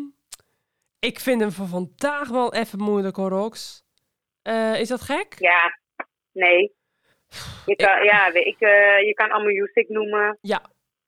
ik 0.99 1.19
vind 1.19 1.41
hem 1.41 1.51
voor 1.51 1.67
vandaag 1.67 2.29
wel 2.29 2.53
even 2.53 2.79
moeilijk 2.79 3.15
hoor, 3.15 3.29
Rox. 3.29 3.83
Eh, 4.41 4.79
is 4.79 4.87
dat 4.87 5.01
gek? 5.01 5.35
ja, 5.37 5.79
nee. 6.31 6.73
Je 7.65 7.75
kan, 7.75 8.03
ja, 8.03 8.33
ik, 8.33 8.59
eh, 8.59 9.05
je 9.05 9.13
kan 9.13 9.31
allemaal 9.31 9.53
Jusik 9.53 9.89
noemen. 9.89 10.37
Ja. 10.41 10.61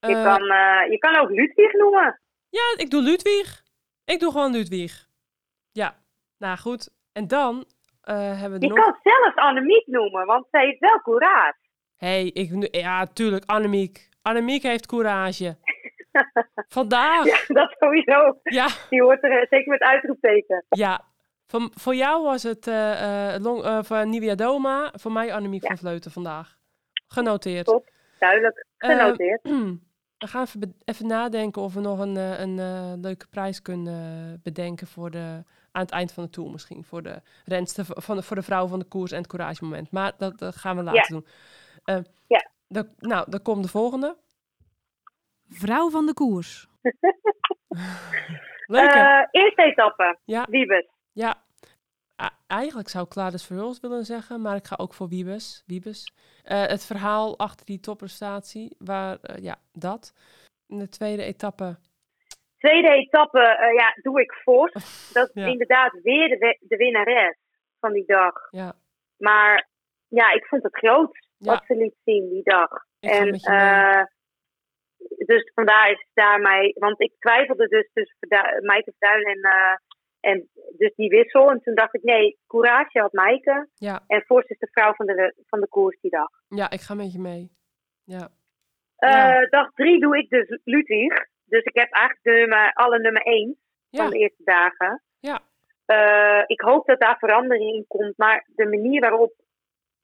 Je, 0.08 0.16
Eh, 0.16 0.24
kan, 0.24 0.41
eh, 0.49 0.91
je 0.91 0.97
kan 0.99 1.16
ook 1.16 1.30
Ludwig 1.30 1.74
noemen. 1.74 2.20
Ja, 2.49 2.74
ik 2.78 2.89
doe 2.89 3.02
Ludwig. 3.02 3.64
Ik 4.06 4.20
doe 4.20 4.32
gewoon 4.32 4.52
Ludwig. 4.52 5.08
Ja. 5.72 5.95
Nou 6.38 6.58
goed, 6.58 6.89
en 7.14 7.28
dan 7.28 7.66
eh, 8.02 8.39
hebben 8.39 8.60
we 8.60 8.66
Je 8.68 8.74
nog... 8.74 8.84
kan 8.86 8.97
zelfs 9.04 9.36
Annemiek 9.36 9.88
noemen, 9.88 10.26
want 10.26 10.47
zij 10.52 10.66
heeft 10.66 10.80
wel 10.80 11.02
courage. 11.02 11.56
hey, 11.97 12.26
ik, 12.28 12.76
ja, 12.76 13.06
tuurlijk, 13.06 13.43
Annemiek. 13.45 14.10
Annemiek 14.22 14.64
heeft 14.64 14.86
courage. 14.86 15.58
Vandaag, 16.68 17.26
Ja, 17.26 17.38
dat 17.47 17.76
sowieso. 17.80 18.39
ja, 18.43 18.68
Die 18.89 19.02
hoort 19.02 19.24
er 19.24 19.47
zeker 19.49 19.70
met 19.72 19.82
uitroepteken. 19.82 20.66
ja. 20.70 21.10
Voor, 21.47 21.70
voor 21.74 21.95
jou 21.95 22.24
was 22.24 22.43
het 22.43 22.68
eh, 22.68 23.36
long, 23.39 23.86
voor 23.86 24.08
Nivea 24.08 24.36
Doma, 24.36 24.93
voor 24.99 25.12
mij 25.12 25.34
Annemiek 25.34 25.62
Ja. 25.62 25.68
van 25.68 25.78
Vleuten 25.78 26.12
vandaag. 26.12 26.58
Genoteerd. 27.08 27.66
Top. 27.66 27.89
Duidelijk. 28.20 28.66
Genoteerd. 28.78 29.41
we 30.22 30.28
gaan 30.28 30.41
even, 30.41 30.76
even 30.86 31.07
nadenken 31.07 31.61
of 31.61 31.74
we 31.74 31.80
nog 31.80 31.99
een, 31.99 32.17
eh, 32.17 32.39
een 32.39 32.59
eh, 32.59 32.93
leuke 33.01 33.28
prijs 33.28 33.61
kunnen 33.61 34.39
bedenken 34.43 34.88
voor 34.88 35.11
de, 35.11 35.43
aan 35.72 35.82
het 35.82 35.91
eind 35.91 36.11
van 36.11 36.24
de 36.24 36.30
tour 36.30 36.51
misschien. 36.51 36.84
Voor 36.84 37.01
de 37.03 37.22
renster, 37.45 37.86
van 37.88 38.15
de, 38.15 38.24
voor 38.24 38.36
de 38.36 38.41
vrouw 38.41 38.67
van 38.67 38.80
de 38.80 38.86
koers 38.86 39.11
en 39.11 39.17
het 39.17 39.28
courage 39.28 39.63
moment. 39.63 39.91
Maar 39.91 40.11
dat, 40.17 40.38
dat 40.39 40.55
gaan 40.55 40.76
we 40.78 40.84
later 40.84 41.07
doen. 41.07 41.26
Eh, 41.84 41.97
Ja. 42.28 42.49
de- 42.67 42.89
nou, 42.97 43.30
dan 43.32 43.41
komt 43.41 43.63
de 43.63 43.69
volgende. 43.69 44.17
Vrouw 45.47 45.89
van 45.89 46.05
de 46.05 46.13
koers. 46.13 46.67
Leuke. 48.65 48.97
Eh, 48.99 49.28
eerste 49.41 49.61
etappe. 49.63 50.17
ja, 50.26 50.45
Wiebes. 50.49 50.88
ja. 51.11 51.43
Eigenlijk 52.47 52.89
zou 52.89 53.03
ik 53.05 53.09
Claudius 53.09 53.45
Verhulst 53.45 53.82
willen 53.82 54.05
zeggen, 54.05 54.41
maar 54.41 54.55
ik 54.55 54.65
ga 54.65 54.76
ook 54.80 54.93
voor 54.93 55.07
Wiebes. 55.07 55.63
Wiebes. 55.65 56.13
Eh, 56.43 56.65
het 56.65 56.86
verhaal 56.86 57.38
achter 57.38 57.65
die 57.65 57.80
topprestatie, 57.80 58.76
waar, 58.80 59.17
eh, 59.22 59.43
ja, 59.43 59.55
dat. 59.74 60.13
In 60.67 60.78
de 60.78 60.89
tweede 60.89 61.24
etappe, 61.24 61.78
Tweede 62.57 62.89
etappe, 62.89 63.39
eh, 63.39 63.74
ja, 63.74 63.93
doe 64.01 64.22
ik 64.22 64.34
voor. 64.43 64.72
Dat 65.13 65.28
is 65.28 65.43
Ja. 65.43 65.45
inderdaad 65.47 65.99
weer 66.03 66.28
de, 66.39 66.57
de 66.59 66.76
winnares 66.76 67.38
van 67.80 67.93
die 67.93 68.05
dag. 68.05 68.34
ja. 68.51 68.74
Maar 69.17 69.67
ja, 70.07 70.32
ik 70.32 70.45
vond 70.45 70.63
het 70.63 70.76
groot 70.78 71.28
Ja. 71.38 71.51
wat 71.53 71.63
ze 71.65 71.76
liet 71.76 71.95
zien 72.03 72.30
die 72.30 72.43
dag. 72.43 72.69
Ik 72.99 73.09
en 73.09 73.32
dus 75.26 75.51
vandaar 75.55 75.91
is 75.91 75.97
het 75.97 76.09
daarmee, 76.13 76.74
want 76.80 77.01
ik 77.01 77.13
twijfelde 77.19 77.67
dus 77.67 77.89
tussen 77.93 78.17
Verdu- 78.19 78.65
Maaike 78.65 78.93
Verduin 78.97 79.26
en, 79.26 79.39
en 80.22 80.49
dus 80.78 80.95
die 80.95 81.09
wissel. 81.09 81.49
En 81.49 81.61
toen 81.61 81.76
dacht 81.76 81.93
ik, 81.95 82.03
nee, 82.03 82.38
Courage 82.47 82.99
had 82.99 83.13
Maaike. 83.13 83.67
Ja, 83.76 84.03
En 84.07 84.22
Forst 84.22 84.49
is 84.49 84.59
de 84.59 84.67
vrouw 84.72 84.93
van 84.93 85.05
de, 85.05 85.34
van 85.47 85.59
de 85.59 85.67
koers 85.67 85.99
die 86.01 86.11
dag. 86.11 86.30
ja, 86.47 86.69
ik 86.69 86.80
ga 86.82 86.93
met 86.93 87.13
je 87.13 87.19
mee. 87.19 87.51
Ja, 88.03 88.30
Eh, 88.95 89.09
Ja. 89.11 89.47
Dag 89.49 89.72
drie 89.74 89.99
doe 89.99 90.17
ik 90.17 90.30
dus 90.30 90.59
Ludwig. 90.63 91.26
Dus 91.45 91.63
ik 91.63 91.76
heb 91.76 91.91
eigenlijk 91.91 92.24
de 92.24 92.32
nummer, 92.32 92.74
alle 92.74 92.99
nummer 92.99 93.22
één 93.22 93.57
ja, 93.89 94.01
van 94.01 94.11
de 94.11 94.17
eerste 94.17 94.43
dagen. 94.43 95.01
ja. 95.19 95.39
Eh, 95.86 96.43
ik 96.45 96.61
hoop 96.61 96.86
dat 96.86 96.99
daar 96.99 97.17
verandering 97.17 97.74
in 97.76 97.86
komt. 97.88 98.17
Maar 98.17 98.47
de 98.55 98.65
manier 98.65 99.01
waarop 99.01 99.34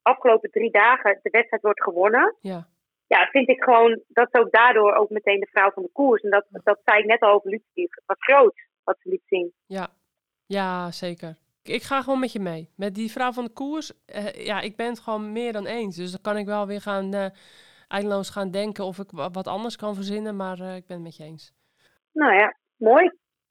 afgelopen 0.02 0.50
drie 0.50 0.70
dagen 0.70 1.18
de 1.22 1.30
wedstrijd 1.30 1.62
wordt 1.62 1.82
gewonnen. 1.82 2.36
ja. 2.40 2.68
Ja, 3.06 3.26
vind 3.30 3.48
ik 3.48 3.62
gewoon, 3.62 4.02
dat 4.08 4.28
is 4.32 4.40
ook 4.40 4.50
daardoor 4.52 4.94
ook 4.94 5.10
meteen 5.10 5.40
de 5.40 5.46
vrouw 5.50 5.70
van 5.70 5.82
de 5.82 5.90
koers. 5.92 6.22
En 6.22 6.30
dat, 6.30 6.46
dat 6.50 6.80
zei 6.84 6.98
ik 6.98 7.04
net 7.06 7.20
al 7.20 7.32
over 7.32 7.50
Ludwig. 7.50 7.94
Het 7.94 8.02
was 8.06 8.16
groot 8.18 8.54
wat 8.84 8.96
ze 9.00 9.08
liet 9.08 9.22
zien. 9.26 9.52
Ja, 9.66 9.88
ja 10.48 10.90
zeker. 10.90 11.36
Ik, 11.62 11.74
ik 11.74 11.82
ga 11.82 12.02
gewoon 12.02 12.20
met 12.20 12.32
je 12.32 12.40
mee. 12.40 12.70
Met 12.76 12.94
die 12.94 13.10
vrouw 13.10 13.32
van 13.32 13.44
de 13.44 13.50
koers, 13.50 13.92
eh, 14.06 14.44
ja, 14.46 14.60
ik 14.60 14.76
ben 14.76 14.86
het 14.88 15.00
gewoon 15.00 15.32
meer 15.32 15.52
dan 15.52 15.66
eens. 15.66 15.96
Dus 15.96 16.10
dan 16.10 16.20
kan 16.20 16.36
ik 16.36 16.46
wel 16.46 16.66
weer 16.66 16.80
gaan, 16.80 17.14
eh 17.14 17.26
eindeloos 17.88 18.30
gaan 18.30 18.50
denken 18.50 18.84
of 18.84 18.98
ik 18.98 19.10
wa- 19.10 19.30
wat 19.30 19.46
anders 19.46 19.76
kan 19.76 19.94
verzinnen. 19.94 20.36
Maar 20.36 20.60
eh, 20.60 20.76
ik 20.76 20.86
ben 20.86 20.96
het 20.96 21.04
met 21.04 21.16
je 21.16 21.24
eens. 21.24 21.52
Nou 22.12 22.34
ja, 22.34 22.56
mooi. 22.76 23.10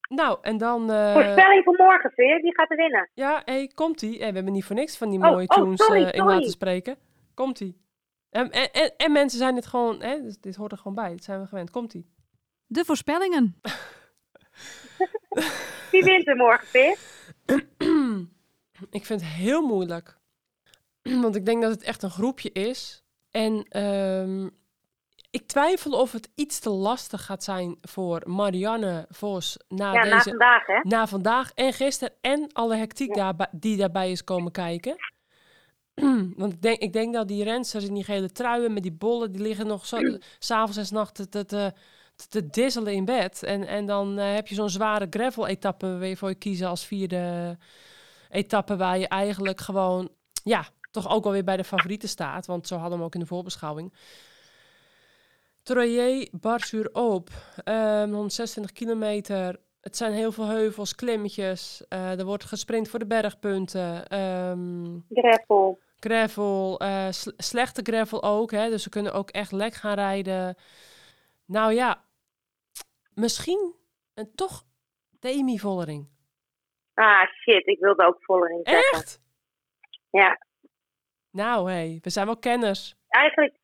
Nou, 0.10 0.38
en 0.42 0.58
dan... 0.58 0.92
eh, 0.92 1.14
Voorspelling 1.14 1.64
voor 1.64 1.76
morgen, 1.78 2.12
Veer. 2.12 2.42
Wie 2.42 2.54
gaat 2.56 2.72
er 2.72 2.78
winnen? 2.78 3.10
ja, 3.14 3.42
hey, 3.46 3.68
komt-ie. 3.76 4.18
We 4.18 4.24
hebben 4.26 4.52
niet 4.54 4.66
voor 4.66 4.76
niks 4.76 4.98
van 4.98 5.10
die 5.10 5.20
Oh, 5.20 5.32
mooie 5.32 5.48
oh, 5.48 5.56
tunes 5.58 5.86
sorry, 5.86 6.02
eh, 6.02 6.08
in 6.14 6.20
sorry. 6.20 6.34
laten 6.34 6.52
spreken. 6.52 6.98
Komt-ie. 7.34 7.82
En, 8.30 8.52
en, 8.52 8.72
en, 8.72 8.94
en 8.98 9.12
mensen 9.12 9.40
zijn 9.40 9.56
het 9.56 9.66
gewoon... 9.66 10.02
Hè, 10.02 10.22
dus 10.22 10.40
dit 10.40 10.56
hoort 10.56 10.72
er 10.72 10.78
gewoon 10.78 10.96
bij. 10.96 11.10
Dat 11.10 11.24
zijn 11.24 11.42
we 11.42 11.48
gewend. 11.48 11.70
Komt-ie. 11.72 12.12
De 12.66 12.86
voorspellingen. 12.86 13.56
Wie 15.92 16.04
wint 16.04 16.28
er 16.28 16.36
morgen, 16.36 16.68
Veer? 16.68 16.98
ik 18.90 19.06
vind 19.06 19.22
het 19.22 19.30
heel 19.30 19.62
moeilijk. 19.62 20.18
Want 21.02 21.36
ik 21.36 21.46
denk 21.46 21.62
dat 21.62 21.72
het 21.72 21.84
echt 21.84 22.04
een 22.04 22.10
groepje 22.10 22.52
is. 22.52 23.04
En 23.32 23.66
ehm, 23.70 24.50
ik 25.32 25.48
twijfel 25.48 25.92
of 25.92 26.12
het 26.12 26.30
iets 26.36 26.60
te 26.60 26.70
lastig 26.70 27.26
gaat 27.26 27.44
zijn 27.44 27.78
voor 27.82 28.22
Marianne 28.26 29.06
Vos 29.10 29.58
na, 29.68 29.94
Ja, 29.94 30.04
na 30.04 30.16
deze, 30.16 30.30
vandaag, 30.30 30.66
hè? 30.66 30.80
na 30.82 31.08
vandaag 31.08 31.52
en 31.54 31.74
gisteren. 31.74 32.14
En 32.22 32.50
alle 32.54 32.76
hectiek 32.76 33.08
Ja. 33.08 33.16
daarbij, 33.16 33.48
die 33.52 33.78
daarbij 33.78 34.12
is 34.12 34.24
komen 34.24 34.52
kijken. 34.52 34.96
Want 36.38 36.54
ik 36.54 36.62
denk, 36.62 36.80
ik 36.82 36.94
denk 36.94 37.14
dat 37.14 37.28
die 37.28 37.44
rensters 37.44 37.86
in 37.86 37.94
die 37.94 38.04
gele 38.04 38.32
truien 38.32 38.74
met 38.74 38.84
die 38.84 38.92
bollen, 38.92 39.32
die 39.32 39.42
liggen 39.42 39.68
nog 39.68 39.86
zo, 39.86 39.98
s'avonds 40.40 40.78
en 40.78 40.86
s'nachts 40.86 41.12
te, 41.14 41.30
te, 41.30 41.46
te, 41.46 41.74
te 42.30 42.48
disselen 42.50 42.94
in 42.94 43.06
bed. 43.06 43.44
En, 43.44 43.68
en 43.68 43.86
dan 43.86 44.20
eh, 44.20 44.34
heb 44.34 44.48
je 44.48 44.56
zo'n 44.56 44.70
zware 44.70 45.08
gravel-etappe 45.10 45.98
waar 45.98 46.08
je 46.08 46.18
voor 46.18 46.30
je 46.30 46.36
kiezen 46.36 46.68
als 46.68 46.86
vierde 46.86 47.58
etappe 48.30 48.76
waar 48.78 48.98
je 48.98 49.08
eigenlijk 49.08 49.62
gewoon, 49.62 50.10
ja, 50.44 50.66
toch 50.92 51.10
ook 51.10 51.26
alweer 51.26 51.44
bij 51.44 51.58
de 51.58 51.64
favorieten 51.64 52.10
staat. 52.10 52.46
Want 52.46 52.68
zo 52.68 52.74
hadden 52.74 52.92
we 52.92 52.98
hem 52.98 53.06
ook 53.06 53.14
in 53.14 53.20
de 53.20 53.26
voorbeschouwing. 53.26 53.94
Troyer, 55.64 56.28
Bar 56.32 56.62
op, 56.94 57.30
ehm 57.64 58.12
126 58.14 58.72
kilometer. 58.72 59.60
Het 59.82 59.98
zijn 59.98 60.14
heel 60.14 60.32
veel 60.32 60.46
heuvels, 60.48 60.96
klimmetjes. 60.96 61.84
eh, 61.90 62.20
er 62.20 62.26
wordt 62.26 62.44
gesprint 62.44 62.90
voor 62.90 63.00
de 63.00 63.06
bergpunten. 63.08 64.08
ehm 64.08 65.00
Greffel. 65.10 65.80
gravel, 66.00 66.80
eh, 66.80 67.08
sl- 67.10 67.30
slechte 67.38 67.82
gravel 67.84 68.24
ook. 68.24 68.52
Hè, 68.52 68.70
dus 68.70 68.84
ze 68.84 68.90
kunnen 68.90 69.14
ook 69.14 69.30
echt 69.30 69.52
lek 69.52 69.74
gaan 69.74 69.94
rijden. 69.96 70.56
Nou 71.46 71.74
ja, 71.74 72.04
misschien 73.20 73.76
een 74.14 74.32
toch 74.36 74.64
Demi 75.20 75.60
Vollering. 75.60 76.08
Ah, 76.94 77.28
shit. 77.42 77.68
Ik 77.68 77.80
wilde 77.80 78.06
ook 78.06 78.18
Vollering 78.24 78.68
zeggen. 78.68 79.00
Echt? 79.00 79.22
Ja. 80.10 80.38
Nou 81.32 81.70
hé, 81.72 81.76
hey, 81.78 82.00
we 82.02 82.10
zijn 82.10 82.26
wel 82.26 82.38
kenners. 82.38 82.96
Eigenlijk, 83.08 83.56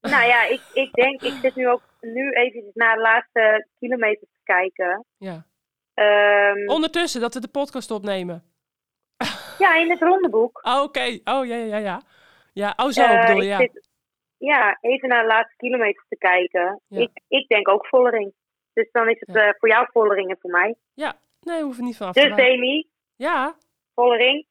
nou 0.00 0.24
ja, 0.26 0.42
ik, 0.44 0.60
ik 0.72 0.92
denk, 0.92 1.22
ik 1.22 1.32
zit 1.32 1.54
nu 1.54 1.68
ook 1.68 1.82
nu 2.00 2.30
even 2.32 2.70
naar 2.74 2.94
de 2.96 3.00
laatste 3.02 3.66
kilometers 3.78 4.30
te 4.32 4.40
kijken. 4.42 5.04
Ja. 5.16 5.46
Ehm, 5.94 6.68
Ondertussen 6.70 7.20
dat 7.20 7.34
we 7.34 7.40
de 7.40 7.48
podcast 7.48 7.90
opnemen. 7.90 8.44
ja, 9.58 9.76
in 9.76 9.90
het 9.90 10.00
rondeboek. 10.00 10.60
Oh, 10.62 10.82
Oké, 10.82 11.00
oh 11.24 11.46
ja, 11.46 11.56
ja, 11.56 11.76
ja, 11.76 12.02
ja. 12.52 12.72
Oh 12.76 12.88
zo 12.90 13.02
Eh, 13.02 13.20
bedoel 13.26 13.42
je, 13.42 13.48
ja. 13.48 13.56
zit- 13.58 13.88
ja, 14.36 14.78
even 14.80 15.08
naar 15.08 15.22
de 15.22 15.28
laatste 15.28 15.56
kilometers 15.56 16.06
te 16.08 16.16
kijken. 16.16 16.80
Ja. 16.88 17.00
Ik, 17.00 17.10
ik 17.28 17.48
denk 17.48 17.68
ook 17.68 17.86
Vollering. 17.86 18.34
Dus 18.72 18.88
dan 18.92 19.08
is 19.08 19.16
het 19.20 19.34
Ja. 19.36 19.46
eh, 19.48 19.54
voor 19.58 19.68
jou 19.68 19.86
Vollering 19.92 20.30
en 20.30 20.36
voor 20.40 20.50
mij. 20.50 20.74
Ja, 20.94 21.14
nee, 21.40 21.58
we 21.58 21.64
hoeven 21.64 21.84
niet 21.84 21.96
van 21.96 22.06
af 22.06 22.12
te 22.14 22.20
Dus. 22.28 22.36
Demi, 22.36 22.88
Ja, 23.16 23.54
Vollering, 23.94 24.46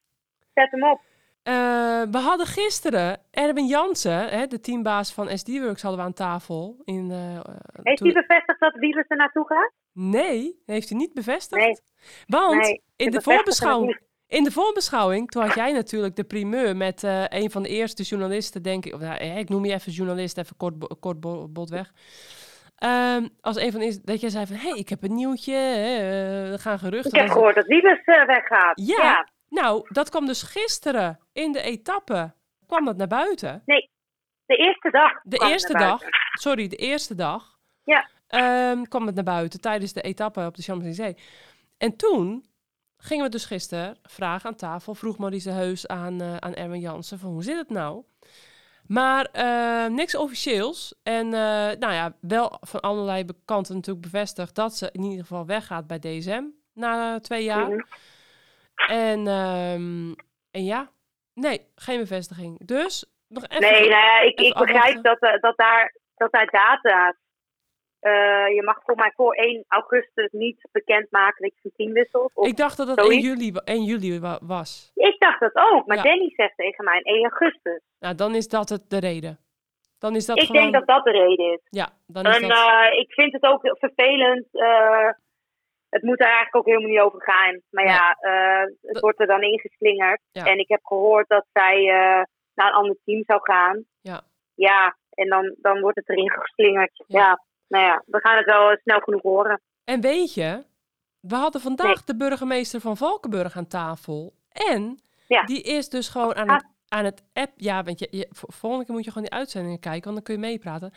zet 0.54 0.72
hem 0.72 0.84
op. 0.84 1.00
Eh, 1.44 1.54
we 2.12 2.18
hadden 2.18 2.46
gisteren 2.46 3.20
Erwin 3.32 3.66
Jansen, 3.68 4.30
hè, 4.30 4.48
de 4.48 4.60
teambaas 4.60 5.14
van 5.14 5.38
SD-Works, 5.38 5.82
hadden 5.82 6.00
we 6.00 6.06
aan 6.06 6.14
tafel. 6.14 6.82
In, 6.84 7.12
eh, 7.12 7.40
Heeft 7.84 7.98
toen- 7.98 8.12
hij 8.12 8.22
bevestigd 8.28 8.60
dat 8.60 8.74
Wielers 8.76 9.10
er 9.10 9.18
naartoe 9.18 9.46
gaat? 9.48 9.72
Nee, 9.94 10.62
heeft 10.66 10.90
hij 10.90 10.98
niet 10.98 11.14
bevestigd. 11.14 11.62
Nee. 11.62 11.76
Want 12.28 12.62
Nee, 12.62 12.82
in, 12.96 13.12
de 13.12 13.22
voorbeschouwing, 13.22 14.00
in 14.28 14.44
de 14.44 14.52
voorbeschouwing, 14.52 15.30
toen 15.32 15.44
had 15.44 15.56
jij 15.56 15.72
natuurlijk 15.72 16.16
de 16.16 16.24
primeur 16.24 16.76
met 16.78 17.04
een 17.30 17.52
van 17.52 17.64
de 17.64 17.70
eerste 17.70 18.04
journalisten, 18.04 18.62
denk 18.64 18.86
ik. 18.86 18.94
Of, 18.94 19.00
nou, 19.00 19.24
ik 19.24 19.50
noem 19.50 19.66
je 19.66 19.74
even 19.74 19.92
journalist, 19.92 20.38
even 20.38 20.58
kort, 20.58 21.00
kort 21.00 21.20
bo- 21.20 21.48
bot 21.48 21.70
weg. 21.70 21.92
Ehm, 22.82 23.28
als 23.42 23.56
een 23.58 23.72
van 23.72 23.82
eerste, 23.82 24.02
dat 24.04 24.22
jij 24.22 24.30
zei 24.30 24.46
van, 24.46 24.56
hé, 24.56 24.70
hey, 24.70 24.78
ik 24.78 24.90
heb 24.90 25.04
een 25.04 25.16
nieuwtje, 25.16 25.54
eh, 25.54 26.52
er 26.52 26.60
gaan 26.60 26.80
geruchten. 26.80 27.12
Ik 27.12 27.20
heb 27.20 27.30
gehoord 27.30 27.56
dat 27.56 27.66
Wielers 27.66 28.04
eh, 28.04 28.26
weggaat. 28.26 28.82
Ja. 28.86 29.04
ja. 29.04 29.28
Nou, 29.50 29.86
dat 29.90 30.10
kwam 30.10 30.26
dus 30.26 30.44
gisteren 30.44 31.20
in 31.34 31.52
de 31.52 31.62
etappe, 31.62 32.34
kwam 32.68 32.86
dat 32.86 32.98
naar 32.98 33.08
buiten. 33.08 33.62
De 34.46 34.56
eerste 34.56 34.90
dag. 34.90 35.12
De 35.24 35.38
eerste 35.50 35.74
dag, 35.74 36.00
buiten. 36.00 36.10
sorry, 36.46 36.68
de 36.68 36.76
eerste 36.76 37.16
dag 37.16 37.58
Ja. 37.84 38.10
ehm, 38.28 38.84
kwam 38.84 39.06
het 39.06 39.16
naar 39.16 39.24
buiten 39.24 39.62
tijdens 39.62 39.94
de 39.94 40.02
etappe 40.02 40.46
op 40.46 40.56
de 40.56 40.62
Champs-Élysées. 40.62 41.22
En 41.78 41.96
toen 41.96 42.46
gingen 42.98 43.26
we 43.26 43.32
dus 43.32 43.46
gisteren 43.46 43.98
vragen 44.04 44.50
aan 44.50 44.56
tafel, 44.56 44.96
vroeg 44.96 45.18
Maurice 45.18 45.50
Heus 45.50 45.88
aan, 45.88 46.22
eh, 46.22 46.36
aan 46.36 46.54
Erwin 46.54 46.80
Jansen 46.80 47.20
van 47.20 47.30
hoe 47.32 47.44
zit 47.44 47.58
het 47.58 47.70
nou? 47.70 48.04
Maar 48.92 49.26
eh, 49.32 49.86
niks 49.86 50.16
officieels. 50.16 51.00
En 51.04 51.26
eh, 51.26 51.78
nou 51.80 51.94
ja, 51.94 52.14
wel 52.22 52.58
van 52.62 52.80
allerlei 52.80 53.26
kanten 53.46 53.76
natuurlijk 53.76 54.06
bevestigd 54.12 54.56
dat 54.56 54.76
ze 54.76 54.90
in 54.92 55.04
ieder 55.04 55.20
geval 55.20 55.46
weggaat 55.46 55.88
bij 55.88 56.00
DSM 56.00 56.44
na 56.74 57.20
twee 57.20 57.44
jaar. 57.44 57.70
En, 58.88 59.28
ehm, 59.28 60.14
en 60.52 60.66
ja, 60.66 60.92
nee, 61.34 61.72
geen 61.76 62.00
bevestiging. 62.00 62.66
Dus 62.66 63.14
nog 63.28 63.44
even. 63.48 63.62
Nee, 63.62 63.90
nou 63.90 64.04
ja, 64.04 64.20
ik, 64.20 64.40
ik 64.40 64.54
begrijp 64.54 65.04
dat, 65.04 65.20
eh, 65.20 65.40
dat, 65.40 65.58
daar, 65.58 65.96
dat 66.16 66.32
daar 66.32 66.50
data 66.50 67.16
eh, 68.02 68.48
je 68.56 68.62
mag 68.66 68.80
voor 68.84 68.96
mij 68.96 69.12
voor 69.16 69.34
1 69.36 69.64
augustus 69.68 70.32
niet 70.32 70.68
bekendmaken 70.72 71.42
dat 71.44 71.54
je 71.56 71.62
van 71.62 71.72
team 71.76 71.94
wisselt. 71.94 72.32
Of- 72.34 72.48
Ik 72.48 72.58
dacht 72.58 72.78
dat 72.78 72.88
het 72.88 72.98
1 73.00 73.06
zoiets. 73.08 73.26
juli, 73.28 73.52
wa- 73.52 73.62
1 73.66 73.84
juli 73.84 74.20
wa- 74.20 74.40
was. 74.42 74.92
Ik 74.96 75.20
dacht 75.20 75.40
dat 75.40 75.56
ook, 75.56 75.86
maar 75.86 75.98
Ja. 75.98 76.04
Danny 76.04 76.34
zegt 76.36 76.56
tegen 76.58 76.84
mij 76.86 77.00
1 77.04 77.22
augustus. 77.22 77.82
Nou, 78.00 78.16
dan 78.16 78.36
is 78.36 78.48
dat 78.48 78.70
het 78.70 78.90
de 78.90 79.00
reden. 79.00 79.40
Dan 80.00 80.16
is 80.16 80.26
dat 80.26 80.38
ik 80.38 80.46
gewoon... 80.46 80.62
denk 80.62 80.74
dat 80.74 80.88
dat 80.88 81.04
de 81.04 81.12
reden 81.12 81.52
is. 81.54 81.60
Ja, 81.70 81.90
dan 82.08 82.26
is 82.26 82.36
En 82.36 82.48
dat... 82.48 82.58
eh, 82.58 83.00
ik 83.00 83.14
vind 83.14 83.32
het 83.34 83.44
ook 83.44 83.62
vervelend. 83.80 84.46
eh, 84.52 85.10
het 85.90 86.02
moet 86.04 86.20
er 86.20 86.26
eigenlijk 86.26 86.56
ook 86.56 86.66
helemaal 86.66 86.90
niet 86.90 87.00
over 87.00 87.22
gaan. 87.22 87.62
Maar 87.70 87.86
ja, 87.86 88.18
het 88.20 88.78
Dat- 88.82 89.02
wordt 89.02 89.20
er 89.20 89.28
dan 89.28 89.42
ingeslingerd. 89.42 90.22
Ja. 90.32 90.46
En 90.46 90.58
ik 90.60 90.68
heb 90.68 90.80
gehoord 90.86 91.28
dat 91.30 91.46
zij 91.54 91.84
naar 92.54 92.68
een 92.68 92.74
ander 92.74 92.98
team 93.06 93.24
zou 93.26 93.40
gaan. 93.44 93.84
Ja. 94.02 94.22
Ja, 94.56 94.96
en 95.10 95.28
dan, 95.30 95.56
dan 95.62 95.80
wordt 95.82 95.98
het 95.98 96.10
erin 96.10 96.32
geslingerd. 96.32 97.04
Ja. 97.08 97.44
Nou 97.72 97.84
ja, 97.86 98.04
we 98.06 98.20
gaan 98.20 98.38
het 98.38 98.46
wel 98.46 98.70
eh, 98.72 98.78
snel 98.78 99.00
genoeg 99.00 99.22
horen. 99.22 99.62
En 99.84 100.02
weet 100.02 100.34
je, 100.34 100.64
we 101.20 101.36
hadden 101.36 101.62
vandaag 101.62 102.04
de 102.04 102.16
burgemeester 102.16 102.80
van 102.82 102.98
Valkenburg 102.98 103.58
aan 103.58 103.68
tafel. 103.68 104.34
En 104.50 105.00
Ja. 105.28 105.44
die 105.44 105.62
is 105.62 105.90
dus 105.90 106.10
gewoon 106.10 106.36
aan 106.36 106.50
Ah. 106.50 106.56
het, 106.56 106.66
aan 106.88 107.06
het 107.06 107.24
app... 107.34 107.52
Ja, 107.56 107.84
want 107.84 108.00
je, 108.00 108.08
je, 108.12 108.28
vo- 108.32 108.48
volgende 108.52 108.86
keer 108.86 108.96
moet 108.96 109.04
je 109.06 109.12
gewoon 109.12 109.28
die 109.30 109.38
uitzendingen 109.38 109.80
kijken, 109.80 110.04
want 110.04 110.16
dan 110.16 110.24
kun 110.24 110.34
je 110.34 110.50
meepraten. 110.52 110.94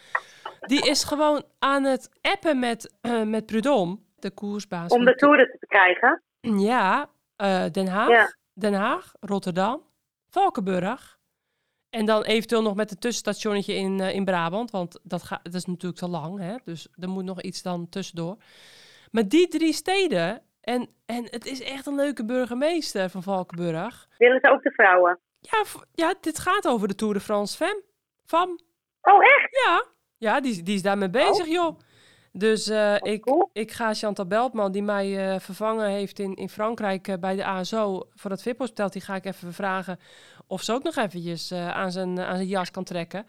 Die 0.61 0.89
is 0.91 1.05
gewoon 1.05 1.45
aan 1.59 1.85
het 1.85 2.09
appen 2.21 2.59
met, 2.59 2.95
eh, 3.01 3.23
met 3.23 3.47
Prudhomme, 3.47 3.99
de 4.19 4.31
koersbaas. 4.31 4.91
Om 4.93 5.05
de 5.05 5.15
toeren 5.15 5.47
te 5.61 5.67
krijgen. 5.67 6.23
Ja, 6.41 7.11
eh, 7.37 7.65
Den 7.73 7.87
Haag, 7.89 8.09
Ja. 8.09 8.35
Den 8.53 8.75
Haag, 8.75 9.13
Rotterdam, 9.21 9.83
Valkenburg. 10.29 11.19
En 11.95 12.07
dan 12.07 12.23
eventueel 12.23 12.63
nog 12.63 12.75
met 12.75 12.91
een 12.91 12.99
tussenstationnetje 12.99 13.75
in, 13.75 14.01
eh, 14.01 14.15
in 14.15 14.25
Brabant. 14.25 14.71
Want 14.71 15.01
dat, 15.03 15.23
gaat, 15.23 15.45
dat 15.45 15.55
is 15.55 15.65
natuurlijk 15.65 16.01
te 16.01 16.09
lang, 16.09 16.39
hè? 16.39 16.57
dus 16.65 16.89
er 16.99 17.09
moet 17.09 17.25
nog 17.25 17.43
iets 17.43 17.63
dan 17.63 17.89
tussendoor. 17.89 18.37
Maar 19.11 19.29
die 19.29 19.49
drie 19.49 19.73
steden, 19.73 20.43
en, 20.61 20.89
en 21.07 21.27
het 21.31 21.47
is 21.47 21.63
echt 21.63 21.87
een 21.87 21.95
leuke 21.95 22.25
burgemeester 22.25 23.11
van 23.11 23.23
Valkenburg. 23.23 24.09
Willen 24.19 24.41
ze 24.41 24.51
ook 24.51 24.63
de 24.63 24.71
vrouwen? 24.71 25.19
Ja, 25.41 25.63
ja 25.93 26.15
dit 26.21 26.39
gaat 26.39 26.69
over 26.69 26.89
de 26.89 26.95
Tour 26.95 27.15
de 27.15 27.21
France 27.21 27.57
Femme. 27.57 27.83
Fam. 28.25 28.59
Oh, 29.01 29.25
echt? 29.25 29.65
Ja, 29.65 29.85
ja 30.17 30.41
die, 30.41 30.63
die 30.63 30.75
is 30.75 30.83
daarmee 30.83 31.11
bezig, 31.11 31.47
joh. 31.47 31.79
Dus 32.37 32.69
eh, 32.69 32.97
ik, 33.01 33.23
cool. 33.23 33.51
ik 33.53 33.73
ga 33.73 33.95
Chantal 33.95 34.27
Beltman, 34.27 34.73
die 34.73 34.83
mij 34.83 35.33
eh, 35.33 35.41
vervangen 35.41 35.91
heeft 35.91 36.19
in, 36.19 36.35
in 36.35 36.49
Frankrijk 36.49 37.09
eh, 37.09 37.19
bij 37.19 37.37
de 37.37 37.45
ASO 37.45 38.09
voor 38.15 38.31
het 38.31 38.43
VIP-hospital, 38.43 38.91
die 38.91 39.03
ga 39.03 39.15
ik 39.15 39.25
even 39.25 39.53
vragen 39.53 39.99
of 40.47 40.63
ze 40.63 40.73
ook 40.73 40.83
nog 40.83 40.97
eventjes 40.97 41.53
aan, 41.53 41.93
zijn, 41.93 42.21
aan 42.21 42.37
zijn 42.37 42.49
jas 42.49 42.71
kan 42.71 42.85
trekken. 42.85 43.27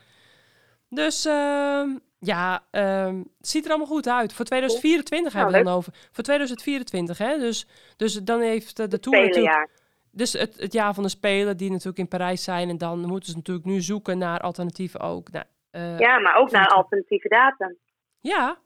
Dus 0.90 1.26
ehm, 1.26 1.90
ja, 2.20 2.64
ehm, 2.72 3.18
het 3.18 3.48
ziet 3.48 3.64
er 3.64 3.70
allemaal 3.70 3.88
goed 3.88 4.08
uit. 4.08 4.34
Voor 4.34 4.46
2024 4.46 5.34
Nou, 5.34 5.44
hebben 5.44 5.64
we 5.64 5.70
dan 5.70 5.78
over. 5.78 5.94
Voor 6.12 6.24
2024, 6.24 7.18
hè. 7.18 7.38
Dus, 7.38 7.68
dus 7.98 8.14
dan 8.14 8.42
heeft 8.42 8.80
eh, 8.80 8.88
de 8.88 9.00
Tour 9.00 9.26
natuurlijk... 9.26 9.84
Dus 10.12 10.34
het, 10.34 10.60
het 10.60 10.74
jaar 10.74 10.94
van 10.94 11.04
de 11.04 11.10
Spelen, 11.10 11.58
die 11.58 11.70
natuurlijk 11.70 11.98
in 11.98 12.08
Parijs 12.08 12.44
zijn. 12.44 12.70
En 12.70 12.78
dan 12.78 13.00
moeten 13.00 13.30
ze 13.30 13.36
natuurlijk 13.36 13.66
nu 13.66 13.82
zoeken 13.82 14.18
naar 14.18 14.40
alternatieven 14.40 15.00
ook. 15.00 15.32
Nou, 15.32 15.46
Ja, 15.98 16.20
maar 16.20 16.36
ook 16.36 16.52
naar 16.52 16.68
alternatieve 16.68 17.28
datum. 17.28 17.78
ja, 18.20 18.58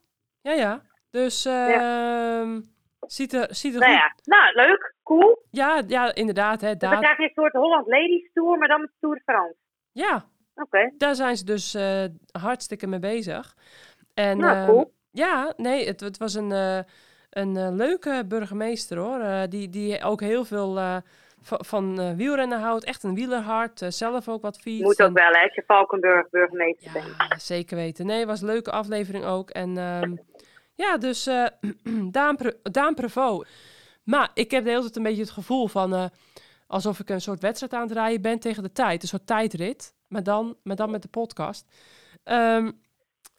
ja, 0.41 0.51
ja. 0.51 0.81
Dus 1.09 1.45
ehm 1.45 2.59
ziet 3.11 3.33
er, 3.33 3.47
ziet 3.55 3.73
er 3.73 3.79
Nou 3.79 3.91
goed. 3.93 4.01
ja, 4.01 4.13
nou, 4.23 4.53
leuk. 4.67 4.95
Cool. 5.03 5.45
Ja, 5.51 5.81
ja, 5.87 6.15
inderdaad. 6.15 6.61
Hè, 6.61 6.75
dan 6.75 6.89
daar, 6.89 6.99
krijg 6.99 7.17
je 7.17 7.23
een 7.23 7.31
soort 7.35 7.53
Holland 7.53 7.87
Ladies 7.87 8.29
Tour, 8.33 8.57
maar 8.57 8.67
dan 8.67 8.81
met 8.81 8.89
Tour 8.99 9.15
de 9.15 9.21
France. 9.25 9.55
ja, 9.91 10.25
Oké. 10.55 10.91
daar 10.97 11.15
zijn 11.15 11.37
ze 11.37 11.45
dus 11.45 11.73
eh, 11.73 12.03
hartstikke 12.31 12.87
mee 12.87 12.99
bezig. 12.99 13.55
En, 14.13 14.37
Nou, 14.37 14.55
ehm, 14.55 14.65
cool. 14.65 14.93
Ja, 15.11 15.53
nee, 15.57 15.87
het, 15.87 15.99
het 15.99 16.17
was 16.17 16.33
een, 16.33 16.51
eh, 16.51 16.79
een 17.29 17.57
eh, 17.57 17.71
leuke 17.71 18.23
burgemeester 18.27 18.97
hoor. 18.97 19.49
Die, 19.49 19.69
die 19.69 20.03
ook 20.03 20.21
heel 20.21 20.45
veel 20.45 21.01
van, 21.41 21.65
van 21.65 21.99
eh, 21.99 22.13
wielrennen 22.15 22.59
houdt. 22.59 22.83
Echt 22.83 23.03
een 23.03 23.15
wielerhart. 23.15 23.81
eh, 23.81 23.89
zelf 23.89 24.27
ook 24.27 24.41
wat 24.41 24.59
fietst. 24.59 24.83
Moet 24.83 24.99
en- 24.99 25.05
ook 25.05 25.13
wel, 25.13 25.31
hè, 25.31 25.41
als 25.43 25.53
je 25.55 25.63
Valkenburg 25.67 26.29
burgemeester 26.29 26.91
bent. 26.91 27.05
Ja, 27.29 27.37
zeker 27.39 27.75
weten. 27.77 28.05
Nee, 28.05 28.25
was 28.25 28.41
een 28.41 28.47
leuke 28.47 28.71
aflevering 28.71 29.25
ook. 29.25 29.49
En 29.49 29.77
ehm, 29.77 30.15
ja, 30.75 30.97
dus 30.97 31.27
eh 31.27 31.45
Daan, 32.11 32.35
Pre- 32.35 32.57
Daan 32.63 32.93
Prevost. 32.93 33.49
Maar 34.03 34.29
ik 34.33 34.51
heb 34.51 34.63
de 34.63 34.69
hele 34.69 34.81
tijd 34.81 34.95
een 34.95 35.03
beetje 35.03 35.21
het 35.21 35.31
gevoel 35.31 35.67
van... 35.67 36.09
alsof 36.67 36.99
ik 36.99 37.09
een 37.09 37.21
soort 37.21 37.41
wedstrijd 37.41 37.73
aan 37.73 37.81
het 37.81 37.91
rijden 37.91 38.21
ben 38.21 38.39
tegen 38.39 38.63
de 38.63 38.71
tijd. 38.71 39.01
Een 39.01 39.07
soort 39.07 39.27
tijdrit. 39.27 39.93
Maar 40.07 40.23
dan, 40.23 40.57
maar 40.63 40.75
dan 40.75 40.91
met 40.91 41.01
de 41.01 41.07
podcast. 41.07 41.65
Ehm, 42.23 42.71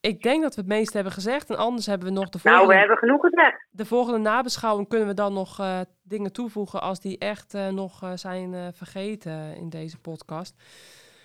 ik 0.00 0.22
denk 0.22 0.42
dat 0.42 0.54
we 0.54 0.60
het 0.60 0.70
meeste 0.70 0.94
hebben 0.94 1.12
gezegd. 1.12 1.50
En 1.50 1.56
anders 1.56 1.86
hebben 1.86 2.08
we 2.08 2.14
nog 2.14 2.28
de 2.28 2.38
Nou, 2.42 2.56
volgende, 2.56 2.72
we 2.74 2.78
hebben 2.78 2.96
genoeg 2.98 3.20
gezegd. 3.20 3.66
de 3.70 3.84
volgende 3.86 4.18
nabeschouwing. 4.18 4.88
Kunnen 4.88 5.08
we 5.08 5.14
dan 5.14 5.32
nog 5.32 5.58
eh, 5.58 5.80
dingen 6.02 6.32
toevoegen 6.32 6.80
als 6.82 7.00
die 7.00 7.18
echt 7.18 7.54
eh, 7.54 7.68
nog 7.68 8.02
eh, 8.02 8.10
zijn 8.14 8.74
vergeten 8.74 9.56
in 9.56 9.68
deze 9.68 9.98
podcast. 9.98 10.54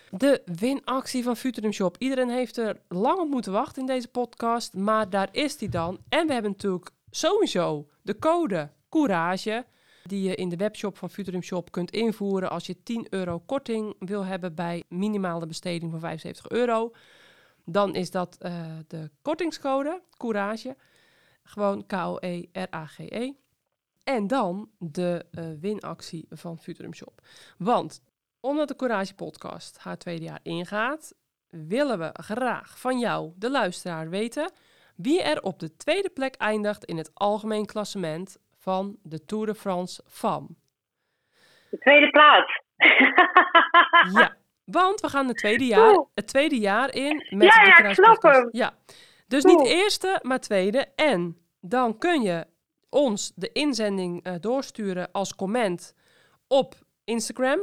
De 0.10 0.42
winactie 0.46 1.24
van 1.24 1.36
Futurum 1.38 1.72
Shop. 1.72 1.96
Iedereen 2.00 2.30
heeft 2.30 2.58
er 2.58 2.80
lang 2.88 3.20
op 3.20 3.30
moeten 3.30 3.52
wachten 3.52 3.82
in 3.82 3.88
deze 3.88 4.08
podcast. 4.08 4.74
Maar 4.74 5.10
daar 5.10 5.30
is 5.32 5.58
die 5.58 5.70
dan. 5.70 5.98
En 6.10 6.28
we 6.28 6.34
hebben 6.34 6.52
natuurlijk 6.52 6.90
sowieso 7.10 7.88
de 8.02 8.20
code 8.20 8.70
Courage. 8.90 9.66
Die 10.04 10.24
je 10.30 10.36
in 10.36 10.50
de 10.50 10.56
webshop 10.56 10.98
van 10.98 11.10
Futurum 11.10 11.42
Shop 11.42 11.72
kunt 11.72 11.92
invoeren 11.92 12.50
als 12.50 12.66
je 12.66 12.84
10 12.84 13.08
euro 13.10 13.40
korting 13.40 13.96
wil 14.00 14.26
hebben 14.26 14.56
bij 14.56 14.84
minimale 14.90 15.46
besteding 15.46 15.92
van 15.92 16.00
75 16.00 16.50
euro. 16.50 16.92
Dan 17.66 17.96
is 17.96 18.12
dat 18.12 18.38
eh, 18.40 18.66
de 18.88 19.10
kortingscode 19.22 20.02
Courage. 20.18 20.76
Gewoon 21.44 21.80
E 21.80 21.84
K-O-E-R-A-G-E. 21.88 23.34
En 24.04 24.28
dan 24.28 24.70
de 24.80 25.26
eh, 25.32 25.46
winactie 25.60 26.26
van 26.30 26.60
Futurum 26.60 26.94
Shop. 26.94 27.22
Want 27.58 28.02
omdat 28.40 28.68
de 28.68 28.76
Courage 28.76 29.16
podcast 29.16 29.78
haar 29.78 29.98
tweede 29.98 30.24
jaar 30.24 30.40
ingaat, 30.44 31.14
willen 31.50 32.00
we 32.00 32.10
graag 32.14 32.80
van 32.80 33.00
jou, 33.00 33.32
de 33.36 33.52
luisteraar, 33.52 34.10
weten 34.10 34.52
wie 34.96 35.22
er 35.22 35.42
op 35.42 35.60
de 35.60 35.76
tweede 35.76 36.10
plek 36.10 36.36
eindigt 36.36 36.86
in 36.86 36.98
het 36.98 37.12
algemeen 37.14 37.66
klassement 37.66 38.38
van 38.58 38.98
de 39.04 39.26
Tour 39.26 39.46
de 39.46 39.56
France 39.56 40.04
FAM. 40.08 40.58
De 41.70 41.78
tweede 41.78 42.10
plaats. 42.10 42.64
Ja, 44.14 44.38
want 44.66 45.02
we 45.02 45.10
gaan 45.10 45.28
het 45.28 45.38
tweede 45.38 45.66
jaar, 45.66 45.94
Cool. 45.94 46.10
het 46.14 46.28
tweede 46.28 46.60
jaar 46.60 46.94
in 46.96 47.26
met 47.30 47.48
Ja, 47.54 47.64
de 47.64 47.68
ja, 47.68 47.78
ik 47.90 47.94
snap 47.96 48.22
hem. 48.22 48.50
Ja, 48.52 48.74
dus 49.28 49.44
Cool. 49.44 49.58
niet 49.62 49.68
eerste, 49.68 50.20
maar 50.22 50.40
tweede. 50.40 50.88
En 50.96 51.38
dan 51.62 51.98
kun 51.98 52.22
je 52.22 52.46
ons 52.90 53.32
de 53.36 53.52
inzending 53.52 54.24
eh, 54.24 54.34
doorsturen 54.40 55.12
als 55.12 55.36
comment 55.36 55.94
op 56.48 56.76
Instagram. 57.04 57.60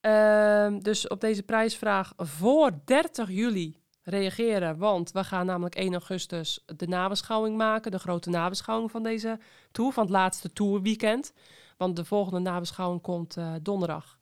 Ehm, 0.00 0.78
dus 0.78 1.08
op 1.08 1.20
deze 1.20 1.42
prijsvraag 1.42 2.12
voor 2.16 2.70
30 2.84 3.28
juli 3.30 3.76
reageren. 4.02 4.78
Want 4.78 5.12
we 5.12 5.24
gaan 5.24 5.46
namelijk 5.46 5.74
1 5.74 5.92
augustus 5.92 6.62
de 6.76 6.88
nabeschouwing 6.88 7.56
maken. 7.56 7.90
De 7.90 7.98
grote 7.98 8.30
nabeschouwing 8.30 8.90
van 8.90 9.02
deze 9.02 9.38
tour. 9.72 9.92
Van 9.92 10.02
het 10.02 10.12
laatste 10.12 10.52
tourweekend. 10.52 11.32
Want 11.76 11.96
de 11.96 12.04
volgende 12.04 12.38
nabeschouwing 12.40 13.02
komt 13.02 13.36
eh, 13.36 13.52
donderdag. 13.62 14.15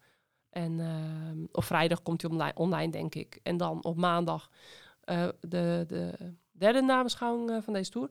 En, 0.55 0.81
ehm, 0.81 1.45
of 1.53 1.65
vrijdag 1.65 2.03
komt 2.03 2.23
hij 2.23 2.31
online, 2.31 2.53
online, 2.55 2.91
denk 2.91 3.15
ik. 3.15 3.39
En 3.43 3.57
dan 3.57 3.85
op 3.85 3.97
maandag 3.97 4.51
eh, 5.01 5.29
de, 5.41 5.85
de 5.89 6.13
derde 6.53 6.83
nabeschouwing 6.83 7.51
eh, 7.51 7.57
van 7.63 7.73
deze 7.73 7.91
tour. 7.91 8.09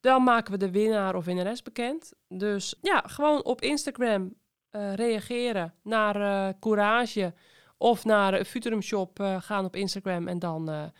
Dan 0.00 0.22
maken 0.22 0.52
we 0.52 0.58
de 0.58 0.70
winnaar 0.70 1.14
of 1.14 1.24
winnares 1.24 1.62
bekend. 1.62 2.12
Dus 2.28 2.74
ja, 2.82 3.02
gewoon 3.06 3.44
op 3.44 3.60
Instagram 3.60 4.34
eh, 4.70 4.94
reageren 4.94 5.74
naar 5.82 6.58
Courage 6.58 7.34
of 7.76 8.04
naar 8.04 8.44
Futurum 8.44 8.82
Shop 8.82 9.38
gaan 9.38 9.64
op 9.64 9.76
Instagram. 9.76 10.28
En 10.28 10.38
dan 10.38 10.92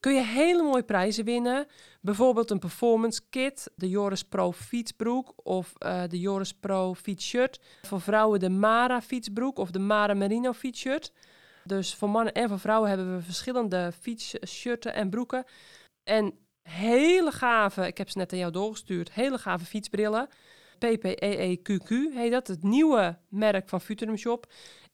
kun 0.00 0.14
je 0.14 0.22
hele 0.22 0.62
mooie 0.62 0.82
prijzen 0.82 1.24
winnen. 1.24 1.66
Bijvoorbeeld 2.00 2.50
een 2.50 2.58
performance 2.58 3.20
kit, 3.30 3.70
de 3.74 3.88
Joris 3.88 4.22
Pro 4.22 4.52
fietsbroek 4.52 5.32
of 5.36 5.72
eh, 5.78 6.02
de 6.08 6.20
Joris 6.20 6.52
Pro 6.52 6.94
fietsshirt. 6.94 7.60
Voor 7.82 8.00
vrouwen 8.00 8.40
de 8.40 8.50
Mara 8.50 9.02
fietsbroek 9.02 9.58
of 9.58 9.70
de 9.70 9.78
Mara 9.78 10.14
Merino 10.14 10.52
fietsshirt. 10.52 11.12
Dus 11.64 11.94
voor 11.94 12.10
mannen 12.10 12.32
en 12.32 12.48
voor 12.48 12.58
vrouwen 12.58 12.88
hebben 12.88 13.16
we 13.16 13.22
verschillende 13.22 13.92
fietsshirten 14.00 14.94
en 14.94 15.10
broeken. 15.10 15.44
En 16.04 16.34
hele 16.62 17.30
gave, 17.30 17.86
ik 17.86 17.98
heb 17.98 18.10
ze 18.10 18.18
net 18.18 18.32
aan 18.32 18.38
jou 18.38 18.52
doorgestuurd, 18.52 19.12
hele 19.12 19.38
gave 19.38 19.64
fietsbrillen. 19.64 20.28
PPEEQQ 20.78 21.88
heet 22.14 22.30
dat, 22.30 22.46
het 22.46 22.62
nieuwe 22.62 23.18
merk 23.28 23.68
van 23.68 23.80
Futurum 23.80 24.16
Shop. 24.16 24.46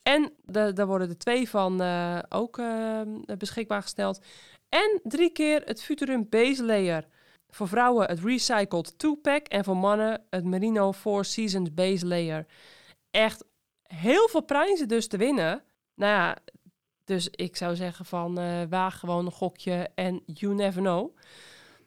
En 0.03 0.33
de, 0.45 0.73
daar 0.73 0.87
worden 0.87 1.09
er 1.09 1.19
twee 1.19 1.49
van 1.49 1.81
eh, 1.83 2.19
ook 2.29 2.59
eh, 2.59 3.01
beschikbaar 3.39 3.83
gesteld. 3.83 4.25
En 4.83 5.01
drie 5.03 5.31
keer 5.33 5.63
het 5.65 5.83
Futurum 5.85 6.27
Base 6.29 6.65
Layer. 6.65 7.05
Voor 7.49 7.69
vrouwen 7.69 8.07
het 8.09 8.21
Recycled 8.21 8.93
2-pack 8.93 9.47
en 9.47 9.65
voor 9.65 9.77
mannen 9.77 10.27
het 10.31 10.45
Merino 10.45 10.93
Four 10.93 11.25
Seasons 11.25 11.75
Base 11.75 12.07
Layer. 12.07 12.47
Echt 13.11 13.45
heel 13.83 14.29
veel 14.29 14.43
prijzen 14.43 14.89
dus 14.89 15.09
te 15.09 15.17
winnen. 15.17 15.63
Nou 15.95 16.13
ja, 16.13 16.37
dus 17.05 17.29
ik 17.31 17.57
zou 17.57 17.75
zeggen 17.75 18.05
van 18.05 18.35
waag 18.69 18.99
gewoon 18.99 19.27
een 19.27 19.33
gokje 19.33 19.89
en 19.95 20.23
you 20.27 20.55
never 20.55 20.83
know. 20.83 21.17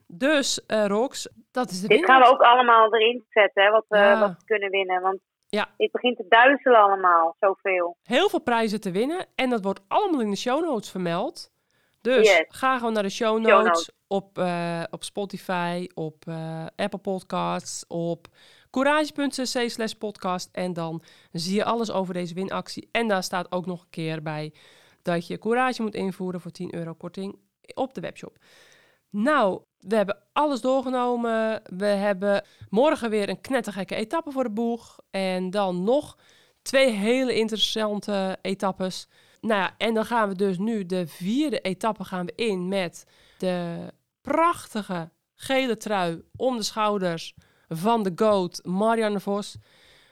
Dus, 0.07 0.65
eh 0.65 0.85
Rox, 0.85 1.29
dat 1.51 1.69
is 1.69 1.81
de 1.81 1.87
Dit 1.87 2.05
gaan 2.05 2.21
we 2.21 2.27
ook 2.27 2.41
allemaal 2.41 2.93
erin 2.93 3.25
zetten, 3.29 3.63
hè, 3.63 3.69
wat, 3.69 3.85
wat 3.87 4.29
we 4.37 4.45
kunnen 4.45 4.69
winnen. 4.69 5.01
Want 5.01 5.19
Ja. 5.49 5.67
het 5.77 5.91
begint 5.91 6.17
te 6.17 6.25
duizelen 6.29 6.79
allemaal, 6.79 7.35
zoveel. 7.39 7.97
heel 8.03 8.29
veel 8.29 8.41
prijzen 8.41 8.81
te 8.81 8.91
winnen. 8.91 9.25
En 9.35 9.49
dat 9.49 9.63
wordt 9.63 9.81
allemaal 9.87 10.21
in 10.21 10.29
de 10.29 10.37
show 10.37 10.63
notes 10.63 10.91
vermeld. 10.91 11.55
Dus 12.07 12.27
Yes. 12.27 12.45
ga 12.47 12.77
gewoon 12.77 12.93
naar 12.93 13.03
de 13.03 13.09
show 13.09 13.37
Show 13.37 13.47
notes, 13.47 13.63
notes. 13.65 13.89
op, 14.07 14.37
eh, 14.37 14.83
op 14.89 15.03
Spotify, 15.03 15.87
op 15.93 16.27
eh, 16.27 16.65
Apple 16.75 16.99
Podcasts, 16.99 17.85
op 17.87 18.27
courage.cc 18.71 19.69
slash 19.69 19.91
podcast. 19.91 20.49
En 20.51 20.73
dan 20.73 21.01
zie 21.31 21.55
je 21.55 21.63
alles 21.63 21.91
over 21.91 22.13
deze 22.13 22.33
winactie. 22.33 22.89
En 22.91 23.07
daar 23.07 23.23
staat 23.23 23.51
ook 23.51 23.65
nog 23.65 23.81
een 23.81 23.89
keer 23.89 24.21
bij 24.21 24.53
dat 25.01 25.27
je 25.27 25.37
Courage 25.37 25.81
moet 25.81 25.95
invoeren 25.95 26.41
voor 26.41 26.51
10 26.51 26.75
euro 26.75 26.93
korting 26.93 27.39
op 27.73 27.93
de 27.93 28.01
webshop. 28.01 28.37
Nou, 29.09 29.61
we 29.79 29.95
hebben 29.95 30.17
alles 30.33 30.61
doorgenomen. 30.61 31.61
We 31.77 31.85
hebben 31.85 32.45
morgen 32.69 33.09
weer 33.09 33.29
een 33.29 33.41
knettergekke 33.41 33.95
etappe 33.95 34.31
voor 34.31 34.43
de 34.43 34.49
boeg. 34.49 34.97
En 35.09 35.49
dan 35.49 35.83
nog 35.83 36.17
twee 36.61 36.89
hele 36.91 37.35
interessante 37.35 38.37
etappes. 38.41 39.07
Nou 39.41 39.61
ja, 39.61 39.75
en 39.77 39.93
dan 39.93 40.05
gaan 40.05 40.29
we 40.29 40.35
dus 40.35 40.57
nu 40.57 40.85
de 40.85 41.07
vierde 41.07 41.59
etappe 41.59 42.03
gaan 42.03 42.25
we 42.25 42.33
in 42.35 42.67
met 42.67 43.05
de 43.37 43.87
prachtige 44.21 45.09
gele 45.35 45.77
trui 45.77 46.21
om 46.35 46.57
de 46.57 46.63
schouders 46.63 47.35
van 47.67 48.03
de 48.03 48.11
GOAT 48.15 48.59
Marianne 48.63 49.19
Vos. 49.19 49.57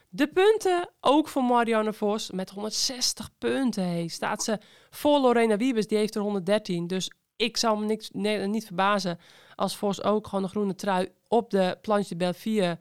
De 0.10 0.28
punten 0.28 0.90
ook 1.00 1.28
voor 1.28 1.44
Marianne 1.44 1.94
Vos 1.94 2.32
met 2.32 2.50
160 2.50 3.30
punten. 3.38 3.84
Hey. 3.84 4.08
Staat 4.08 4.44
ze 4.44 4.60
voor 4.90 5.20
Lorena 5.20 5.58
Wiebes, 5.58 5.88
die 5.88 5.98
heeft 5.98 6.16
er 6.16 6.22
113. 6.22 6.88
Dus 6.88 7.12
ik 7.36 7.58
zou 7.58 7.80
me 7.80 7.86
niks, 7.86 8.10
niet 8.12 8.66
verbazen 8.66 9.20
als 9.56 9.76
Vos 9.76 10.04
ook 10.04 10.28
gewoon 10.28 10.44
een 10.44 10.50
groene 10.50 10.76
trui 10.76 11.10
op 11.28 11.50
de 11.50 11.78
Planche 11.82 12.16
de 12.16 12.78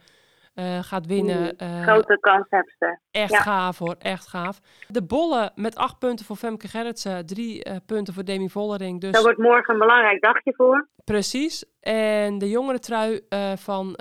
eh, 0.55 0.79
gaat 0.83 1.07
winnen. 1.07 1.57
Eh, 1.59 1.83
Grote 1.83 2.19
kans 2.21 2.47
hebben 2.49 2.75
ze. 2.79 2.99
Echt 3.11 3.31
Ja. 3.31 3.39
gaaf 3.41 3.79
hoor, 3.79 3.95
echt 3.99 4.27
gaaf. 4.29 4.59
De 4.89 5.03
bollen 5.05 5.53
met 5.55 5.77
acht 5.77 5.99
punten 5.99 6.27
voor 6.27 6.37
Femke 6.37 6.69
Gerritsen, 6.69 7.27
drie 7.27 7.65
eh, 7.65 7.77
punten 7.87 8.15
voor 8.15 8.25
Demi 8.25 8.49
Vollering. 8.49 9.01
Dus 9.01 9.13
Daar 9.13 9.23
wordt 9.23 9.39
morgen 9.39 9.73
een 9.75 9.81
belangrijk 9.81 10.23
dagje 10.23 10.55
voor. 10.57 10.89
precies. 11.05 11.65
En 11.81 12.39
de 12.39 12.49
jongere 12.51 12.79
trui 12.79 13.21
van 13.57 13.97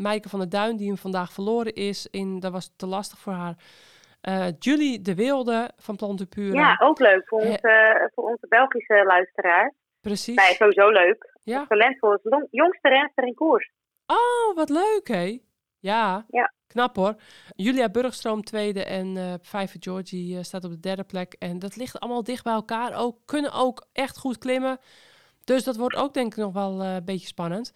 Maaike 0.00 0.28
van 0.28 0.38
der 0.38 0.48
Duin, 0.48 0.76
die 0.76 0.86
hem 0.86 0.96
vandaag 0.96 1.32
verloren 1.32 1.72
is, 1.74 2.06
in, 2.10 2.40
dat 2.40 2.52
was 2.52 2.72
te 2.76 2.86
lastig 2.86 3.18
voor 3.18 3.32
haar. 3.32 3.54
Julie 4.58 5.00
de 5.02 5.14
Wilde 5.14 5.70
van 5.76 5.96
Planten 5.96 6.28
Pure. 6.28 6.54
Ja, 6.56 6.76
ook 6.82 6.98
leuk 6.98 7.22
voor 7.28 7.40
onze, 7.40 8.10
voor 8.14 8.24
onze 8.24 8.46
Belgische 8.48 9.04
luisteraars. 9.06 9.72
precies. 10.00 10.36
Nee, 10.36 10.54
sowieso 10.54 10.88
leuk. 10.88 11.32
Ja. 11.42 11.66
Talentvol 11.66 12.14
is 12.14 12.22
de 12.22 12.46
jongste 12.50 12.88
renster 12.88 13.24
in 13.26 13.34
koers. 13.34 13.70
Oh, 14.06 14.56
wat 14.56 14.68
leuk 14.68 15.08
hé. 15.08 15.40
Ja. 15.84 16.24
Ja. 16.28 16.52
Knap 16.66 16.96
hoor. 16.96 17.14
Julia 17.56 17.88
Burgstroom 17.88 18.44
tweede 18.44 18.84
en 18.84 19.16
eh 19.16 19.34
Vijver 19.40 19.76
Georgie 19.82 20.36
eh, 20.38 20.42
staat 20.42 20.64
op 20.64 20.70
de 20.70 20.80
derde 20.80 21.04
plek. 21.04 21.36
En 21.38 21.58
dat 21.58 21.76
ligt 21.76 22.00
allemaal 22.00 22.22
dicht 22.22 22.44
bij 22.44 22.52
elkaar. 22.52 22.94
Ook, 22.94 23.18
kunnen 23.24 23.52
ook 23.52 23.86
echt 23.92 24.18
goed 24.18 24.38
klimmen. 24.38 24.78
Dus 25.44 25.64
dat 25.64 25.76
wordt 25.76 25.96
ook 25.96 26.14
denk 26.14 26.32
ik 26.32 26.38
nog 26.38 26.52
wel 26.52 26.82
eh, 26.82 26.94
een 26.94 27.04
beetje 27.04 27.26
spannend. 27.26 27.72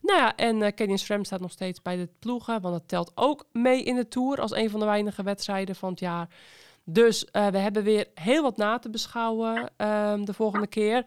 Nou 0.00 0.18
ja, 0.18 0.36
en 0.36 0.74
Kenyon 0.74 0.98
Sram 0.98 1.24
staat 1.24 1.40
nog 1.40 1.50
steeds 1.50 1.82
bij 1.82 1.96
de 1.96 2.08
ploegen. 2.18 2.60
Want 2.60 2.74
dat 2.74 2.88
telt 2.88 3.12
ook 3.14 3.44
mee 3.52 3.82
in 3.82 3.94
de 3.94 4.08
Tour 4.08 4.40
als 4.40 4.54
een 4.54 4.70
van 4.70 4.80
de 4.80 4.86
weinige 4.86 5.22
wedstrijden 5.22 5.74
van 5.74 5.90
het 5.90 6.00
jaar. 6.00 6.28
Dus 6.84 7.28
we 7.32 7.58
hebben 7.58 7.82
weer 7.82 8.06
heel 8.14 8.42
wat 8.42 8.56
na 8.56 8.78
te 8.78 8.90
beschouwen 8.90 9.70
ehm, 9.76 10.24
de 10.24 10.34
volgende 10.34 10.66
keer. 10.66 11.06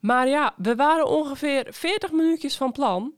Maar 0.00 0.28
ja, 0.28 0.54
we 0.56 0.74
waren 0.74 1.08
ongeveer 1.08 1.66
40 1.70 2.12
minuutjes 2.12 2.56
van 2.56 2.72
plan. 2.72 3.14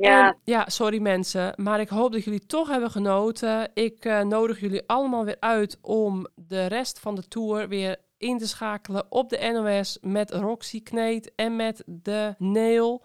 Ja, 0.00 0.36
ja, 0.44 0.68
sorry 0.68 1.00
mensen, 1.00 1.52
maar 1.56 1.80
ik 1.80 1.88
hoop 1.88 2.12
dat 2.12 2.24
jullie 2.24 2.46
toch 2.46 2.68
hebben 2.68 2.90
genoten. 2.90 3.70
Ik 3.74 4.04
eh, 4.04 4.22
nodig 4.22 4.60
jullie 4.60 4.82
allemaal 4.86 5.24
weer 5.24 5.36
uit 5.40 5.78
om 5.80 6.26
de 6.34 6.66
rest 6.66 6.98
van 6.98 7.14
de 7.14 7.28
tour 7.28 7.68
weer 7.68 7.96
in 8.18 8.38
te 8.38 8.48
schakelen 8.48 9.06
op 9.08 9.28
de 9.28 9.50
NOS 9.52 9.98
met 10.00 10.30
Roxy 10.30 10.82
Kneet 10.82 11.32
en 11.34 11.56
met 11.56 11.82
de 11.86 12.34
Neel. 12.38 13.04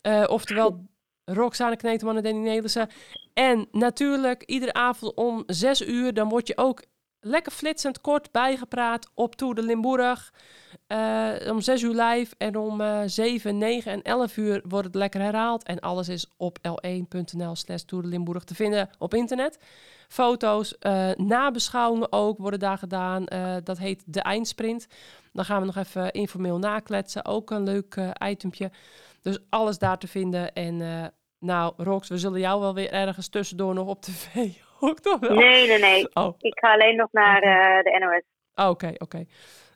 Eh, 0.00 0.24
oftewel 0.26 0.86
Roxane 1.24 1.76
Kneteman 1.76 2.16
en 2.16 2.22
Danny 2.22 2.40
Nelissen. 2.40 2.88
En 3.34 3.66
natuurlijk 3.70 4.42
iedere 4.42 4.72
avond 4.72 5.14
om 5.14 5.42
6 5.46 5.86
uur, 5.86 6.14
dan 6.14 6.28
word 6.28 6.46
je 6.46 6.56
ook 6.56 6.82
lekker 7.22 7.52
flitsend 7.52 8.00
kort 8.00 8.30
bijgepraat 8.30 9.10
op 9.14 9.36
Tour 9.36 9.54
de 9.54 9.62
Limburg. 9.62 10.32
Eh, 10.86 11.30
om 11.48 11.60
6 11.60 11.82
uur 11.82 12.02
live 12.02 12.34
en 12.38 12.56
om 12.56 12.80
eh 12.80 13.00
7, 13.06 13.58
9 13.58 13.92
en 13.92 14.02
11 14.02 14.36
uur 14.36 14.62
wordt 14.68 14.86
het 14.86 14.94
lekker 14.94 15.20
herhaald. 15.20 15.62
En 15.62 15.80
alles 15.80 16.08
is 16.08 16.26
op 16.36 16.58
l1.nl 16.58 17.56
slash 17.56 17.82
Tour 17.82 18.02
de 18.04 18.08
Limburg 18.08 18.44
te 18.44 18.54
vinden 18.54 18.90
op 18.98 19.14
internet. 19.14 19.58
Foto's, 20.08 20.78
eh, 20.78 21.10
nabeschouwingen 21.16 22.12
ook 22.12 22.38
worden 22.38 22.58
daar 22.60 22.78
gedaan. 22.78 23.26
Eh, 23.26 23.56
dat 23.64 23.78
heet 23.78 24.02
de 24.06 24.20
eindsprint. 24.20 24.86
Dan 25.32 25.44
gaan 25.44 25.60
we 25.60 25.66
nog 25.66 25.76
even 25.76 26.12
informeel 26.12 26.58
nakletsen. 26.58 27.24
Ook 27.24 27.50
een 27.50 27.62
leuk 27.62 28.12
itempje. 28.28 28.70
Dus 29.22 29.38
alles 29.48 29.78
daar 29.78 29.98
te 29.98 30.08
vinden. 30.08 30.52
En 30.52 31.12
nou, 31.38 31.72
Rox, 31.76 32.08
we 32.08 32.18
zullen 32.18 32.40
jou 32.40 32.60
wel 32.60 32.74
weer 32.74 32.92
ergens 32.92 33.28
tussendoor 33.28 33.74
nog 33.74 33.88
op 33.88 34.02
tv 34.02 34.52
ook 34.90 35.04
nog 35.04 35.20
wel. 35.20 35.34
nee, 35.34 35.66
nee, 35.66 35.78
nee. 35.78 36.14
Oh, 36.14 36.34
Ik 36.38 36.58
ga 36.58 36.72
alleen 36.72 36.96
nog 36.96 37.08
naar 37.12 37.42
eh, 37.42 37.82
de 37.82 37.98
NOS. 37.98 38.22
oh, 38.64 38.70
oké, 38.70 38.92
oké. 38.98 39.24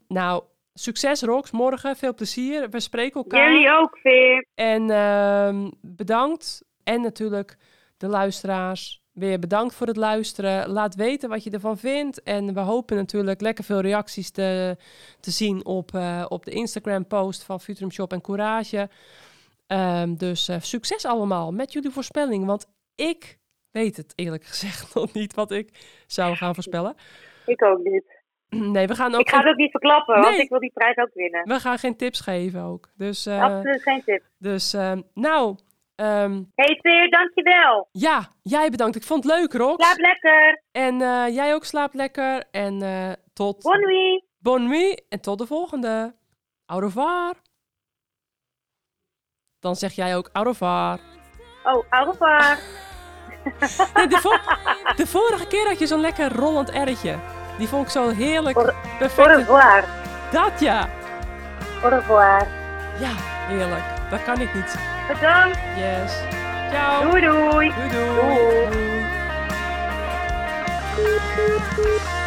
Nou, 0.09 0.43
succes 0.75 1.23
Rox. 1.23 1.51
Morgen 1.51 1.97
veel 1.97 2.15
plezier. 2.15 2.71
We 2.71 2.81
spreken 2.81 3.21
elkaar. 3.21 3.53
Jullie 3.53 3.71
ook 3.71 3.99
weer. 4.03 4.47
En 4.55 4.91
ehm, 4.91 5.71
bedankt. 5.81 6.65
En 6.85 7.01
natuurlijk 7.01 7.57
de 7.97 8.09
luisteraars. 8.09 9.05
Weer 9.13 9.39
bedankt 9.39 9.75
voor 9.75 9.87
het 9.87 9.97
luisteren. 9.97 10.69
Laat 10.69 10.95
weten 10.95 11.29
wat 11.29 11.45
je 11.45 11.51
ervan 11.51 11.79
vindt. 11.79 12.23
En 12.23 12.55
we 12.55 12.61
hopen 12.61 12.97
natuurlijk 12.97 13.41
lekker 13.41 13.65
veel 13.65 13.81
reacties 13.81 14.31
te, 14.31 14.77
te 15.21 15.31
zien 15.31 15.65
op, 15.65 15.95
eh, 15.95 16.25
op 16.29 16.45
de 16.45 16.51
Instagram-post 16.51 17.45
van 17.45 17.61
Futurum 17.61 17.91
Shop 17.93 18.13
en 18.13 18.21
Courage. 18.21 18.89
Ehm, 19.67 20.15
dus 20.15 20.49
eh, 20.49 20.57
succes 20.61 21.05
allemaal 21.05 21.53
met 21.53 21.73
jullie 21.73 21.91
voorspelling. 21.91 22.45
Want 22.47 22.67
ik 22.95 23.39
weet 23.77 23.97
het 23.97 24.13
eerlijk 24.17 24.45
gezegd 24.45 24.95
nog 24.95 25.13
niet 25.13 25.35
wat 25.35 25.51
ik 25.51 25.69
zou 26.07 26.35
gaan 26.37 26.55
voorspellen. 26.55 26.95
Ik 27.47 27.63
ook 27.65 27.79
niet. 27.79 28.05
Nee, 28.75 28.87
we 28.87 28.95
gaan 28.95 29.15
ook, 29.15 29.21
Ik 29.21 29.29
ga 29.29 29.39
het 29.39 29.47
ook 29.47 29.57
niet 29.57 29.71
verklappen, 29.71 30.21
want 30.21 30.39
ik 30.39 30.49
wil 30.49 30.59
die 30.61 30.71
prijs 30.73 30.97
ook 30.97 31.11
winnen. 31.15 31.43
we 31.49 31.61
gaan 31.61 31.79
geen 31.79 31.97
tips 31.97 32.21
geven 32.21 32.63
ook. 32.63 32.89
Dus, 32.95 33.27
eh, 33.27 33.43
Absoluut 33.43 33.83
geen 33.83 34.03
tip. 34.05 34.23
dus 34.39 34.73
ehm, 34.73 35.01
nou, 35.15 35.57
ehm, 35.95 36.43
Hey 36.55 36.79
Veer, 36.83 37.11
dankjewel. 37.11 37.89
Ja, 37.93 38.29
jij 38.43 38.71
bedankt. 38.71 38.97
Ik 38.97 39.03
vond 39.03 39.25
het 39.25 39.33
leuk, 39.33 39.53
Rox. 39.53 39.85
Slaap 39.85 39.99
lekker. 39.99 40.63
En 40.73 41.01
eh, 41.01 41.35
jij 41.35 41.55
ook 41.55 41.65
slaap 41.65 41.95
lekker. 41.95 42.45
En 42.51 42.79
tot 43.33 43.63
Bonne 43.63 43.87
nuit. 43.87 44.25
bonne 44.39 44.69
nuit. 44.69 45.05
En 45.09 45.21
tot 45.21 45.39
de 45.39 45.47
volgende. 45.47 46.15
Au 46.67 46.81
revoir. 46.81 47.35
Dan 49.59 49.77
zeg 49.77 49.93
jij 49.93 50.17
ook 50.17 50.31
au 50.33 50.45
revoir. 50.45 50.99
Oh, 51.65 51.85
au 51.91 52.11
revoir. 52.11 52.59
Nee, 53.95 54.07
de, 54.07 54.39
de 54.97 55.07
vorige 55.07 55.47
keer 55.47 55.67
had 55.67 55.79
je 55.79 55.87
zo'n 55.87 56.01
lekker 56.01 56.37
rollend 56.37 56.71
erretje. 56.71 57.15
Die 57.59 57.69
vond 57.69 57.85
ik 57.85 57.91
zo 57.93 58.09
heerlijk. 58.11 58.57
Au 58.57 58.67
Au 58.67 58.73
Perfect. 58.99 59.29
revoir. 59.37 59.85
Dat 60.31 60.61
ja. 60.61 60.89
Au 61.83 61.91
revoir. 61.91 62.47
Ja, 62.99 63.11
heerlijk. 63.49 63.85
Dat 64.11 64.23
kan 64.25 64.41
ik 64.41 64.55
niet. 64.55 64.77
Bedankt. 65.09 65.59
Yes. 65.77 66.13
Ciao. 66.71 67.11
Doei 67.11 67.21
doei. 67.23 67.73
Doei 67.75 67.89
doei. 67.91 68.69
Doei. 70.97 71.61
doei. 71.77 72.26